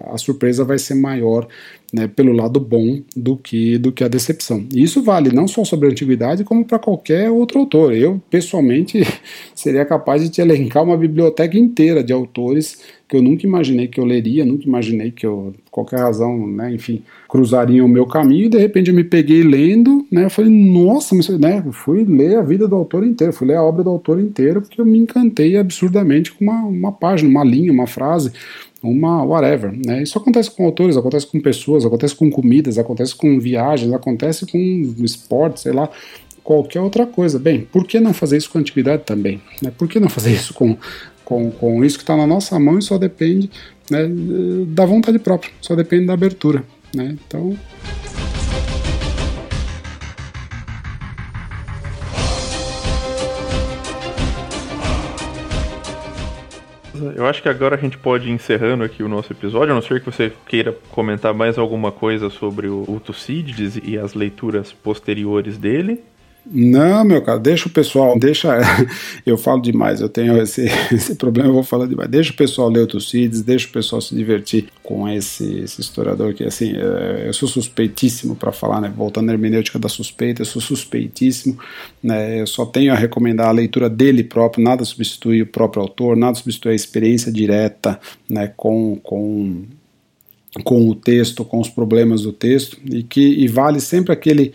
a 0.05 0.19
surpresa 0.19 0.63
vai 0.67 0.79
ser 0.79 0.95
maior 0.95 1.49
né, 1.91 2.07
pelo 2.07 2.31
lado 2.31 2.61
bom 2.61 3.01
do 3.17 3.39
que 3.39 3.79
do 3.79 3.91
que 3.91 4.05
a 4.05 4.09
decepção. 4.09 4.67
E 4.71 4.83
isso 4.83 5.03
vale 5.03 5.31
não 5.33 5.49
só 5.49 5.65
sobre 5.65 5.89
a 5.89 5.91
antiguidade, 5.91 6.45
como 6.45 6.63
para 6.63 6.79
qualquer 6.79 7.31
outro 7.37 7.61
autor. 7.61 7.95
Eu, 7.95 8.21
pessoalmente, 8.31 9.03
seria 9.55 9.85
capaz 9.85 10.23
de 10.23 10.29
te 10.29 10.41
elencar 10.41 10.83
uma 10.83 10.97
biblioteca 10.97 11.59
inteira 11.59 12.03
de 12.03 12.13
autores 12.13 12.83
que 13.13 13.17
eu 13.17 13.23
nunca 13.23 13.47
imaginei 13.47 13.89
que 13.89 14.01
eu 14.01 14.07
leria, 14.07 14.43
nunca 14.43 14.67
imaginei 14.67 15.11
que 15.11 15.27
eu, 15.27 15.53
por 15.67 15.71
qualquer 15.71 15.99
razão, 15.99 16.47
né, 16.47 16.73
enfim, 16.73 17.03
cruzaria 17.29 17.85
o 17.85 17.89
meu 17.89 18.07
caminho, 18.07 18.47
e 18.47 18.49
de 18.49 18.57
repente 18.57 18.89
eu 18.89 18.97
me 18.97 19.05
peguei 19.05 19.43
lendo, 19.43 20.07
né, 20.11 20.25
eu 20.25 20.31
falei, 20.31 20.51
nossa, 20.51 21.15
mas, 21.15 21.29
né, 21.29 21.63
fui 21.73 22.05
ler 22.05 22.39
a 22.39 22.43
vida 22.43 22.67
do 22.67 22.75
autor 22.75 23.05
inteiro, 23.05 23.35
fui 23.35 23.49
ler 23.49 23.57
a 23.57 23.63
obra 23.63 23.85
do 23.85 23.91
autor 23.91 24.19
inteiro, 24.19 24.63
porque 24.63 24.81
eu 24.81 24.87
me 24.87 24.99
encantei 24.99 25.59
absurdamente 25.59 26.33
com 26.33 26.43
uma, 26.43 26.65
uma 26.65 26.91
página, 26.91 27.29
uma 27.29 27.45
linha, 27.45 27.71
uma 27.71 27.87
frase, 27.87 28.33
uma 28.83 29.23
whatever, 29.23 29.73
né? 29.87 30.03
Isso 30.03 30.19
acontece 30.19 30.51
com 30.51 30.65
autores, 30.65 30.97
acontece 30.97 31.27
com 31.27 31.39
pessoas, 31.41 31.85
acontece 31.85 32.17
com 32.17 32.29
comidas, 32.29 32.79
acontece 32.79 33.15
com 33.15 33.39
viagens, 33.39 33.93
acontece 33.93 34.45
com 34.45 34.59
esporte, 35.05 35.61
sei 35.61 35.73
lá, 35.73 35.89
qualquer 36.43 36.81
outra 36.81 37.07
coisa. 37.07 37.39
Bem, 37.39 37.63
por 37.71 37.87
que 37.87 38.01
não 38.01 38.13
fazer 38.13 38.37
isso 38.37 38.51
com 38.51 38.59
a 38.59 38.61
antiguidade 38.61 39.05
também? 39.05 39.41
Né? 39.61 39.73
Por 39.77 39.89
que 39.89 40.01
não 40.01 40.09
fazer 40.09 40.33
isso 40.33 40.55
com, 40.55 40.77
com, 41.25 41.51
com 41.51 41.85
isso 41.85 41.97
que 41.97 42.03
está 42.03 42.17
na 42.17 42.27
nossa 42.27 42.59
mão 42.59 42.79
e 42.79 42.83
só 42.83 42.99
depende 42.99 43.51
né, 43.91 44.09
da 44.69 44.85
vontade 44.85 45.19
própria, 45.19 45.53
só 45.61 45.75
depende 45.75 46.07
da 46.07 46.15
abertura, 46.15 46.65
né? 46.95 47.17
Então 47.27 47.57
Eu 57.17 57.27
acho 57.27 57.43
que 57.43 57.49
agora 57.49 57.75
a 57.75 57.79
gente 57.79 57.99
pode 57.99 58.29
ir 58.29 58.33
encerrando 58.33 58.85
aqui 58.85 59.03
o 59.03 59.09
nosso 59.09 59.33
episódio, 59.33 59.73
a 59.73 59.75
não 59.75 59.83
ser 59.83 60.01
que 60.01 60.07
você 60.07 60.33
queira 60.47 60.77
comentar 60.91 61.35
mais 61.35 61.59
alguma 61.59 61.91
coisa 61.91 62.31
sobre 62.31 62.69
o 62.69 63.01
Tucídides 63.05 63.79
e 63.83 63.99
as 63.99 64.15
leituras 64.15 64.73
posteriores 64.73 65.59
dele. 65.59 66.01
Não, 66.45 67.05
meu 67.05 67.23
cara, 67.23 67.39
deixa 67.39 67.69
o 67.69 67.71
pessoal, 67.71 68.19
deixa. 68.19 68.59
Eu 69.25 69.39
falo 69.39 69.63
demais, 69.63 70.01
eu 70.01 70.09
tenho 70.09 70.37
esse, 70.43 70.63
esse 70.93 71.15
problema, 71.15 71.49
eu 71.49 71.55
vou 71.55 71.63
falar 71.63 71.87
demais. 71.87 72.11
Deixa 72.11 72.33
o 72.33 72.37
pessoal 72.37 72.69
ler 72.69 72.81
o 72.81 72.87
Tucídides, 72.87 73.43
deixa 73.43 73.69
o 73.69 73.71
pessoal 73.71 74.01
se 74.01 74.15
divertir 74.15 74.67
com 74.83 75.09
esse, 75.09 75.61
esse 75.61 75.81
historiador 75.81 76.35
que, 76.35 76.43
assim, 76.43 76.73
é, 76.77 77.29
eu 77.29 77.33
sou 77.33 77.49
suspeitíssimo 77.49 78.35
para 78.35 78.51
falar, 78.51 78.81
né? 78.81 78.93
Voltando 78.95 79.31
à 79.31 79.33
hermenêutica 79.33 79.79
da 79.79 79.89
suspeita, 79.89 80.43
eu 80.43 80.47
sou 80.47 80.61
suspeitíssimo, 80.61 81.57
né? 82.03 82.41
Eu 82.41 82.47
só 82.47 82.67
tenho 82.67 82.93
a 82.93 82.97
recomendar 82.97 83.47
a 83.47 83.53
leitura 83.53 83.89
dele 83.89 84.25
próprio, 84.25 84.65
nada 84.65 84.85
substitui 84.85 85.43
o 85.43 85.47
próprio 85.47 85.83
autor, 85.83 86.17
nada 86.17 86.35
substitui 86.35 86.73
a 86.73 86.75
experiência 86.77 87.31
direta, 87.31 88.01
né? 88.29 88.53
Com. 88.57 88.97
com 88.97 89.63
com 90.65 90.87
o 90.87 90.95
texto, 90.95 91.47
com 91.47 91.61
os 91.61 91.71
problemas 91.71 92.25
do 92.25 92.31
texto, 92.31 92.77
e 92.85 93.03
que 93.03 93.23
e 93.23 93.49
vale 93.49 93.81
sempre 93.81 94.13
aquele 94.13 94.53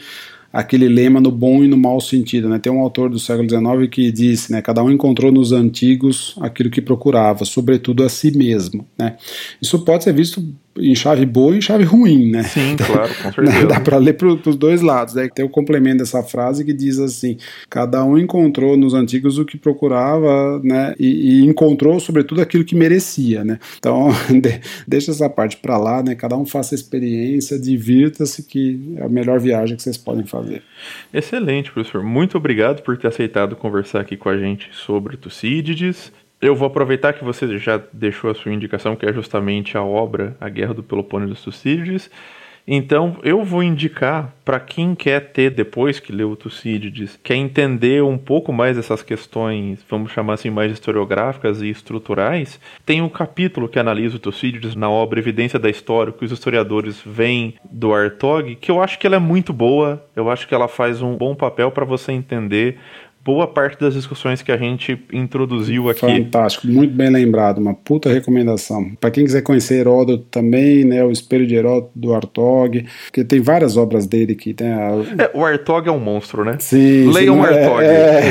aquele 0.57 0.89
lema 0.89 1.21
no 1.21 1.29
bom 1.29 1.63
e 1.63 1.67
no 1.67 1.77
mau 1.77 2.01
sentido. 2.01 2.49
Né? 2.49 2.57
Tem 2.57 2.71
um 2.71 2.79
autor 2.79 3.11
do 3.11 3.19
século 3.19 3.47
XIX 3.47 3.87
que 3.91 4.11
disse, 4.11 4.51
né, 4.51 4.59
cada 4.59 4.83
um 4.83 4.89
encontrou 4.89 5.31
nos 5.31 5.51
antigos 5.51 6.35
aquilo 6.41 6.71
que 6.71 6.81
procurava, 6.81 7.45
sobretudo 7.45 8.03
a 8.03 8.09
si 8.09 8.35
mesmo. 8.35 8.83
Né? 8.97 9.17
Isso 9.61 9.77
pode 9.85 10.03
ser 10.03 10.13
visto 10.13 10.43
em 10.79 10.95
chave 10.95 11.25
boa 11.25 11.53
e 11.53 11.57
em 11.57 11.61
chave 11.61 11.83
ruim, 11.83 12.31
né? 12.31 12.43
Sim, 12.43 12.75
claro, 12.75 13.13
com 13.15 13.31
certeza. 13.33 13.65
Dá 13.65 13.79
para 13.79 13.97
ler 13.97 14.13
para 14.13 14.27
os 14.27 14.55
dois 14.55 14.81
lados. 14.81 15.13
Né? 15.13 15.29
Tem 15.33 15.45
o 15.45 15.49
complemento 15.49 15.99
dessa 15.99 16.23
frase 16.23 16.63
que 16.63 16.73
diz 16.73 16.99
assim: 16.99 17.37
cada 17.69 18.03
um 18.03 18.17
encontrou 18.17 18.77
nos 18.77 18.93
antigos 18.93 19.37
o 19.37 19.45
que 19.45 19.57
procurava, 19.57 20.59
né? 20.63 20.93
E, 20.99 21.41
e 21.41 21.45
encontrou, 21.45 21.99
sobretudo, 21.99 22.41
aquilo 22.41 22.63
que 22.63 22.75
merecia, 22.75 23.43
né? 23.43 23.59
Então, 23.77 24.09
de, 24.29 24.59
deixa 24.87 25.11
essa 25.11 25.29
parte 25.29 25.57
para 25.57 25.77
lá, 25.77 26.03
né? 26.03 26.15
Cada 26.15 26.35
um 26.37 26.45
faça 26.45 26.73
a 26.73 26.77
experiência, 26.77 27.59
divirta-se, 27.59 28.43
que 28.43 28.95
é 28.97 29.03
a 29.03 29.09
melhor 29.09 29.39
viagem 29.39 29.75
que 29.75 29.83
vocês 29.83 29.97
podem 29.97 30.25
fazer. 30.25 30.61
Excelente, 31.13 31.71
professor. 31.71 32.03
Muito 32.03 32.37
obrigado 32.37 32.81
por 32.81 32.97
ter 32.97 33.07
aceitado 33.07 33.55
conversar 33.55 34.01
aqui 34.01 34.15
com 34.17 34.29
a 34.29 34.37
gente 34.37 34.69
sobre 34.71 35.17
Tucídides. 35.17 36.11
Eu 36.39 36.55
vou 36.55 36.67
aproveitar 36.67 37.13
que 37.13 37.23
você 37.23 37.57
já 37.57 37.81
deixou 37.91 38.29
a 38.29 38.35
sua 38.35 38.53
indicação, 38.53 38.95
que 38.95 39.05
é 39.05 39.13
justamente 39.13 39.75
a 39.75 39.83
obra 39.83 40.37
A 40.39 40.47
Guerra 40.47 40.75
do 40.75 40.83
Peloponeso 40.83 41.43
Tucídides. 41.43 42.11
Então, 42.69 43.15
eu 43.23 43.45
vou 43.45 43.63
indicar 43.63 44.33
para 44.43 44.59
quem 44.59 44.93
quer 44.93 45.31
ter, 45.31 45.51
depois 45.51 46.01
que 46.01 46.11
leu 46.11 46.31
o 46.31 46.35
Tucídides, 46.35 47.17
quer 47.23 47.35
entender 47.35 48.03
um 48.03 48.17
pouco 48.17 48.51
mais 48.51 48.77
essas 48.77 49.01
questões, 49.01 49.85
vamos 49.89 50.11
chamar 50.11 50.33
assim, 50.33 50.49
mais 50.49 50.73
historiográficas 50.73 51.61
e 51.61 51.69
estruturais, 51.69 52.59
tem 52.85 53.01
um 53.01 53.07
capítulo 53.07 53.69
que 53.69 53.79
analisa 53.79 54.17
o 54.17 54.19
Tucídides 54.19 54.75
na 54.75 54.89
obra 54.89 55.17
Evidência 55.17 55.57
da 55.57 55.69
História, 55.69 56.11
que 56.11 56.25
os 56.25 56.31
historiadores 56.31 57.01
veem 57.05 57.55
do 57.71 57.93
Artog, 57.93 58.55
que 58.57 58.69
eu 58.69 58.81
acho 58.81 58.99
que 58.99 59.07
ela 59.07 59.15
é 59.15 59.19
muito 59.19 59.53
boa, 59.53 60.05
eu 60.13 60.29
acho 60.29 60.45
que 60.45 60.53
ela 60.53 60.67
faz 60.67 61.01
um 61.01 61.15
bom 61.15 61.33
papel 61.33 61.71
para 61.71 61.85
você 61.85 62.11
entender 62.11 62.77
boa 63.27 63.45
parte 63.45 63.77
das 63.77 63.93
discussões 63.93 64.41
que 64.41 64.53
a 64.53 64.55
gente 64.55 64.97
introduziu 65.11 65.89
aqui. 65.89 65.99
Fantástico, 65.99 66.65
muito 66.65 66.93
bem 66.93 67.09
lembrado, 67.09 67.57
uma 67.57 67.73
puta 67.73 68.07
recomendação. 68.07 68.95
Para 69.01 69.11
quem 69.11 69.25
quiser 69.25 69.41
conhecer 69.41 69.81
Heródoto 69.81 70.23
também, 70.31 70.85
né, 70.85 71.03
o 71.03 71.11
Espelho 71.11 71.45
de 71.45 71.53
Heródoto 71.53 71.91
do 71.93 72.13
Artog, 72.13 72.85
porque 73.07 73.25
tem 73.25 73.41
várias 73.41 73.75
obras 73.75 74.07
dele 74.07 74.33
que 74.33 74.53
tem. 74.53 74.69
A... 74.69 74.91
É, 75.17 75.37
o 75.37 75.43
Artog 75.43 75.89
é 75.89 75.91
um 75.91 75.99
monstro, 75.99 76.45
né? 76.45 76.55
Sim. 76.61 77.11
Leiam 77.11 77.41
o 77.41 77.45
é, 77.45 77.65
Artog. 77.65 77.83
É, 77.83 78.21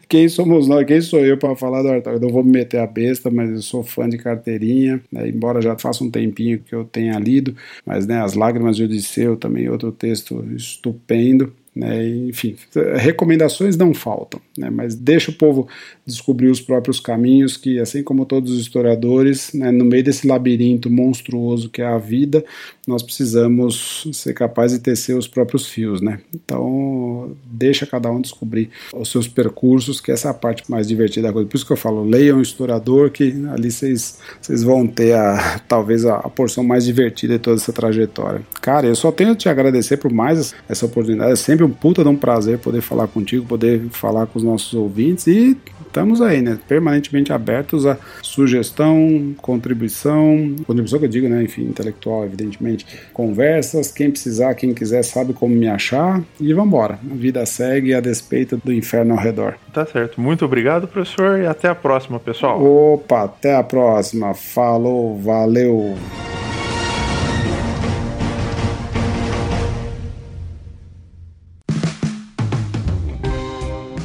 quem 0.08 0.26
somos 0.30 0.66
nós? 0.66 0.86
Quem 0.86 1.02
sou 1.02 1.20
eu 1.20 1.36
para 1.36 1.54
falar 1.54 1.82
do 1.82 1.88
Artog? 1.88 2.16
Eu 2.16 2.22
não 2.22 2.30
vou 2.30 2.42
me 2.42 2.52
meter 2.52 2.78
a 2.78 2.86
besta, 2.86 3.30
mas 3.30 3.50
eu 3.50 3.60
sou 3.60 3.82
fã 3.82 4.08
de 4.08 4.16
carteirinha, 4.16 4.98
né, 5.12 5.28
embora 5.28 5.60
já 5.60 5.76
faça 5.76 6.02
um 6.02 6.10
tempinho 6.10 6.58
que 6.58 6.74
eu 6.74 6.86
tenha 6.86 7.18
lido, 7.18 7.54
mas 7.84 8.06
né, 8.06 8.22
As 8.22 8.32
Lágrimas 8.32 8.76
de 8.76 8.84
Odisseu 8.84 9.36
também 9.36 9.68
outro 9.68 9.92
texto 9.92 10.42
estupendo. 10.56 11.52
Né, 11.74 12.06
enfim, 12.06 12.54
recomendações 12.96 13.78
não 13.78 13.94
faltam, 13.94 14.38
né, 14.58 14.68
mas 14.68 14.94
deixa 14.94 15.30
o 15.30 15.34
povo 15.34 15.66
descobrir 16.04 16.48
os 16.48 16.60
próprios 16.60 17.00
caminhos, 17.00 17.56
que 17.56 17.80
assim 17.80 18.02
como 18.02 18.26
todos 18.26 18.52
os 18.52 18.60
historiadores, 18.60 19.54
né, 19.54 19.70
no 19.70 19.82
meio 19.82 20.04
desse 20.04 20.26
labirinto 20.26 20.90
monstruoso 20.90 21.70
que 21.70 21.80
é 21.80 21.86
a 21.86 21.96
vida, 21.96 22.44
nós 22.86 23.02
precisamos 23.02 24.08
ser 24.12 24.34
capazes 24.34 24.78
de 24.78 24.82
tecer 24.82 25.16
os 25.16 25.28
próprios 25.28 25.66
fios, 25.66 26.00
né? 26.00 26.18
Então, 26.34 27.32
deixa 27.44 27.86
cada 27.86 28.10
um 28.10 28.20
descobrir 28.20 28.70
os 28.92 29.10
seus 29.10 29.28
percursos, 29.28 30.00
que 30.00 30.10
essa 30.10 30.28
é 30.28 30.30
a 30.30 30.34
parte 30.34 30.68
mais 30.68 30.88
divertida 30.88 31.28
da 31.28 31.32
coisa. 31.32 31.48
Por 31.48 31.56
isso 31.56 31.66
que 31.66 31.72
eu 31.72 31.76
falo, 31.76 32.04
leiam 32.04 32.38
o 32.38 32.42
historiador, 32.42 33.10
que 33.10 33.34
ali 33.52 33.70
vocês 33.70 34.18
vão 34.64 34.86
ter 34.86 35.14
a, 35.14 35.60
talvez 35.68 36.04
a, 36.04 36.16
a, 36.16 36.28
porção 36.28 36.64
mais 36.64 36.84
divertida 36.84 37.34
de 37.34 37.38
toda 37.38 37.56
essa 37.56 37.72
trajetória. 37.72 38.42
Cara, 38.60 38.86
eu 38.86 38.96
só 38.96 39.12
tenho 39.12 39.32
a 39.32 39.36
te 39.36 39.48
agradecer 39.48 39.96
por 39.98 40.12
mais 40.12 40.52
essa 40.68 40.84
oportunidade. 40.86 41.32
É 41.32 41.36
sempre 41.36 41.64
um 41.64 41.70
puta 41.70 42.02
de 42.02 42.08
um 42.08 42.16
prazer 42.16 42.58
poder 42.58 42.80
falar 42.80 43.06
contigo, 43.06 43.46
poder 43.46 43.82
falar 43.90 44.26
com 44.26 44.38
os 44.38 44.44
nossos 44.44 44.74
ouvintes 44.74 45.26
e 45.28 45.56
estamos 45.92 46.22
aí, 46.22 46.40
né? 46.40 46.58
Permanentemente 46.66 47.32
abertos 47.34 47.84
a 47.86 47.98
sugestão, 48.22 49.34
contribuição, 49.36 50.56
contribuição 50.66 50.98
que 50.98 51.04
eu 51.04 51.10
digo, 51.10 51.28
né? 51.28 51.42
Enfim, 51.42 51.64
intelectual, 51.64 52.24
evidentemente. 52.24 52.86
Conversas, 53.12 53.92
quem 53.92 54.10
precisar, 54.10 54.54
quem 54.54 54.72
quiser 54.72 55.02
sabe 55.04 55.34
como 55.34 55.54
me 55.54 55.68
achar 55.68 56.22
e 56.40 56.52
vambora. 56.54 56.98
A 57.08 57.14
vida 57.14 57.44
segue 57.44 57.92
a 57.94 58.00
despeito 58.00 58.56
do 58.56 58.72
inferno 58.72 59.12
ao 59.12 59.20
redor. 59.20 59.56
Tá 59.72 59.84
certo. 59.84 60.18
Muito 60.20 60.44
obrigado, 60.46 60.88
professor, 60.88 61.38
e 61.38 61.46
até 61.46 61.68
a 61.68 61.74
próxima, 61.74 62.18
pessoal. 62.18 62.62
Opa, 62.62 63.24
até 63.24 63.54
a 63.54 63.62
próxima. 63.62 64.32
Falou, 64.32 65.18
valeu. 65.18 65.94